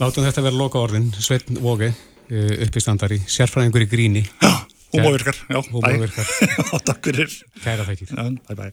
Látum 0.00 0.24
þetta 0.24 0.42
vera 0.46 0.56
loka 0.56 0.80
orðin, 0.80 1.10
Sveitn 1.12 1.58
Vóge, 1.60 1.90
eh, 2.32 2.52
uppistandari, 2.64 3.20
sérfræðingur 3.28 3.84
í 3.84 3.88
gríni. 3.90 4.22
Já, 4.90 5.04
húmóvirkar, 5.04 5.36
já, 5.46 5.60
húmóvirkar. 5.70 6.30
Já, 6.58 6.78
takk 6.82 7.04
fyrir. 7.04 7.34
Kæra. 7.62 7.84
Já, 7.94 8.24
bye 8.48 8.56
bye. 8.58 8.72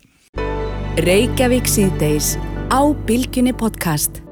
Reykjavík 1.05 1.69
síðdeis 1.69 2.39
á 2.73 2.81
Bilginni 3.05 3.53
podcast. 3.53 4.26